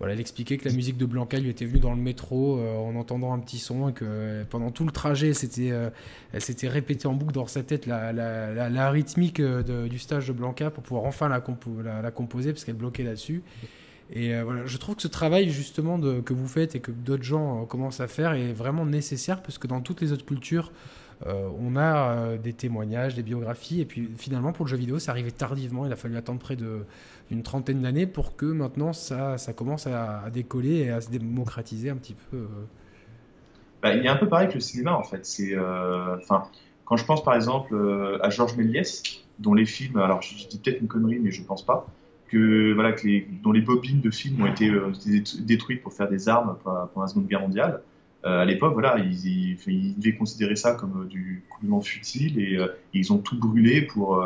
voilà, 0.00 0.14
elle 0.14 0.20
expliquait 0.20 0.56
que 0.56 0.66
la 0.66 0.74
musique 0.74 0.96
de 0.96 1.04
Blanca 1.04 1.38
lui 1.38 1.50
était 1.50 1.66
venue 1.66 1.78
dans 1.78 1.90
le 1.90 2.00
métro 2.00 2.58
euh, 2.58 2.74
en 2.74 2.96
entendant 2.96 3.34
un 3.34 3.38
petit 3.38 3.58
son 3.58 3.90
et 3.90 3.92
que 3.92 4.06
euh, 4.08 4.44
pendant 4.48 4.70
tout 4.70 4.86
le 4.86 4.92
trajet, 4.92 5.34
c'était, 5.34 5.72
euh, 5.72 5.90
elle 6.32 6.40
s'était 6.40 6.68
répétée 6.68 7.06
en 7.06 7.12
boucle 7.12 7.34
dans 7.34 7.46
sa 7.46 7.62
tête 7.62 7.84
la, 7.84 8.10
la, 8.10 8.90
rythmique 8.90 9.42
du 9.42 9.98
stage 9.98 10.28
de 10.28 10.32
Blanca 10.32 10.70
pour 10.70 10.82
pouvoir 10.82 11.04
enfin 11.04 11.28
la, 11.28 11.42
la, 12.00 12.10
composer 12.10 12.52
parce 12.52 12.64
qu'elle 12.64 12.76
bloquait 12.76 13.02
là-dessus. 13.02 13.42
Et 14.12 14.40
voilà, 14.40 14.64
je 14.64 14.76
trouve 14.78 14.96
que 14.96 15.02
ce 15.02 15.08
travail 15.08 15.50
justement 15.50 15.98
de, 15.98 16.20
que 16.20 16.32
vous 16.32 16.48
faites 16.48 16.74
et 16.74 16.80
que 16.80 16.90
d'autres 16.90 17.22
gens 17.22 17.66
commencent 17.66 18.00
à 18.00 18.08
faire 18.08 18.32
est 18.32 18.54
vraiment 18.54 18.86
nécessaire 18.86 19.42
parce 19.42 19.58
que 19.58 19.66
dans 19.66 19.82
toutes 19.82 20.00
les 20.00 20.12
autres 20.12 20.24
cultures, 20.24 20.72
on 21.26 21.76
a 21.76 22.36
des 22.38 22.52
témoignages, 22.52 23.14
des 23.14 23.22
biographies, 23.22 23.80
et 23.80 23.84
puis 23.84 24.10
finalement 24.16 24.52
pour 24.52 24.64
le 24.64 24.70
jeu 24.70 24.76
vidéo, 24.76 24.98
ça 24.98 25.12
arrivait 25.12 25.30
tardivement. 25.30 25.84
Il 25.84 25.92
a 25.92 25.96
fallu 25.96 26.16
attendre 26.16 26.40
près 26.40 26.56
de 26.56 26.84
une 27.30 27.42
trentaine 27.42 27.82
d'années 27.82 28.06
pour 28.06 28.36
que 28.36 28.46
maintenant 28.46 28.92
ça, 28.92 29.36
commence 29.56 29.86
à, 29.86 30.28
décoller 30.32 30.78
et 30.78 30.90
à 30.90 31.00
se 31.00 31.10
démocratiser 31.10 31.90
un 31.90 31.96
petit 31.96 32.14
peu. 32.30 32.36
Euh. 32.36 32.46
Bah, 33.82 33.94
il 33.94 34.04
est 34.04 34.08
un 34.08 34.16
peu 34.16 34.28
pareil 34.28 34.48
que 34.48 34.54
le 34.54 34.60
cinéma 34.60 34.94
en 34.94 35.04
fait. 35.04 35.24
C'est, 35.24 35.54
euh, 35.54 36.16
quand 36.84 36.96
je 36.96 37.04
pense 37.04 37.22
par 37.22 37.34
exemple 37.34 37.74
euh, 37.74 38.18
à 38.22 38.30
Georges 38.30 38.56
Méliès, 38.56 39.02
dont 39.38 39.54
les 39.54 39.66
films, 39.66 39.98
alors 39.98 40.22
je, 40.22 40.48
dis 40.48 40.58
peut-être 40.58 40.80
une 40.80 40.88
connerie, 40.88 41.18
mais 41.18 41.30
je 41.30 41.42
pense 41.42 41.64
pas. 41.64 41.86
que 42.28 42.72
voilà 42.74 42.92
que 42.92 43.06
les, 43.06 43.26
dont 43.42 43.52
les 43.52 43.62
bobines 43.62 44.00
de 44.00 44.10
films 44.10 44.42
ont 44.42 44.46
été, 44.46 44.70
détruites 45.40 45.82
pour 45.82 45.92
faire 45.92 46.08
des 46.08 46.28
armes 46.28 46.56
pendant 46.64 46.90
la 47.00 47.06
Seconde 47.06 47.28
Guerre 47.28 47.40
mondiale. 47.40 47.82
À 48.22 48.44
l'époque, 48.44 48.74
voilà, 48.74 48.98
ils, 48.98 49.56
devaient 49.98 50.16
considérer 50.16 50.56
ça 50.56 50.74
comme 50.74 51.08
du 51.08 51.42
complètement 51.48 51.80
futile 51.80 52.38
et 52.38 52.58
ils 52.92 53.12
ont 53.12 53.18
tout 53.18 53.38
brûlé 53.38 53.82
pour, 53.82 54.22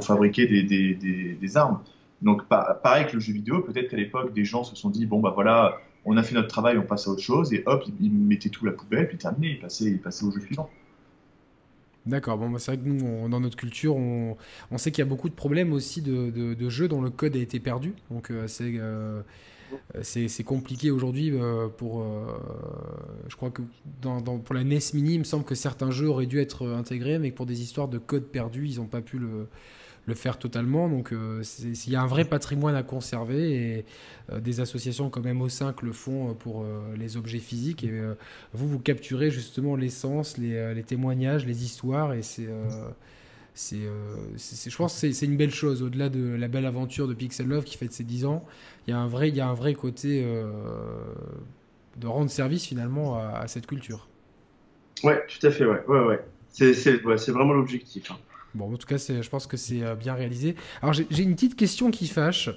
fabriquer 0.00 0.46
des, 0.46 1.56
armes. 1.56 1.80
Donc, 2.22 2.44
pareil 2.46 3.06
que 3.06 3.14
le 3.14 3.20
jeu 3.20 3.32
vidéo, 3.32 3.60
peut-être 3.62 3.90
qu'à 3.90 3.96
l'époque, 3.96 4.32
des 4.32 4.44
gens 4.44 4.64
se 4.64 4.76
sont 4.76 4.90
dit 4.90 5.06
bon, 5.06 5.20
bah 5.20 5.32
voilà, 5.34 5.80
on 6.04 6.16
a 6.16 6.22
fait 6.22 6.34
notre 6.34 6.48
travail, 6.48 6.78
on 6.78 6.82
passe 6.82 7.06
à 7.06 7.10
autre 7.10 7.22
chose, 7.22 7.52
et 7.52 7.62
hop, 7.66 7.84
ils, 8.00 8.10
mettaient 8.10 8.48
tout 8.48 8.66
à 8.66 8.70
la 8.70 8.74
poubelle, 8.74 9.08
puis 9.08 9.18
terminé, 9.18 9.52
ils 9.52 9.60
passaient, 9.60 10.24
au 10.24 10.30
jeu 10.30 10.40
suivant. 10.40 10.70
D'accord, 12.06 12.38
bon, 12.38 12.48
bah, 12.48 12.58
c'est 12.58 12.74
vrai 12.74 12.82
que 12.82 12.88
nous, 12.88 13.28
dans 13.28 13.40
notre 13.40 13.56
culture, 13.56 13.94
on, 13.96 14.36
sait 14.78 14.90
qu'il 14.90 15.02
y 15.02 15.06
a 15.06 15.08
beaucoup 15.08 15.28
de 15.28 15.34
problèmes 15.34 15.72
aussi 15.72 16.00
de, 16.00 16.68
jeux 16.70 16.88
dont 16.88 17.02
le 17.02 17.10
code 17.10 17.36
a 17.36 17.38
été 17.38 17.60
perdu. 17.60 17.94
Donc, 18.10 18.30
euh, 18.30 18.46
euh, 18.62 19.22
c'est 20.02 20.28
c'est 20.28 20.44
compliqué 20.44 20.90
aujourd'hui 20.90 21.30
euh, 21.32 21.68
pour. 21.68 22.04
je 23.28 23.36
crois 23.36 23.50
que 23.50 23.62
pour 24.44 24.54
la 24.54 24.64
NES 24.64 24.78
Mini, 24.94 25.14
il 25.14 25.18
me 25.20 25.24
semble 25.24 25.44
que 25.44 25.54
certains 25.54 25.90
jeux 25.90 26.08
auraient 26.08 26.26
dû 26.26 26.40
être 26.40 26.66
intégrés, 26.66 27.18
mais 27.18 27.30
pour 27.30 27.46
des 27.46 27.62
histoires 27.62 27.88
de 27.88 27.98
code 27.98 28.24
perdu, 28.24 28.66
ils 28.66 28.76
n'ont 28.76 28.86
pas 28.86 29.00
pu 29.00 29.18
le, 29.18 29.46
faire 30.14 30.38
totalement. 30.38 30.88
Donc 30.88 31.12
euh, 31.12 31.42
il 31.62 31.90
y 31.90 31.96
a 31.96 32.02
un 32.02 32.06
vrai 32.06 32.24
patrimoine 32.24 32.74
à 32.74 32.82
conserver 32.82 33.52
et 33.52 33.84
euh, 34.32 34.40
des 34.40 34.60
associations 34.60 35.10
comme 35.10 35.26
MO5 35.26 35.74
le 35.82 35.92
font 35.92 36.30
euh, 36.30 36.32
pour 36.32 36.64
les 36.96 37.16
objets 37.16 37.38
physiques. 37.38 37.84
Et 37.84 37.92
vous, 38.52 38.68
vous 38.68 38.78
capturez 38.78 39.30
justement 39.30 39.76
l'essence, 39.76 40.38
les, 40.38 40.82
témoignages, 40.86 41.46
les 41.46 41.64
histoires 41.64 42.14
et 42.14 42.22
c'est... 42.22 42.48
je 43.54 44.76
pense 44.76 44.94
c'est 44.94 45.26
une 45.26 45.36
belle 45.36 45.54
chose. 45.54 45.82
Au-delà 45.82 46.08
de 46.08 46.34
la 46.34 46.48
belle 46.48 46.66
aventure 46.66 47.08
de 47.08 47.14
Pixel 47.14 47.46
Love 47.46 47.64
qui 47.64 47.76
fête 47.76 47.92
ses 47.92 48.04
10 48.04 48.24
ans, 48.24 48.44
il 48.88 48.90
y 48.90 48.94
a 48.94 48.98
un 48.98 49.06
vrai, 49.06 49.28
il 49.28 49.36
y 49.36 49.40
a 49.40 49.46
un 49.46 49.54
vrai 49.54 49.74
côté 49.74 50.24
de 51.96 52.06
rendre 52.06 52.30
service 52.30 52.64
finalement 52.64 53.16
à, 53.18 53.46
cette 53.46 53.66
culture. 53.66 54.08
Ouais, 55.04 55.24
tout 55.28 55.46
à 55.46 55.50
fait, 55.50 55.64
ouais. 55.64 55.84
ouais, 55.86 56.00
ouais. 56.00 56.24
C'est 56.50 57.30
vraiment 57.30 57.52
l'objectif. 57.52 58.10
Hein. 58.10 58.16
Bon, 58.54 58.72
en 58.72 58.76
tout 58.76 58.86
cas, 58.86 58.96
je 58.96 59.28
pense 59.28 59.46
que 59.46 59.56
c'est 59.56 59.82
euh, 59.82 59.94
bien 59.94 60.14
réalisé. 60.14 60.56
Alors, 60.82 60.92
j'ai 60.92 61.22
une 61.22 61.34
petite 61.34 61.54
question 61.54 61.90
qui 61.90 62.06
fâche. 62.06 62.50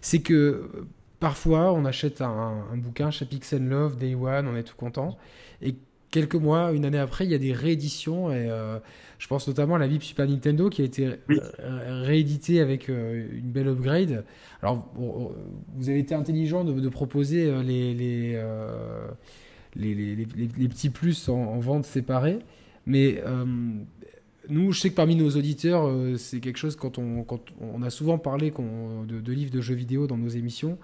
C'est 0.00 0.20
que 0.20 0.34
euh, 0.34 0.86
parfois, 1.20 1.72
on 1.72 1.84
achète 1.84 2.22
un, 2.22 2.64
bouquin 2.74 3.10
chez 3.10 3.26
Pixel 3.26 3.66
Love, 3.66 3.96
Day 3.96 4.14
One, 4.14 4.48
on 4.48 4.56
est 4.56 4.62
tout 4.62 4.76
content. 4.76 5.18
Et 5.60 5.76
quelques 6.14 6.36
mois, 6.36 6.72
une 6.72 6.84
année 6.84 6.98
après, 6.98 7.24
il 7.24 7.30
y 7.32 7.34
a 7.34 7.38
des 7.38 7.52
rééditions. 7.52 8.30
Et 8.30 8.48
euh, 8.48 8.78
je 9.18 9.26
pense 9.26 9.48
notamment 9.48 9.74
à 9.74 9.78
la 9.78 9.88
Bible 9.88 10.04
Super 10.04 10.28
Nintendo 10.28 10.70
qui 10.70 10.82
a 10.82 10.84
été 10.84 11.10
rééditée 11.58 12.60
avec 12.60 12.88
une 12.88 13.50
belle 13.50 13.68
upgrade. 13.68 14.24
Alors, 14.62 14.90
vous 14.96 15.88
avez 15.88 15.98
été 15.98 16.14
intelligent 16.14 16.64
de, 16.64 16.88
proposer 16.88 17.52
les, 17.62 17.94
les, 17.94 18.38
les, 19.74 20.26
les, 20.56 20.68
petits 20.68 20.90
plus 20.90 21.28
en, 21.28 21.58
vente 21.58 21.84
séparée. 21.84 22.38
Mais 22.86 23.20
nous, 24.48 24.72
je 24.72 24.80
sais 24.80 24.90
que 24.90 24.94
parmi 24.94 25.16
nos 25.16 25.30
auditeurs, 25.30 25.86
euh, 25.86 26.16
c'est 26.16 26.40
quelque 26.40 26.58
chose 26.58 26.76
quand 26.76 26.98
on, 26.98 27.22
quand 27.22 27.40
on 27.60 27.82
a 27.82 27.90
souvent 27.90 28.18
parlé 28.18 28.50
de, 28.50 29.20
de, 29.20 29.32
livres 29.32 29.52
de 29.52 29.60
jeux 29.60 29.74
vidéo 29.74 30.06
dans 30.06 30.16
nos 30.16 30.28
émissions. 30.28 30.78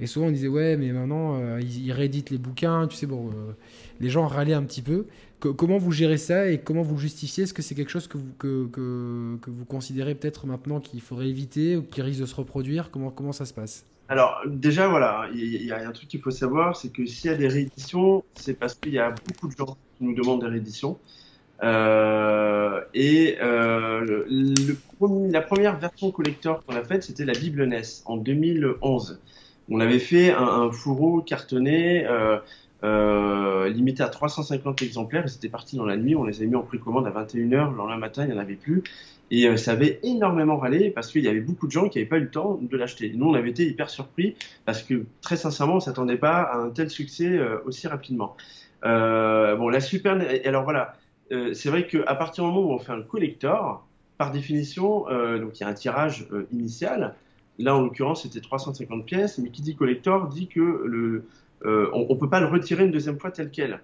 Et 0.00 0.06
souvent 0.06 0.26
on 0.26 0.30
disait 0.30 0.48
ouais 0.48 0.76
mais 0.76 0.92
maintenant 0.92 1.40
euh, 1.40 1.60
ils, 1.60 1.92
rééditent 1.92 2.30
les 2.30 2.38
bouquins, 2.38 2.86
tu 2.86 2.96
sais 2.96 3.06
bon, 3.06 3.28
euh, 3.28 3.52
les 4.00 4.10
gens 4.10 4.26
râlaient 4.26 4.54
un 4.54 4.62
petit 4.62 4.82
peu. 4.82 5.06
comment 5.40 5.78
vous 5.78 5.92
gérez 5.92 6.18
ça 6.18 6.50
et 6.50 6.58
comment 6.58 6.82
vous 6.82 6.98
justifiez? 6.98 7.44
Est-ce 7.44 7.54
que 7.54 7.62
c'est 7.62 7.74
quelque 7.74 7.90
chose 7.90 8.06
que 8.06 8.18
vous, 8.18 8.32
que, 8.38 8.66
que, 8.70 9.50
vous 9.50 9.64
considérez 9.64 10.14
peut-être 10.14 10.46
maintenant 10.46 10.80
qu'il 10.80 11.00
faudrait 11.00 11.28
éviter 11.28 11.76
ou 11.76 11.82
qui 11.82 12.02
risque 12.02 12.20
de 12.20 12.26
se 12.26 12.34
reproduire? 12.34 12.90
Comment, 12.90 13.10
comment 13.10 13.32
ça 13.32 13.46
se 13.46 13.54
passe? 13.54 13.86
Alors 14.08 14.40
déjà 14.46 14.86
voilà, 14.86 15.28
il 15.34 15.64
y, 15.64 15.72
a 15.72 15.88
un 15.88 15.92
truc 15.92 16.08
qu'il 16.08 16.20
faut 16.20 16.30
savoir, 16.30 16.76
c'est 16.76 16.92
que 16.92 17.06
s'il 17.06 17.30
y 17.30 17.34
a 17.34 17.36
des 17.36 17.48
rééditions, 17.48 18.22
c'est 18.34 18.54
parce 18.54 18.74
qu'il 18.74 18.92
y 18.92 18.98
a 18.98 19.10
beaucoup 19.10 19.48
de 19.48 19.56
gens 19.56 19.76
qui 19.96 20.04
nous 20.04 20.14
demandent 20.14 20.42
des 20.42 20.48
rééditions. 20.48 20.98
Euh, 21.62 22.82
et 22.92 23.36
la 23.40 25.40
première 25.40 25.78
version 25.78 26.10
collector 26.10 26.62
qu'on 26.64 26.76
a 26.76 26.84
faite, 26.84 27.02
c'était 27.02 27.24
la 27.24 27.32
Bible 27.32 27.64
NES 27.64 27.82
en 28.04 28.16
2011. 28.16 29.18
On 29.68 29.80
avait 29.80 29.98
fait 29.98 30.32
un, 30.32 30.42
un 30.42 30.70
fourreau 30.70 31.20
cartonné 31.20 32.06
euh, 32.06 32.38
euh, 32.84 33.68
limité 33.68 34.02
à 34.02 34.08
350 34.08 34.82
exemplaires. 34.82 35.28
C'était 35.28 35.48
parti 35.48 35.76
dans 35.76 35.86
la 35.86 35.96
nuit. 35.96 36.14
On 36.14 36.24
les 36.24 36.42
a 36.42 36.44
mis 36.44 36.54
en 36.54 36.62
précommande 36.62 37.06
à 37.06 37.10
21h. 37.10 37.70
Le 37.72 37.76
lendemain 37.76 37.96
matin, 37.96 38.24
il 38.24 38.30
n'y 38.30 38.36
en 38.36 38.40
avait 38.40 38.54
plus. 38.54 38.82
Et 39.30 39.48
euh, 39.48 39.56
ça 39.56 39.72
avait 39.72 39.98
énormément 40.04 40.56
râlé 40.56 40.90
parce 40.90 41.10
qu'il 41.10 41.24
y 41.24 41.28
avait 41.28 41.40
beaucoup 41.40 41.66
de 41.66 41.72
gens 41.72 41.88
qui 41.88 41.98
n'avaient 41.98 42.08
pas 42.08 42.18
eu 42.18 42.22
le 42.22 42.30
temps 42.30 42.58
de 42.62 42.76
l'acheter. 42.76 43.12
Nous, 43.14 43.26
on 43.26 43.34
avait 43.34 43.50
été 43.50 43.66
hyper 43.66 43.90
surpris 43.90 44.36
parce 44.64 44.82
que 44.82 45.04
très 45.20 45.36
sincèrement, 45.36 45.76
on 45.76 45.80
s'attendait 45.80 46.16
pas 46.16 46.42
à 46.42 46.56
un 46.58 46.70
tel 46.70 46.90
succès 46.90 47.40
aussi 47.64 47.88
rapidement. 47.88 48.36
bon, 48.82 49.68
la 49.68 49.80
Super. 49.80 50.18
Alors 50.44 50.62
voilà 50.62 50.94
euh, 51.32 51.54
c'est 51.54 51.70
vrai 51.70 51.86
qu'à 51.86 52.14
partir 52.14 52.44
du 52.44 52.50
moment 52.50 52.68
où 52.68 52.72
on 52.72 52.78
fait 52.78 52.92
un 52.92 53.02
collector, 53.02 53.86
par 54.18 54.30
définition, 54.30 55.08
euh, 55.08 55.38
donc 55.38 55.58
il 55.58 55.62
y 55.62 55.64
a 55.64 55.68
un 55.68 55.74
tirage 55.74 56.26
euh, 56.32 56.46
initial. 56.52 57.14
Là, 57.58 57.76
en 57.76 57.82
l'occurrence, 57.82 58.22
c'était 58.22 58.40
350 58.40 59.04
pièces, 59.06 59.38
mais 59.38 59.50
qui 59.50 59.62
dit 59.62 59.76
collector 59.76 60.28
dit 60.28 60.48
que 60.48 60.60
le, 60.60 61.24
on 61.64 62.06
ne 62.08 62.14
peut 62.14 62.28
pas 62.28 62.40
le 62.40 62.46
retirer 62.46 62.84
une 62.84 62.90
deuxième 62.90 63.18
fois 63.18 63.30
tel 63.30 63.50
quel. 63.50 63.80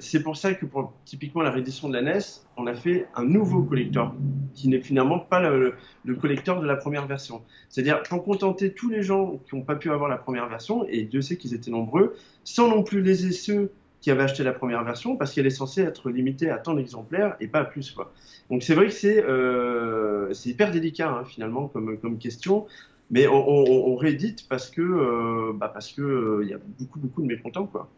c'est 0.00 0.22
pour 0.22 0.36
ça 0.36 0.52
que 0.54 0.66
pour 0.66 0.92
typiquement 1.04 1.42
la 1.42 1.50
réédition 1.50 1.88
de 1.88 1.94
la 1.94 2.02
NES, 2.02 2.20
on 2.56 2.66
a 2.66 2.74
fait 2.74 3.06
un 3.14 3.24
nouveau 3.24 3.62
collector 3.62 4.14
qui 4.54 4.68
n'est 4.68 4.82
finalement 4.82 5.18
pas 5.18 5.40
le, 5.40 5.74
le, 6.04 6.14
collector 6.14 6.60
de 6.60 6.66
la 6.66 6.76
première 6.76 7.06
version. 7.06 7.42
C'est-à-dire 7.70 8.02
pour 8.02 8.22
contenter 8.22 8.74
tous 8.74 8.90
les 8.90 9.02
gens 9.02 9.40
qui 9.48 9.56
n'ont 9.56 9.62
pas 9.62 9.76
pu 9.76 9.90
avoir 9.90 10.10
la 10.10 10.18
première 10.18 10.48
version, 10.48 10.86
et 10.88 11.04
Dieu 11.04 11.22
sait 11.22 11.36
qu'ils 11.36 11.54
étaient 11.54 11.70
nombreux, 11.70 12.14
sans 12.44 12.68
non 12.68 12.82
plus 12.82 13.00
léser 13.00 13.32
ceux 13.32 13.72
qui 14.00 14.10
avait 14.10 14.22
acheté 14.22 14.42
la 14.42 14.52
première 14.52 14.82
version 14.84 15.16
parce 15.16 15.32
qu'elle 15.32 15.46
est 15.46 15.50
censée 15.50 15.82
être 15.82 16.10
limitée 16.10 16.50
à 16.50 16.58
tant 16.58 16.74
d'exemplaires 16.74 17.36
et 17.40 17.48
pas 17.48 17.60
à 17.60 17.64
plus. 17.64 17.90
Quoi. 17.90 18.12
Donc 18.50 18.62
c'est 18.62 18.74
vrai 18.74 18.86
que 18.86 18.92
c'est 18.92 19.22
euh, 19.22 20.32
hyper 20.44 20.70
délicat 20.70 21.10
hein, 21.10 21.24
finalement 21.24 21.68
comme, 21.68 21.98
comme 21.98 22.18
question, 22.18 22.66
mais 23.10 23.26
on, 23.26 23.48
on, 23.48 23.96
réédite 23.96 24.46
parce 24.48 24.70
que 24.70 24.80
euh, 24.80 25.52
bah 25.54 25.70
parce 25.72 25.92
que 25.92 26.40
il 26.42 26.46
euh, 26.46 26.50
y 26.50 26.54
a 26.54 26.58
beaucoup 26.78 26.98
beaucoup 26.98 27.22
de 27.22 27.26
mécontents 27.26 27.66
quoi. 27.66 27.88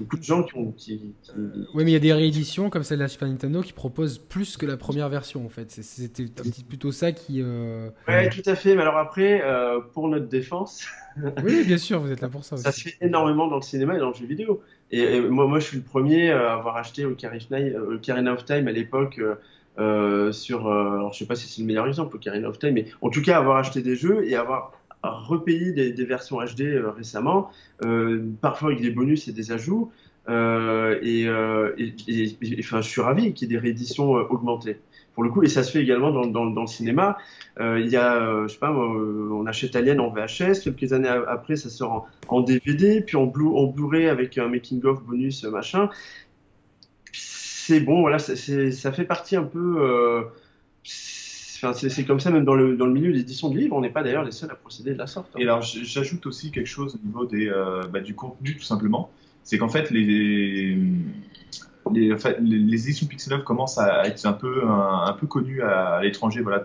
Beaucoup 0.00 0.16
de 0.16 0.24
gens 0.24 0.42
qui 0.42 0.56
ont. 0.56 0.72
Qui, 0.72 1.14
Oui, 1.36 1.84
mais 1.84 1.90
il 1.90 1.92
y 1.92 1.96
a 1.96 2.00
des 2.00 2.12
rééditions 2.12 2.68
comme 2.68 2.82
celle 2.82 2.98
de 2.98 3.04
la 3.04 3.08
Super 3.08 3.28
Nintendo 3.28 3.62
qui 3.62 3.72
proposent 3.72 4.18
plus 4.18 4.56
que 4.56 4.66
la 4.66 4.76
première 4.76 5.08
version 5.08 5.46
en 5.46 5.48
fait. 5.48 5.70
C'était 5.70 6.24
plutôt 6.68 6.90
ça 6.90 7.12
qui. 7.12 7.40
Euh... 7.40 7.88
Ouais, 8.08 8.28
tout 8.28 8.42
à 8.46 8.56
fait. 8.56 8.74
Mais 8.74 8.82
alors 8.82 8.96
après, 8.96 9.40
pour 9.94 10.08
notre 10.08 10.26
défense. 10.26 10.84
oui, 11.44 11.64
bien 11.64 11.78
sûr, 11.78 12.00
vous 12.00 12.10
êtes 12.10 12.20
là 12.20 12.28
pour 12.28 12.44
ça. 12.44 12.54
Aussi. 12.56 12.64
Ça 12.64 12.72
se 12.72 12.80
fait 12.80 12.96
énormément 13.00 13.46
dans 13.46 13.56
le 13.56 13.62
cinéma 13.62 13.94
et 13.94 14.00
dans 14.00 14.08
le 14.08 14.14
jeu 14.14 14.26
vidéo. 14.26 14.62
Et, 14.90 15.20
moi, 15.20 15.46
moi, 15.46 15.58
je 15.58 15.66
suis 15.66 15.76
le 15.78 15.82
premier 15.82 16.30
à 16.30 16.54
avoir 16.54 16.76
acheté 16.76 17.04
Ocarina 17.04 18.32
of 18.32 18.44
Time 18.44 18.68
à 18.68 18.72
l'époque. 18.72 19.18
Euh, 19.18 19.34
euh, 19.78 20.32
sur, 20.32 20.66
euh, 20.66 20.96
alors 20.96 21.12
je 21.12 21.20
sais 21.20 21.26
pas 21.26 21.36
si 21.36 21.46
c'est 21.46 21.60
le 21.60 21.66
meilleur 21.66 21.86
exemple, 21.86 22.16
Ocarina 22.16 22.48
of 22.48 22.58
Time, 22.58 22.74
mais 22.74 22.86
en 23.00 23.10
tout 23.10 23.22
cas 23.22 23.38
avoir 23.38 23.58
acheté 23.58 23.80
des 23.80 23.94
jeux 23.94 24.26
et 24.26 24.34
avoir 24.34 24.72
repayé 25.04 25.70
des, 25.70 25.92
des 25.92 26.04
versions 26.04 26.38
HD 26.38 26.62
euh, 26.62 26.90
récemment, 26.90 27.50
euh, 27.84 28.24
parfois 28.40 28.70
avec 28.70 28.82
des 28.82 28.90
bonus 28.90 29.28
et 29.28 29.32
des 29.32 29.52
ajouts. 29.52 29.92
et, 30.28 31.22
et, 31.22 31.94
et, 32.08 32.56
enfin, 32.58 32.80
je 32.80 32.88
suis 32.88 33.00
ravi 33.00 33.32
qu'il 33.32 33.48
y 33.48 33.54
ait 33.54 33.56
des 33.56 33.60
rééditions 33.60 34.10
augmentées 34.10 34.78
pour 35.18 35.24
le 35.24 35.30
coup, 35.30 35.42
et 35.42 35.48
ça 35.48 35.64
se 35.64 35.72
fait 35.72 35.82
également 35.82 36.12
dans, 36.12 36.44
le 36.44 36.66
cinéma. 36.68 37.18
Euh, 37.58 37.80
il 37.80 37.88
y 37.88 37.96
a, 37.96 38.22
euh, 38.22 38.46
je 38.46 38.52
sais 38.52 38.60
pas, 38.60 38.70
on 38.70 39.44
achète 39.46 39.74
Alien 39.74 39.98
en 39.98 40.10
VHS, 40.10 40.60
quelques 40.62 40.92
années 40.92 41.08
après, 41.08 41.56
ça 41.56 41.70
sort 41.70 42.06
en, 42.28 42.40
DVD, 42.40 43.00
puis 43.00 43.16
en, 43.16 43.26
Blu 43.26 43.46
Blu-ray 43.74 44.06
avec 44.06 44.38
un 44.38 44.46
making-of 44.46 45.02
bonus, 45.02 45.42
machin. 45.42 45.90
C'est 47.12 47.80
bon, 47.80 48.02
voilà, 48.02 48.20
ça 48.20 48.92
fait 48.92 49.04
partie 49.06 49.34
un 49.34 49.42
peu. 49.42 49.78
Euh, 49.80 50.22
Enfin, 51.60 51.72
c'est 51.72 52.04
comme 52.04 52.20
ça 52.20 52.30
même 52.30 52.44
dans 52.44 52.54
le, 52.54 52.76
dans 52.76 52.86
le 52.86 52.92
milieu 52.92 53.12
d'édition 53.12 53.50
de 53.50 53.58
livres, 53.58 53.74
on 53.74 53.80
n'est 53.80 53.90
pas 53.90 54.04
d'ailleurs 54.04 54.22
les 54.22 54.30
seuls 54.30 54.52
à 54.52 54.54
procéder 54.54 54.92
de 54.92 54.98
la 54.98 55.08
sorte. 55.08 55.26
Hein. 55.34 55.40
Et 55.40 55.42
alors 55.42 55.62
j'ajoute 55.62 56.24
aussi 56.26 56.52
quelque 56.52 56.68
chose 56.68 56.94
au 56.94 57.04
niveau 57.04 57.24
des, 57.24 57.48
euh, 57.48 57.82
bah, 57.92 57.98
du 57.98 58.14
contenu 58.14 58.56
tout 58.56 58.62
simplement, 58.62 59.10
c'est 59.42 59.58
qu'en 59.58 59.68
fait 59.68 59.90
les, 59.90 60.78
les, 61.92 62.88
éditions 62.88 63.06
Pixel 63.06 63.34
Love 63.34 63.44
commencent 63.44 63.78
à 63.78 64.06
être 64.06 64.24
un 64.26 64.32
peu, 64.32 64.62
connues 65.28 65.62
à, 65.62 66.00
l'étranger, 66.02 66.40
voilà, 66.40 66.58
euh, 66.58 66.62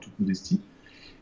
toute 0.00 0.18
modestie. 0.18 0.60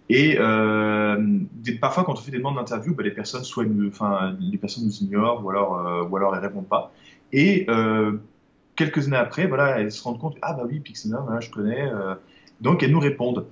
Et 0.09 0.36
euh, 0.38 1.40
parfois, 1.80 2.05
quand 2.05 2.12
on 2.12 2.16
fait 2.16 2.30
des 2.30 2.38
demandes 2.38 2.57
d'interview, 2.57 2.95
bah, 2.95 3.03
les 3.03 3.11
personnes 3.11 3.42
nous 3.42 4.97
ignorent 5.01 5.45
ou 5.45 5.51
alors, 5.51 5.78
euh, 5.78 6.05
ou 6.05 6.16
alors 6.16 6.34
elles 6.34 6.42
répondent 6.42 6.68
pas. 6.68 6.92
Et 7.32 7.64
euh, 7.68 8.18
quelques 8.76 9.07
années 9.07 9.16
après, 9.16 9.47
voilà, 9.47 9.80
elles 9.80 9.92
se 9.92 10.03
rendent 10.03 10.18
compte, 10.18 10.36
ah 10.42 10.53
bah 10.53 10.64
oui, 10.68 10.80
Pixel 10.80 11.12
Love, 11.12 11.40
je 11.40 11.51
connais. 11.51 11.82
Euh, 11.82 12.14
donc 12.61 12.82
elles 12.82 12.92
nous 12.92 13.01
répondent. 13.01 13.47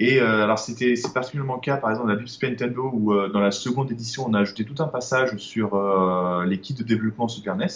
Et 0.00 0.20
euh, 0.20 0.44
alors 0.44 0.60
c'était 0.60 0.94
c'est 0.94 1.12
particulièrement 1.12 1.56
le 1.56 1.60
cas 1.60 1.76
par 1.76 1.90
exemple 1.90 2.06
dans 2.06 2.14
la 2.14 2.20
Bible 2.20 2.30
Nintendo 2.40 2.90
où 2.92 3.12
dans 3.28 3.40
la 3.40 3.50
seconde 3.50 3.90
édition 3.90 4.26
on 4.28 4.34
a 4.34 4.40
ajouté 4.40 4.64
tout 4.64 4.80
un 4.80 4.86
passage 4.86 5.36
sur 5.38 5.76
les 6.46 6.60
kits 6.60 6.74
de 6.74 6.84
développement 6.84 7.26
Super 7.26 7.56
NES 7.56 7.66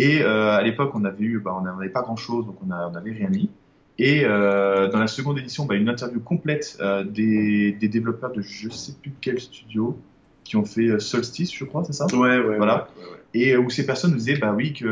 et 0.00 0.22
euh, 0.22 0.56
à 0.56 0.62
l'époque, 0.62 0.92
on 0.94 1.04
avait 1.04 1.24
eu, 1.24 1.40
bah, 1.40 1.54
on 1.54 1.60
n'avait 1.60 1.90
pas 1.90 2.00
grand 2.00 2.16
chose, 2.16 2.46
donc 2.46 2.56
on 2.62 2.66
n'avait 2.66 3.12
rien 3.12 3.28
mis. 3.28 3.50
Et 3.98 4.24
euh, 4.24 4.88
dans 4.88 4.98
la 4.98 5.08
seconde 5.08 5.38
édition, 5.38 5.66
bah, 5.66 5.74
une 5.74 5.90
interview 5.90 6.20
complète 6.20 6.78
euh, 6.80 7.04
des, 7.04 7.72
des, 7.72 7.88
développeurs 7.88 8.32
de 8.32 8.40
je 8.40 8.70
sais 8.70 8.94
plus 8.94 9.12
quel 9.20 9.38
studio 9.38 9.98
qui 10.42 10.56
ont 10.56 10.64
fait 10.64 10.98
Solstice, 10.98 11.52
je 11.52 11.66
crois, 11.66 11.84
c'est 11.84 11.92
ça? 11.92 12.06
Ouais, 12.14 12.38
ouais. 12.38 12.56
Voilà. 12.56 12.88
Et 13.34 13.58
où 13.58 13.68
ces 13.68 13.84
personnes 13.84 14.12
nous 14.12 14.16
disaient 14.16 14.38
bah 14.38 14.54
oui 14.56 14.72
qu'elles 14.72 14.88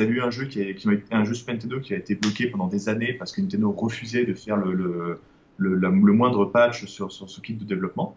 avaient 0.00 0.06
eu 0.06 0.22
un 0.22 0.30
jeu 0.30 0.46
qui, 0.46 0.62
a, 0.62 0.72
qui 0.72 0.88
un 1.10 1.24
jeu 1.24 1.34
Super 1.34 1.54
Nintendo 1.54 1.78
qui 1.78 1.92
a 1.92 1.98
été 1.98 2.14
bloqué 2.14 2.46
pendant 2.46 2.68
des 2.68 2.88
années 2.88 3.12
parce 3.12 3.32
que 3.32 3.42
Nintendo 3.42 3.70
refusait 3.70 4.24
de 4.24 4.32
faire 4.32 4.56
le, 4.56 4.72
le, 4.72 5.20
le, 5.58 5.76
le 5.76 6.12
moindre 6.12 6.46
patch 6.46 6.86
sur, 6.86 7.12
sur 7.12 7.28
ce 7.28 7.40
kit 7.42 7.52
de 7.52 7.64
développement. 7.64 8.16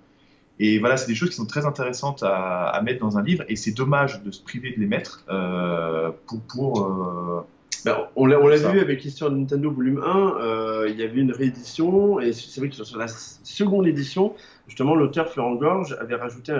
Et 0.60 0.80
voilà, 0.80 0.98
c'est 0.98 1.08
des 1.08 1.16
choses 1.16 1.30
qui 1.30 1.36
sont 1.36 1.46
très 1.46 1.66
intéressantes 1.66 2.24
à, 2.24 2.68
à 2.68 2.82
mettre 2.82 3.00
dans 3.00 3.18
un 3.18 3.24
livre, 3.24 3.44
et 3.50 3.56
c'est 3.56 3.72
dommage 3.72 4.24
de 4.24 4.32
se 4.32 4.42
priver 4.42 4.72
de 4.72 4.80
les 4.80 4.88
mettre 4.88 5.26
euh, 5.30 6.12
pour. 6.28 6.42
pour 6.42 6.86
euh, 6.86 7.42
ben, 7.84 7.98
on 8.16 8.26
l'a, 8.26 8.40
on 8.40 8.48
l'a 8.48 8.58
vu 8.58 8.80
avec 8.80 9.04
l'histoire 9.04 9.30
de 9.30 9.36
Nintendo 9.36 9.70
Volume 9.70 10.02
1, 10.04 10.38
euh, 10.40 10.88
il 10.90 11.00
y 11.00 11.04
avait 11.04 11.20
une 11.20 11.32
réédition, 11.32 12.20
et 12.20 12.34
c'est 12.34 12.60
vrai 12.60 12.70
que 12.70 12.84
sur 12.84 12.98
la 12.98 13.08
seconde 13.08 13.86
édition, 13.86 14.34
justement, 14.68 14.96
l'auteur 14.96 15.30
Florent 15.30 15.54
Gorge 15.54 15.96
avait 16.00 16.16
rajouté 16.16 16.52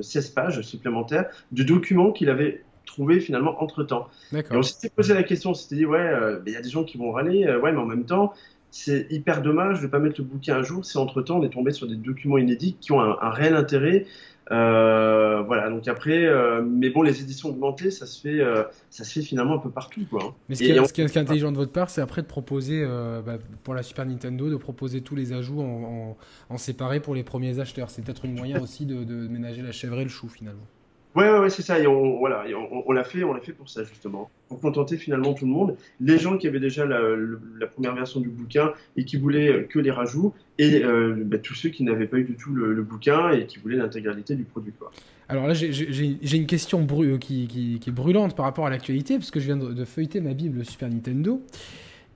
16 0.00 0.30
pages 0.30 0.60
supplémentaires 0.62 1.26
de 1.52 1.62
documents 1.62 2.10
qu'il 2.10 2.30
avait 2.30 2.64
trouvé 2.84 3.20
finalement 3.20 3.62
entre 3.62 3.84
temps. 3.84 4.08
Et 4.32 4.42
on 4.50 4.62
s'était 4.62 4.90
posé 4.90 5.14
la 5.14 5.22
question, 5.22 5.50
on 5.50 5.54
s'était 5.54 5.76
dit, 5.76 5.86
ouais, 5.86 6.10
ben, 6.10 6.42
il 6.46 6.52
y 6.52 6.56
a 6.56 6.62
des 6.62 6.70
gens 6.70 6.82
qui 6.82 6.98
vont 6.98 7.12
râler, 7.12 7.46
ouais, 7.46 7.70
mais 7.70 7.78
en 7.78 7.86
même 7.86 8.04
temps, 8.04 8.32
c'est 8.72 9.06
hyper 9.10 9.42
dommage 9.42 9.80
de 9.80 9.84
ne 9.84 9.90
pas 9.90 9.98
mettre 9.98 10.16
le 10.18 10.24
bouquin 10.24 10.56
un 10.56 10.62
jour 10.62 10.84
si 10.84 10.96
entre-temps 10.96 11.38
on 11.38 11.44
est 11.44 11.50
tombé 11.50 11.72
sur 11.72 11.86
des 11.86 11.94
documents 11.94 12.38
inédits 12.38 12.76
qui 12.80 12.90
ont 12.90 13.00
un, 13.00 13.30
réel 13.30 13.54
intérêt. 13.54 14.06
Euh, 14.50 15.42
voilà, 15.42 15.68
donc 15.68 15.86
après, 15.88 16.24
euh, 16.24 16.62
mais 16.62 16.88
bon, 16.88 17.02
les 17.02 17.20
éditions 17.20 17.50
augmentées, 17.50 17.90
ça 17.90 18.06
se 18.06 18.20
fait, 18.20 18.40
euh, 18.40 18.64
ça 18.88 19.04
se 19.04 19.12
fait 19.12 19.20
finalement 19.20 19.54
un 19.54 19.58
peu 19.58 19.70
partout, 19.70 20.04
quoi. 20.08 20.24
Hein. 20.24 20.34
Mais 20.48 20.54
ce 20.54 20.64
qui, 20.64 20.70
est, 20.70 20.84
ce 20.84 20.92
qui, 20.92 21.02
est, 21.02 21.16
intelligent 21.18 21.52
de 21.52 21.58
votre 21.58 21.70
part, 21.70 21.90
c'est 21.90 22.00
après 22.00 22.22
de 22.22 22.26
proposer, 22.26 22.82
bah, 23.24 23.36
pour 23.62 23.74
la 23.74 23.82
Super 23.82 24.06
Nintendo, 24.06 24.48
de 24.48 24.56
proposer 24.56 25.02
tous 25.02 25.14
les 25.14 25.34
ajouts 25.34 25.60
en, 25.60 26.16
en, 26.48 26.56
séparé 26.56 27.00
pour 27.00 27.14
les 27.14 27.24
premiers 27.24 27.60
acheteurs. 27.60 27.90
C'est 27.90 28.02
peut-être 28.02 28.24
une 28.24 28.34
moyen 28.34 28.60
aussi 28.60 28.86
de, 28.86 29.04
de 29.04 29.28
ménager 29.28 29.60
la 29.60 29.72
chèvre 29.72 30.00
et 30.00 30.04
le 30.04 30.10
chou, 30.10 30.28
finalement. 30.28 30.66
Ouais, 31.14 31.30
ouais, 31.30 31.38
ouais 31.40 31.50
c'est 31.50 31.62
ça. 31.62 31.76
On, 31.88 32.18
voilà, 32.18 32.44
on, 32.86 32.92
l'a 32.92 33.04
fait, 33.04 33.22
on 33.22 33.32
l'a 33.32 33.40
fait 33.40 33.52
pour 33.52 33.68
ça 33.68 33.84
justement, 33.84 34.30
pour 34.48 34.60
contenter 34.60 34.96
finalement 34.96 35.34
tout 35.34 35.44
le 35.44 35.50
monde. 35.50 35.76
Les 36.00 36.18
gens 36.18 36.38
qui 36.38 36.48
avaient 36.48 36.60
déjà 36.60 36.86
la, 36.86 37.66
première 37.66 37.94
version 37.94 38.20
du 38.20 38.28
bouquin 38.28 38.72
et 38.96 39.04
qui 39.04 39.16
voulaient 39.16 39.66
que 39.68 39.78
les 39.78 39.90
rajouts, 39.90 40.32
et 40.58 40.82
euh, 40.84 41.14
bah, 41.24 41.38
tous 41.38 41.54
ceux 41.54 41.68
qui 41.68 41.84
n'avaient 41.84 42.06
pas 42.06 42.18
eu 42.18 42.24
du 42.24 42.36
tout 42.36 42.54
le, 42.54 42.82
bouquin 42.82 43.30
et 43.30 43.46
qui 43.46 43.58
voulaient 43.58 43.76
l'intégralité 43.76 44.34
du 44.34 44.44
produit. 44.44 44.72
Quoi. 44.78 44.90
Alors 45.28 45.46
là, 45.46 45.54
j'ai 45.54 46.36
une 46.36 46.46
question 46.46 46.86
qui, 47.18 47.46
qui, 47.46 47.80
est 47.86 47.92
brûlante 47.92 48.34
par 48.34 48.44
rapport 48.44 48.66
à 48.66 48.70
l'actualité, 48.70 49.16
parce 49.16 49.30
que 49.30 49.40
je 49.40 49.46
viens 49.46 49.56
de, 49.56 49.72
de, 49.72 49.84
feuilleter 49.84 50.20
ma 50.20 50.34
Bible 50.34 50.64
Super 50.64 50.88
Nintendo, 50.88 51.42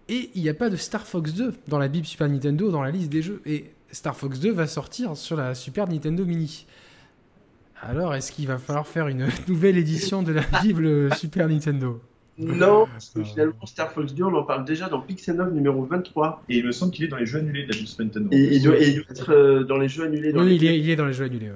et 0.08 0.30
il 0.34 0.42
n'y 0.42 0.48
a 0.48 0.54
pas 0.54 0.70
de 0.70 0.76
Star 0.76 1.06
Fox 1.06 1.34
2 1.34 1.52
dans 1.68 1.78
la 1.78 1.88
Bible 1.88 2.06
Super 2.06 2.28
Nintendo 2.28 2.70
dans 2.70 2.82
la 2.82 2.90
liste 2.90 3.10
des 3.10 3.22
jeux. 3.22 3.40
Et 3.44 3.64
Star 3.90 4.16
Fox 4.16 4.38
2 4.38 4.52
va 4.52 4.66
sortir 4.66 5.16
sur 5.16 5.36
la 5.36 5.54
Super 5.54 5.88
Nintendo 5.88 6.24
Mini. 6.24 6.66
Alors, 7.82 8.14
est-ce 8.14 8.32
qu'il 8.32 8.46
va 8.46 8.58
falloir 8.58 8.86
faire 8.86 9.08
une 9.08 9.28
nouvelle 9.48 9.76
édition 9.76 10.22
de 10.22 10.32
la 10.32 10.42
Bible 10.62 11.14
Super 11.14 11.48
Nintendo? 11.48 12.00
Non, 12.38 12.86
parce 12.86 13.10
que 13.10 13.22
finalement, 13.22 13.64
Star 13.64 13.90
Fox 13.92 14.12
2, 14.12 14.24
on 14.24 14.34
en 14.34 14.42
parle 14.42 14.66
déjà 14.66 14.88
dans 14.88 15.00
Pixel 15.00 15.36
9 15.36 15.52
numéro 15.52 15.84
23. 15.84 16.42
Et 16.50 16.58
il 16.58 16.66
me 16.66 16.72
semble 16.72 16.92
qu'il 16.92 17.06
est 17.06 17.08
dans 17.08 17.16
les 17.16 17.24
jeux 17.24 17.38
annulés 17.38 17.62
de 17.62 17.68
la 17.68 17.74
Super 17.74 18.04
Nintendo. 18.04 18.28
Et, 18.30 18.56
il, 18.56 18.62
doit, 18.62 18.76
être 18.76 19.32
euh, 19.32 19.64
dans 19.64 19.78
les 19.78 19.88
jeux 19.88 20.04
annulés. 20.04 20.32
oui, 20.34 20.56
il, 20.56 20.66
est, 20.66 20.78
il, 20.78 20.90
est, 20.90 20.96
dans 20.96 21.06
les 21.06 21.14
jeux 21.14 21.24
annulés. 21.24 21.50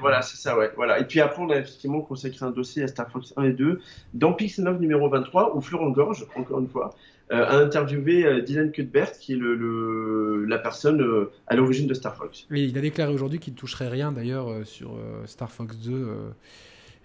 Voilà, 0.00 0.22
c'est 0.22 0.38
ça, 0.38 0.56
ouais. 0.56 0.70
Voilà. 0.74 1.00
Et 1.00 1.04
puis 1.04 1.20
après, 1.20 1.42
on 1.42 1.50
a 1.50 1.56
effectivement 1.56 2.00
consacré 2.00 2.46
un 2.46 2.50
dossier 2.50 2.82
à 2.82 2.88
Star 2.88 3.10
Fox 3.10 3.34
1 3.36 3.44
et 3.44 3.52
2 3.52 3.80
dans 4.14 4.32
Pixel 4.32 4.64
9 4.64 4.80
numéro 4.80 5.10
23, 5.10 5.54
où 5.54 5.60
Florent 5.60 5.90
Gorge, 5.90 6.24
encore 6.34 6.60
une 6.60 6.68
fois, 6.68 6.94
euh, 6.94 7.11
a 7.32 7.56
interviewé 7.56 8.24
euh, 8.24 8.40
Dylan 8.40 8.70
Cuthbert, 8.70 9.12
qui 9.12 9.32
est 9.32 9.36
le, 9.36 10.44
la 10.44 10.58
personne 10.58 11.28
à 11.46 11.56
l'origine 11.56 11.86
de 11.86 11.94
Star 11.94 12.16
Fox. 12.16 12.46
Et 12.50 12.64
il 12.64 12.78
a 12.78 12.80
déclaré 12.80 13.12
aujourd'hui 13.12 13.38
qu'il 13.38 13.54
ne 13.54 13.58
toucherait 13.58 13.88
rien 13.88 14.12
d'ailleurs 14.12 14.66
sur 14.66 14.96
Star 15.26 15.50
Fox 15.50 15.76
2 15.78 16.06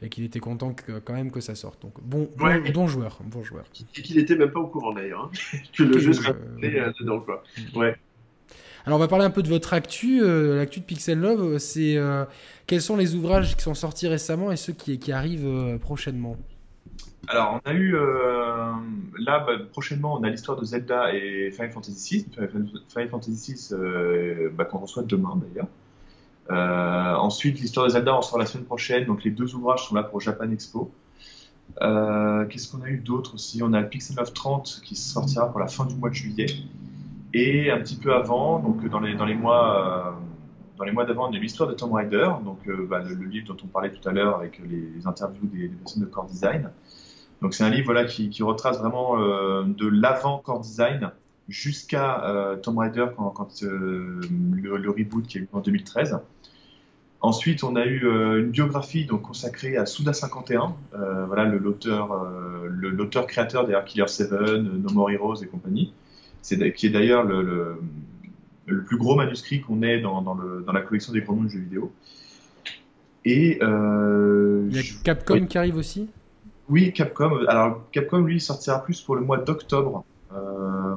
et 0.02 0.10
qu'il 0.10 0.24
était 0.24 0.40
content 0.40 0.76
quand 1.06 1.14
même 1.14 1.32
que 1.32 1.42
ça 1.42 1.56
sorte. 1.56 1.82
Donc 1.82 1.94
bon, 2.02 2.30
bon, 2.38 2.88
joueur, 2.88 3.20
bon 3.24 3.44
joueur. 3.44 3.66
Et 3.98 4.02
qu'il 4.02 4.20
était 4.20 4.36
même 4.36 4.52
pas 4.52 4.60
au 4.60 4.68
courant 4.68 4.94
d'ailleurs 4.94 5.32
hein, 5.34 5.58
que 5.78 5.84
le 5.84 5.98
jeu 6.00 6.14
serait 6.14 6.36
euh, 6.64 6.92
dedans 7.00 7.20
quoi. 7.20 7.44
Mm. 7.58 7.78
Ouais. 7.78 7.96
Alors 8.86 8.98
on 8.98 9.02
va 9.02 9.08
parler 9.08 9.26
un 9.26 9.30
peu 9.30 9.44
de 9.44 9.50
votre 9.50 9.74
actu, 9.74 10.22
euh, 10.22 10.58
l'actu 10.58 10.80
de 10.80 10.86
Pixel 10.86 11.20
Love. 11.20 11.58
C'est 11.58 11.98
euh, 11.98 12.26
quels 12.68 12.82
sont 12.82 12.96
les 12.96 13.16
ouvrages 13.16 13.56
qui 13.56 13.64
sont 13.64 13.74
sortis 13.74 14.08
récemment 14.08 14.52
et 14.52 14.56
ceux 14.56 14.74
qui, 14.74 15.00
qui 15.00 15.12
arrivent 15.12 15.78
prochainement? 15.80 16.38
Alors 17.28 17.60
on 17.66 17.70
a 17.70 17.74
eu 17.74 17.94
là 19.20 19.40
bah, 19.40 19.54
prochainement 19.72 20.16
on 20.16 20.24
a 20.24 20.30
l'histoire 20.30 20.58
de 20.58 20.64
Zelda 20.64 21.14
et 21.14 21.52
Final 21.52 21.72
Fantasy 21.72 22.20
VI. 22.20 22.48
Final 22.88 23.10
Fantasy 23.10 23.54
VI 23.54 23.76
bah, 24.54 24.66
qu'on 24.66 24.80
reçoit 24.80 25.04
demain 25.04 25.36
d'ailleurs. 25.36 25.68
Euh, 26.50 27.14
ensuite, 27.16 27.60
l'histoire 27.60 27.86
de 27.86 27.92
Zelda, 27.92 28.18
on 28.18 28.22
sort 28.22 28.40
la 28.40 28.46
semaine 28.46 28.66
prochaine. 28.66 29.06
Donc, 29.06 29.24
les 29.24 29.32
deux 29.32 29.56
ouvrages 29.56 29.88
sont 29.88 29.96
là 29.96 30.04
pour 30.04 30.22
Japan 30.22 30.50
Expo. 30.52 30.92
Euh, 31.82 32.46
qu'est-ce 32.46 32.72
qu'on 32.72 32.84
a 32.84 32.90
eu 32.90 32.98
d'autre 32.98 33.36
aussi? 33.36 33.62
On 33.64 33.74
a 33.74 33.84
Pixel 33.84 34.16
30 34.16 34.82
qui 34.84 34.96
sortira 34.96 35.50
pour 35.52 35.60
la 35.60 35.68
fin 35.68 35.86
du 35.86 35.96
mois 35.96 36.10
de 36.10 36.16
juillet. 36.16 36.48
Et 37.34 37.72
un 37.72 37.80
petit 37.80 37.98
peu 37.98 38.14
avant, 38.14 38.60
donc 38.60 38.88
dans 38.88 39.02
les, 39.02 39.16
dans 39.16 39.26
les 39.26 39.36
mois, 39.36 40.08
euh, 40.08 40.12
dans 40.78 40.86
les 40.86 40.94
mois 40.94 41.06
d'avant, 41.06 41.30
on 41.30 41.34
a 41.34 41.36
eu 41.36 41.42
l'histoire 41.42 41.68
de 41.68 41.74
Tomb 41.74 41.94
Raider, 41.94 42.30
donc 42.44 42.60
bah, 42.90 43.00
le, 43.00 43.14
livre 43.26 43.48
dont 43.48 43.58
on 43.64 43.68
parlait 43.68 43.92
tout 43.92 44.08
à 44.08 44.14
l'heure 44.14 44.38
avec 44.38 44.60
les, 44.60 45.06
interviews 45.06 45.46
des, 45.48 45.68
personnes 45.68 46.04
de 46.04 46.08
core 46.08 46.26
design. 46.26 46.72
Donc 47.42 47.54
c'est 47.54 47.64
un 47.64 47.70
livre 47.70 47.86
voilà, 47.86 48.06
qui, 48.06 48.30
qui 48.30 48.44
retrace 48.44 48.80
vraiment 48.80 49.18
de 49.18 49.88
l'avant 49.88 50.40
core 50.40 50.62
design 50.62 51.12
jusqu'à 51.48 52.58
Tomb 52.64 52.78
Raider 52.80 53.06
quand, 53.16 53.30
quand 53.30 53.62
le, 53.62 54.20
le, 54.62 54.90
reboot 54.90 55.28
qui 55.28 55.38
a 55.38 55.42
eu 55.42 55.48
en 55.54 55.60
2013. 55.60 56.20
Ensuite, 57.20 57.64
on 57.64 57.76
a 57.76 57.86
eu 57.86 58.06
euh, 58.06 58.40
une 58.42 58.52
biographie 58.52 59.06
donc 59.06 59.24
consacrée 59.24 59.76
à 59.76 59.88
Suda 59.88 60.14
51, 60.14 60.76
euh, 60.94 61.26
voilà 61.26 61.46
l'auteur, 61.46 62.12
euh, 62.12 62.68
l'auteur 62.70 63.26
créateur 63.26 63.66
des 63.66 63.78
Killer 63.86 64.08
7, 64.08 64.32
No 64.32 64.92
More 64.94 65.10
Heroes 65.10 65.42
et 65.42 65.48
compagnie. 65.48 65.94
C'est 66.44 66.72
qui 66.74 66.86
est 66.86 66.90
d'ailleurs 66.92 67.24
le, 67.24 67.78
le, 68.68 68.84
plus 68.84 68.98
gros 68.98 69.16
manuscrit 69.16 69.62
qu'on 69.62 69.82
ait 69.82 70.00
dans, 70.00 70.22
dans, 70.22 70.36
le, 70.36 70.64
dans, 70.66 70.72
la 70.72 70.82
collection 70.82 71.12
des 71.12 71.22
grands 71.22 71.36
noms 71.36 71.44
de 71.44 71.50
jeux 71.50 71.60
vidéo. 71.60 71.92
Et 73.26 73.58
il 73.58 74.76
y 74.76 74.80
a 74.80 74.84
Capcom 75.04 75.48
qui 75.48 75.58
arrive 75.58 75.76
aussi? 75.76 76.08
Oui, 76.70 76.94
Capcom. 76.94 77.46
Alors 77.48 77.90
Capcom 77.92 78.20
lui 78.20 78.40
sortira 78.40 78.84
plus 78.84 79.02
pour 79.02 79.16
le 79.16 79.22
mois 79.22 79.38
d'octobre. 79.38 80.04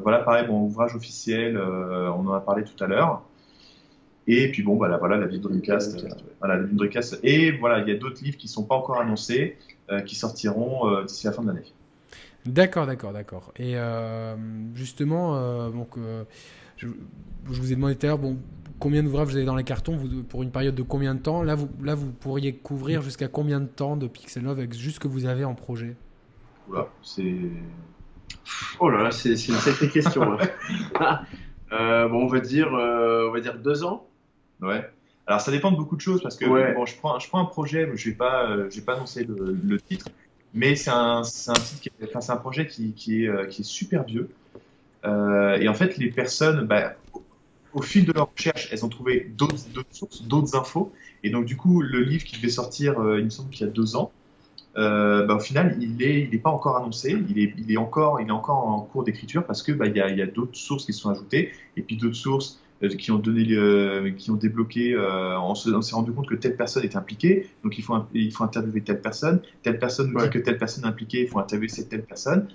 voilà, 0.03 0.18
pareil, 0.18 0.47
bon 0.47 0.62
ouvrage 0.62 0.95
officiel, 0.95 1.59
on 1.59 2.27
en 2.27 2.33
a 2.33 2.41
parlé 2.41 2.64
tout 2.64 2.83
à 2.83 2.87
l'heure. 2.87 3.23
Et 4.33 4.49
puis 4.51 4.62
bon, 4.62 4.77
voilà, 4.77 4.97
voilà 4.99 5.16
la 5.16 5.27
vie 5.27 5.39
de 5.39 5.43
Dreamcast. 5.43 6.07
voilà, 6.39 6.57
la 6.57 6.62
vie 6.62 6.73
de 6.73 6.79
Dreamcast. 6.79 7.18
Et 7.25 7.51
voilà, 7.51 7.81
il 7.81 7.89
y 7.89 7.93
a 7.93 7.97
d'autres 7.99 8.23
livres 8.23 8.37
qui 8.37 8.47
ne 8.47 8.51
sont 8.53 8.64
pas 8.64 8.77
encore 8.77 9.01
annoncés, 9.01 9.57
euh, 9.91 10.03
qui 10.03 10.14
sortiront 10.14 10.89
euh, 10.89 11.05
d'ici 11.05 11.27
la 11.27 11.33
fin 11.33 11.43
de 11.43 11.49
l'année. 11.49 11.73
D'accord, 12.47 12.87
d'accord, 12.87 13.12
d'accord. 13.12 13.53
Et 13.57 13.77
euh, 13.77 14.37
justement, 14.75 15.68
donc, 15.71 15.97
je, 16.77 16.87
vous 17.45 17.73
ai 17.73 17.75
demandé 17.75 17.97
tout 17.97 18.07
à 18.07 18.11
l'heure, 18.11 18.18
bon, 18.18 18.39
combien 18.81 19.03
d'ouvrages 19.03 19.28
vous 19.28 19.37
avez 19.37 19.45
dans 19.45 19.57
les 19.57 19.64
cartons 19.64 19.97
vous, 19.97 20.22
pour 20.24 20.43
une 20.43 20.51
période 20.51 20.74
de 20.74 20.83
combien 20.83 21.14
de 21.14 21.20
temps? 21.20 21.43
Là 21.43 21.55
vous, 21.55 21.68
là, 21.83 21.95
vous 21.95 22.11
pourriez 22.11 22.55
couvrir 22.55 23.03
jusqu'à 23.03 23.28
combien 23.28 23.61
de 23.61 23.66
temps 23.66 23.97
de 23.97 24.09
Pixel 24.09 24.43
Love 24.43 24.59
avec 24.59 24.74
juste 24.74 24.97
ce 24.97 25.01
que 25.01 25.09
vous 25.09 25.26
avez 25.26 25.45
en 25.45 25.55
projet? 25.55 25.95
Oula, 26.68 26.89
c'est. 27.03 27.35
Oh 28.81 28.89
là 28.91 29.03
là, 29.05 29.11
c'est 29.11 29.31
une 29.31 29.55
sacrée 29.55 29.89
question. 29.89 30.39
Hein. 30.99 31.20
bon, 32.09 32.24
on 32.24 32.26
va 32.26 32.41
dire, 32.41 32.68
on 32.72 33.31
va 33.31 33.41
dire 33.41 33.59
deux 33.59 33.85
ans. 33.85 34.07
Ouais. 34.61 34.85
Alors 35.31 35.41
ça 35.41 35.53
dépend 35.53 35.70
de 35.70 35.76
beaucoup 35.76 35.95
de 35.95 36.01
choses 36.01 36.20
parce 36.22 36.37
que 36.37 36.45
bon, 36.45 36.87
je 36.87 36.97
prends, 36.97 37.18
je 37.20 37.28
prends 37.28 37.41
un 37.41 37.45
projet, 37.45 37.89
je 37.95 38.11
vais 38.11 38.16
pas, 38.16 38.51
euh, 38.51 38.68
je 38.68 38.81
vais 38.81 38.85
pas 38.85 38.95
annoncer 38.95 39.22
le, 39.22 39.57
le 39.62 39.81
titre, 39.81 40.09
mais 40.55 40.74
c'est 40.74 40.91
un, 40.91 41.22
c'est 41.22 41.53
un 41.53 41.55
titre, 41.55 41.95
enfin, 42.03 42.20
c'est 42.20 42.33
un 42.33 42.37
projet 42.37 42.66
qui, 42.66 42.95
qui, 42.95 43.24
est, 43.24 43.28
euh, 43.28 43.47
qui 43.47 43.61
est 43.61 43.64
super 43.64 44.03
vieux. 44.03 44.28
Euh, 45.05 45.57
et 45.57 45.68
en 45.68 45.74
fait, 45.74 45.99
les 45.99 46.11
personnes, 46.11 46.66
bah, 46.66 46.95
au 47.75 47.83
fil 47.83 48.05
de 48.05 48.12
leur 48.12 48.31
recherche, 48.33 48.68
elles 48.73 48.85
ont 48.85 48.89
trouvé 48.89 49.33
d'autres, 49.37 49.57
sources, 49.91 50.23
d'autres 50.23 50.57
infos. 50.57 50.93
Et 51.23 51.31
donc 51.31 51.45
du 51.45 51.57
coup, 51.57 51.83
le 51.83 52.03
livre 52.03 52.25
qui 52.25 52.37
devait 52.37 52.49
sortir, 52.49 52.95
il 53.18 53.25
me 53.25 53.31
semble 53.31 53.51
qu'il 53.51 53.66
y 53.66 53.68
a 53.68 53.73
deux 53.73 53.97
ans, 53.97 54.12
euh, 54.77 55.27
bah, 55.27 55.35
au 55.35 55.41
final, 55.41 55.77
il 55.81 56.03
est, 56.03 56.23
il 56.23 56.35
est 56.35 56.39
pas 56.39 56.51
encore 56.51 56.77
annoncé. 56.77 57.16
Il 57.29 57.39
est, 57.39 57.55
il 57.59 57.73
est 57.73 57.77
encore, 57.77 58.21
il 58.21 58.29
est 58.29 58.33
encore 58.33 58.66
en 58.68 58.81
cours 58.81 59.05
d'écriture 59.05 59.45
parce 59.45 59.62
que 59.62 59.73
bah, 59.73 59.87
il 59.87 59.97
y 59.97 60.01
a, 60.01 60.27
d'autres 60.27 60.57
sources 60.57 60.87
qui 60.87 60.93
sont 60.93 61.11
ajoutées 61.11 61.53
et 61.77 61.83
puis 61.83 61.97
d'autres 61.97 62.16
sources 62.16 62.61
euh, 62.83 62.89
qui 62.89 63.11
ont 63.11 63.18
donné, 63.18 63.47
euh, 63.51 64.11
qui 64.12 64.31
ont 64.31 64.37
débloqué. 64.37 64.95
Euh, 64.95 65.39
on 65.41 65.55
s'est 65.55 65.95
rendu 65.95 66.12
compte 66.12 66.29
que 66.29 66.35
telle 66.35 66.57
personne 66.57 66.85
est 66.85 66.97
impliquée, 66.97 67.49
donc 67.64 67.79
il 67.79 67.85
faut, 67.85 67.97
il 68.14 68.33
faut 68.33 68.45
interviewer 68.45 68.83
telle 68.83 69.01
personne. 69.01 69.41
Telle 69.62 69.79
personne 69.79 70.11
nous 70.12 70.21
dit 70.21 70.31
que 70.31 70.39
telle 70.39 70.59
personne 70.59 70.85
est 70.85 70.89
impliquée, 70.89 71.23
il 71.23 71.29
faut 71.29 71.39
interviewer 71.39 71.68
cette 71.68 71.89
telle 71.89 72.05
personne. 72.05 72.49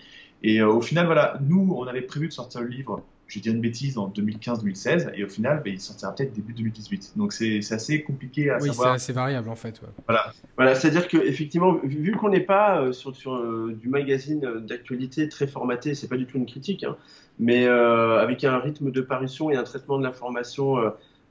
Et 0.44 0.62
au 0.62 0.82
final, 0.82 1.06
voilà, 1.06 1.40
nous, 1.42 1.74
on 1.76 1.86
avait 1.88 2.02
prévu 2.02 2.28
de 2.28 2.34
sortir 2.34 2.62
le 2.62 2.68
livre 2.68 3.02
je 3.28 3.36
vais 3.36 3.42
dire 3.42 3.54
une 3.54 3.62
bêtise, 3.62 3.98
en 3.98 4.10
2015-2016, 4.10 5.12
et 5.16 5.24
au 5.24 5.28
final, 5.28 5.62
bah, 5.64 5.72
il 5.72 5.80
sortira 5.80 6.14
peut-être 6.14 6.34
début 6.34 6.54
2018. 6.54 7.14
Donc 7.16 7.34
c'est 7.34 7.60
assez 7.72 8.04
compliqué 8.04 8.50
à 8.52 8.58
oui, 8.58 8.68
savoir. 8.68 8.94
Oui, 8.94 9.00
c'est 9.00 9.04
assez 9.04 9.14
variable 9.14 9.50
en 9.50 9.56
fait. 9.56 9.82
Voilà, 10.08 10.32
voilà 10.56 10.76
c'est-à-dire 10.76 11.08
qu'effectivement, 11.08 11.80
vu 11.84 12.16
qu'on 12.16 12.30
n'est 12.30 12.40
pas 12.40 12.82
euh, 12.82 12.92
sur, 12.92 13.16
sur 13.16 13.36
euh, 13.36 13.76
du 13.80 13.90
magazine 13.90 14.42
d'actualité 14.68 15.28
très 15.28 15.48
formaté, 15.48 15.96
c'est 15.96 16.08
pas 16.08 16.18
du 16.18 16.28
tout 16.28 16.38
une 16.38 16.46
critique, 16.46 16.84
hein, 16.84 16.98
mais 17.40 17.66
euh, 17.66 18.20
avec 18.20 18.44
un 18.44 18.60
rythme 18.60 18.92
de 18.92 19.02
parution 19.02 19.50
et 19.50 19.56
un 19.56 19.64
traitement 19.64 19.98
de 19.98 20.04
l'information 20.04 20.78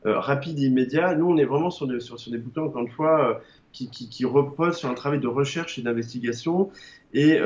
rapide 0.04 0.58
et 0.58 0.64
immédiat, 0.64 1.14
nous 1.14 1.30
on 1.30 1.38
est 1.38 1.46
vraiment 1.46 1.70
sur, 1.70 1.86
sur, 2.02 2.18
sur 2.18 2.30
des 2.30 2.36
bouquins, 2.36 2.60
encore 2.60 2.82
une 2.82 2.90
fois, 2.90 3.40
qui, 3.72 3.88
qui, 3.88 4.10
qui, 4.10 4.26
reposent 4.26 4.76
sur 4.76 4.90
un 4.90 4.94
travail 4.94 5.18
de 5.18 5.28
recherche 5.28 5.78
et 5.78 5.82
d'investigation. 5.82 6.70
Et 7.14 7.38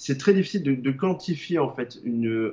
c'est 0.00 0.16
très 0.16 0.32
difficile 0.32 0.62
de, 0.62 0.90
quantifier 0.90 1.58
en 1.58 1.68
fait 1.68 2.00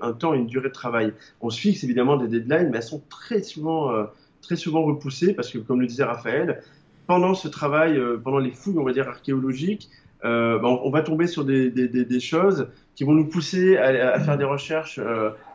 un 0.02 0.12
temps 0.12 0.34
et 0.34 0.38
une 0.38 0.48
durée 0.48 0.68
de 0.68 0.74
travail. 0.74 1.14
On 1.39 1.50
se 1.50 1.58
fixe 1.58 1.82
évidemment 1.86 2.18
des 2.18 2.28
deadlines, 2.28 2.70
mais 2.70 2.80
elles 2.80 2.84
sont 2.84 3.02
très 3.10 3.41
souvent, 3.41 3.89
euh, 3.93 4.06
repoussées 4.52 5.34
parce 5.34 5.50
que, 5.50 5.58
comme 5.58 5.80
le 5.80 5.88
disait 5.88 6.04
Raphaël, 6.04 6.62
pendant 7.08 7.36
ce 7.36 7.48
travail, 7.48 7.98
euh, 7.98 8.18
pendant 8.22 8.39
les 8.39 8.52
fouilles, 8.52 8.78
on 8.78 8.84
va 8.84 8.91
dire 8.91 9.08
archéologiques, 9.08 9.89
euh, 10.26 10.60
ben, 10.60 10.78
on, 10.84 10.89
va 10.89 11.02
tomber 11.04 11.26
sur 11.26 11.45
des, 11.45 12.20
choses 12.20 12.68
qui 12.95 13.06
vont 13.06 13.14
nous 13.14 13.28
pousser 13.28 13.78
à, 13.78 14.20
faire 14.20 14.38
des 14.38 14.43
recherches 14.43 15.00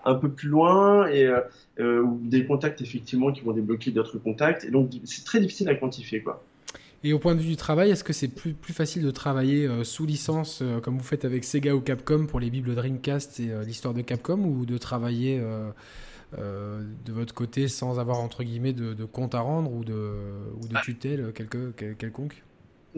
un 0.07 0.15
peu 0.15 0.31
plus 0.31 0.49
loin 0.49 1.07
et 1.09 1.31
ou 1.79 2.21
des 2.23 2.47
contacts 2.47 2.81
effectivement 2.81 3.33
qui 3.33 3.43
vont 3.43 3.53
débloquer 3.53 3.91
d'autres 3.91 4.17
contacts. 4.17 4.65
Et 4.65 4.71
donc 4.71 4.93
c'est 5.05 5.27
très 5.27 5.41
difficile 5.41 5.69
à 5.69 5.75
quantifier 5.75 6.23
quoi. 6.23 6.43
Et 7.05 7.13
au 7.13 7.19
point 7.19 7.35
de 7.35 7.41
vue 7.41 7.49
du 7.49 7.57
travail, 7.57 7.91
est-ce 7.91 8.05
que 8.05 8.13
c'est 8.13 8.29
plus, 8.29 8.53
plus 8.53 8.73
facile 8.73 9.03
de 9.03 9.11
travailler 9.11 9.67
euh, 9.67 9.83
sous 9.83 10.07
licence, 10.07 10.61
euh, 10.63 10.79
comme 10.79 10.97
vous 10.97 11.05
faites 11.05 11.25
avec 11.25 11.43
Sega 11.43 11.75
ou 11.75 11.81
Capcom 11.81 12.27
pour 12.27 12.39
les 12.39 12.49
bibles 12.49 12.75
Dreamcast 12.77 13.41
et 13.41 13.51
euh, 13.51 13.65
l'histoire 13.65 13.93
de 13.93 14.03
Capcom, 14.03 14.39
ou 14.39 14.65
de 14.67 14.79
travailler 14.79 15.43
de 16.33 17.13
votre 17.13 17.35
côté 17.35 17.69
sans 17.69 17.99
avoir 17.99 18.21
entre 18.21 18.43
guillemets 18.43 18.73
de, 18.73 19.05
compte 19.05 19.35
à 19.35 19.41
rendre 19.41 19.73
ou 19.73 19.85
de, 19.85 20.15
ou 20.63 20.69
de 20.69 20.81
tutelle 20.83 21.33
quelque, 21.35 21.73
quelconque? 21.93 22.43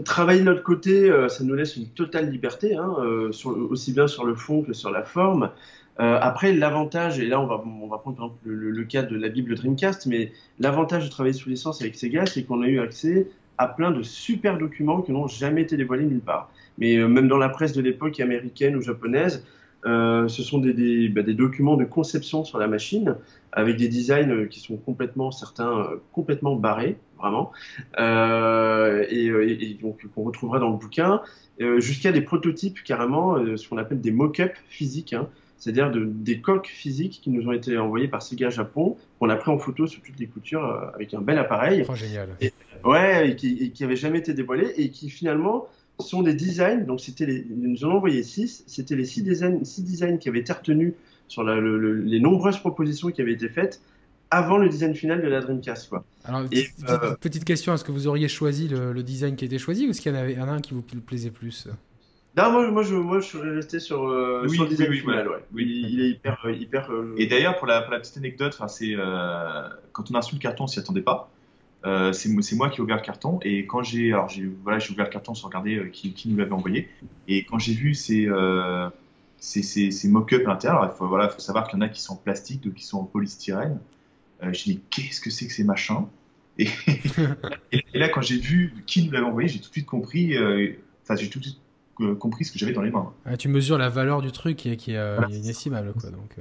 Travailler 0.05 0.40
de 0.40 0.44
notre 0.44 0.62
côté, 0.62 1.11
ça 1.28 1.42
nous 1.42 1.55
laisse 1.55 1.76
une 1.76 1.88
totale 1.88 2.30
liberté, 2.30 2.76
hein, 2.76 2.94
aussi 3.32 3.92
bien 3.92 4.07
sur 4.07 4.24
le 4.24 4.34
fond 4.34 4.62
que 4.62 4.72
sur 4.72 4.90
la 4.90 5.02
forme. 5.02 5.50
après, 5.98 6.52
l'avantage, 6.52 7.18
et 7.18 7.26
là 7.26 7.40
on 7.40 7.46
va, 7.46 7.62
on 7.66 7.88
va 7.88 7.98
prendre 7.98 8.36
le, 8.44 8.70
le, 8.70 8.84
cas 8.84 9.02
de 9.02 9.16
la 9.16 9.28
Bible 9.28 9.57
Dreamcast, 9.57 10.07
mais 10.07 10.32
l'avantage 10.61 11.05
de 11.05 11.11
travailler 11.11 11.34
sous 11.34 11.48
licence 11.48 11.80
avec 11.80 11.96
Sega, 11.96 12.26
c'est 12.26 12.44
qu'on 12.44 12.62
a 12.62 12.68
eu 12.68 12.78
accès 12.78 13.26
à 13.59 13.68
plein 13.68 13.90
de 13.90 14.02
super 14.02 14.59
documents 14.59 15.02
qui 15.02 15.12
n'ont 15.12 15.28
jamais 15.28 15.62
été 15.62 15.76
dévoilés 15.76 16.05
nulle 16.05 16.20
part. 16.20 16.50
Mais 16.78 16.96
euh, 16.96 17.09
même 17.09 17.28
dans 17.28 17.38
la 17.38 17.48
presse 17.48 17.72
de 17.72 17.82
l'époque 17.82 18.20
américaine 18.20 18.76
ou 18.76 18.80
japonaise, 18.80 19.44
euh, 19.86 20.28
ce 20.28 20.42
sont 20.42 20.59
des, 20.59 20.72
des, 20.72 21.09
bah, 21.11 21.22
des, 21.22 21.34
documents 21.34 21.76
de 21.76 21.84
conception 21.84 22.42
sur 22.44 22.59
la 22.59 22.66
machine 22.66 23.16
avec 23.52 23.76
des 23.76 23.88
designs 23.88 24.48
qui 24.48 24.61
sont 24.61 24.76
complètement 24.76 25.30
certains 25.30 25.78
euh, 25.78 25.96
complètement 26.12 26.57
barrés 26.57 26.96
vraiment 27.18 27.52
euh, 27.98 29.05
et, 29.11 29.26
et, 29.26 29.74
donc 29.74 30.07
qu'on 30.14 30.22
retrouvera 30.22 30.59
dans 30.59 30.70
le 30.70 30.78
bouquin 30.78 31.20
jusqu'à 31.78 32.12
des 32.12 32.22
prototypes 32.22 32.82
carrément 32.82 33.36
ce 33.57 33.68
qu'on 33.68 33.76
appelle 33.76 34.00
des 34.00 34.11
mock-ups 34.11 34.59
physiques 34.68 35.12
hein, 35.12 35.28
c'est-à-dire 35.59 35.90
de, 35.90 36.05
des 36.05 36.40
coques 36.40 36.66
physiques 36.66 37.20
qui 37.22 37.30
nous 37.30 37.46
ont 37.46 37.52
été 37.52 37.76
envoyées 37.78 38.09
par 38.09 38.22
Sega 38.22 38.50
Japon, 38.50 38.96
qu'on 39.18 39.30
a 39.30 39.36
pris 39.36 39.50
en 39.50 39.59
photo 39.59 39.86
sur 39.86 40.02
toutes 40.02 40.18
les 40.18 40.26
coutures 40.26 40.90
avec 40.94 41.14
un 41.14 41.20
bel 41.20 41.38
appareil. 41.38 41.86
Oh, 41.88 41.94
génial. 41.94 42.28
Ouais, 42.85 43.30
et 43.30 43.37
qui, 43.37 43.72
n'avaient 43.80 43.97
jamais 43.97 44.18
été 44.18 44.35
dévoilés 44.35 44.72
et 44.76 44.91
qui 44.91 45.09
finalement 45.09 45.66
sont 45.99 46.22
des 46.22 46.35
designs. 46.35 46.85
Donc, 46.85 47.01
c'était 47.01 47.26
les, 47.26 47.47
nous 47.49 47.85
en 47.85 47.89
ont 47.89 47.97
envoyé 47.97 48.22
six. 48.22 48.64
C'était 48.66 48.97
les 48.97 49.05
six 49.05 49.22
designs, 49.22 49.64
six 49.64 49.82
designs 49.82 50.18
qui 50.18 50.28
avaient 50.28 50.41
été 50.41 50.53
retenus 50.53 50.95
sur 51.28 51.43
la, 51.43 51.61
les 51.61 52.20
nombreuses 52.20 52.59
propositions 52.59 53.11
qui 53.11 53.22
avaient 53.22 53.32
été 53.32 53.49
faites 53.49 53.80
avant 54.30 54.59
le 54.59 54.68
design 54.68 54.95
final 54.95 55.22
de 55.22 55.28
la 55.28 55.41
Dreamcast. 55.41 55.89
Quoi. 55.89 56.05
Alors, 56.24 56.43
euh, 56.43 57.14
petite, 57.20 57.45
question, 57.45 57.72
est-ce 57.74 57.85
que 57.85 57.93
vous 57.93 58.07
auriez 58.07 58.28
choisi 58.28 58.68
le, 58.68 59.03
design 59.03 59.37
qui 59.37 59.45
a 59.45 59.47
été 59.47 59.59
choisi 59.59 59.87
ou 59.87 59.91
est-ce 59.91 60.01
qu'il 60.01 60.12
y 60.12 60.16
en 60.16 60.18
avait 60.18 60.37
un 60.37 60.61
qui 60.61 60.74
vous 60.74 60.82
plaisait 60.82 61.30
plus? 61.30 61.68
Non, 62.37 62.51
moi, 62.51 62.70
moi, 62.70 62.82
je, 62.82 62.97
moi, 62.97 63.20
je 63.20 63.26
serais 63.26 63.51
resté 63.51 63.78
sur, 63.78 64.09
euh, 64.09 64.43
le 64.43 64.68
design 64.68 64.93
final. 64.93 65.28
Ouais. 65.28 65.45
Oui, 65.53 65.87
il 65.89 66.01
est 66.01 66.09
hyper. 66.11 66.41
Euh, 66.45 66.53
hyper 66.53 66.91
Et 67.16 67.26
d'ailleurs, 67.26 67.57
pour 67.59 67.68
la, 67.68 67.82
pour 67.82 67.93
la, 67.93 68.01
petite 68.01 68.16
anecdote, 68.16 68.59
c'est 68.68 68.95
quand 69.93 70.11
on 70.11 70.14
a 70.14 70.20
reçu 70.20 70.35
le 70.35 70.41
carton, 70.41 70.64
on 70.64 70.66
s'y 70.66 70.80
attendait 70.80 71.03
pas. 71.03 71.30
Euh, 71.87 72.12
c'est 72.14 72.30
moi 72.57 72.70
qui 72.70 72.78
ai 72.78 72.82
ouvert 72.82 72.97
le 72.97 73.03
carton 73.03 73.39
et 73.43 73.66
quand 73.66 73.82
j'ai 73.82 74.14
alors 74.14 74.30
j'ai 74.30 74.49
voilà 74.62 74.78
j'ai 74.78 74.91
ouvert 74.95 75.05
le 75.05 75.11
carton 75.11 75.35
sans 75.35 75.49
regarder 75.49 75.76
euh, 75.76 75.89
qui, 75.91 76.14
qui, 76.14 76.30
nous 76.30 76.39
l'avait 76.39 76.53
envoyé 76.53 76.89
et 77.28 77.45
quand 77.45 77.59
j'ai 77.59 77.74
vu 77.74 77.95
ces 77.95 78.26
euh, 78.26 78.89
ces, 79.37 79.62
ces, 79.62 79.91
ces 79.91 80.09
mock-ups 80.09 80.47
à 80.47 80.49
l'intérieur, 80.49 80.91
il 80.91 80.97
faut 80.97 81.07
voilà 81.07 81.28
faut 81.28 81.41
savoir 81.41 81.68
qu'il 81.68 81.78
y 81.78 81.82
en 81.82 81.85
a 81.85 81.91
qui 81.91 82.01
sont 82.01 82.14
en 82.14 82.16
plastique, 82.16 82.62
d'autres 82.62 82.76
qui 82.76 82.87
sont 82.87 83.01
en 83.01 83.05
polystyrène. 83.05 83.78
Euh, 84.43 84.49
j'ai 84.53 84.72
dit 84.72 84.80
qu'est-ce 84.89 85.20
que 85.20 85.28
c'est 85.28 85.47
que 85.47 85.53
ces 85.53 85.64
machins? 85.64 86.07
Et, 86.57 86.68
et, 87.72 87.99
là 87.99 88.09
quand 88.09 88.22
j'ai 88.22 88.39
vu 88.39 88.72
qui 88.87 89.05
nous 89.05 89.11
l'avait 89.11 89.26
envoyé, 89.26 89.49
j'ai 89.49 89.59
tout 89.59 89.68
de 89.68 89.72
suite 89.72 89.87
compris 89.87 90.39
enfin 91.03 91.16
j'ai 91.16 91.28
tout 91.28 91.41
de 91.41 91.45
suite 91.45 91.59
compris 92.20 92.45
ce 92.45 92.53
que 92.53 92.61
j'avais 92.61 92.72
dans 92.72 92.80
les 92.80 92.93
mains. 92.93 93.12
Ah, 93.26 93.37
tu 93.37 93.49
mesures 93.49 93.76
la 93.76 93.89
valeur 93.89 94.22
du 94.22 94.30
truc 94.30 94.57
qui 94.57 94.70
est, 94.70 94.76
qui 94.76 94.93
est 94.93 95.30
inestimable 95.30 95.93
quoi 96.01 96.11
donc. 96.11 96.37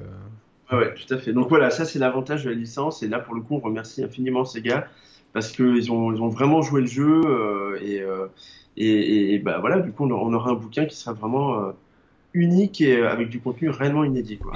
ouais, 0.72 0.94
tout 0.94 1.12
à 1.14 1.18
fait. 1.18 1.34
Donc 1.34 1.50
voilà, 1.50 1.72
ça 1.72 1.84
c'est 1.84 1.98
l'avantage 1.98 2.46
de 2.46 2.52
la 2.52 2.56
licence 2.56 3.02
et 3.02 3.08
là 3.08 3.20
pour 3.20 3.34
le 3.34 3.42
coup 3.42 3.56
on 3.56 3.60
remercie 3.60 4.04
infiniment 4.04 4.46
ces 4.46 4.62
gars 4.62 4.88
parce 5.34 5.52
qu'ils 5.52 5.92
ont, 5.92 6.14
ils 6.14 6.22
ont 6.22 6.30
vraiment 6.30 6.62
joué 6.62 6.82
le 6.82 6.88
jeu 6.88 7.22
euh, 7.26 7.80
et, 7.82 8.02
euh, 8.02 8.28
et, 8.78 9.34
et, 9.34 9.40
bah, 9.40 9.58
voilà, 9.60 9.80
du 9.80 9.92
coup, 9.92 10.06
on 10.06 10.34
aura 10.34 10.52
un 10.52 10.56
bouquin 10.56 10.86
qui 10.86 10.96
sera 10.96 11.14
vraiment 11.14 11.60
euh, 11.60 11.72
unique 12.34 12.82
et 12.82 13.02
avec 13.02 13.30
du 13.30 13.40
contenu 13.40 13.70
réellement 13.70 14.04
inédit. 14.04 14.38
Quoi. 14.38 14.54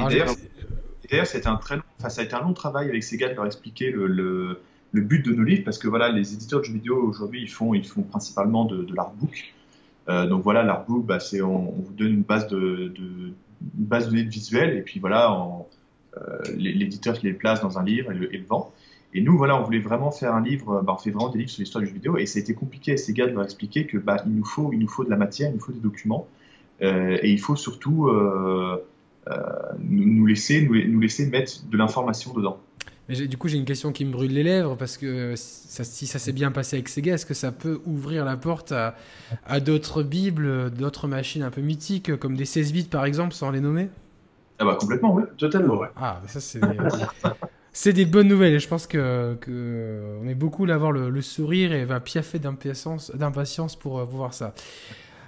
D'ailleurs, 1.09 1.25
c'était 1.25 1.47
un 1.47 1.55
très 1.55 1.78
long, 1.78 1.84
enfin, 1.99 2.09
ça 2.09 2.21
a 2.21 2.23
été 2.25 2.34
un 2.34 2.41
long 2.41 2.53
travail 2.53 2.89
avec 2.89 3.03
ces 3.03 3.17
gars 3.17 3.30
de 3.30 3.36
leur 3.36 3.45
expliquer 3.45 3.91
le, 3.91 4.07
le, 4.07 4.59
le, 4.91 5.01
but 5.01 5.25
de 5.25 5.34
nos 5.34 5.43
livres 5.43 5.63
parce 5.63 5.78
que 5.78 5.88
voilà, 5.88 6.09
les 6.09 6.34
éditeurs 6.34 6.59
de 6.59 6.65
jeux 6.65 6.73
vidéo 6.73 7.01
aujourd'hui, 7.01 7.41
ils 7.41 7.49
font, 7.49 7.73
ils 7.73 7.88
font 7.88 8.01
principalement 8.01 8.65
de, 8.65 8.84
de 8.84 8.93
l'artbook. 8.93 9.53
Euh, 10.09 10.25
donc 10.28 10.43
voilà, 10.43 10.63
l'artbook, 10.63 11.05
bah, 11.05 11.19
c'est 11.19 11.41
on, 11.41 11.69
on, 11.69 11.82
vous 11.82 11.93
donne 11.93 12.13
une 12.13 12.21
base 12.23 12.47
de, 12.47 12.91
de 12.95 13.32
une 13.80 13.86
base 13.86 14.05
de 14.05 14.11
données 14.11 14.23
visuelle 14.23 14.78
et 14.78 14.82
puis 14.82 14.99
voilà, 14.99 15.34
euh, 16.17 16.38
l'éditeur 16.55 17.17
qui 17.17 17.25
les 17.25 17.34
place 17.34 17.61
dans 17.61 17.80
un 17.80 17.84
livre 17.84 18.11
et 18.11 18.15
le, 18.15 18.34
et 18.34 18.38
le 18.38 18.45
vend. 18.45 18.73
Et 19.14 19.22
nous, 19.22 19.38
voilà, 19.38 19.60
on 19.60 19.64
voulait 19.64 19.80
vraiment 19.80 20.12
faire 20.12 20.36
un 20.36 20.41
livre, 20.41 20.82
bah, 20.82 20.93
on 20.95 20.97
fait 20.97 21.12
vraiment 21.12 21.30
des 21.30 21.39
livres 21.39 21.49
sur 21.49 21.62
l'histoire 21.62 21.82
du 21.82 21.88
jeu 21.88 21.93
vidéo, 21.93 22.18
et 22.18 22.26
ça 22.26 22.39
a 22.39 22.41
été 22.41 22.53
compliqué. 22.53 22.93
À 22.93 22.97
ces 22.97 23.14
gars 23.14 23.28
de 23.28 23.32
leur 23.32 23.43
expliquer 23.43 23.86
que 23.86 23.97
bah, 23.97 24.18
il 24.26 24.34
nous 24.34 24.45
faut, 24.45 24.72
il 24.74 24.80
nous 24.80 24.88
faut 24.88 25.03
de 25.03 25.10
la 25.10 25.16
matière, 25.16 25.49
il 25.49 25.55
nous 25.55 25.62
faut 25.62 25.72
des 25.72 25.80
documents, 25.80 26.28
euh, 26.82 27.18
et 27.22 27.32
il 27.32 27.39
faut 27.39 27.55
surtout 27.55 28.08
euh, 28.08 28.78
euh, 29.30 29.34
nous, 29.80 30.26
laisser, 30.26 30.62
nous, 30.62 30.99
laisser 30.99 31.28
mettre 31.28 31.66
de 31.68 31.78
l'information 31.78 32.34
dedans. 32.34 32.60
Mais 33.10 33.16
du 33.26 33.38
coup, 33.38 33.47
j'ai 33.47 33.58
une 33.58 33.66
question 33.66 33.93
qui 33.93 34.03
me 34.03 34.12
brûle 34.12 34.34
les 34.34 34.43
lèvres 34.43 34.76
parce 34.76 34.97
que 34.97 35.34
ça, 35.38 35.86
si 35.86 36.05
ça 36.05 36.20
s'est 36.20 36.34
bien 36.34 36.51
passé 36.51 36.76
avec 36.76 36.89
Sega, 36.89 37.14
est-ce 37.14 37.26
que 37.26 37.34
ça 37.34 37.53
peut 37.53 37.80
ouvrir 37.86 38.26
la 38.26 38.36
porte 38.36 38.74
à, 38.74 38.95
à 39.45 39.62
d'autres 39.62 40.03
bibles, 40.03 40.70
d'autres 40.72 41.08
machines 41.08 41.41
un 41.41 41.49
peu 41.49 41.62
mythiques, 41.62 42.18
comme 42.18 42.36
des 42.36 42.43
16 42.43 42.74
bits 42.74 42.84
par 42.84 43.05
exemple, 43.05 43.34
sans 43.34 43.49
les 43.49 43.62
nommer? 43.62 43.88
Ah 44.60 44.66
bah 44.66 44.76
complètement, 44.78 45.14
oui, 45.14 45.24
totalement, 45.38 45.78
ouais. 45.78 45.88
Ah, 45.95 46.20
mais 46.22 46.28
ça 46.28 46.41
c'est 46.41 46.60
c'est 47.78 47.93
des 47.93 48.05
bonnes 48.05 48.28
nouvelles 48.28 48.55
et 48.55 48.59
je 48.59 48.67
pense 48.67 48.88
que, 48.88 49.38
on 50.19 50.28
est 50.28 50.34
beaucoup 50.34 50.65
à 50.65 50.73
avoir 50.73 50.91
le, 50.91 51.21
sourire 51.21 51.73
et 51.73 51.86
va 51.86 51.99
piaffer 51.99 52.39
d'impatience 52.39 53.75
pour, 53.75 53.99
euh, 53.99 54.03
voir 54.03 54.34
ça. 54.34 54.55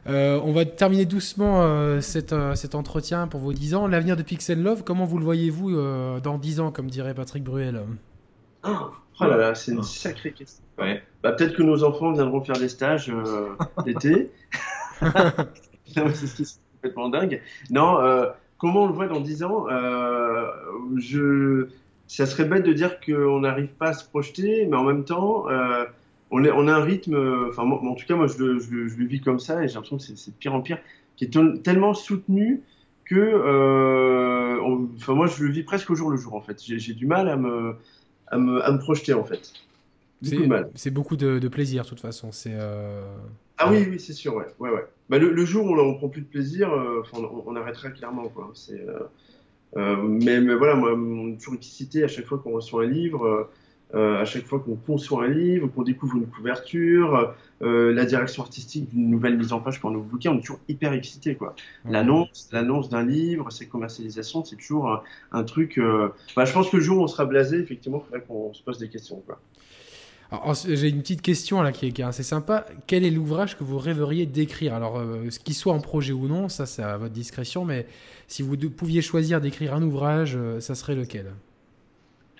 Euh, 0.08 0.42
on 0.44 0.52
va 0.52 0.66
terminer 0.66 1.06
doucement 1.06 1.62
euh, 1.62 2.02
cet 2.02 2.34
entretien 2.74 3.28
pour 3.28 3.40
vos 3.40 3.54
10 3.54 3.76
ans. 3.76 3.86
L'avenir 3.86 4.18
de 4.18 4.24
Pixel 4.24 4.64
Love, 4.64 4.84
comment 4.84 5.06
vous 5.06 5.20
le 5.20 5.26
voyez-vous 5.26 5.76
dans 6.22 6.40
10 6.40 6.60
ans, 6.60 6.72
comme 6.72 6.90
dirait 6.90 7.14
Patrick 7.14 7.44
Bruel? 7.44 7.84
Oh, 8.64 8.70
oh, 9.20 9.24
là 9.26 9.38
là, 9.38 9.54
c'est 9.54 9.72
une 9.72 9.84
sacrée 9.84 10.32
question. 10.32 10.64
Ouais. 10.80 11.04
Bah, 11.22 11.34
Peut-être 11.34 11.56
que 11.56 11.62
nos 11.62 11.84
enfants 11.84 12.14
viendront 12.14 12.44
faire 12.44 12.58
des 12.58 12.70
stages 12.70 13.14
d'été. 13.86 14.32
c'est 15.86 16.58
complètement 16.82 17.10
dingue. 17.10 17.44
Non, 17.70 18.00
comment 18.58 18.86
on 18.86 18.88
le 18.88 18.94
voit 18.94 19.08
dans 19.08 19.22
10 19.22 19.44
ans 19.44 19.68
je 20.98 21.68
ça 22.10 22.26
serait 22.26 22.46
bête 22.46 22.66
de 22.66 22.74
dire 22.74 23.00
qu'on 23.00 23.40
n'arrive 23.40 23.68
pas 23.68 23.90
à 23.90 23.94
se 23.94 24.04
projeter, 24.04 24.66
mais 24.66 24.76
en 24.76 24.84
même 24.84 25.06
temps, 25.06 25.48
euh, 25.48 25.86
on, 26.32 26.44
est, 26.44 26.52
on, 26.52 26.68
a 26.68 26.74
un 26.74 26.84
rythme, 26.84 27.48
enfin, 27.48 27.64
en 27.64 27.94
tout 27.94 28.06
cas, 28.06 28.16
moi, 28.16 28.26
je 28.26 28.44
le, 28.44 28.60
je, 28.60 28.72
le, 28.72 29.06
vis 29.06 29.22
comme 29.22 29.40
ça, 29.40 29.64
et 29.64 29.68
j'ai 29.68 29.76
l'impression 29.76 29.98
que 29.98 30.04
c'est 30.04 30.32
de 30.32 30.36
pire 30.36 30.56
en 30.56 30.62
pire, 30.62 30.80
qui 31.16 31.26
est 31.26 31.64
tellement 31.64 31.94
soutenu 31.94 32.64
que, 33.06 33.16
euh, 33.16 34.60
enfin, 34.98 35.14
moi, 35.14 35.28
je 35.28 35.44
le 35.44 35.52
vis 35.52 35.64
presque 35.64 35.92
au 35.92 35.96
jour 35.96 36.10
le 36.10 36.18
jour, 36.18 36.34
en 36.34 36.42
fait. 36.42 36.60
J'ai 36.64 36.94
du 36.94 37.06
mal 37.06 37.30
à 37.30 37.38
me, 37.38 37.76
à 38.28 38.40
me, 38.40 38.64
à 38.64 38.72
me 38.72 38.80
projeter, 38.80 39.14
en 39.14 39.24
fait. 39.24 39.54
C'est 40.76 40.92
beaucoup 40.92 41.16
de, 41.16 41.48
plaisir, 41.48 41.84
de 41.84 41.90
toute 41.90 42.00
façon. 42.00 42.32
C'est. 42.32 42.54
Euh, 42.54 43.02
ah 43.60 43.72
oui, 43.72 43.86
oui, 43.88 44.00
c'est 44.00 44.14
sûr, 44.14 44.34
ouais, 44.34 44.48
ouais, 44.58 44.72
ouais. 44.72 44.86
Bah, 45.10 45.20
le, 45.20 45.46
jour 45.46 45.66
où 45.66 45.78
on, 45.78 45.94
ne 45.94 45.98
prend 45.98 46.10
plus 46.10 46.22
de 46.22 46.28
plaisir, 46.28 46.72
euh, 46.72 47.04
on, 47.14 47.44
on, 47.46 47.56
arrêtera 47.56 47.92
clairement, 47.92 48.30
quoi. 48.30 48.50
C'est. 48.56 48.84
Euh, 49.78 49.98
mais, 49.98 50.42
mais, 50.42 50.56
voilà, 50.56 50.76
moi, 50.76 50.96
mon 50.96 51.36
toujours 51.36 51.56
cité 51.62 52.04
à 52.04 52.08
chaque 52.08 52.26
fois 52.26 52.40
qu'on 52.40 52.52
reçoit 52.52 52.84
un 52.84 52.88
livre, 52.88 53.50
à 53.94 54.24
chaque 54.24 54.46
fois 54.46 54.60
qu'on 54.60 54.76
conçoit 54.76 55.26
un 55.26 55.30
livre, 55.30 55.68
qu'on 55.68 55.82
découvre 55.82 56.18
une 56.18 56.28
couverture, 56.28 57.34
la 57.60 58.06
direction 58.06 58.44
artistique 58.44 58.88
d'une 58.90 59.10
nouvelle 59.10 59.36
mise 59.36 59.52
en 59.52 59.62
page 59.62 59.80
pour 59.80 59.90
nos 59.90 60.02
bouquins, 60.02 60.32
on 60.32 60.38
est 60.38 60.42
toujours 60.42 60.60
hyper 60.68 60.94
excité. 60.94 61.34
quoi. 61.34 61.56
L'annonce, 61.86 62.50
l'annonce 62.52 62.90
d'un 62.90 63.04
livre, 63.04 63.52
ses 63.52 63.66
commercialisations, 63.66 64.44
c'est 64.44 64.58
toujours 64.58 65.04
un, 65.32 65.44
truc. 65.44 65.80
Bah, 66.36 66.46
je 66.46 66.54
pense 66.54 66.70
que 66.70 66.78
le 66.78 66.84
jour 66.84 67.00
où 67.00 67.04
on 67.04 67.08
sera 67.08 67.26
blasé, 67.26 67.58
effectivement, 67.58 68.04
il 68.04 68.06
faudrait 68.06 68.26
qu'on 68.28 68.54
se 68.54 68.62
pose 68.62 68.78
des 68.78 68.90
questions. 68.90 69.24
Quoi. 69.26 69.40
J'ai 70.68 70.90
une 70.90 71.02
petite 71.02 71.24
question 71.24 71.62
là 71.64 71.72
qui 71.72 71.88
est, 71.88 72.02
assez 72.02 72.22
sympa. 72.22 72.66
Quel 72.86 73.04
est 73.04 73.10
l'ouvrage 73.10 73.58
que 73.58 73.64
vous 73.64 73.80
rêveriez 73.80 74.28
d'écrire? 74.28 74.76
Alors, 74.76 75.00
euh, 75.00 75.30
ce 75.32 75.40
qu'il 75.40 75.56
soit 75.56 75.74
en 75.74 75.80
projet 75.80 76.14
ou 76.14 76.28
non, 76.28 76.50
ça 76.50 76.68
c'est 76.68 76.84
à 76.84 76.98
votre 76.98 77.14
discrétion, 77.14 77.66
mais 77.66 77.88
si 78.28 78.44
vous 78.44 78.56
pouviez 78.70 79.02
choisir 79.02 79.42
d'écrire 79.42 79.74
un 79.74 79.82
ouvrage, 79.82 80.36
euh, 80.36 80.60
ça 80.60 80.76
serait 80.76 80.94
lequel? 80.94 81.34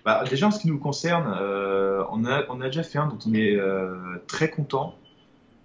Bah, 0.06 0.24
Déjà, 0.30 0.48
en 0.48 0.52
ce 0.52 0.60
qui 0.60 0.68
nous 0.68 0.78
concerne, 0.78 1.36
euh, 1.42 2.04
on, 2.12 2.26
a, 2.26 2.46
on 2.50 2.62
a 2.62 2.68
déjà 2.68 2.84
fait 2.84 3.00
un 3.00 3.08
dont 3.08 3.18
on 3.26 3.34
est 3.34 3.58
très 4.28 4.52
content 4.52 4.96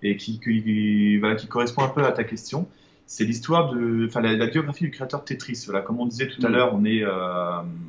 et 0.03 0.17
qui, 0.17 0.41
qui, 0.41 1.19
voilà, 1.19 1.35
qui 1.35 1.47
correspond 1.47 1.83
un 1.83 1.89
peu 1.89 2.05
à 2.05 2.13
ta 2.13 2.25
question. 2.25 2.67
C'est 3.07 3.25
l'histoire 3.25 3.71
de, 3.71 4.07
enfin, 4.07 4.23
la, 4.23 4.47
biographie 4.47 4.85
du 4.85 4.91
créateur 4.91 5.25
Tetris. 5.27 5.65
Voilà, 5.67 5.83
comme 5.83 6.01
on 6.01 6.07
disait 6.07 6.29
tout 6.29 6.45
à 6.45 6.49
mm. 6.49 6.53
l'heure, 6.53 6.75
on 6.75 6.87
est, 6.87 7.05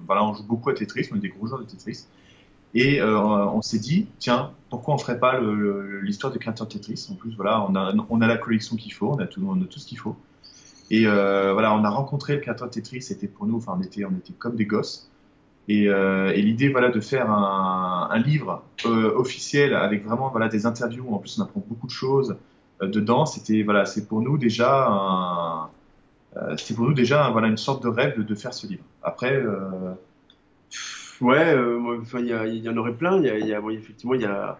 voilà, 0.05 0.25
on 0.25 0.33
joue 0.33 0.43
beaucoup 0.43 0.69
à 0.69 0.73
Tetris, 0.73 1.07
on 1.13 1.15
est 1.15 1.19
des 1.19 1.29
gros 1.29 1.47
joueurs 1.47 1.61
de 1.61 1.65
Tetris. 1.65 2.05
Et 2.75 2.99
euh, 2.99 3.17
on 3.17 3.61
s'est 3.61 3.79
dit, 3.79 4.07
tiens, 4.19 4.51
pourquoi 4.69 4.93
on 4.95 4.97
ferait 4.97 5.17
pas 5.17 5.39
l'histoire 6.01 6.31
du 6.31 6.39
créateur 6.39 6.67
Tetris? 6.67 7.07
En 7.09 7.15
plus, 7.15 7.33
voilà, 7.37 7.65
on 7.69 7.73
a, 7.73 7.95
on 8.09 8.19
a 8.19 8.27
la 8.27 8.37
collection 8.37 8.75
qu'il 8.75 8.91
faut, 8.91 9.11
on 9.13 9.17
a 9.17 9.25
tout, 9.25 9.79
ce 9.79 9.87
qu'il 9.87 9.97
faut. 9.97 10.17
Et 10.91 11.07
euh, 11.07 11.53
voilà, 11.53 11.73
on 11.73 11.85
a 11.85 11.89
rencontré 11.89 12.35
le 12.35 12.41
créateur 12.41 12.69
Tetris. 12.69 13.01
C'était 13.01 13.27
pour 13.27 13.45
nous, 13.45 13.55
enfin, 13.55 13.77
on 13.79 13.81
était, 13.81 14.03
on 14.03 14.11
était 14.11 14.33
comme 14.33 14.57
des 14.57 14.65
gosses. 14.65 15.09
Et, 15.69 15.87
euh, 15.87 16.33
et 16.35 16.41
l'idée, 16.41 16.67
voilà, 16.67 16.89
de 16.89 16.99
faire 16.99 17.31
un, 17.31 18.17
livre 18.19 18.61
officiel 18.83 19.73
avec 19.73 20.05
vraiment, 20.05 20.29
voilà, 20.29 20.49
des 20.49 20.65
interviews. 20.65 21.13
En 21.13 21.19
plus, 21.19 21.39
on 21.39 21.43
apprend 21.43 21.63
beaucoup 21.65 21.87
de 21.87 21.91
choses 21.91 22.35
dedans. 22.81 23.25
C'était, 23.25 23.63
voilà, 23.63 23.85
c'est 23.85 24.05
pour 24.05 24.21
nous 24.21 24.37
déjà 24.37 24.85
un, 24.89 25.69
pour 26.75 26.87
nous 26.89 26.93
déjà, 26.93 27.29
voilà, 27.29 27.47
une 27.47 27.55
sorte 27.55 27.83
de 27.83 27.87
rêve 27.87 28.17
de, 28.17 28.23
de 28.23 28.35
faire 28.35 28.53
ce 28.53 28.67
livre. 28.67 28.83
Après. 29.01 29.41
Ouais, 31.21 31.53
euh, 31.53 32.01
il 32.19 32.63
y, 32.63 32.69
en 32.69 32.77
aurait 32.77 32.93
plein. 32.93 33.21
Y 33.21 33.47
y 33.47 33.53
a, 33.53 33.61
effectivement, 33.71 34.15
il 34.15 34.21
y 34.21 34.25
a, 34.25 34.57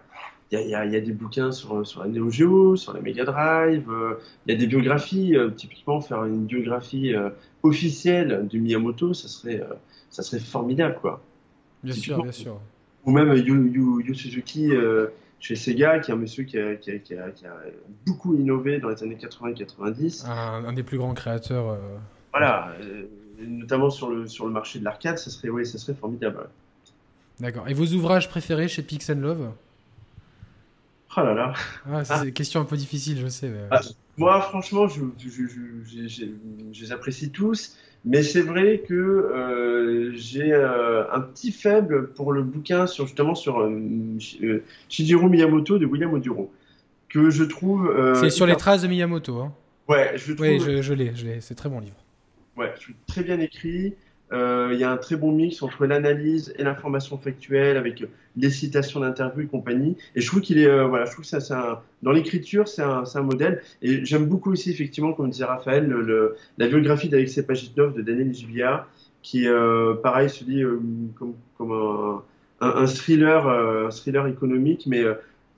y, 0.52 0.56
y 0.56 0.74
a, 0.74 1.00
des 1.00 1.12
bouquins 1.12 1.52
sur, 1.52 1.86
sur 1.86 2.02
la 2.02 2.08
Neo 2.08 2.30
Geo, 2.30 2.76
sur 2.76 2.94
la 2.94 3.00
Mega 3.00 3.24
Drive. 3.24 3.90
Euh, 3.90 4.14
il 4.46 4.52
y 4.52 4.56
a 4.56 4.58
des 4.58 4.66
biographies. 4.66 5.36
Euh, 5.36 5.50
typiquement, 5.50 6.00
faire 6.00 6.24
une 6.24 6.46
biographie 6.46 7.14
officielle 7.62 8.46
de 8.50 8.58
Miyamoto, 8.58 9.12
ça 9.12 9.28
serait, 9.28 9.62
ça 10.10 10.22
serait 10.22 10.40
formidable, 10.40 10.96
quoi. 11.00 11.22
Bien 11.82 11.94
sûr, 11.94 12.22
bien 12.22 12.32
sûr. 12.32 12.58
Ou 13.04 13.12
même 13.12 13.32
Yu, 13.34 14.14
Suzuki 14.14 14.70
chez 15.38 15.54
Sega, 15.54 15.98
qui 15.98 16.10
est 16.10 16.14
un 16.14 16.16
monsieur 16.16 16.44
qui 16.44 16.58
a, 16.58 16.74
qui, 16.76 16.90
a, 16.90 16.98
qui, 16.98 17.14
a, 17.14 17.56
beaucoup 18.06 18.34
innové 18.34 18.78
dans 18.78 18.88
les 18.88 19.02
années 19.02 19.16
80 19.16 19.50
et 19.50 19.54
90. 19.54 20.26
Un, 20.26 20.72
des 20.72 20.82
plus 20.82 20.96
grands 20.96 21.14
créateurs. 21.14 21.78
Voilà 22.32 22.72
notamment 23.38 23.90
sur 23.90 24.10
le, 24.10 24.26
sur 24.26 24.46
le 24.46 24.52
marché 24.52 24.78
de 24.78 24.84
l'arcade, 24.84 25.18
ça 25.18 25.30
serait, 25.30 25.48
oui, 25.48 25.66
ça 25.66 25.78
serait 25.78 25.94
formidable. 25.94 26.48
D'accord. 27.40 27.68
Et 27.68 27.74
vos 27.74 27.86
ouvrages 27.86 28.28
préférés 28.28 28.68
chez 28.68 28.82
Pix 28.82 29.10
Love? 29.10 29.50
Oh 31.16 31.20
là 31.22 31.34
là. 31.34 31.52
Ah, 31.90 32.04
c'est 32.04 32.26
une 32.26 32.32
question 32.32 32.60
un 32.60 32.64
peu 32.64 32.76
difficile, 32.76 33.18
je 33.20 33.28
sais. 33.28 33.50
Ah, 33.70 33.80
moi, 34.18 34.40
franchement, 34.40 34.86
je, 34.86 35.00
je, 35.18 35.46
je, 36.06 36.82
les 36.82 36.92
apprécie 36.92 37.30
tous, 37.30 37.76
mais 38.04 38.22
c'est 38.22 38.42
vrai 38.42 38.82
que 38.86 38.94
euh, 38.94 40.12
j'ai 40.14 40.52
euh, 40.52 41.10
un 41.12 41.20
petit 41.20 41.52
faible 41.52 42.08
pour 42.12 42.32
le 42.32 42.42
bouquin 42.42 42.86
sur 42.86 43.06
justement 43.06 43.34
sur 43.34 43.60
euh, 43.60 44.62
Shigeru 44.88 45.30
Miyamoto 45.30 45.78
de 45.78 45.86
William 45.86 46.12
Oduro, 46.12 46.52
que 47.08 47.30
je 47.30 47.44
trouve. 47.44 47.90
c'est 48.20 48.30
sur 48.30 48.46
les 48.46 48.56
traces 48.56 48.82
de 48.82 48.88
Miyamoto. 48.88 49.40
Hein. 49.40 49.52
Ouais, 49.88 50.12
je 50.16 50.34
trouve. 50.34 50.46
Oui, 50.46 50.60
je, 50.60 50.82
je 50.82 50.92
l'ai, 50.92 51.40
c'est 51.40 51.54
très 51.54 51.70
bon 51.70 51.80
livre. 51.80 51.96
Ouais, 52.56 52.72
je 52.76 52.80
suis 52.80 52.96
très 53.06 53.22
bien 53.22 53.38
écrit. 53.40 53.94
Euh, 54.32 54.70
il 54.72 54.80
y 54.80 54.84
a 54.84 54.90
un 54.90 54.96
très 54.96 55.14
bon 55.14 55.30
mix 55.30 55.62
entre 55.62 55.86
l'analyse 55.86 56.52
et 56.58 56.64
l'information 56.64 57.16
factuelle 57.16 57.76
avec 57.76 58.02
les 58.36 58.50
citations 58.50 59.00
d'interviews 59.00 59.42
et 59.42 59.46
compagnie. 59.46 59.96
Et 60.16 60.20
je 60.20 60.26
trouve 60.26 60.40
qu'il 60.40 60.58
est, 60.58 60.66
euh, 60.66 60.86
voilà, 60.86 61.04
je 61.04 61.12
trouve 61.12 61.24
que 61.24 61.28
ça, 61.30 61.40
c'est 61.40 61.54
un, 61.54 61.80
dans 62.02 62.10
l'écriture, 62.12 62.66
c'est 62.66 62.82
un, 62.82 63.04
un, 63.14 63.22
modèle. 63.22 63.62
Et 63.82 64.04
j'aime 64.04 64.26
beaucoup 64.26 64.50
aussi, 64.50 64.70
effectivement, 64.70 65.12
comme 65.12 65.30
disait 65.30 65.44
Raphaël, 65.44 65.86
le, 65.86 66.36
la 66.58 66.66
biographie 66.66 67.08
d'Alexei 67.08 67.42
Pajitnov 67.44 67.94
de 67.94 68.02
Daniel 68.02 68.34
Julia, 68.34 68.88
qui, 69.22 69.46
euh, 69.46 69.94
pareil, 69.94 70.28
se 70.28 70.42
dit 70.42 70.62
euh, 70.62 70.80
comme, 71.16 71.34
comme 71.56 71.72
un, 71.72 72.22
un, 72.60 72.82
un, 72.82 72.86
thriller, 72.86 73.46
un 73.48 73.90
thriller 73.90 74.26
économique, 74.26 74.86
mais 74.86 75.04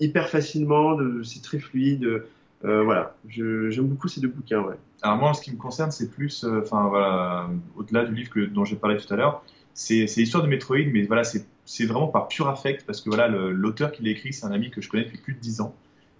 hyper 0.01 0.29
facilement, 0.29 0.99
c'est 1.23 1.43
très 1.43 1.59
fluide. 1.59 2.23
Voilà, 2.62 3.14
j'aime 3.28 3.86
beaucoup 3.86 4.09
ces 4.09 4.20
deux 4.20 4.28
bouquins, 4.28 4.60
ouais. 4.60 4.76
Alors 5.02 5.16
moi, 5.16 5.30
en 5.30 5.35
ce 5.35 5.43
qui 5.43 5.52
me 5.52 5.56
concerne, 5.56 5.90
c'est 5.90 6.10
plus, 6.10 6.44
euh, 6.44 6.60
enfin 6.62 6.89
voilà, 6.89 7.48
au-delà 7.76 8.05
du 8.05 8.14
livre 8.14 8.30
que, 8.30 8.40
dont 8.40 8.64
j'ai 8.64 8.76
parlé 8.76 8.97
tout 8.97 9.12
à 9.12 9.16
l'heure, 9.16 9.44
c'est 9.74 10.06
l'histoire 10.16 10.43
de 10.43 10.48
Metroid, 10.48 10.90
mais 10.93 11.05
voilà, 11.05 11.22
c'est 11.22 11.86
vraiment 11.86 12.09
par 12.09 12.26
pur 12.26 12.48
affect 12.48 12.85
parce 12.85 13.01
que 13.01 13.10
voilà, 13.10 13.28
l'auteur 13.28 13.93
qui 13.93 14.02
l'a 14.02 14.10
écrit, 14.10 14.32
c'est 14.32 14.44
un 14.44 14.51
ami 14.51 14.70
que 14.70 14.80
je 14.80 14.89
connais 14.89 15.05
depuis 15.05 15.18
plus 15.18 15.35
de 15.35 15.39
10 15.39 15.60
ans. 15.60 15.74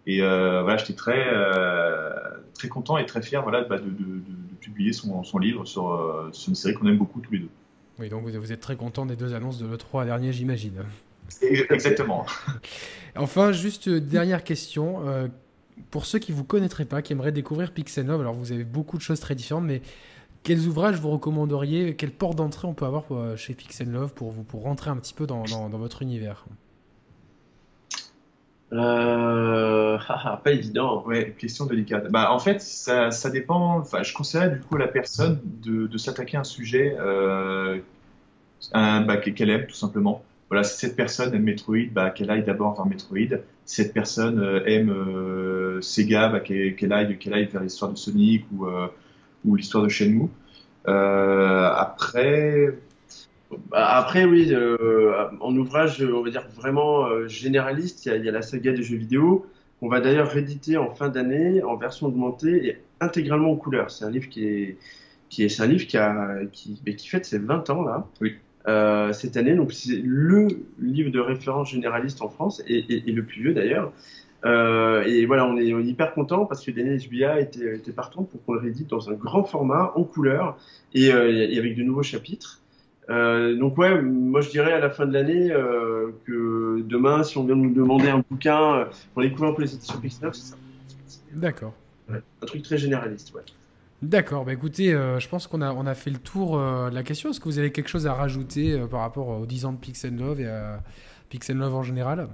Et 0.07 0.23
euh, 0.23 0.63
voilà, 0.63 0.79
j'étais 0.79 0.95
très 0.95 1.27
euh, 1.33 2.15
très 2.55 2.69
content 2.69 2.97
et 2.97 3.05
très 3.05 3.21
fier 3.21 3.43
voilà 3.43 3.65
bah, 3.65 3.79
de, 3.79 3.85
de, 3.85 3.89
de, 3.91 4.55
publier 4.59 4.93
son, 4.95 5.23
son 5.23 5.39
livre 5.39 5.67
sur, 5.67 5.93
euh, 5.93 6.31
sur, 6.33 6.49
une 6.49 6.55
série 6.55 6.75
qu'on 6.75 6.87
aime 6.87 6.97
beaucoup 6.97 7.21
tous 7.21 7.33
les 7.33 7.41
deux. 7.41 7.51
Oui, 7.99 8.09
donc 8.09 8.25
vous, 8.25 8.53
êtes 8.53 8.61
très 8.61 8.77
content 8.77 9.07
des 9.07 9.17
deux 9.17 9.35
annonces 9.35 9.59
de 9.59 9.67
l'E3 9.67 10.05
dernier, 10.05 10.33
j'imagine. 10.33 10.85
Exactement. 11.43 12.25
enfin, 13.17 13.51
juste 13.53 13.89
dernière 13.89 14.45
question 14.45 15.03
pour 15.91 16.07
ceux 16.07 16.19
qui 16.19 16.33
ne 16.33 16.37
vous 16.37 16.45
connaîtraient 16.45 16.85
pas, 16.85 17.03
qui 17.03 17.13
aimeraient 17.13 17.33
découvrir 17.33 17.73
Pixelnov, 17.73 18.21
alors 18.21 18.35
vous 18.35 18.53
avez 18.53 18.65
beaucoup 18.65 18.97
de 18.97 19.03
choses 19.03 19.21
très 19.21 19.35
différentes, 19.35 19.65
mais 19.65 19.83
quels 20.43 20.67
ouvrages 20.67 20.97
vous 20.97 21.11
recommanderiez 21.11 21.95
Quelle 21.97 22.11
porte 22.11 22.37
d'entrée 22.37 22.69
on 22.69 22.75
peut 22.75 22.85
avoir 22.85 23.05
euh, 23.11 23.37
chez 23.37 23.55
Pixelnov 23.55 24.15
pour, 24.15 24.31
vous, 24.31 24.45
pour 24.45 24.63
rentrer 24.63 24.91
un 24.91 24.97
petit 24.97 25.15
peu 25.15 25.27
dans, 25.27 25.45
votre 25.71 26.03
univers? 26.03 26.45
Euh, 28.73 29.99
ah, 30.09 30.21
ah, 30.25 30.41
pas 30.43 30.53
évident. 30.53 31.05
Ouais, 31.07 31.35
question 31.39 31.67
délicate. 31.67 32.11
Bah, 32.11 32.33
en 32.33 32.39
fait, 32.39 32.61
ça, 32.61 33.11
dépend. 33.31 33.79
Enfin, 33.79 34.03
je 34.03 34.15
conseillerais 34.15 34.51
du 34.51 34.61
coup 34.61 34.77
à 34.77 34.79
la 34.79 34.89
personne 34.89 35.41
de, 35.45 35.87
de 35.87 35.99
s'attaquer 35.99 36.37
à 36.37 36.41
un 36.41 36.45
sujet 36.45 36.97
euh, 36.99 37.79
bah, 38.73 39.17
qu'elle 39.17 39.51
aime 39.51 39.67
tout 39.67 39.75
simplement. 39.75 40.23
Voilà, 40.51 40.65
si 40.65 40.79
cette 40.79 40.97
personne 40.97 41.35
aime 41.35 41.43
Metroid, 41.43 41.91
bah, 41.93 42.11
qu'elle 42.11 42.31
aille 42.31 42.45
d'abord 42.45 42.75
vers 42.75 42.87
Metroid. 42.87 43.39
Cette 43.69 43.93
personne 43.93 44.41
euh, 44.41 44.65
aime 44.65 44.89
euh, 44.89 45.83
Sega, 45.83 46.31
bah, 46.31 46.41
qu'elle 46.41 46.91
aille, 46.91 47.19
aille 47.31 47.45
vers 47.45 47.63
l'histoire 47.63 47.93
de 47.93 47.99
Sonic 47.99 48.47
ou, 48.51 48.65
euh, 48.65 48.89
l'histoire 49.45 49.85
de 49.85 49.91
Shenmue. 49.91 50.31
après, 50.87 52.75
bah, 53.69 53.99
après, 53.99 54.25
oui, 54.25 54.55
en 55.41 55.55
ouvrage, 55.55 56.03
on 56.03 56.23
va 56.23 56.31
dire 56.31 56.49
vraiment 56.57 57.29
généraliste, 57.29 58.07
il 58.07 58.25
y, 58.25 58.29
a, 58.31 58.33
la 58.33 58.41
saga 58.41 58.73
des 58.73 58.83
jeux 58.83 58.97
vidéo, 58.97 59.45
qu'on 59.81 59.89
va 59.89 60.01
d'ailleurs 60.01 60.31
rééditer 60.31 60.79
en 60.79 60.95
fin 60.95 61.11
d'année 61.11 61.63
en 61.63 61.77
version 61.77 62.07
augmentée 62.07 62.69
et 62.69 62.79
intégralement 63.01 63.53
en 63.53 63.57
couleur. 63.57 63.91
C'est 63.91 64.07
un 64.07 64.11
livre 64.11 64.31
qui 64.31 64.47
est, 64.47 65.61
un 65.61 65.67
livre 65.67 65.87
qui 65.87 65.99
a, 65.99 66.39
qui 66.53 67.07
fête 67.07 67.27
ses 67.27 67.39
20 67.39 67.69
ans 67.69 67.83
là. 67.83 68.07
Oui. 68.23 68.39
Euh, 68.69 69.15
cette 69.15 69.39
année. 69.39 69.55
Donc 69.55 69.73
c'est 69.73 69.97
le 70.05 70.47
livre 70.79 71.11
de 71.11 71.21
référence 71.21 71.71
généraliste 71.71 72.21
en 72.21 72.29
France 72.29 72.63
et, 72.67 72.83
le 73.11 73.23
plus 73.23 73.41
vieux 73.41 73.55
d'ailleurs. 73.55 73.93
Euh, 74.45 75.05
et 75.05 75.25
voilà, 75.25 75.47
on 75.47 75.57
est, 75.57 75.69
hyper 75.69 76.13
content 76.13 76.45
parce 76.45 76.63
que 76.67 76.71
Daniel 76.71 77.01
SBA 77.01 77.41
était, 77.41 77.77
était 77.77 77.93
partant 77.93 78.25
pour 78.25 78.45
qu'on 78.45 78.53
le 78.53 78.61
réédite 78.61 78.89
dans 78.89 79.09
un 79.09 79.15
grand 79.15 79.45
format, 79.45 79.93
en 79.97 80.05
couleur 80.05 80.59
et, 80.93 81.11
euh, 81.11 81.57
avec 81.57 81.77
de 81.77 81.83
nouveaux 81.83 82.03
chapitres. 82.03 82.61
donc 83.09 83.79
ouais, 83.79 84.03
moi 84.03 84.43
je 84.43 84.51
dirais 84.51 84.75
à 84.75 84.81
la 84.81 84.91
fin 84.91 85.07
de 85.07 85.15
l'année 85.15 85.49
que 86.27 86.83
demain, 86.83 87.23
si 87.23 87.39
on 87.39 87.45
vient 87.45 87.57
nous 87.57 87.73
demander 87.73 88.11
un 88.11 88.23
bouquin 88.29 88.87
pour 89.15 89.23
découvrir 89.23 89.53
un 89.53 89.55
peu 89.55 89.63
les 89.63 89.75
éditions 89.75 89.99
Pixel, 89.99 90.29
c'est 90.35 90.51
ça. 90.51 90.57
D'accord. 91.33 91.73
un 92.11 92.47
truc 92.47 92.63
très 92.63 92.77
généraliste, 92.77 93.33
ouais. 93.35 93.43
D'accord, 94.01 94.45
bah 94.45 94.53
écoutez, 94.53 94.95
euh, 94.95 95.19
je 95.19 95.29
pense 95.29 95.49
qu'on 95.49 95.61
a, 95.61 95.73
on 95.73 95.85
a 95.85 95.95
fait 95.95 96.11
le 96.11 96.19
tour 96.19 96.57
euh, 96.57 96.89
de 96.89 96.95
la 96.95 97.03
question. 97.03 97.31
Est-ce 97.31 97.41
que 97.41 97.47
vous 97.47 97.59
avez 97.59 97.73
quelque 97.73 97.89
chose 97.89 98.07
à 98.07 98.15
rajouter 98.15 98.73
euh, 98.73 98.87
par 98.87 99.01
rapport 99.01 99.29
aux 99.29 99.45
10 99.45 99.65
ans 99.65 99.73
de 99.73 99.79
Pixel 99.79 100.17
Love 100.17 100.41
et 100.41 100.47
à 100.47 100.81
Pixel 101.29 101.57
Love 101.57 101.75
en 101.75 101.83
général? 101.83 102.29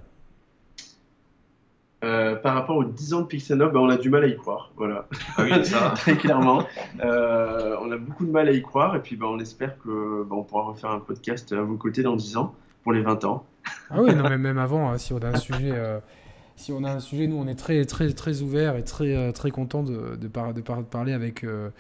Par 2.43 2.53
rapport 2.53 2.77
aux 2.77 2.85
10 2.85 3.15
ans 3.15 3.21
de 3.23 3.27
Pixel 3.27 3.57
Love, 3.57 3.73
bah, 3.73 3.81
on 3.81 3.89
a 3.89 3.97
du 3.97 4.11
mal 4.11 4.25
à 4.25 4.27
y 4.27 4.37
croire. 4.37 4.73
Voilà. 4.77 5.09
Ah 5.39 5.43
oui, 5.43 5.65
ça. 5.65 5.91
Très 5.97 6.17
clairement. 6.17 6.67
on 7.03 7.91
a 7.91 7.97
beaucoup 7.97 8.27
de 8.27 8.31
mal 8.31 8.47
à 8.47 8.53
y 8.53 8.61
croire 8.61 8.95
et 8.95 9.01
puis 9.01 9.17
bah, 9.17 9.25
on 9.31 9.39
espère 9.39 9.79
que 9.79 10.23
bah, 10.25 10.37
on 10.37 10.43
pourra 10.43 10.65
refaire 10.65 10.91
un 10.91 11.01
podcast 11.01 11.51
à 11.55 11.63
vos 11.63 11.79
côtés 11.79 12.03
dans 12.03 12.15
10 12.15 12.37
ans 12.37 12.55
pour 12.83 12.93
les 12.93 13.01
20 13.01 13.25
ans. 13.25 13.47
Ah 13.89 14.03
oui, 14.03 14.15
non, 14.15 14.29
mais 14.29 14.37
même 14.37 14.59
avant, 14.59 14.91
hein, 14.91 14.99
si 14.99 15.15
on 15.15 15.19
a 15.19 15.29
un 15.29 15.37
sujet 15.37 15.73
si 16.57 16.73
on 16.73 16.85
a 16.85 16.91
un 16.91 17.01
sujet, 17.01 17.27
nous, 17.27 17.37
on 17.37 17.47
est 17.49 17.57
très, 17.57 17.85
très, 17.85 18.13
très 18.13 18.41
ouvert 18.41 18.77
et 18.77 18.85
très, 18.85 19.15
euh, 19.15 19.33
très 19.33 19.51
content 19.51 19.83
de, 19.83 20.17
de, 20.17 20.29
de, 20.29 20.61
parler 20.83 21.13
avec 21.13 21.45
euh, 21.45 21.71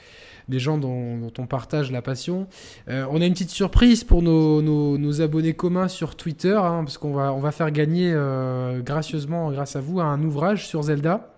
des 0.48 0.58
gens 0.58 0.78
dont, 0.78 1.32
on 1.38 1.46
partage 1.46 1.92
la 1.92 2.02
passion. 2.02 2.48
Euh, 2.88 3.06
on 3.10 3.20
a 3.20 3.26
une 3.26 3.32
petite 3.32 3.50
surprise 3.50 4.04
pour 4.04 4.22
nos, 4.22 4.62
nos, 4.62 5.20
abonnés 5.20 5.54
communs 5.54 5.88
sur 5.88 6.16
Twitter, 6.16 6.56
hein, 6.56 6.82
parce 6.84 6.98
qu'on 6.98 7.12
va, 7.12 7.32
on 7.32 7.40
va 7.40 7.52
faire 7.52 7.70
gagner 7.70 8.14
gracieusement, 8.82 9.50
grâce 9.52 9.76
à 9.76 9.80
vous, 9.80 10.00
un 10.00 10.22
ouvrage 10.22 10.66
sur 10.66 10.82
Zelda. 10.82 11.33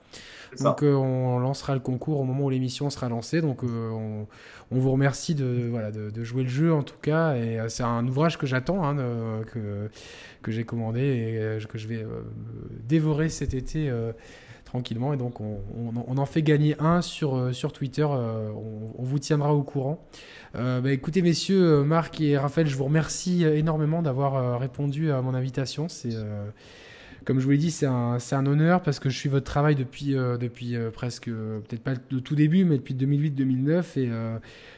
Donc 0.60 0.82
on 0.82 1.38
lancera 1.38 1.74
le 1.74 1.80
concours 1.80 2.20
au 2.20 2.24
moment 2.24 2.44
où 2.44 2.50
l'émission 2.50 2.90
sera 2.90 3.08
lancée. 3.08 3.40
Donc 3.40 3.62
on, 3.62 4.26
on, 4.70 4.78
vous 4.78 4.90
remercie 4.90 5.34
de, 5.34 5.68
voilà, 5.70 5.90
de, 5.90 6.10
de, 6.10 6.24
jouer 6.24 6.42
le 6.42 6.48
jeu 6.48 6.72
en 6.72 6.82
tout 6.82 6.98
cas. 7.00 7.36
Et 7.36 7.58
c'est 7.68 7.82
un 7.82 8.06
ouvrage 8.06 8.38
que 8.38 8.46
j'attends, 8.46 8.84
hein, 8.84 8.96
que, 9.52 9.88
que 10.46 10.52
j'ai 10.52 10.64
commandé 10.64 11.00
et 11.00 11.38
euh, 11.38 11.60
que 11.60 11.76
je 11.76 11.88
vais 11.88 12.02
euh, 12.02 12.22
dévorer 12.88 13.28
cet 13.28 13.52
été 13.52 13.90
euh, 13.90 14.12
tranquillement. 14.64 15.12
Et 15.12 15.16
donc, 15.16 15.40
on, 15.40 16.16
en 16.16 16.26
fait 16.26 16.42
gagner 16.42 16.76
un 16.78 17.02
sur, 17.02 17.54
sur 17.54 17.72
Twitter. 17.72 18.04
On, 18.04 19.02
vous 19.02 19.18
tiendra 19.18 19.54
au 19.54 19.62
courant. 19.62 20.04
Bah, 20.54 20.80
écoutez, 20.90 21.22
messieurs, 21.22 21.84
Marc 21.84 22.20
et 22.20 22.36
Raphaël, 22.36 22.66
je 22.66 22.76
vous 22.76 22.84
remercie 22.84 23.44
énormément 23.44 24.02
d'avoir 24.02 24.58
répondu 24.58 25.12
à 25.12 25.22
mon 25.22 25.34
invitation. 25.34 25.88
C'est 25.88 26.16
comme 27.26 27.40
je 27.40 27.44
vous 27.44 27.50
l'ai 27.50 27.58
dit, 27.58 27.72
c'est 27.72 27.86
un, 27.86 28.18
un, 28.30 28.46
honneur 28.46 28.82
parce 28.82 29.00
que 29.00 29.10
je 29.10 29.18
suis 29.18 29.28
votre 29.28 29.44
travail 29.44 29.74
depuis, 29.74 30.16
euh, 30.16 30.36
depuis 30.38 30.76
euh, 30.76 30.92
presque, 30.92 31.26
euh, 31.26 31.58
peut-être 31.58 31.82
pas 31.82 31.94
le 32.10 32.20
tout 32.20 32.36
début, 32.36 32.64
mais 32.64 32.76
depuis 32.76 32.94
2008-2009. 32.94 33.98
Et 33.98 34.10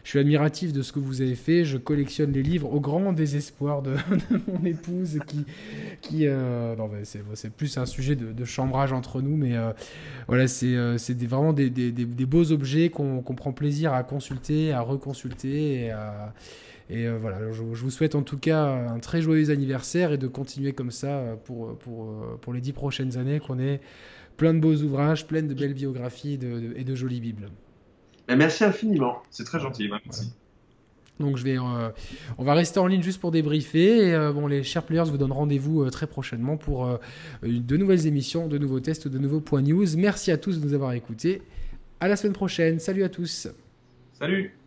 je 0.02 0.08
suis 0.08 0.18
admiratif 0.18 0.72
de 0.72 0.80
ce 0.80 0.90
que 0.90 0.98
vous 0.98 1.20
avez 1.20 1.34
fait. 1.34 1.66
Je 1.66 1.76
collectionne 1.76 2.32
les 2.32 2.42
livres 2.42 2.72
au 2.72 2.80
grand 2.80 3.12
désespoir 3.12 3.82
de, 3.82 3.96
mon 4.48 4.64
épouse 4.64 5.18
qui. 5.26 5.44
qui 6.00 6.26
non, 6.26 6.90
c'est 7.34 7.52
plus 7.52 7.76
un 7.76 7.84
sujet 7.84 8.16
de, 8.16 8.44
chambrage 8.46 8.94
entre 8.94 9.20
nous, 9.20 9.36
mais 9.36 9.52
voilà, 10.26 10.48
c'est 10.48 10.74
vraiment 11.26 11.52
des, 11.52 11.68
des, 11.68 11.92
des, 11.92 12.26
beaux 12.26 12.50
objets 12.50 12.88
qu'on 12.88 13.22
prend 13.22 13.52
plaisir 13.52 13.92
à 13.92 14.02
consulter, 14.02 14.72
à 14.72 14.80
reconsulter 14.80 15.84
et 15.84 15.90
à 15.90 16.32
et 16.90 17.06
euh, 17.06 17.18
voilà, 17.18 17.38
je, 17.52 17.62
vous 17.62 17.90
souhaite 17.90 18.14
en 18.14 18.22
tout 18.22 18.38
cas 18.38 18.64
un 18.64 18.98
très 18.98 19.20
joyeux 19.20 19.50
anniversaire 19.50 20.12
et 20.12 20.18
de 20.18 20.26
continuer 20.26 20.72
comme 20.72 20.90
ça 20.90 21.36
pour, 21.44 21.76
pour, 21.78 22.04
euh, 22.04 22.38
pour 22.40 22.52
les 22.54 22.60
dix 22.60 22.72
prochaines 22.72 23.18
années, 23.18 23.40
qu'on 23.40 23.58
ait 23.58 23.80
plein 24.36 24.54
de 24.54 24.60
beaux 24.60 24.74
ouvrages, 24.76 25.26
plein 25.26 25.42
de 25.42 25.52
belles 25.52 25.74
biographies 25.74 26.38
et 26.76 26.84
de 26.84 26.94
jolies 26.94 27.20
bibles. 27.20 27.50
Ben, 28.26 28.36
merci 28.36 28.64
infiniment. 28.64 29.22
C'est 29.30 29.44
très 29.44 29.60
gentil, 29.60 29.88
merci. 29.88 30.32
Donc 31.20 31.36
je 31.36 31.42
vais, 31.42 31.58
euh, 31.58 31.90
on 32.38 32.44
va 32.44 32.54
rester 32.54 32.78
en 32.78 32.86
ligne 32.86 33.02
juste 33.02 33.20
pour 33.20 33.32
débriefer. 33.32 34.10
Et, 34.10 34.32
bon, 34.32 34.46
les 34.46 34.62
chers 34.62 34.84
players 34.84 35.10
vous 35.10 35.18
donnent 35.18 35.32
rendez-vous 35.32 35.90
très 35.90 36.06
prochainement 36.06 36.56
pour 36.56 36.98
de 37.42 37.76
nouvelles 37.76 38.06
émissions, 38.06 38.46
de 38.46 38.56
nouveaux 38.56 38.80
tests, 38.80 39.08
de 39.08 39.18
nouveaux 39.18 39.40
points 39.40 39.62
news. 39.62 39.86
Merci 39.96 40.30
à 40.30 40.38
tous 40.38 40.60
de 40.60 40.64
nous 40.64 40.74
avoir 40.74 40.92
écoutés. 40.92 41.42
À 42.00 42.06
la 42.06 42.16
semaine 42.16 42.34
prochaine. 42.34 42.78
Salut 42.78 43.02
à 43.02 43.08
tous. 43.08 43.48
Salut. 44.12 44.57